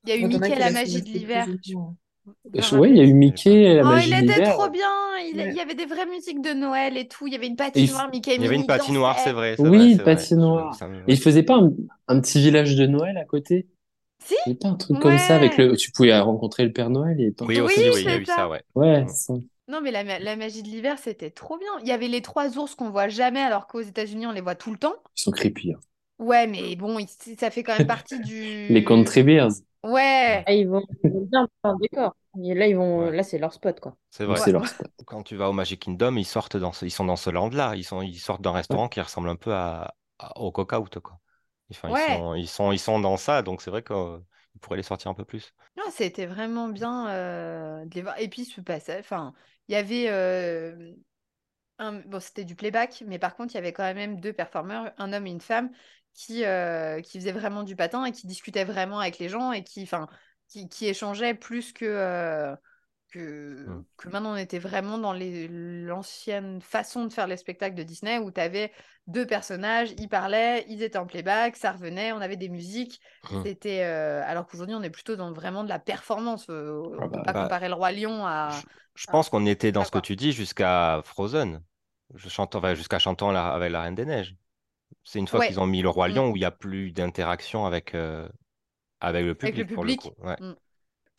Il 0.05 0.09
y 0.09 0.13
a 0.13 0.15
eu 0.17 0.25
Mickey 0.27 0.53
qui 0.53 0.59
la 0.59 0.71
magie 0.71 1.01
de 1.01 1.05
l'hiver. 1.09 1.45
plus 1.45 1.53
ou 1.53 1.59
Je- 1.63 1.73
moins. 1.77 1.95
vous 2.25 2.33
vous 2.53 2.73
en 2.75 2.79
Ouais, 2.79 2.89
il 2.89 2.97
y 2.97 2.99
a 3.01 3.03
eu 3.03 3.13
Mickey, 3.13 3.75
la 3.75 3.83
Oh, 3.83 3.85
magie 3.85 4.09
il 4.09 4.15
de 4.15 4.21
était 4.21 4.33
l'hiver. 4.33 4.53
trop 4.53 4.69
bien. 4.69 4.89
Il, 5.19 5.37
Ouais. 5.37 5.49
il 5.49 5.55
y 5.55 5.59
avait 5.59 5.75
des 5.75 5.85
vraies 5.85 6.05
musiques 6.05 6.41
de 6.41 6.53
Noël 6.53 6.97
et 6.97 7.07
tout. 7.07 7.27
Il 7.27 7.33
y 7.33 7.35
avait 7.35 7.47
une 7.47 7.55
Et 7.73 7.83
il 7.83 7.87
patinoire, 7.87 8.09
Mickey 8.09 8.35
et 8.35 8.37
Il 8.37 8.43
y 8.43 8.45
avait 8.45 8.55
une 8.55 8.61
Minnie 8.61 8.67
patinoire, 8.67 9.19
c'est 9.19 9.31
dansaient. 9.31 9.33
vrai, 9.33 9.55
c'est 9.57 9.63
Oui, 9.63 9.69
vrai, 9.69 9.91
une 9.91 9.97
c'est 9.97 10.03
vrai. 10.03 10.13
patinoire. 10.15 10.73
Je- 10.73 10.77
ça 10.77 10.87
me- 10.87 10.99
Et 11.07 11.13
il 11.13 11.19
faisait 11.21 11.43
pas 11.43 11.55
un, 11.57 11.71
un 12.07 12.21
petit 12.21 12.39
village 12.41 12.75
de 12.75 12.85
Noël 12.87 13.17
à 13.17 13.25
côté? 13.25 13.67
Si? 14.23 14.35
Il 14.45 14.57
pas 14.57 14.69
un 14.69 14.75
truc 14.75 14.99
comme 14.99 15.17
ça 15.17 15.35
avec 15.35 15.57
le, 15.57 15.75
tu 15.75 15.91
pouvais 15.91 16.17
rencontrer 16.19 16.63
le 16.65 16.71
Père 16.73 16.89
Noël 16.89 17.19
et. 17.19 17.33
Oui, 17.41 17.47
Oui, 17.47 17.59
aussi, 17.59 17.79
oui, 17.89 18.01
il 18.01 18.05
y 18.05 18.09
a 18.09 18.17
eu 18.17 18.25
ça. 18.25 18.35
ça, 18.35 18.49
ouais. 18.49 18.61
Ouais, 18.75 19.03
Mm. 19.03 19.07
ça. 19.09 19.33
Non, 19.67 19.79
mais 19.81 19.91
la, 19.91 20.03
ma- 20.03 20.19
la 20.19 20.35
magie 20.35 20.63
de 20.63 20.67
l'hiver, 20.67 20.97
c'était 20.99 21.29
trop 21.31 21.57
bien. 21.57 21.69
Il 21.81 21.87
y 21.87 21.91
avait 21.91 22.07
les 22.07 22.21
trois 22.21 22.57
ours 22.57 22.75
qu'on 22.75 22.89
voit 22.89 23.07
jamais, 23.07 23.39
alors 23.41 23.67
qu'aux 23.67 23.81
États-Unis, 23.81 24.27
on 24.27 24.31
les 24.31 24.41
voit 24.41 24.55
tout 24.55 24.71
le 24.71 24.77
temps. 24.77 24.95
Ils 25.15 25.21
sont 25.21 25.31
creepy. 25.31 25.73
hein. 25.73 25.79
Ouais, 26.19 26.45
mais 26.47 26.75
bon, 26.75 26.99
il- 26.99 27.07
ça 27.39 27.49
fait 27.49 27.63
quand 27.63 27.77
même 27.77 27.87
partie 27.87 28.19
du. 28.21 28.67
Les 28.67 28.83
Country 28.83 29.23
Bears. 29.23 29.51
Ouais. 29.83 30.43
Ah, 30.45 30.53
ils 30.53 30.67
vont 30.67 30.83
bien 31.03 31.47
dans 31.63 31.73
le 31.73 31.79
décor. 31.79 32.15
Et 32.43 32.53
là, 32.53 32.67
ils 32.67 32.75
vont... 32.75 33.07
Ouais. 33.07 33.15
là, 33.15 33.23
c'est 33.23 33.39
leur 33.39 33.51
spot, 33.53 33.79
quoi. 33.79 33.95
C'est 34.11 34.25
vrai. 34.25 34.37
C'est 34.39 34.51
leur 34.51 34.67
spot. 34.67 34.87
Quand 35.05 35.23
tu 35.23 35.35
vas 35.35 35.49
au 35.49 35.53
Magic 35.53 35.81
Kingdom, 35.81 36.15
ils 36.17 36.25
sortent 36.25 36.57
dans 36.57 36.71
ce, 36.71 36.85
ils 36.85 36.91
sont 36.91 37.05
dans 37.05 37.15
ce 37.15 37.29
land-là. 37.29 37.75
Ils 37.75 37.83
sont, 37.83 38.01
ils 38.01 38.19
sortent 38.19 38.41
d'un 38.41 38.51
restaurant 38.51 38.87
qui 38.89 39.01
ressemble 39.01 39.29
un 39.29 39.35
peu 39.35 39.53
à, 39.53 39.95
à- 40.19 40.39
au 40.39 40.51
Coca-Out, 40.51 40.99
quoi. 40.99 41.19
Enfin, 41.71 41.89
Ouais. 41.89 41.91
ils, 41.91 41.97
sont, 41.97 42.35
ils, 42.35 42.47
sont, 42.47 42.71
ils 42.71 42.79
sont 42.79 42.99
dans 42.99 43.17
ça, 43.17 43.41
donc 43.41 43.61
c'est 43.61 43.71
vrai 43.71 43.83
qu'ils 43.83 44.21
pourraient 44.61 44.77
les 44.77 44.83
sortir 44.83 45.11
un 45.11 45.13
peu 45.13 45.25
plus. 45.25 45.53
Non, 45.77 45.83
c'était 45.91 46.25
vraiment 46.25 46.67
bien 46.67 47.07
euh, 47.09 47.85
de 47.85 47.95
les 47.95 48.01
voir. 48.01 48.19
Et 48.19 48.29
puis 48.29 48.45
ce 48.45 48.61
passage, 48.61 48.99
enfin, 49.01 49.33
il 49.67 49.73
y 49.73 49.75
avait 49.75 50.09
euh, 50.09 50.93
un, 51.79 51.93
bon, 52.01 52.19
c'était 52.19 52.45
du 52.45 52.55
playback, 52.55 53.03
mais 53.07 53.19
par 53.19 53.35
contre, 53.35 53.53
il 53.53 53.55
y 53.55 53.59
avait 53.59 53.73
quand 53.73 53.93
même 53.93 54.19
deux 54.19 54.33
performeurs, 54.33 54.93
un 54.97 55.13
homme 55.13 55.27
et 55.27 55.31
une 55.31 55.41
femme, 55.41 55.71
qui, 56.13 56.45
euh, 56.45 57.01
qui 57.01 57.19
faisaient 57.19 57.31
vraiment 57.33 57.63
du 57.63 57.75
patin 57.75 58.05
et 58.05 58.11
qui 58.11 58.27
discutaient 58.27 58.65
vraiment 58.65 58.99
avec 58.99 59.19
les 59.19 59.29
gens 59.29 59.51
et 59.53 59.63
qui, 59.63 59.83
enfin, 59.83 60.07
qui, 60.47 60.69
qui 60.69 60.87
échangeaient 60.87 61.35
plus 61.35 61.73
que, 61.73 61.85
euh, 61.85 62.55
que, 63.11 63.65
Mm. 63.67 63.85
que 63.97 64.09
maintenant 64.09 64.33
on 64.33 64.37
était 64.37 64.59
vraiment 64.59 64.97
dans 64.97 65.13
l'ancienne 65.13 66.61
façon 66.61 67.05
de 67.05 67.13
faire 67.13 67.27
les 67.27 67.37
spectacles 67.37 67.75
de 67.75 67.83
Disney 67.83 68.17
où 68.19 68.31
tu 68.31 68.41
avais 68.41 68.71
deux 69.07 69.25
personnages, 69.27 69.91
ils 69.97 70.07
parlaient, 70.09 70.65
ils 70.69 70.81
étaient 70.83 70.97
en 70.97 71.05
playback, 71.05 71.55
ça 71.57 71.71
revenait, 71.73 72.11
on 72.13 72.21
avait 72.21 72.37
des 72.37 72.49
musiques. 72.49 72.99
Mm. 73.29 73.43
C'était 73.43 73.83
euh, 73.83 74.23
alors 74.25 74.47
qu'aujourd'hui 74.47 74.75
on 74.75 74.83
est 74.83 74.89
plutôt 74.89 75.15
dans 75.15 75.31
vraiment 75.33 75.63
de 75.63 75.69
la 75.69 75.79
performance. 75.79 76.47
euh, 76.49 76.81
on 76.97 76.97
Ah 76.99 77.03
peut 77.09 77.09
bah, 77.17 77.21
pas 77.25 77.33
bah, 77.33 77.43
comparer 77.43 77.67
le 77.67 77.75
roi 77.75 77.91
lion 77.91 78.25
à. 78.25 78.49
Je 78.95 79.05
pense 79.07 79.29
qu'on 79.29 79.45
était 79.45 79.71
dans 79.71 79.83
ce 79.83 79.91
que 79.91 79.99
tu 79.99 80.15
dis 80.15 80.31
jusqu'à 80.31 81.01
Frozen. 81.03 81.61
Je 82.15 82.27
chante, 82.29 82.55
enfin, 82.55 82.73
jusqu'à 82.75 82.99
chantant 82.99 83.31
la- 83.31 83.53
avec 83.53 83.71
la 83.71 83.81
Reine 83.83 83.95
des 83.95 84.05
Neiges. 84.05 84.35
C'est 85.03 85.19
une 85.19 85.27
fois 85.27 85.39
Ouais. 85.39 85.47
qu'ils 85.47 85.59
ont 85.59 85.65
mis 85.67 85.81
le 85.81 85.89
Roi 85.89 86.09
Mm. 86.09 86.13
Lion 86.15 86.29
où 86.29 86.35
il 86.35 86.39
n'y 86.39 86.45
a 86.45 86.51
plus 86.51 86.91
d'interaction 86.91 87.65
avec, 87.65 87.95
euh, 87.95 88.27
avec 88.99 89.23
le 89.25 89.31
Avec 89.31 89.39
public, 89.41 89.73
pour 89.73 89.83
le 89.85 89.95
coup. 89.95 90.11
Ouais. 90.19 90.35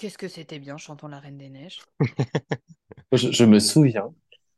Qu'est-ce 0.02 0.18
que 0.18 0.26
c'était 0.26 0.58
bien, 0.58 0.78
chantons 0.78 1.06
la 1.06 1.20
Reine 1.20 1.38
des 1.38 1.48
Neiges. 1.48 1.80
Je, 3.12 3.30
je 3.30 3.44
me 3.44 3.60
souviens 3.60 4.12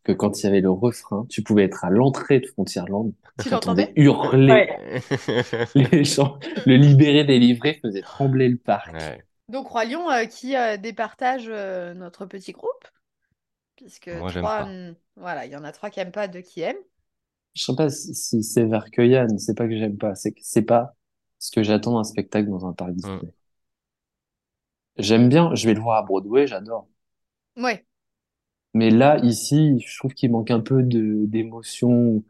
que 0.05 0.13
quand 0.13 0.39
il 0.39 0.45
y 0.45 0.49
avait 0.49 0.63
le 0.63 0.71
refrain, 0.71 1.27
tu 1.29 1.43
pouvais 1.43 1.65
être 1.65 1.85
à 1.85 1.91
l'entrée 1.91 2.41
de 2.41 2.47
Frontierland, 2.47 3.13
Tu 3.43 3.51
l'entendais? 3.51 3.93
hurler 3.95 4.51
Ouais. 4.53 5.03
les 5.75 6.05
gens, 6.05 6.39
le 6.65 6.77
libéré 6.77 7.25
délivré 7.25 7.79
faisait 7.83 8.01
trembler 8.01 8.49
le 8.49 8.57
parc. 8.57 8.95
Ouais. 8.95 9.23
Donc 9.51 9.69
Roi 9.69 9.85
Lion 9.85 10.11
euh, 10.11 10.25
qui 10.25 10.57
euh, 10.57 10.79
départage 10.79 11.45
euh, 11.49 11.93
notre 11.93 12.25
petit 12.25 12.53
groupe, 12.53 12.89
puisque 13.77 14.09
Moi, 14.09 14.31
j'aime 14.31 14.43
trois, 14.43 14.63
pas. 14.63 14.67
mm, 14.71 14.97
voilà, 15.17 15.45
il 15.45 15.53
y 15.53 15.57
en 15.57 15.65
a 15.65 15.73
trois 15.73 15.91
qui 15.91 16.01
aiment 16.01 16.11
pas, 16.11 16.27
deux 16.27 16.41
qui 16.41 16.63
aiment. 16.63 16.77
Je 17.55 17.65
sais 17.65 17.77
pas 17.77 17.91
si, 17.91 18.43
c'est 18.43 18.65
vers 18.65 18.91
que 18.91 19.03
Yann, 19.03 19.39
c'est 19.39 19.55
pas 19.55 19.69
que 19.69 19.77
j'aime 19.77 19.99
pas, 19.99 20.15
c'est 20.15 20.33
que 20.33 20.41
c'est 20.43 20.63
pas 20.63 20.97
ce 21.39 21.51
que 21.51 21.63
j'attends 21.63 21.97
d'un 21.97 22.05
spectacle 22.05 22.49
dans 22.49 22.67
un 22.67 22.73
parc 22.73 22.93
Disney. 22.93 23.17
Mm. 23.17 23.31
J'aime 24.99 25.29
bien, 25.29 25.55
je 25.55 25.69
vais 25.69 25.75
le 25.75 25.81
voir 25.81 25.99
à 25.99 26.03
Broadway, 26.03 26.49
j'adore. 26.49 26.89
Ouais, 27.57 27.85
Mais 28.75 28.91
là, 28.91 29.19
ici, 29.25 29.81
je 29.87 29.99
trouve 29.99 30.15
qu'il 30.15 30.31
manque 30.33 30.51
un 30.51 30.61
peu 30.61 30.83
de 30.83 31.27
d'émotion. 31.27 32.25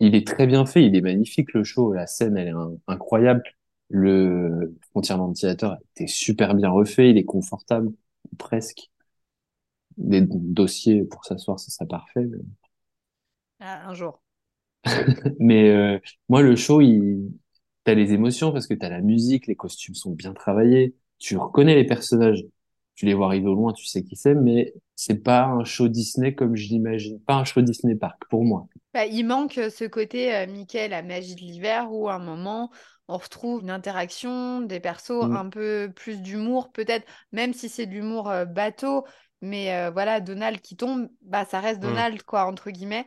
Il 0.00 0.14
est 0.14 0.26
très 0.26 0.46
bien 0.46 0.64
fait, 0.66 0.84
il 0.84 0.94
est 0.96 1.00
magnifique 1.00 1.52
le 1.54 1.64
show, 1.64 1.92
la 1.92 2.06
scène, 2.06 2.36
elle 2.36 2.48
est 2.48 2.50
in- 2.50 2.76
incroyable. 2.88 3.42
Le 3.90 4.76
Frontierland 4.90 5.34
Theater 5.34 5.72
a 5.72 5.78
été 5.92 6.06
super 6.06 6.54
bien 6.54 6.70
refait, 6.70 7.10
il 7.10 7.18
est 7.18 7.24
confortable, 7.24 7.92
presque. 8.38 8.90
Des 9.98 10.22
dossiers 10.22 11.04
pour 11.04 11.26
s'asseoir, 11.26 11.60
ça 11.60 11.70
serait 11.70 11.86
parfait. 11.86 12.24
Mais, 12.24 12.38
Ah, 13.60 13.86
un 13.88 13.94
jour. 13.94 14.20
mais, 15.40 15.70
euh, 15.70 15.98
moi, 16.28 16.42
le 16.42 16.56
show, 16.56 16.80
il... 16.80 17.32
t'as 17.84 17.94
les 17.94 18.12
émotions 18.12 18.52
parce 18.52 18.66
que 18.66 18.74
t'as 18.74 18.88
la 18.90 19.00
musique, 19.00 19.46
les 19.46 19.56
costumes 19.56 19.94
sont 19.94 20.12
bien 20.12 20.32
travaillés, 20.34 20.94
tu 21.18 21.36
reconnais 21.36 21.74
les 21.74 21.84
personnages, 21.84 22.44
tu 22.94 23.06
les 23.06 23.14
vois 23.14 23.26
arriver 23.26 23.48
au 23.48 23.54
loin, 23.54 23.72
tu 23.72 23.86
sais 23.86 24.02
qui 24.02 24.16
c'est, 24.16 24.34
mais 24.34 24.74
c'est 24.96 25.22
pas 25.22 25.44
un 25.44 25.64
show 25.64 25.88
Disney 25.88 26.34
comme 26.34 26.56
je 26.56 26.68
l'imagine, 26.68 27.20
pas 27.20 27.34
un 27.34 27.44
show 27.44 27.60
Disney 27.62 27.94
Park 27.94 28.22
pour 28.28 28.44
moi. 28.44 28.66
Bah, 28.94 29.06
il 29.06 29.24
manque 29.24 29.58
euh, 29.58 29.70
ce 29.70 29.84
côté 29.84 30.34
euh, 30.34 30.46
Mickey, 30.46 30.88
la 30.88 31.02
magie 31.02 31.34
de 31.34 31.40
l'hiver, 31.40 31.92
où 31.92 32.08
à 32.08 32.14
un 32.14 32.18
moment, 32.18 32.70
on 33.06 33.16
retrouve 33.18 33.62
une 33.62 33.70
interaction, 33.70 34.60
des 34.62 34.80
persos, 34.80 35.26
Mm. 35.26 35.36
un 35.36 35.48
peu 35.48 35.92
plus 35.94 36.20
d'humour, 36.22 36.72
peut-être, 36.72 37.06
même 37.32 37.52
si 37.52 37.68
c'est 37.68 37.86
de 37.86 37.92
l'humour 37.92 38.28
euh, 38.30 38.44
bateau, 38.44 39.04
mais 39.40 39.74
euh, 39.74 39.90
voilà, 39.90 40.20
Donald 40.20 40.60
qui 40.60 40.76
tombe, 40.76 41.08
bah, 41.22 41.44
ça 41.44 41.60
reste 41.60 41.80
Mm. 41.80 41.82
Donald, 41.82 42.22
quoi, 42.22 42.46
entre 42.46 42.70
guillemets. 42.70 43.06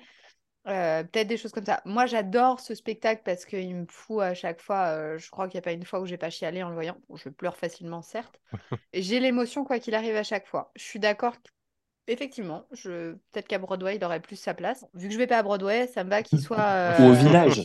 Euh, 0.68 1.04
peut-être 1.04 1.28
des 1.28 1.38
choses 1.38 1.52
comme 1.52 1.66
ça. 1.66 1.82
Moi, 1.86 2.06
j'adore 2.06 2.60
ce 2.60 2.76
spectacle 2.76 3.24
parce 3.26 3.46
qu'il 3.46 3.76
me 3.76 3.86
fout 3.90 4.22
à 4.22 4.34
chaque 4.36 4.62
fois. 4.62 4.88
euh, 4.90 5.18
je 5.18 5.30
crois 5.32 5.48
qu'il 5.48 5.56
n'y 5.58 5.60
a 5.60 5.64
pas 5.64 5.72
une 5.72 5.86
fois 5.86 6.00
où 6.02 6.06
j'ai 6.06 6.18
pas 6.18 6.30
chialé 6.30 6.62
en 6.64 6.70
le 6.70 6.76
voyant. 6.76 6.98
Bon, 7.10 7.16
je 7.16 7.30
pleure 7.30 7.58
facilement, 7.58 8.02
certes. 8.02 8.40
J'ai 8.94 9.20
l'émotion, 9.20 9.64
quoi 9.64 9.80
qu'il 9.80 9.96
arrive 9.96 10.16
à 10.16 10.24
chaque 10.24 10.48
fois. 10.48 10.72
Je 10.76 10.84
suis 10.84 11.00
d'accord. 11.00 11.36
Effectivement, 12.08 12.68
je... 12.72 13.14
peut-être 13.32 13.48
qu'à 13.48 13.58
Broadway, 13.60 13.96
il 13.96 14.04
aurait 14.04 14.20
plus 14.20 14.36
sa 14.36 14.54
place. 14.54 14.86
Vu 14.94 15.08
que 15.08 15.14
je 15.14 15.18
vais 15.20 15.28
pas 15.28 15.38
à 15.40 15.44
Broadway, 15.44 15.88
ça 15.88 16.04
me 16.04 16.10
va 16.10 16.24
qu'il 16.24 16.40
soit. 16.40 16.58
Ou 17.00 17.04
au 17.04 17.10
euh, 17.10 17.14
village. 17.14 17.64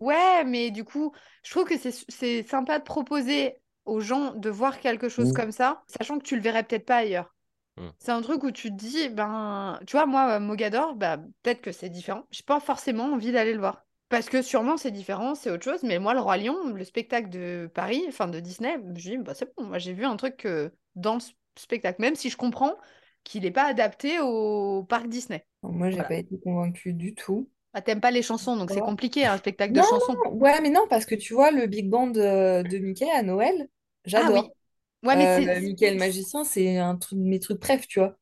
Ouais, 0.00 0.44
mais 0.44 0.70
du 0.70 0.84
coup, 0.84 1.12
je 1.42 1.50
trouve 1.50 1.64
que 1.64 1.74
c'est 1.78 2.42
sympa 2.44 2.78
de 2.78 2.84
proposer 2.84 3.56
aux 3.84 4.00
gens 4.00 4.34
de 4.34 4.50
voir 4.50 4.80
quelque 4.80 5.08
chose 5.08 5.32
Mm. 5.32 5.32
comme 5.32 5.52
ça, 5.52 5.82
sachant 5.86 6.18
que 6.18 6.24
tu 6.24 6.36
le 6.36 6.42
verrais 6.42 6.64
peut-être 6.64 6.86
pas 6.86 6.96
ailleurs. 6.98 7.35
Mm. 7.78 7.92
C'est 7.98 8.12
un 8.12 8.22
truc 8.22 8.42
où 8.44 8.50
tu 8.50 8.70
te 8.70 8.74
dis, 8.76 9.08
ben, 9.08 9.80
tu 9.86 9.92
vois, 9.96 10.06
moi, 10.06 10.36
euh, 10.36 10.40
Mogador, 10.40 10.94
bah, 10.94 11.18
peut-être 11.42 11.60
que 11.62 11.72
c'est 11.72 11.88
différent. 11.88 12.26
J'ai 12.30 12.42
pas 12.42 12.60
forcément 12.60 13.04
envie 13.12 13.32
d'aller 13.32 13.52
le 13.54 13.58
voir. 13.60 13.84
Parce 14.08 14.28
que 14.28 14.40
sûrement 14.40 14.76
c'est 14.76 14.92
différent, 14.92 15.34
c'est 15.34 15.50
autre 15.50 15.64
chose. 15.64 15.82
Mais 15.82 15.98
moi, 15.98 16.14
le 16.14 16.20
Roi 16.20 16.36
Lion, 16.36 16.72
le 16.72 16.84
spectacle 16.84 17.28
de 17.28 17.68
Paris, 17.74 18.04
enfin 18.08 18.28
de 18.28 18.38
Disney, 18.40 18.76
je 18.94 19.10
dis, 19.10 19.18
bah, 19.18 19.34
c'est 19.34 19.52
bon. 19.56 19.64
Moi, 19.64 19.78
j'ai 19.78 19.92
vu 19.94 20.04
un 20.04 20.16
truc 20.16 20.44
euh, 20.46 20.70
dans 20.94 21.14
le 21.16 21.20
spectacle, 21.56 22.00
même 22.00 22.14
si 22.14 22.30
je 22.30 22.36
comprends 22.36 22.76
qu'il 23.24 23.42
n'est 23.42 23.50
pas 23.50 23.64
adapté 23.66 24.20
au 24.20 24.84
parc 24.84 25.08
Disney. 25.08 25.44
Moi, 25.62 25.90
j'ai 25.90 25.98
Voilà. 25.98 26.08
pas 26.08 26.14
été 26.14 26.38
convaincue 26.40 26.94
du 26.94 27.14
tout. 27.14 27.50
Ah, 27.74 27.80
t'aimes 27.82 28.00
pas 28.00 28.10
les 28.10 28.22
chansons, 28.22 28.56
donc 28.56 28.70
c'est 28.72 28.82
compliqué, 28.82 29.24
un 29.26 29.36
spectacle 29.38 29.72
de 29.72 29.80
Non, 29.80 29.82
chansons. 29.82 30.18
Ouais, 30.32 30.60
mais 30.60 30.70
non, 30.70 30.86
parce 30.88 31.06
que 31.06 31.14
tu 31.14 31.34
vois, 31.34 31.50
le 31.50 31.66
Big 31.66 31.88
Band 31.88 32.08
de, 32.08 32.62
de 32.62 32.78
Mickey 32.78 33.10
à 33.10 33.22
Noël, 33.22 33.68
Ah 34.14 34.30
oui. 34.32 34.52
Ouais, 35.02 35.16
mais 35.16 35.26
Euh, 35.26 35.40
c'est 35.54 35.60
Mickey 35.60 35.90
le 35.92 35.98
magicien, 35.98 36.44
c'est 36.44 36.78
un 36.78 36.96
truc 36.96 37.18
de 37.18 37.24
mes 37.24 37.38
trucs 37.40 37.60
préf, 37.60 37.86
tu 37.86 38.00
vois. 38.00 38.16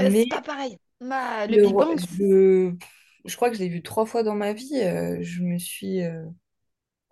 euh, 0.00 0.10
Mais 0.10 0.10
c'est 0.10 0.26
pas 0.26 0.42
pareil. 0.42 0.78
Bah, 1.00 1.46
le 1.46 1.56
le 1.56 1.58
Big 1.58 1.76
Bang, 1.76 1.98
je, 2.18 2.72
je 3.24 3.36
crois 3.36 3.50
que 3.50 3.56
je 3.56 3.60
l'ai 3.60 3.68
vu 3.68 3.82
trois 3.82 4.06
fois 4.06 4.22
dans 4.22 4.34
ma 4.34 4.52
vie. 4.52 4.74
euh, 4.82 5.18
je 5.22 5.42
me 5.42 5.58
suis 5.58 6.02
euh, 6.02 6.24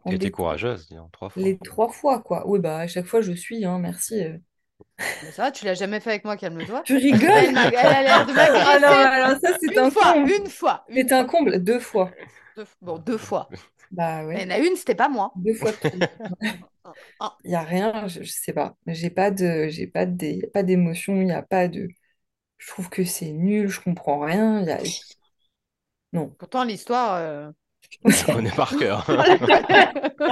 Tu 0.04 0.14
étais 0.14 0.30
courageuse, 0.30 0.88
disons, 0.88 1.08
trois 1.08 1.30
fois. 1.30 1.34
les 1.34 1.58
trois 1.58 1.88
fois, 1.88 2.20
quoi. 2.22 2.46
Oui, 2.48 2.60
bah 2.60 2.78
à 2.78 2.86
chaque 2.86 3.06
fois, 3.06 3.20
je 3.20 3.32
suis, 3.32 3.64
hein, 3.64 3.78
merci. 3.80 4.22
mais 5.20 5.32
ça, 5.32 5.44
va, 5.44 5.52
tu 5.52 5.64
l'as 5.64 5.74
jamais 5.74 6.00
fait 6.00 6.10
avec 6.10 6.24
moi, 6.24 6.36
calme-toi. 6.36 6.84
Tu 6.84 6.96
rigoles? 6.96 7.30
Elle, 7.30 7.52
m'a- 7.52 7.68
a 7.68 8.02
l'air 8.02 8.24
de 8.24 8.32
m'agresser. 8.32 8.66
Ah 8.66 8.78
non, 8.80 8.88
alors 8.88 9.38
ça, 9.42 9.50
c'est 9.60 9.76
un 9.78 9.84
Une 9.84 9.90
fois, 9.90 10.20
comble. 10.20 10.32
une 10.38 10.48
fois, 10.50 10.84
une 10.88 11.08
C'est 11.08 11.12
un 11.12 11.24
comble, 11.24 11.62
deux 11.62 11.80
fois. 11.80 12.10
Deux- 12.56 12.66
Bon, 12.80 12.98
deux 12.98 13.18
fois. 13.18 13.56
Bah 13.90 14.24
Mais 14.32 14.42
il 14.42 14.44
y 14.44 14.46
ouais, 14.46 14.50
en 14.52 14.54
a 14.54 14.58
une, 14.58 14.76
c'était 14.76 14.94
pas 14.94 15.08
moi. 15.08 15.34
deux 15.34 15.54
fois 15.54 15.72
Il 17.44 17.50
n'y 17.50 17.54
a 17.56 17.62
rien, 17.62 18.06
je, 18.08 18.22
je 18.22 18.30
sais 18.32 18.52
pas. 18.52 18.76
J'ai 18.86 19.10
pas 19.10 19.30
de, 19.30 19.68
j'ai 19.68 19.86
pas 19.86 20.06
de, 20.06 20.26
y 20.26 20.44
a 20.44 20.48
pas 20.48 20.62
d'émotion, 20.62 21.16
il 21.20 21.26
n'y 21.26 21.32
a 21.32 21.42
pas 21.42 21.68
de. 21.68 21.88
Je 22.58 22.68
trouve 22.68 22.88
que 22.90 23.04
c'est 23.04 23.32
nul, 23.32 23.68
je 23.68 23.80
comprends 23.80 24.20
rien. 24.20 24.60
il 24.62 24.68
Y 24.68 24.72
a... 24.72 24.78
Non. 26.12 26.30
Pourtant, 26.38 26.64
l'histoire. 26.64 27.14
euh, 27.16 27.50
Je 28.04 28.32
connais 28.32 28.50
par 28.50 28.76
cœur. 28.76 29.06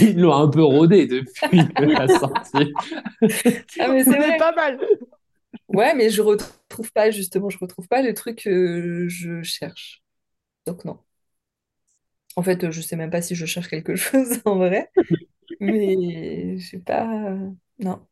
Ils 0.00 0.18
l'ont 0.20 0.34
un 0.36 0.48
peu 0.48 0.62
rodé 0.62 1.06
depuis 1.06 1.62
la 1.78 2.08
sortie. 2.08 2.72
Ah, 3.78 3.88
mais 3.88 4.04
c'est 4.04 4.36
pas 4.38 4.52
mal. 4.52 4.78
Ouais, 5.68 5.94
mais 5.94 6.10
je 6.10 6.22
retrouve 6.22 6.92
pas, 6.92 7.10
justement, 7.10 7.50
je 7.50 7.58
retrouve 7.58 7.88
pas 7.88 8.02
le 8.02 8.14
truc 8.14 8.42
que 8.44 9.06
je 9.08 9.42
cherche. 9.42 10.02
Donc 10.66 10.86
non. 10.86 11.00
En 12.36 12.42
fait, 12.42 12.70
je 12.70 12.80
sais 12.80 12.96
même 12.96 13.10
pas 13.10 13.22
si 13.22 13.34
je 13.34 13.46
cherche 13.46 13.68
quelque 13.68 13.96
chose 13.96 14.40
en 14.44 14.56
vrai, 14.56 14.90
mais 15.60 16.58
je 16.58 16.66
sais 16.66 16.78
pas. 16.80 17.06
Non, 17.80 18.06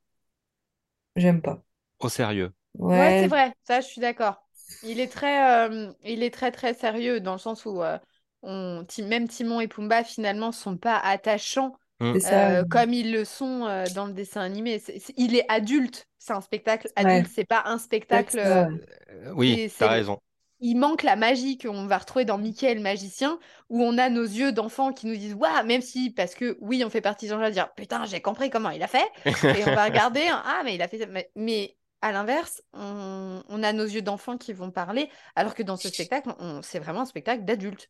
j'aime 1.16 1.42
pas. 1.42 1.62
Au 1.98 2.08
sérieux. 2.08 2.52
Ouais, 2.74 3.14
c'est 3.18 3.28
vrai. 3.28 3.52
Ça, 3.64 3.80
je 3.80 3.86
suis 3.86 4.00
d'accord. 4.00 4.42
Il 4.82 5.00
est 5.00 5.08
très, 5.08 5.68
euh, 5.70 5.92
il 6.02 6.22
est 6.22 6.32
très, 6.32 6.50
très 6.50 6.74
sérieux 6.74 7.20
dans 7.20 7.32
le 7.34 7.38
sens 7.38 7.64
où 7.66 7.82
euh, 7.82 7.98
on, 8.42 8.84
Ti- 8.86 9.02
même 9.02 9.28
Timon 9.28 9.60
et 9.60 9.68
Pumba, 9.68 10.04
finalement, 10.04 10.52
sont 10.52 10.76
pas 10.76 10.98
attachants 10.98 11.76
c'est 12.12 12.20
ça. 12.20 12.58
euh, 12.60 12.64
comme 12.64 12.92
ils 12.92 13.12
le 13.12 13.24
sont 13.24 13.66
euh, 13.66 13.88
dans 13.90 14.06
le 14.06 14.12
dessin 14.12 14.40
animé. 14.42 14.78
C'est- 14.78 14.98
c'est- 14.98 15.14
il 15.16 15.36
est 15.36 15.46
adulte. 15.50 16.08
C'est 16.18 16.32
un 16.32 16.40
spectacle 16.40 16.90
Ouais. 17.00 17.24
adulte. 17.24 17.28
C'est 17.32 17.44
pas 17.46 17.62
un 17.66 17.78
spectacle. 17.78 18.38
Euh. 18.38 18.66
Euh, 19.10 19.32
oui, 19.34 19.62
Et 19.62 19.68
t'as 19.78 19.88
c'est- 19.88 19.88
raison. 19.88 20.20
Il 20.60 20.76
manque 20.76 21.02
la 21.02 21.16
magie 21.16 21.58
qu'on 21.58 21.86
va 21.86 21.98
retrouver 21.98 22.24
dans 22.24 22.38
Mickey 22.38 22.74
le 22.74 22.80
magicien, 22.80 23.38
où 23.70 23.82
on 23.82 23.98
a 23.98 24.08
nos 24.10 24.22
yeux 24.24 24.52
d'enfants 24.52 24.92
qui 24.92 25.06
nous 25.06 25.16
disent 25.16 25.34
Waouh, 25.34 25.64
même 25.66 25.82
si, 25.82 26.10
parce 26.10 26.34
que 26.34 26.56
oui, 26.60 26.82
on 26.84 26.90
fait 26.90 27.00
partie 27.00 27.26
des 27.26 27.30
gens 27.32 27.40
à 27.40 27.50
dire 27.50 27.72
Putain, 27.74 28.04
j'ai 28.06 28.20
compris 28.22 28.50
comment 28.50 28.70
il 28.70 28.82
a 28.82 28.88
fait. 28.88 29.06
Et 29.52 29.64
on 29.64 29.72
va 29.72 29.84
regarder 29.86 30.26
Ah, 30.30 30.62
mais 30.64 30.74
il 30.74 30.82
a 30.82 30.88
fait 30.88 30.98
ça. 30.98 31.06
Mais, 31.06 31.30
mais 31.36 31.76
à 32.02 32.12
l'inverse, 32.12 32.62
on, 32.72 33.42
on 33.48 33.62
a 33.62 33.72
nos 33.72 33.84
yeux 33.84 34.02
d'enfants 34.02 34.36
qui 34.38 34.52
vont 34.52 34.70
parler, 34.70 35.10
alors 35.36 35.54
que 35.54 35.62
dans 35.62 35.76
ce 35.76 35.88
spectacle, 35.88 36.34
on- 36.38 36.62
c'est 36.62 36.78
vraiment 36.78 37.00
un 37.02 37.06
spectacle 37.06 37.44
d'adulte. 37.44 37.88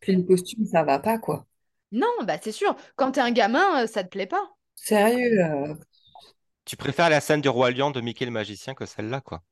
Puis 0.00 0.14
le 0.16 0.22
costume, 0.24 0.66
ça 0.66 0.82
va 0.82 0.98
pas, 0.98 1.18
quoi. 1.18 1.46
Non, 1.92 2.08
bah 2.24 2.38
c'est 2.42 2.50
sûr, 2.52 2.74
quand 2.96 3.12
t'es 3.12 3.20
un 3.20 3.30
gamin, 3.30 3.84
euh, 3.84 3.86
ça 3.86 4.02
te 4.04 4.08
plaît 4.08 4.26
pas. 4.26 4.56
Sérieux, 4.74 5.40
euh, 5.42 5.74
Tu 6.64 6.76
préfères 6.76 7.10
la 7.10 7.20
scène 7.20 7.40
du 7.42 7.48
Roi 7.50 7.70
Lion 7.72 7.90
de 7.92 8.00
Mickey 8.00 8.24
le 8.26 8.32
magicien 8.32 8.74
que 8.74 8.86
celle-là, 8.86 9.20
quoi. 9.20 9.42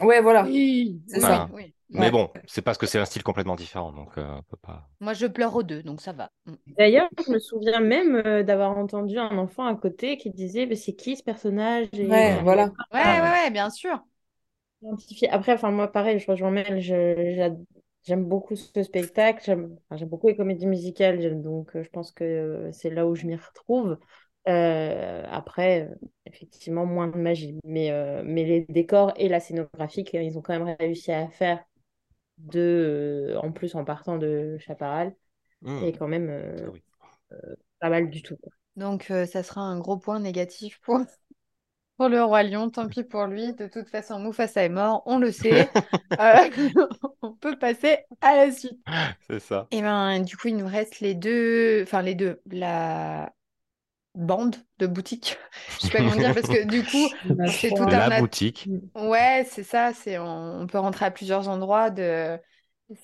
Ouais, 0.00 0.20
voilà. 0.20 0.50
Oui, 0.50 1.02
C'est 1.06 1.20
oui, 1.20 1.22
ça. 1.22 1.50
oui, 1.50 1.74
oui. 1.90 1.98
Mais 1.98 2.10
Ouais. 2.10 2.12
bon, 2.12 2.30
c'est 2.46 2.62
parce 2.62 2.78
que 2.78 2.86
c'est 2.86 2.98
un 2.98 3.04
style 3.04 3.22
complètement 3.22 3.56
différent, 3.56 3.92
donc 3.92 4.16
euh, 4.18 4.26
on 4.38 4.42
peut 4.42 4.56
pas. 4.56 4.88
Moi, 5.00 5.14
je 5.14 5.26
pleure 5.26 5.54
aux 5.56 5.62
deux, 5.62 5.82
donc 5.82 6.00
ça 6.00 6.12
va. 6.12 6.30
Mm. 6.46 6.54
D'ailleurs, 6.78 7.10
je 7.18 7.32
me 7.32 7.38
souviens 7.38 7.80
même 7.80 8.16
euh, 8.26 8.42
d'avoir 8.44 8.76
entendu 8.78 9.18
un 9.18 9.36
enfant 9.38 9.66
à 9.66 9.74
côté 9.76 10.16
qui 10.16 10.30
disait 10.30 10.66
mais 10.66 10.76
c'est 10.76 10.94
qui 10.94 11.16
ce 11.16 11.22
personnage 11.22 11.88
et 11.94 12.08
Ouais, 12.08 12.40
voilà. 12.42 12.70
Ouais, 12.92 13.00
Ah, 13.00 13.16
ouais, 13.20 13.36
ouais. 13.46 13.50
bien 13.50 13.70
sûr. 13.70 14.04
identifié. 14.82 15.28
Après, 15.30 15.52
enfin 15.54 15.70
moi 15.70 15.90
pareil, 15.92 16.18
je 16.18 16.30
rejoins 16.30 16.50
Mel, 16.50 16.80
j'aime 18.04 18.24
beaucoup 18.24 18.56
ce 18.56 18.82
spectacle, 18.82 19.42
j'aime 19.44 19.76
enfin, 19.88 19.96
j'aime 19.98 20.08
beaucoup 20.08 20.28
les 20.28 20.36
comédies 20.36 20.66
musicales, 20.66 21.42
donc 21.42 21.76
euh, 21.76 21.82
je 21.82 21.90
pense 21.90 22.12
que 22.12 22.24
euh, 22.24 22.72
c'est 22.72 22.90
là 22.90 23.06
où 23.06 23.14
je 23.14 23.26
m'y 23.26 23.36
retrouve. 23.36 23.98
Euh, 24.48 25.24
après, 25.30 25.90
effectivement, 26.26 26.84
moins 26.86 27.08
de 27.08 27.16
magie, 27.18 27.58
mais, 27.64 27.90
euh, 27.92 28.22
mais 28.24 28.44
les 28.44 28.62
décors 28.68 29.12
et 29.16 29.28
la 29.28 29.40
scénographie, 29.40 30.04
ils 30.14 30.36
ont 30.38 30.42
quand 30.42 30.58
même 30.58 30.76
réussi 30.80 31.12
à 31.12 31.28
faire 31.28 31.64
de, 32.38 33.32
euh, 33.34 33.40
en 33.40 33.52
plus 33.52 33.74
en 33.76 33.84
partant 33.84 34.18
de 34.18 34.58
Chaparral, 34.58 35.14
Hmm. 35.62 35.84
et 35.84 35.92
quand 35.92 36.08
même 36.08 36.28
euh, 36.30 36.56
Ah 36.66 36.70
oui. 36.72 36.82
pas 37.80 37.90
mal 37.90 38.10
du 38.10 38.22
tout. 38.22 38.36
quoi. 38.36 38.52
Donc, 38.76 39.10
euh, 39.10 39.26
ça 39.26 39.42
sera 39.42 39.60
un 39.60 39.78
gros 39.78 39.98
point 39.98 40.18
négatif 40.20 40.80
pour, 40.82 40.98
pour 41.98 42.08
le 42.08 42.22
Roi 42.22 42.42
Lion. 42.44 42.70
Tant 42.70 42.88
pis 42.88 43.04
pour 43.04 43.26
lui. 43.26 43.54
De 43.54 43.68
toute 43.68 43.88
façon, 43.88 44.20
Mufasa 44.20 44.64
est 44.64 44.68
mort, 44.68 45.02
on 45.06 45.18
le 45.18 45.32
sait. 45.32 45.70
Euh, 46.20 46.50
on 47.22 47.32
peut 47.32 47.58
passer 47.58 47.98
à 48.20 48.36
la 48.36 48.52
suite. 48.52 48.78
C'est 49.20 49.40
ça. 49.40 49.68
Et 49.70 49.82
ben, 49.82 50.20
du 50.20 50.36
coup, 50.36 50.48
il 50.48 50.56
nous 50.56 50.66
reste 50.66 51.00
les 51.00 51.14
deux, 51.14 51.82
enfin 51.82 52.02
les 52.02 52.14
deux, 52.14 52.40
la 52.50 53.32
bande 54.14 54.56
de 54.78 54.86
boutiques. 54.86 55.38
Je 55.78 55.84
sais 55.86 55.90
pas 55.92 56.00
comment 56.02 56.16
dire 56.16 56.32
parce 56.34 56.48
que 56.48 56.64
du 56.64 56.84
coup, 56.84 57.10
c'est 57.44 57.72
tout 57.74 57.88
un 57.92 58.02
La 58.04 58.10
boutique. 58.10 58.68
Ouais, 58.94 59.46
c'est 59.50 59.62
ça. 59.64 59.92
C'est 59.94 60.18
on, 60.18 60.60
on 60.62 60.66
peut 60.66 60.78
rentrer 60.78 61.06
à 61.06 61.10
plusieurs 61.10 61.48
endroits 61.48 61.90
de 61.90 62.38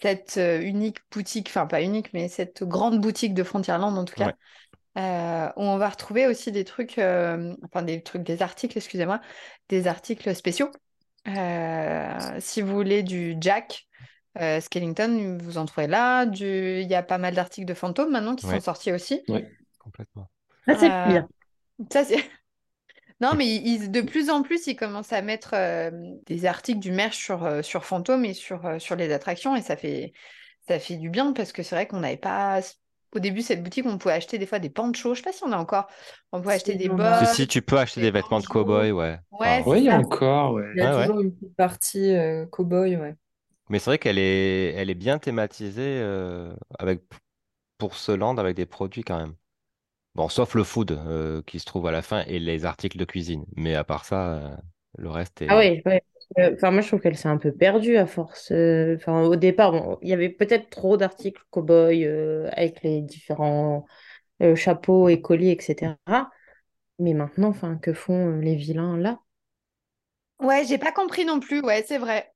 cette 0.02 0.36
euh, 0.38 0.60
unique 0.62 0.98
boutique, 1.12 1.48
enfin 1.48 1.66
pas 1.66 1.82
unique, 1.82 2.12
mais 2.12 2.28
cette 2.28 2.62
grande 2.64 3.00
boutique 3.00 3.34
de 3.34 3.42
Frontierland 3.42 3.96
en 3.98 4.04
tout 4.04 4.14
cas, 4.14 4.26
Ouais. 4.26 4.34
euh, 4.98 5.48
où 5.56 5.62
on 5.62 5.78
va 5.78 5.88
retrouver 5.90 6.26
aussi 6.26 6.52
des 6.52 6.64
trucs, 6.64 6.98
euh, 6.98 7.54
enfin 7.64 7.82
des 7.82 8.02
trucs, 8.02 8.22
des 8.24 8.42
articles, 8.42 8.78
excusez-moi, 8.78 9.20
des 9.70 9.86
articles 9.88 10.34
spéciaux. 10.34 10.70
Euh, 11.28 12.36
si 12.40 12.62
vous 12.62 12.74
voulez 12.74 13.02
du 13.02 13.36
Jack 13.40 13.88
euh, 14.40 14.60
Skellington, 14.60 15.38
vous 15.42 15.58
en 15.58 15.66
trouvez 15.66 15.86
là. 15.88 16.26
Du... 16.26 16.80
Il 16.82 16.88
y 16.88 16.94
a 16.94 17.02
pas 17.02 17.18
mal 17.18 17.34
d'articles 17.34 17.66
de 17.68 17.74
fantômes 17.74 18.12
maintenant 18.12 18.36
qui 18.36 18.46
Ouais. 18.46 18.58
sont 18.58 18.60
sortis 18.60 18.92
aussi. 18.92 19.22
Complètement. 19.78 20.30
Ça, 20.68 20.74
c'est 20.76 20.90
Euh, 20.92 21.04
bien. 21.04 21.28
Ça, 21.92 22.04
c'est... 22.04 22.24
Non, 23.20 23.34
mais 23.36 23.46
ils- 23.56 23.90
de 23.90 24.00
plus 24.00 24.30
en 24.30 24.42
plus, 24.42 24.66
ils 24.68 24.76
commencent 24.76 25.12
à 25.12 25.22
mettre 25.22 25.54
euh, 25.54 25.90
des 26.26 26.46
articles 26.46 26.78
du 26.80 26.92
merch 26.92 27.16
sur, 27.18 27.44
euh, 27.44 27.62
sur 27.62 27.84
Fantôme 27.84 28.24
et 28.24 28.34
sur, 28.34 28.64
euh, 28.66 28.78
sur 28.78 28.96
les 28.96 29.12
attractions, 29.12 29.56
et 29.56 29.62
ça 29.62 29.76
fait, 29.76 30.12
ça 30.68 30.78
fait 30.78 30.96
du 30.96 31.10
bien 31.10 31.32
parce 31.32 31.52
que 31.52 31.62
c'est 31.62 31.74
vrai 31.74 31.86
qu'on 31.88 32.00
n'avait 32.00 32.16
pas. 32.16 32.60
Au 33.14 33.20
début, 33.20 33.42
cette 33.42 33.62
boutique, 33.62 33.86
on 33.86 33.98
pouvait 33.98 34.14
acheter 34.14 34.38
des 34.38 34.46
fois 34.46 34.58
des 34.60 34.70
panchos. 34.70 35.14
Je 35.14 35.20
sais 35.20 35.24
pas 35.24 35.32
si 35.32 35.42
on 35.44 35.52
a 35.52 35.56
encore. 35.58 35.88
On 36.32 36.40
pouvait 36.42 36.54
acheter 36.54 36.74
des 36.76 36.88
bottes. 36.90 37.06
Si, 37.14 37.26
si, 37.26 37.46
tu 37.46 37.62
peux 37.62 37.78
acheter 37.78 38.00
des 38.00 38.10
des 38.10 38.10
vêtements 38.10 38.40
de 38.40 38.46
cow-boy, 38.46 38.92
ouais. 38.92 39.18
Ouais, 39.30 39.62
Enfin, 39.62 39.70
Oui, 39.70 39.90
ça. 39.90 39.92
encore, 39.92 40.54
ouais. 40.54 40.66
Il 40.74 40.78
y 40.78 40.82
a 40.82 40.88
Ouais, 40.88 40.94
ouais. 40.94 41.10
toujours 41.10 41.20
une 41.20 41.34
petite 41.34 41.56
partie 41.56 42.12
euh, 42.14 42.46
cow-boy, 42.46 42.96
ouais. 42.96 43.16
Mais 43.68 43.78
c'est 43.78 43.90
vrai 43.90 43.98
qu'elle 43.98 44.18
est, 44.18 44.72
elle 44.74 44.90
est 44.90 44.94
bien 44.94 45.18
thématisée 45.18 46.00
euh, 46.02 46.54
avec, 46.78 47.02
pour 47.78 47.96
ce 47.96 48.12
land 48.12 48.38
avec 48.38 48.56
des 48.56 48.66
produits 48.66 49.04
quand 49.04 49.18
même. 49.18 49.36
Bon, 50.18 50.28
sauf 50.28 50.54
le 50.54 50.64
food 50.64 50.90
euh, 50.92 51.42
qui 51.46 51.60
se 51.60 51.64
trouve 51.64 51.86
à 51.86 51.92
la 51.92 52.02
fin 52.02 52.22
et 52.26 52.38
les 52.40 52.64
articles 52.66 52.98
de 52.98 53.04
cuisine. 53.06 53.46
Mais 53.56 53.74
à 53.74 53.84
part 53.84 54.04
ça, 54.04 54.34
euh, 54.34 54.56
le 54.98 55.10
reste 55.10 55.40
est. 55.42 55.46
Ah 55.46 55.58
oui, 55.58 55.82
ouais. 55.86 56.02
Euh, 56.38 56.52
Enfin, 56.54 56.70
moi, 56.70 56.82
je 56.82 56.88
trouve 56.88 57.00
qu'elle 57.00 57.16
s'est 57.16 57.28
un 57.28 57.38
peu 57.38 57.52
perdue 57.52 57.96
à 57.96 58.06
force. 58.06 58.50
Enfin, 58.52 59.22
au 59.22 59.36
départ, 59.36 59.72
bon, 59.72 59.98
il 60.02 60.08
y 60.08 60.12
avait 60.12 60.28
peut-être 60.28 60.68
trop 60.70 60.96
d'articles 60.96 61.42
cow-boy 61.50 62.04
euh, 62.04 62.48
avec 62.52 62.82
les 62.82 63.00
différents 63.02 63.86
euh, 64.42 64.56
chapeaux 64.56 65.08
et 65.08 65.22
colliers, 65.22 65.52
etc. 65.52 65.96
Mais 67.00 67.14
maintenant, 67.14 67.48
enfin, 67.50 67.78
que 67.78 67.92
font 67.94 68.36
les 68.40 68.56
vilains 68.56 68.98
là? 68.98 69.20
Ouais, 70.40 70.64
j'ai 70.66 70.78
pas 70.78 70.90
compris 70.92 71.24
non 71.24 71.38
plus. 71.40 71.60
Ouais, 71.62 71.84
c'est 71.86 71.98
vrai. 71.98 72.32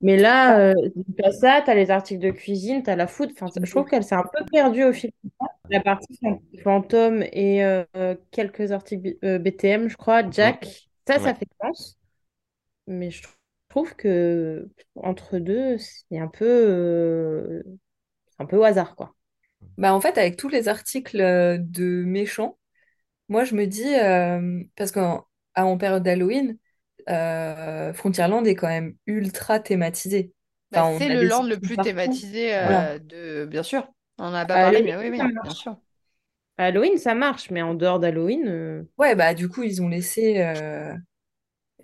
Mais 0.00 0.16
là, 0.16 0.58
euh, 0.60 0.74
t'as 1.18 1.32
ça, 1.32 1.62
t'as 1.64 1.74
les 1.74 1.90
articles 1.90 2.20
de 2.22 2.30
cuisine, 2.30 2.82
t'as 2.82 2.96
la 2.96 3.06
food. 3.06 3.30
Enfin, 3.32 3.46
je 3.62 3.70
trouve 3.70 3.86
qu'elle 3.88 4.04
s'est 4.04 4.14
un 4.14 4.24
peu 4.24 4.44
perdue 4.50 4.84
au 4.84 4.92
fil 4.92 5.10
du 5.22 5.30
temps. 5.38 5.48
La 5.70 5.80
partie 5.80 6.16
fan- 6.22 6.40
fantôme 6.62 7.22
et 7.32 7.64
euh, 7.64 7.84
quelques 8.30 8.72
articles 8.72 9.16
euh, 9.24 9.38
BTM, 9.38 9.88
je 9.88 9.96
crois, 9.96 10.28
Jack, 10.30 10.90
ça, 11.06 11.18
ça 11.18 11.32
Ouais. 11.32 11.34
fait 11.34 11.48
sens. 11.62 11.98
Mais 12.86 13.10
je 13.10 13.22
trouve 13.68 13.94
que 13.96 14.68
entre 14.96 15.38
deux, 15.38 15.78
c'est 15.78 16.18
un 16.18 16.28
peu, 16.28 16.44
euh, 16.46 17.62
un 18.38 18.46
peu 18.46 18.56
au 18.58 18.64
hasard, 18.64 18.96
quoi. 18.96 19.14
Bah, 19.78 19.94
en 19.94 20.00
fait, 20.00 20.18
avec 20.18 20.36
tous 20.36 20.48
les 20.48 20.68
articles 20.68 21.20
euh, 21.20 21.58
de 21.60 22.04
méchants, 22.04 22.58
moi, 23.28 23.44
je 23.44 23.54
me 23.56 23.66
dis, 23.66 23.84
euh, 23.96 24.62
parce 24.76 24.92
qu'en 24.92 25.26
en 25.56 25.78
période 25.78 26.02
d'Halloween, 26.02 26.58
euh, 27.08 27.92
Frontierland 27.94 28.46
est 28.46 28.54
quand 28.54 28.68
même 28.68 28.96
ultra 29.06 29.60
thématisé. 29.60 30.32
Bah, 30.70 30.82
Enfin, 30.82 30.98
c'est 30.98 31.08
le 31.08 31.22
land 31.24 31.44
le 31.44 31.60
plus 31.60 31.76
partout. 31.76 31.80
thématisé 31.80 32.54
euh, 32.56 32.58
Voilà. 32.60 32.98
de. 32.98 33.46
Bien 33.46 33.62
sûr. 33.62 33.86
On 34.18 34.24
n'en 34.24 34.34
a 34.34 34.46
pas 34.46 34.58
À 34.58 34.60
parlé, 34.60 34.82
Halloween, 34.82 34.94
mais 34.96 34.96
oui, 34.96 35.10
ça 35.18 35.24
oui, 35.24 35.38
bien 35.42 35.54
marche. 35.54 35.54
sûr. 35.54 35.76
À 36.58 36.66
Halloween, 36.66 36.98
ça 36.98 37.14
marche, 37.14 37.50
mais 37.50 37.62
en 37.62 37.74
dehors 37.74 38.00
d'Halloween, 38.00 38.48
euh, 38.48 38.84
Ouais, 38.98 39.14
bah, 39.16 39.34
du 39.34 39.48
coup, 39.48 39.62
ils 39.64 39.82
ont 39.82 39.88
laissé. 39.88 40.40
euh, 40.40 40.94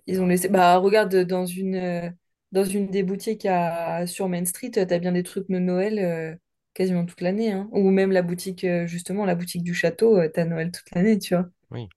Ils 0.07 0.21
ont 0.23 0.27
laissé. 0.27 0.49
Bah, 0.49 0.79
regarde, 0.79 1.15
dans 1.25 1.47
une, 1.47 1.77
euh, 1.77 2.11
dans 2.53 2.65
une 2.65 2.89
des 2.91 3.03
boutiques 3.03 3.47
à, 3.47 4.07
sur 4.07 4.29
Main 4.29 4.45
Street, 4.47 4.71
t'as 4.73 4.99
bien 4.99 5.13
des 5.13 5.23
trucs 5.25 5.49
de 5.51 5.59
Noël 5.59 5.99
euh, 6.01 6.37
quasiment 6.75 7.07
toute 7.07 7.21
l'année. 7.23 7.53
hein. 7.53 7.69
Ou 7.73 7.91
même 7.91 8.13
la 8.13 8.23
boutique, 8.23 8.67
justement, 8.87 9.25
la 9.27 9.35
boutique 9.37 9.65
du 9.65 9.75
château, 9.75 10.21
t'as 10.29 10.45
Noël 10.47 10.71
toute 10.73 10.91
l'année, 10.95 11.19
tu 11.19 11.35
vois. 11.35 11.49
Oui. 11.71 11.89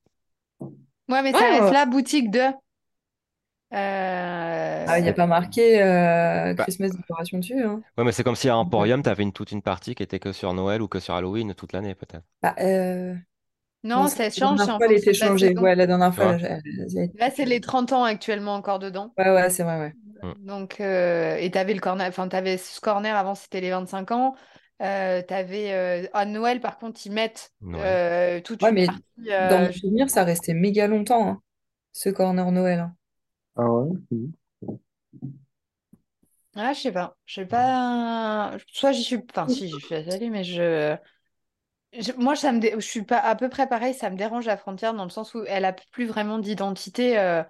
Ouais, 1.10 1.22
mais 1.24 1.34
ça 1.34 1.46
Ouais, 1.46 1.50
reste 1.50 1.70
ouais. 1.70 1.72
la 1.72 1.86
boutique 1.86 2.30
de. 2.32 2.40
Euh, 3.74 4.86
Ah, 4.88 5.00
il 5.00 5.04
n'y 5.04 5.10
a 5.10 5.14
pas 5.14 5.28
marqué 5.28 5.82
euh, 5.82 6.54
Bah, 6.54 6.64
Christmas 6.64 6.90
Decoration 6.90 7.40
dessus. 7.40 7.62
Hein. 7.64 7.82
ouais, 7.98 8.04
mais 8.04 8.12
c'est 8.12 8.24
comme 8.24 8.36
si 8.36 8.50
à 8.50 8.58
Emporium, 8.58 9.02
tu 9.02 9.10
avais 9.10 9.24
une, 9.24 9.34
toute 9.34 9.52
une 9.52 9.62
partie 9.62 9.96
qui 9.96 10.04
était 10.04 10.20
que 10.20 10.32
sur 10.32 10.54
Noël 10.54 10.82
ou 10.82 10.88
que 10.88 11.00
sur 11.00 11.14
Halloween 11.16 11.54
toute 11.56 11.74
l'année, 11.74 11.96
peut-être. 11.96 12.26
Bah, 12.42 12.56
euh, 12.60 13.16
Non, 13.84 14.04
non, 14.04 14.08
ça 14.08 14.24
la 14.26 14.30
change, 14.30 14.60
c'est 14.60 14.66
dernière 14.66 14.76
en 14.76 14.78
fois, 14.78 14.86
elle 14.88 14.94
était 14.98 15.12
la 15.12 15.28
changée. 15.28 15.58
Ouais, 15.58 15.76
la 15.76 15.88
dernière 15.88 16.14
fois, 16.14 16.34
elle- 16.34 16.62
Là, 17.16 17.30
c'est 17.32 17.46
les 17.46 17.62
30 17.62 17.92
ans 17.94 18.04
actuellement 18.04 18.56
encore 18.56 18.80
dedans. 18.80 19.14
Ouais, 19.18 19.30
ouais, 19.30 19.50
c'est 19.50 19.64
vrai, 19.64 19.80
ouais. 19.80 19.94
Mm. 20.24 20.34
Donc, 20.48 20.82
euh, 20.82 21.36
et 21.38 21.52
t'avais 21.52 21.74
le 21.74 21.80
corner, 21.80 22.08
enfin, 22.08 22.28
t'avais 22.28 22.58
ce 22.58 22.80
corner 22.82 23.16
avant, 23.16 23.36
c'était 23.36 23.62
les 23.62 23.70
25 23.72 24.12
ans. 24.12 24.36
Euh, 24.82 25.22
t'avais 25.22 25.72
euh, 25.74 26.08
à 26.14 26.26
Noël, 26.26 26.60
par 26.60 26.78
contre, 26.78 27.00
ils 27.06 27.12
mettent 27.12 27.54
euh, 27.80 28.42
toute 28.42 28.62
Ouais, 28.62 28.70
une 28.70 28.76
mais 28.76 28.88
partie. 28.88 29.04
dans 29.40 29.60
euh, 29.60 29.60
mon 29.60 29.72
souvenir, 29.72 30.10
ça 30.10 30.24
restait 30.24 30.54
méga 30.54 30.88
longtemps, 30.88 31.28
hein, 31.28 31.42
ce 31.94 32.10
corner 32.10 32.52
Noël. 32.52 32.80
hein. 32.80 32.96
Ah 33.56 33.64
ouais? 33.68 33.98
Ah, 36.56 36.74
je 36.74 36.80
sais 36.82 36.92
pas. 36.92 37.18
Je 37.26 37.34
sais 37.36 37.46
pas. 37.48 38.56
Soit 38.68 38.92
j'y 38.92 39.04
suis. 39.04 39.18
Enfin, 39.32 39.48
si, 39.48 39.68
j'y 39.70 39.82
suis 39.82 39.96
allée, 39.96 40.30
mais 40.30 40.44
je... 40.44 40.96
je- 41.94 42.12
Moi, 42.14 42.36
ça 42.36 42.52
me 42.52 42.60
dé- 42.60 42.74
je 42.76 42.80
suis 42.82 43.04
pas 43.04 43.20
à 43.20 43.36
peu 43.36 43.50
près 43.50 43.68
pareil. 43.68 43.94
Ça 43.94 44.10
me 44.10 44.18
dérange 44.18 44.46
la 44.46 44.58
frontière 44.58 44.94
dans 44.94 45.04
le 45.06 45.10
sens 45.10 45.34
où 45.36 45.44
elle 45.48 45.66
a 45.66 45.74
plus 45.74 46.06
vraiment 46.06 46.40
d'identité. 46.40 47.18
euh, 47.20 47.44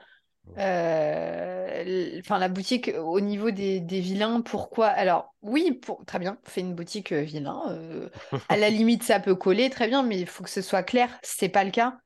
euh, 0.59 1.67
l- 1.83 2.19
Enfin, 2.23 2.39
la 2.39 2.49
boutique 2.49 2.91
au 2.99 3.19
niveau 3.21 3.51
des, 3.51 3.79
des 3.81 4.01
vilains, 4.01 4.41
pourquoi? 4.41 4.87
Alors, 4.89 5.35
oui, 5.43 5.73
pour... 5.73 6.05
très 6.05 6.19
bien, 6.19 6.37
fais 6.45 6.61
une 6.61 6.75
boutique 6.75 7.11
euh, 7.13 7.21
vilain. 7.23 7.63
euh, 7.71 8.09
À 8.49 8.57
la 8.57 8.69
limite, 8.71 9.03
ça 9.03 9.19
peut 9.21 9.35
coller, 9.35 9.69
très 9.71 9.87
bien, 9.89 10.03
mais 10.03 10.19
il 10.19 10.27
faut 10.27 10.43
que 10.43 10.49
ce 10.51 10.61
soit 10.63 10.83
clair. 10.83 11.19
C'est 11.23 11.49
pas 11.49 11.63
le 11.65 11.71
cas. 11.71 11.99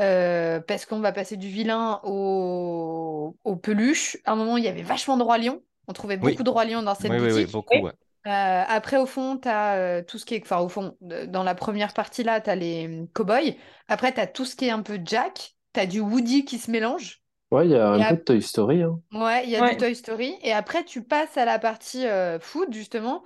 Euh, 0.00 0.60
parce 0.60 0.86
qu'on 0.86 1.00
va 1.00 1.12
passer 1.12 1.36
du 1.36 1.48
vilain 1.48 2.00
au... 2.04 3.36
au 3.44 3.56
peluche. 3.56 4.16
À 4.24 4.32
un 4.32 4.36
moment, 4.36 4.56
il 4.56 4.64
y 4.64 4.68
avait 4.68 4.82
vachement 4.82 5.16
de 5.16 5.22
roi 5.22 5.38
lion. 5.38 5.62
On 5.88 5.92
trouvait 5.92 6.16
Oui. 6.22 6.32
beaucoup 6.32 6.42
de 6.42 6.50
roi 6.50 6.64
lion 6.64 6.82
dans 6.82 6.94
cette 6.94 7.12
Oui, 7.12 7.18
oui, 7.18 7.32
oui, 7.32 7.46
boutique. 7.46 7.52
beaucoup, 7.52 7.80
ouais. 7.82 7.92
Euh, 8.26 8.64
après, 8.68 8.98
au 8.98 9.06
fond, 9.06 9.38
tu 9.38 9.48
as 9.48 10.02
tout 10.02 10.18
ce 10.18 10.26
qui 10.26 10.34
est. 10.34 10.42
Enfin, 10.42 10.58
au 10.60 10.68
fond, 10.68 10.96
dans 11.00 11.42
la 11.42 11.54
première 11.54 11.92
partie, 11.94 12.22
là, 12.22 12.40
tu 12.40 12.50
as 12.50 12.56
les 12.56 12.86
hum, 12.86 13.08
cow-boys. 13.08 13.54
Après, 13.88 14.12
tu 14.12 14.20
as 14.20 14.26
tout 14.26 14.44
ce 14.44 14.56
qui 14.56 14.66
est 14.66 14.70
un 14.70 14.82
peu 14.82 14.98
Jack. 15.04 15.56
Tu 15.72 15.80
as 15.80 15.86
du 15.86 16.00
Woody 16.00 16.44
qui 16.44 16.58
se 16.58 16.70
mélange. 16.70 17.22
Ouais, 17.50 17.66
il 17.66 17.70
y 17.72 17.74
a 17.76 17.88
un 17.90 17.98
Et 18.00 18.04
peu 18.04 18.16
de 18.16 18.20
Toy 18.22 18.42
Story, 18.42 18.82
hein. 18.82 19.00
Ouais, 19.12 19.44
il 19.44 19.50
y 19.50 19.56
a 19.56 19.62
Ouais. 19.62 19.70
du 19.72 19.76
Toy 19.76 19.94
Story. 19.96 20.36
Et 20.42 20.52
après, 20.52 20.84
tu 20.84 21.02
passes 21.02 21.36
à 21.36 21.44
la 21.44 21.58
partie 21.58 22.06
euh, 22.06 22.38
food, 22.38 22.72
justement, 22.72 23.24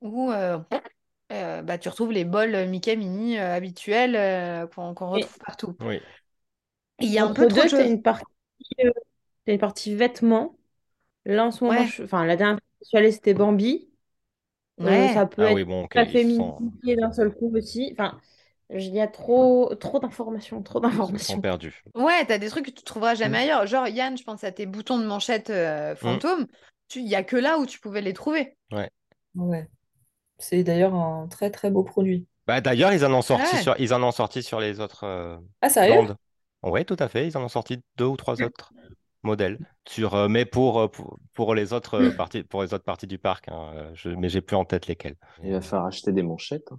où 0.00 0.32
euh, 1.32 1.34
euh, 1.60 1.62
bah, 1.62 1.78
tu 1.78 1.88
retrouves 1.88 2.12
les 2.12 2.24
bols 2.24 2.68
Mickey 2.68 2.96
Mini 2.96 3.38
euh, 3.38 3.54
habituels 3.54 4.16
euh, 4.16 4.66
qu'on 4.66 4.94
qu'on 4.94 5.16
Et- 5.16 5.22
retrouve 5.22 5.38
partout. 5.38 5.76
Oui. 5.80 6.00
Il 7.00 7.08
y 7.10 7.18
a 7.18 7.24
un 7.26 7.32
peu 7.34 7.46
trop 7.48 7.62
deux, 7.62 7.68
choses. 7.68 7.80
une 7.80 8.02
partie, 8.02 8.24
euh, 8.84 8.90
une 9.46 9.58
partie 9.58 9.94
vêtements. 9.94 10.56
Là, 11.24 11.46
en 11.46 11.50
ce 11.50 11.64
moment, 11.64 11.78
Ouais, 11.78 11.86
je- 11.86 12.04
enfin, 12.04 12.24
la 12.24 12.36
dernière 12.36 12.54
fois 12.56 12.60
que 12.60 12.84
je 12.84 12.88
suis 12.88 12.98
allée, 12.98 13.12
c'était 13.12 13.34
Bambi. 13.34 13.88
Euh, 14.80 14.84
ouais. 14.84 15.14
ça 15.14 15.26
peut 15.26 15.42
Ah 15.42 15.50
être 15.50 15.54
oui, 15.54 15.64
bon, 15.64 15.84
ok, 15.84 15.90
tout 15.90 15.98
à 15.98 16.02
ils 16.04 16.10
fait 16.10 16.34
sont. 16.36 16.58
d'un 16.84 17.12
seul 17.12 17.32
coup 17.34 17.50
aussi. 17.56 17.90
Enfin, 17.92 18.20
Il 18.70 18.94
y 18.94 19.00
a 19.00 19.06
trop, 19.06 19.74
trop 19.76 20.00
d'informations, 20.00 20.60
trop 20.62 20.80
Ils 20.80 20.82
se 20.90 20.90
sont 20.90 20.98
d'informations. 20.98 21.40
perdus. 21.40 21.82
Ouais, 21.94 22.24
t'as 22.26 22.38
des 22.38 22.48
trucs 22.48 22.66
que 22.66 22.70
tu 22.70 22.82
trouveras 22.82 23.14
jamais 23.14 23.38
Mm. 23.38 23.42
ailleurs. 23.42 23.66
Genre, 23.66 23.88
Yann, 23.88 24.16
je 24.18 24.24
pense 24.24 24.42
à 24.44 24.50
tes 24.52 24.66
boutons 24.66 24.98
de 24.98 25.04
manchette 25.06 25.50
euh, 25.50 25.94
fantômes. 25.96 26.46
Tu- 26.88 27.00
Il 27.00 27.06
y 27.08 27.14
a 27.14 27.22
que 27.22 27.36
là 27.36 27.58
où 27.58 27.66
tu 27.66 27.78
pouvais 27.78 28.00
les 28.00 28.12
trouver. 28.12 28.56
Ouais. 28.72 28.90
C'est 30.38 30.64
d'ailleurs 30.64 30.94
un 30.94 31.26
très 31.28 31.50
très 31.50 31.70
beau 31.70 31.82
produit. 31.82 32.26
Bah, 32.46 32.60
d'ailleurs, 32.60 32.92
ils 32.92 33.04
en 33.04 33.12
ont 33.12 33.22
sorti 33.22 33.56
Ouais. 33.56 33.62
sur, 33.62 33.74
ils 33.78 33.92
en 33.94 34.02
ont 34.02 34.12
sorti 34.12 34.42
sur 34.42 34.60
les 34.60 34.80
autres 34.80 35.04
euh, 35.04 35.36
Ah, 35.60 35.68
sérieux? 35.68 35.94
bandes. 35.96 36.16
Oui, 36.62 36.84
tout 36.84 36.96
à 36.98 37.08
fait. 37.08 37.26
Ils 37.26 37.36
en 37.36 37.44
ont 37.44 37.48
sorti 37.48 37.80
deux 37.96 38.04
ou 38.04 38.16
trois 38.16 38.40
autres 38.42 38.72
modèles. 39.22 39.58
Sur, 39.88 40.14
euh, 40.14 40.28
mais 40.28 40.44
pour, 40.44 40.80
euh, 40.80 40.88
pour, 40.88 41.18
pour 41.34 41.54
les 41.54 41.72
autres 41.72 41.94
euh, 41.94 42.10
parties, 42.16 42.42
pour 42.44 42.62
les 42.62 42.74
autres 42.74 42.84
parties 42.84 43.06
du 43.06 43.18
parc. 43.18 43.48
hein, 43.48 43.90
je, 43.94 44.10
mais 44.10 44.28
j'ai 44.28 44.40
plus 44.40 44.56
en 44.56 44.64
tête 44.64 44.86
lesquelles. 44.86 45.16
Il 45.42 45.52
va 45.52 45.60
falloir 45.60 45.86
acheter 45.88 46.12
des 46.12 46.22
manchettes. 46.22 46.70
hein. 46.72 46.78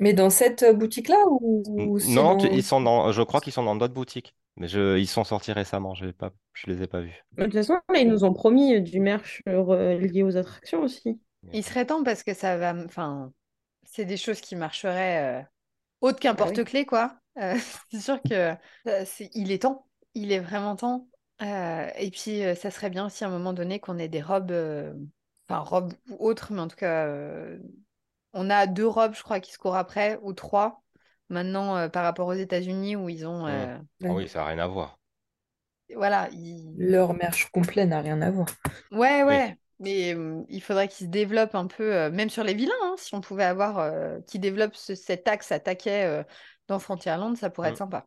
Mais 0.00 0.12
dans 0.12 0.30
cette 0.30 0.64
boutique-là 0.76 1.16
ou, 1.28 1.98
Non, 2.08 2.36
dans- 2.36 2.44
ils 2.52 2.62
sont 2.62 2.80
dans, 2.80 3.10
je 3.10 3.22
crois 3.22 3.40
qu'ils 3.40 3.52
sont 3.52 3.64
dans 3.64 3.74
d'autres 3.76 3.94
boutiques. 3.94 4.34
Mais 4.56 4.68
je, 4.68 4.98
ils 4.98 5.06
sont 5.06 5.24
sortis 5.24 5.52
récemment. 5.52 5.94
Je 5.94 6.06
pas, 6.06 6.30
je 6.52 6.66
les 6.70 6.82
ai 6.82 6.86
pas 6.86 7.00
vus. 7.00 7.22
De 7.36 7.44
toute 7.44 7.52
façon, 7.54 7.74
là, 7.74 8.00
ils 8.00 8.08
nous 8.08 8.24
ont 8.24 8.32
promis 8.32 8.80
du 8.82 8.98
merch 9.00 9.42
euh, 9.48 9.98
lié 9.98 10.22
aux 10.22 10.36
attractions 10.36 10.82
aussi. 10.82 11.20
Il 11.52 11.64
serait 11.64 11.86
temps 11.86 12.02
parce 12.04 12.22
que 12.22 12.34
ça 12.34 12.56
va. 12.56 12.74
Enfin, 12.84 13.32
c'est 13.84 14.04
des 14.04 14.16
choses 14.16 14.40
qui 14.40 14.56
marcheraient 14.56 15.42
euh, 15.42 15.44
autre 16.00 16.20
qu'un 16.20 16.34
Bah 16.34 16.46
oui. 16.46 16.54
porte-clés, 16.56 16.86
quoi. 16.86 17.18
Euh, 17.38 17.56
c'est 17.90 18.00
sûr 18.00 18.22
que 18.22 18.54
euh, 18.88 19.04
c'est... 19.06 19.30
il 19.34 19.52
est 19.52 19.62
temps. 19.62 19.86
Il 20.14 20.32
est 20.32 20.40
vraiment 20.40 20.76
temps. 20.76 21.08
Euh, 21.42 21.88
et 21.98 22.10
puis, 22.10 22.44
euh, 22.44 22.54
ça 22.54 22.70
serait 22.70 22.90
bien 22.90 23.06
aussi 23.06 23.24
à 23.24 23.28
un 23.28 23.30
moment 23.30 23.52
donné 23.52 23.80
qu'on 23.80 23.98
ait 23.98 24.08
des 24.08 24.22
robes. 24.22 24.50
euh, 24.52 24.94
Enfin, 25.50 25.60
robes 25.60 25.94
ou 26.10 26.16
autres, 26.28 26.52
mais 26.52 26.60
en 26.60 26.68
tout 26.68 26.76
cas, 26.76 27.06
euh, 27.06 27.58
on 28.34 28.50
a 28.50 28.66
deux 28.66 28.86
robes, 28.86 29.14
je 29.14 29.22
crois, 29.22 29.40
qui 29.40 29.52
se 29.52 29.58
courent 29.58 29.76
après, 29.76 30.18
ou 30.22 30.32
trois. 30.34 30.82
Maintenant, 31.30 31.76
euh, 31.76 31.88
par 31.88 32.04
rapport 32.04 32.28
aux 32.28 32.34
États-Unis, 32.34 32.96
où 32.96 33.08
ils 33.08 33.26
ont. 33.26 33.46
euh, 33.46 33.78
Ah 34.04 34.12
oui, 34.12 34.28
ça 34.28 34.40
n'a 34.40 34.46
rien 34.46 34.58
à 34.58 34.66
voir. 34.66 34.98
Voilà, 35.94 36.28
ils- 36.32 36.78
Leur 36.78 37.12
merch 37.12 37.50
complet 37.50 37.84
n'a 37.84 38.00
rien 38.00 38.22
à 38.22 38.30
voir. 38.30 38.48
Ouais, 38.90 39.22
Oui. 39.24 39.54
Mais 39.80 40.14
euh, 40.14 40.42
il 40.48 40.60
faudrait 40.62 40.88
qu'ils 40.88 41.06
se 41.06 41.10
développent 41.10 41.54
un 41.54 41.66
peu, 41.66 41.94
euh, 41.94 42.10
même 42.10 42.30
sur 42.30 42.42
les 42.44 42.54
vilains, 42.54 42.72
hein, 42.82 42.94
si 42.96 43.14
on 43.14 43.20
pouvait 43.20 43.44
avoir 43.44 43.78
euh, 43.78 44.18
qui 44.26 44.38
développent 44.38 44.74
ce- 44.74 44.94
cet 44.94 45.28
axe 45.28 45.52
à 45.52 45.60
taquet 45.60 46.24
dans 46.66 46.78
Frontierland, 46.78 47.36
ça 47.36 47.50
pourrait 47.50 47.68
être 47.68 47.74
Mm. 47.74 47.78
sympa. 47.78 48.06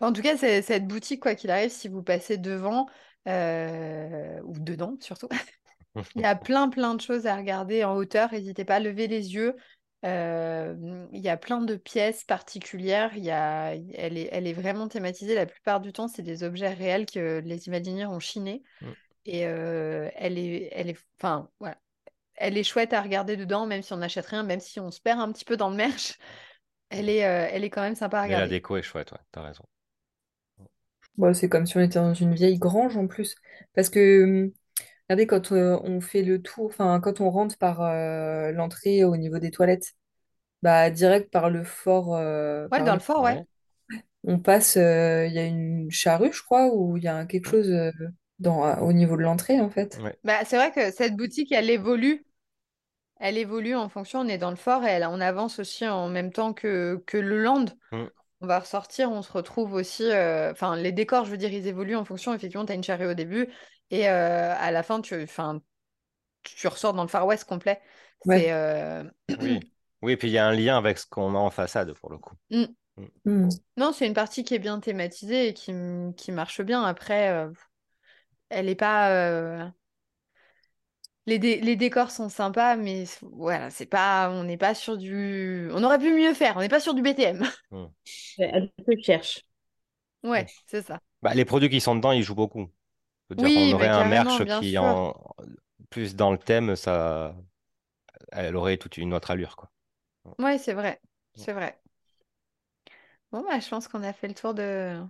En 0.00 0.12
tout 0.12 0.20
cas, 0.22 0.36
c'est- 0.36 0.62
cette 0.62 0.86
boutique, 0.86 1.20
quoi 1.22 1.34
qu'il 1.34 1.50
arrive, 1.50 1.70
si 1.70 1.88
vous 1.88 2.02
passez 2.02 2.36
devant, 2.36 2.86
ou 3.26 4.58
dedans 4.58 4.96
surtout, 5.00 5.28
il 6.16 6.22
y 6.22 6.24
a 6.24 6.36
plein, 6.44 6.68
plein 6.68 6.94
de 6.94 7.00
choses 7.00 7.26
à 7.26 7.36
regarder 7.36 7.84
en 7.84 7.96
hauteur. 7.96 8.32
N'hésitez 8.32 8.64
pas 8.64 8.76
à 8.76 8.80
lever 8.80 9.06
les 9.06 9.34
yeux. 9.34 9.56
Il 10.02 11.20
y 11.20 11.28
a 11.28 11.36
plein 11.36 11.60
de 11.60 11.76
pièces 11.76 12.24
particulières. 12.24 13.16
Il 13.16 13.24
y 13.24 13.30
a, 13.30 13.74
elle 13.94 14.18
est, 14.18 14.28
elle 14.32 14.46
est 14.46 14.52
vraiment 14.52 14.88
thématisée. 14.88 15.34
La 15.34 15.46
plupart 15.46 15.80
du 15.80 15.92
temps, 15.92 16.08
c'est 16.08 16.22
des 16.22 16.42
objets 16.42 16.72
réels 16.72 17.06
que 17.06 17.40
les 17.44 17.66
Imagineers 17.66 18.06
ont 18.06 18.20
chinés. 18.20 18.62
Mm. 18.82 18.86
Et 19.30 19.46
euh, 19.46 20.10
elle 20.16 20.38
est, 20.38 20.70
elle 20.72 20.90
est, 20.90 20.98
enfin, 21.20 21.50
voilà. 21.60 21.78
Elle 22.36 22.58
est 22.58 22.64
chouette 22.64 22.92
à 22.94 23.02
regarder 23.02 23.36
dedans, 23.36 23.66
même 23.66 23.82
si 23.82 23.92
on 23.94 23.98
n'achète 23.98 24.26
rien, 24.26 24.42
même 24.44 24.60
si 24.60 24.80
on 24.80 24.90
se 24.92 25.00
perd 25.00 25.20
un 25.20 25.32
petit 25.32 25.44
peu 25.46 25.56
dans 25.58 25.70
le 25.70 25.76
merch. 25.76 26.18
Elle 26.90 27.08
est, 27.10 27.24
euh, 27.26 27.48
elle 27.52 27.64
est 27.64 27.70
quand 27.70 27.82
même 27.82 27.96
sympa 27.96 28.20
à 28.20 28.24
Mais 28.24 28.34
la 28.34 28.46
regarder. 28.46 28.48
déco 28.48 28.78
est 28.78 28.82
chouette, 28.82 29.12
ouais, 29.12 29.18
t'as 29.30 29.42
raison. 29.42 29.64
Bon, 31.16 31.34
c'est 31.34 31.48
comme 31.48 31.66
si 31.66 31.76
on 31.76 31.80
était 31.80 31.98
dans 31.98 32.14
une 32.14 32.34
vieille 32.34 32.58
grange 32.58 32.96
en 32.96 33.06
plus. 33.06 33.34
Parce 33.74 33.90
que, 33.90 34.22
hum, 34.24 34.52
regardez, 35.10 35.26
quand 35.26 35.52
euh, 35.52 35.78
on 35.84 36.00
fait 36.00 36.22
le 36.22 36.42
tour, 36.42 36.66
enfin, 36.68 37.00
quand 37.00 37.20
on 37.20 37.30
rentre 37.30 37.58
par 37.58 37.82
euh, 37.82 38.52
l'entrée 38.52 39.04
au 39.04 39.16
niveau 39.16 39.38
des 39.38 39.50
toilettes, 39.50 39.94
bah, 40.62 40.90
direct 40.90 41.30
par 41.32 41.50
le 41.50 41.64
fort, 41.64 42.16
euh, 42.16 42.68
Ouais, 42.72 42.82
par 42.82 42.84
dans 42.84 42.94
le- 42.94 42.96
le 42.96 43.00
fort, 43.00 43.22
ouais. 43.22 43.40
On 44.24 44.38
passe, 44.38 44.76
euh, 44.76 45.26
il 45.26 45.32
y 45.34 45.38
a 45.38 45.46
une 45.46 45.90
charrue, 45.90 46.32
je 46.32 46.42
crois, 46.42 46.68
ou 46.74 46.96
il 46.96 47.04
y 47.04 47.08
a 47.08 47.24
quelque 47.26 47.46
chose 47.48 47.70
euh, 47.70 47.90
dans, 48.40 48.66
euh, 48.66 48.76
au 48.76 48.92
niveau 48.92 49.16
de 49.16 49.22
l'entrée, 49.22 49.60
en 49.60 49.70
fait. 49.70 49.98
Ouais. 50.02 50.18
Bah, 50.24 50.44
c'est 50.44 50.56
vrai 50.56 50.72
que 50.72 50.90
cette 50.90 51.16
boutique, 51.16 51.52
elle 51.52 51.70
évolue. 51.70 52.24
Elle 53.22 53.36
évolue 53.36 53.74
en 53.76 53.88
fonction, 53.90 54.20
on 54.20 54.28
est 54.28 54.38
dans 54.38 54.50
le 54.50 54.56
fort 54.56 54.84
et 54.84 54.88
elle, 54.88 55.04
on 55.04 55.20
avance 55.20 55.58
aussi 55.58 55.86
en 55.86 56.08
même 56.08 56.32
temps 56.32 56.54
que, 56.54 57.02
que 57.06 57.18
le 57.18 57.42
land. 57.42 57.66
Mm. 57.92 58.04
On 58.40 58.46
va 58.46 58.60
ressortir, 58.60 59.10
on 59.12 59.20
se 59.20 59.30
retrouve 59.30 59.74
aussi. 59.74 60.04
euh, 60.04 60.50
Enfin, 60.52 60.74
les 60.76 60.92
décors, 60.92 61.26
je 61.26 61.30
veux 61.30 61.36
dire, 61.36 61.52
ils 61.52 61.66
évoluent 61.66 61.96
en 61.96 62.06
fonction. 62.06 62.32
Effectivement, 62.32 62.64
tu 62.64 62.72
as 62.72 62.76
une 62.76 62.82
charrue 62.82 63.06
au 63.06 63.14
début 63.14 63.48
et 63.90 64.08
euh, 64.08 64.54
à 64.56 64.70
la 64.70 64.82
fin, 64.82 65.02
tu, 65.02 65.22
enfin, 65.22 65.60
tu 66.42 66.66
ressors 66.68 66.94
dans 66.94 67.02
le 67.02 67.08
Far 67.08 67.26
West 67.26 67.44
complet. 67.44 67.80
Ouais. 68.24 68.46
Euh, 68.50 69.04
Oui. 69.40 69.60
Oui, 70.02 70.12
et 70.12 70.16
puis 70.16 70.28
il 70.28 70.32
y 70.32 70.38
a 70.38 70.46
un 70.46 70.54
lien 70.54 70.78
avec 70.78 70.96
ce 70.96 71.06
qu'on 71.06 71.34
a 71.34 71.38
en 71.38 71.50
façade 71.50 71.92
pour 71.92 72.08
le 72.08 72.16
coup. 72.16 72.34
Hmm. 72.50 73.48
Non, 73.76 73.92
c'est 73.92 74.06
une 74.06 74.14
partie 74.14 74.44
qui 74.44 74.54
est 74.54 74.58
bien 74.58 74.80
thématisée 74.80 75.48
et 75.48 75.52
qui, 75.52 75.74
qui 76.16 76.32
marche 76.32 76.62
bien. 76.62 76.82
Après, 76.84 77.28
euh, 77.28 77.50
elle 78.50 78.68
est 78.68 78.74
pas. 78.74 79.10
euh, 79.12 79.68
Les, 81.26 81.38
dé- 81.38 81.60
les 81.60 81.76
décors 81.76 82.10
sont 82.10 82.28
sympas, 82.28 82.76
mais 82.76 83.04
voilà, 83.22 83.70
c'est 83.70 83.86
pas. 83.86 84.30
On 84.30 84.44
n'est 84.44 84.56
pas 84.56 84.74
sur 84.74 84.96
du. 84.98 85.68
On 85.72 85.84
aurait 85.84 85.98
pu 85.98 86.12
mieux 86.14 86.34
faire. 86.34 86.56
On 86.56 86.60
n'est 86.60 86.68
pas 86.68 86.80
sur 86.80 86.94
du 86.94 87.02
BTM. 87.02 87.42
Elle 88.38 88.70
se 88.88 89.02
cherche. 89.02 89.42
Ouais, 90.24 90.52
c'est 90.66 90.82
ça. 90.82 91.00
Bah, 91.22 91.34
les 91.34 91.44
produits 91.44 91.68
qui 91.68 91.80
sont 91.80 91.94
dedans, 91.96 92.12
ils 92.12 92.22
jouent 92.22 92.34
beaucoup. 92.34 92.70
Je 93.30 93.34
veux 93.34 93.36
dire, 93.36 93.52
Oui, 93.52 93.56
on 93.56 93.72
aurait 93.72 93.88
bah, 93.88 93.90
un 93.90 94.04
carrément, 94.04 94.38
merch 94.44 94.44
bien 94.44 94.62
qui 94.62 94.78
sûr. 94.78 94.78
en 94.78 95.14
plus 95.90 96.16
dans 96.16 96.32
le 96.32 96.38
thème, 96.38 96.76
ça, 96.76 97.36
elle 98.32 98.56
aurait 98.56 98.78
toute 98.78 98.98
une 98.98 99.14
autre 99.14 99.30
allure, 99.30 99.56
quoi. 99.56 99.70
Ouais, 100.40 100.58
c'est 100.58 100.74
vrai. 100.74 101.00
C'est 101.36 101.52
vrai. 101.52 101.80
Bon, 103.32 103.42
bah, 103.42 103.58
je 103.60 103.68
pense 103.68 103.88
qu'on 103.88 104.02
a 104.04 104.12
fait 104.12 104.28
le 104.28 104.34
tour 104.34 104.54
de, 104.54 105.00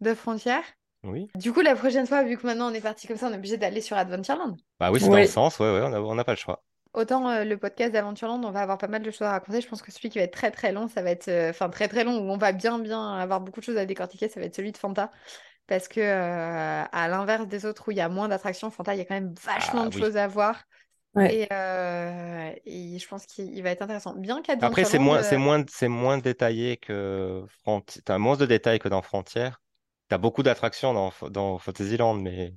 de 0.00 0.14
Frontières. 0.14 0.64
Oui. 1.04 1.28
Du 1.36 1.52
coup, 1.52 1.60
la 1.60 1.74
prochaine 1.74 2.06
fois, 2.06 2.22
vu 2.22 2.36
que 2.36 2.46
maintenant 2.46 2.70
on 2.70 2.74
est 2.74 2.80
parti 2.80 3.06
comme 3.06 3.16
ça, 3.16 3.28
on 3.28 3.32
est 3.32 3.36
obligé 3.36 3.56
d'aller 3.56 3.80
sur 3.80 3.96
Adventureland. 3.96 4.56
Bah 4.80 4.90
oui, 4.90 5.00
c'est 5.00 5.08
dans 5.08 5.16
le 5.16 5.26
sens, 5.26 5.58
ouais, 5.60 5.66
ouais, 5.66 5.82
on 5.82 6.14
n'a 6.14 6.24
pas 6.24 6.32
le 6.32 6.38
choix. 6.38 6.62
Autant 6.94 7.28
euh, 7.28 7.44
le 7.44 7.56
podcast 7.58 7.92
d'Aventureland, 7.92 8.40
on 8.44 8.52
va 8.52 8.60
avoir 8.60 8.78
pas 8.78 8.86
mal 8.86 9.02
de 9.02 9.10
choses 9.10 9.22
à 9.22 9.32
raconter. 9.32 9.60
Je 9.60 9.68
pense 9.68 9.82
que 9.82 9.90
celui 9.90 10.10
qui 10.10 10.18
va 10.18 10.24
être 10.24 10.32
très 10.32 10.52
très 10.52 10.70
long, 10.72 10.86
ça 10.86 11.02
va 11.02 11.10
être, 11.10 11.26
euh, 11.28 11.50
enfin 11.50 11.68
très 11.68 11.88
très 11.88 12.04
long, 12.04 12.18
où 12.18 12.30
on 12.30 12.36
va 12.38 12.52
bien 12.52 12.78
bien 12.78 13.14
avoir 13.14 13.40
beaucoup 13.40 13.60
de 13.60 13.64
choses 13.64 13.76
à 13.76 13.84
décortiquer, 13.84 14.28
ça 14.28 14.38
va 14.38 14.46
être 14.46 14.54
celui 14.54 14.70
de 14.70 14.78
Fanta. 14.78 15.10
Parce 15.66 15.88
que 15.88 16.00
euh, 16.00 16.84
à 16.92 17.08
l'inverse 17.08 17.48
des 17.48 17.64
autres 17.66 17.88
où 17.88 17.90
il 17.90 17.96
y 17.96 18.00
a 18.00 18.08
moins 18.08 18.28
d'attractions, 18.28 18.70
Fanta, 18.70 18.94
il 18.94 18.98
y 18.98 19.00
a 19.00 19.04
quand 19.06 19.14
même 19.14 19.34
vachement 19.42 19.82
Ah, 19.82 19.88
de 19.88 19.94
oui. 19.94 20.00
choses 20.00 20.16
à 20.16 20.28
voir. 20.28 20.62
Ouais. 21.14 21.34
Et, 21.34 21.48
euh, 21.52 22.50
et 22.64 22.98
je 22.98 23.08
pense 23.08 23.24
qu'il 23.26 23.56
il 23.56 23.62
va 23.62 23.70
être 23.70 23.82
intéressant. 23.82 24.14
Bien 24.14 24.42
Après, 24.60 24.84
c'est 24.84 24.98
moins, 24.98 25.18
euh, 25.18 25.22
c'est 25.22 25.36
moins, 25.36 25.64
c'est 25.68 25.88
moins 25.88 26.18
détaillé 26.18 26.76
que 26.76 27.44
moins 27.66 28.36
de 28.36 28.46
détails 28.46 28.78
que 28.78 28.88
dans 28.88 29.00
Frontières. 29.02 29.60
T'as 30.08 30.16
beaucoup 30.18 30.42
d'attractions 30.42 30.94
dans, 30.94 31.12
dans 31.30 31.58
Fantasyland, 31.58 32.14
mais 32.14 32.54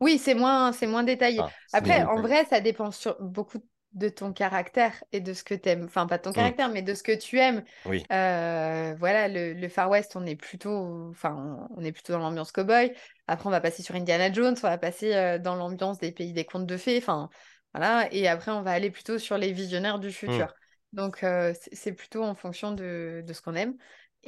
oui, 0.00 0.18
c'est 0.18 0.34
moins, 0.34 0.72
c'est 0.72 0.86
moins 0.86 1.02
détaillé. 1.02 1.44
Après, 1.72 1.98
moins 2.00 2.06
en 2.06 2.16
détaillé. 2.16 2.28
vrai, 2.28 2.44
ça 2.44 2.60
dépend 2.60 2.90
sur 2.92 3.20
beaucoup 3.20 3.58
de 3.92 4.08
ton 4.08 4.32
caractère 4.32 5.02
et 5.12 5.20
de 5.20 5.32
ce 5.32 5.42
que 5.42 5.54
tu 5.54 5.68
aimes. 5.70 5.84
Enfin, 5.86 6.06
pas 6.06 6.18
de 6.18 6.22
ton 6.22 6.30
Mm. 6.30 6.34
caractère, 6.34 6.68
mais 6.68 6.82
de 6.82 6.94
ce 6.94 7.02
que 7.02 7.12
tu 7.16 7.38
aimes. 7.38 7.64
Oui. 7.84 8.04
Euh, 8.12 8.94
voilà, 8.98 9.26
le, 9.28 9.54
le 9.54 9.68
Far 9.68 9.90
West, 9.90 10.14
on 10.14 10.24
est 10.24 10.36
plutôt, 10.36 11.08
enfin, 11.10 11.66
on 11.76 11.82
est 11.82 11.90
plutôt 11.92 12.12
dans 12.12 12.20
l'ambiance 12.20 12.52
cowboy. 12.52 12.92
Après, 13.26 13.46
on 13.48 13.50
va 13.50 13.60
passer 13.60 13.82
sur 13.82 13.94
Indiana 13.96 14.32
Jones, 14.32 14.54
on 14.62 14.68
va 14.68 14.78
passer 14.78 15.14
euh, 15.14 15.38
dans 15.38 15.56
l'ambiance 15.56 15.98
des 15.98 16.12
pays 16.12 16.32
des 16.32 16.44
contes 16.44 16.66
de 16.66 16.76
fées. 16.76 16.98
Enfin, 16.98 17.28
voilà. 17.74 18.06
Et 18.12 18.28
après, 18.28 18.52
on 18.52 18.62
va 18.62 18.70
aller 18.72 18.90
plutôt 18.90 19.18
sur 19.18 19.36
les 19.36 19.52
visionnaires 19.52 19.98
du 19.98 20.12
futur. 20.12 20.54
Donc, 20.92 21.24
euh, 21.24 21.52
c'est 21.60 21.74
c'est 21.74 21.92
plutôt 21.92 22.22
en 22.22 22.34
fonction 22.36 22.72
de, 22.72 23.22
de 23.26 23.32
ce 23.32 23.42
qu'on 23.42 23.54
aime. 23.54 23.74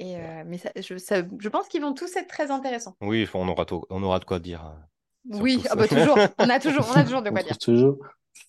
Et, 0.01 0.17
euh, 0.17 0.43
mais 0.47 0.59
ça, 0.59 0.71
je, 0.77 0.97
ça- 0.97 1.23
je 1.39 1.49
pense 1.49 1.69
qu'ils 1.69 1.83
vont 1.83 1.93
tous 1.95 2.17
être 2.17 2.29
très 2.29 2.51
intéressants. 2.51 2.97
Oui, 3.03 3.29
on 3.35 3.47
aura, 3.49 3.67
on 3.91 4.03
aura 4.03 4.19
de 4.19 4.25
quoi 4.25 4.39
dire. 4.39 4.63
hein. 4.63 4.83
Oui, 5.31 5.63
ah 5.71 5.77
bah 5.77 5.87
toujours, 5.87 6.17
on 6.39 6.49
a 6.49 6.59
toujours, 6.59 6.87
on 6.89 6.93
a 6.95 7.05
toujours 7.05 7.23
de 7.23 7.29
On 7.29 7.33
quoi 7.35 7.43
dire. 7.43 7.57
toujours. 7.61 7.99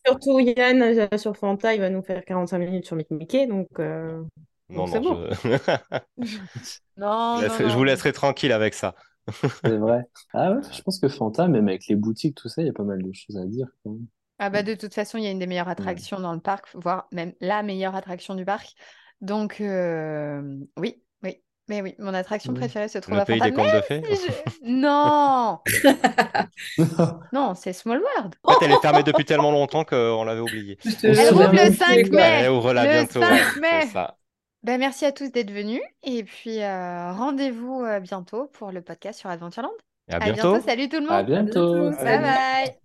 Surtout 0.06 0.40
Yann 0.40 0.82
euh, 0.82 1.18
sur 1.18 1.36
Fanta, 1.38 1.73
il 1.73 1.82
va 1.82 1.90
nous 1.90 2.02
faire 2.02 2.23
45 2.26 2.60
minutes 2.60 2.86
sur 2.86 2.95
Mickey 2.95 3.15
Mickey, 3.15 3.48
donc 3.48 3.68
euh, 3.80 4.23
Non, 4.69 4.86
Donc, 4.86 4.88
c'est 4.88 4.99
non, 4.99 5.02
bon. 5.02 5.19
je... 5.41 5.57
Non, 6.98 7.41
je 7.48 7.48
non, 7.48 7.76
vous 7.76 7.84
laisserai 7.84 8.14
tranquille 8.14 8.52
avec 8.52 8.73
ça. 8.73 8.95
C'est 9.64 9.78
vrai. 9.78 10.03
Ah 10.34 10.52
ouais, 10.53 10.61
je 10.72 10.82
pense 10.82 10.99
que 10.99 11.07
Fanta, 11.07 11.48
même 11.48 11.68
avec 11.68 11.88
les 11.88 11.95
boutiques, 11.95 12.36
tout 12.36 12.49
ça, 12.49 12.61
il 12.61 12.68
y 12.68 12.69
a 12.69 12.73
pas 12.73 12.84
mal 12.84 13.02
de 13.03 13.11
choses 13.14 13.38
à 13.38 13.45
dire. 13.45 13.68
quand 13.84 13.91
même. 13.91 14.07
Ah 14.40 14.49
bah 14.49 14.64
de 14.64 14.73
toute 14.73 14.94
façon, 14.94 15.18
il 15.19 15.23
y 15.23 15.28
a 15.28 15.32
une 15.32 15.40
des 15.40 15.45
meilleures 15.48 15.69
attractions 15.69 16.19
dans 16.19 16.34
le 16.34 16.40
parc, 16.40 16.68
voire 16.76 17.07
même 17.11 17.34
la 17.41 17.61
meilleure 17.64 17.95
attraction 17.95 18.34
du 18.36 18.44
parc. 18.44 18.73
Donc 19.22 19.61
euh, 19.61 20.57
oui, 20.78 21.03
mais 21.72 21.81
oui, 21.81 21.95
mon 21.99 22.14
attraction 22.14 22.53
préférée 22.53 22.89
se 22.89 22.98
trouve 22.99 23.15
Le 23.15 23.22
à 23.22 23.26
pays 23.26 23.39
Fanta. 23.39 23.49
des 23.49 23.56
contes 23.56 23.73
de 23.73 23.81
fées. 23.81 24.03
je- 24.10 24.57
Non, 24.65 25.60
non, 27.34 27.53
c'est 27.56 27.73
Small 27.73 28.02
World. 28.02 28.35
En 28.43 28.53
fait, 28.53 28.65
elle 28.65 28.72
est 28.73 28.81
fermée 28.81 29.03
depuis 29.03 29.23
tellement 29.26 29.52
longtemps 29.52 29.84
qu'on 29.85 30.23
l'avait 30.26 30.41
oubliée. 30.41 30.77
Elle 31.03 31.34
ouvre 31.34 31.52
le 31.52 31.69
tu 31.72 31.76
5 31.77 31.88
rigoles. 31.88 32.15
mai. 32.19 32.39
Elle 32.43 32.52
ouvre 32.52 32.73
là 32.73 32.84
Le 32.84 32.89
bientôt. 32.89 33.22
5 33.22 33.31
ouais, 33.31 33.61
mai. 33.61 33.68
c'est 33.84 33.88
ça. 33.93 34.18
Ben, 34.64 34.77
merci 34.80 35.06
à 35.06 35.11
tous 35.11 35.31
d'être 35.31 35.49
venus 35.52 35.81
et 36.03 36.23
puis 36.23 36.61
euh, 36.61 37.11
rendez-vous 37.14 37.84
euh, 37.84 37.99
bientôt 37.99 38.48
pour 38.53 38.72
le 38.72 38.81
podcast 38.81 39.19
sur 39.19 39.30
Adventureland. 39.30 39.72
Et 40.10 40.14
à 40.14 40.18
À 40.18 40.19
bientôt. 40.19 40.52
bientôt, 40.52 40.65
salut 40.68 40.89
tout 40.89 40.99
le 40.99 41.10
À 41.10 41.18
monde. 41.18 41.26
bientôt. 41.26 41.73
bientôt. 41.89 42.03
Bye 42.03 42.19
bye. 42.19 42.76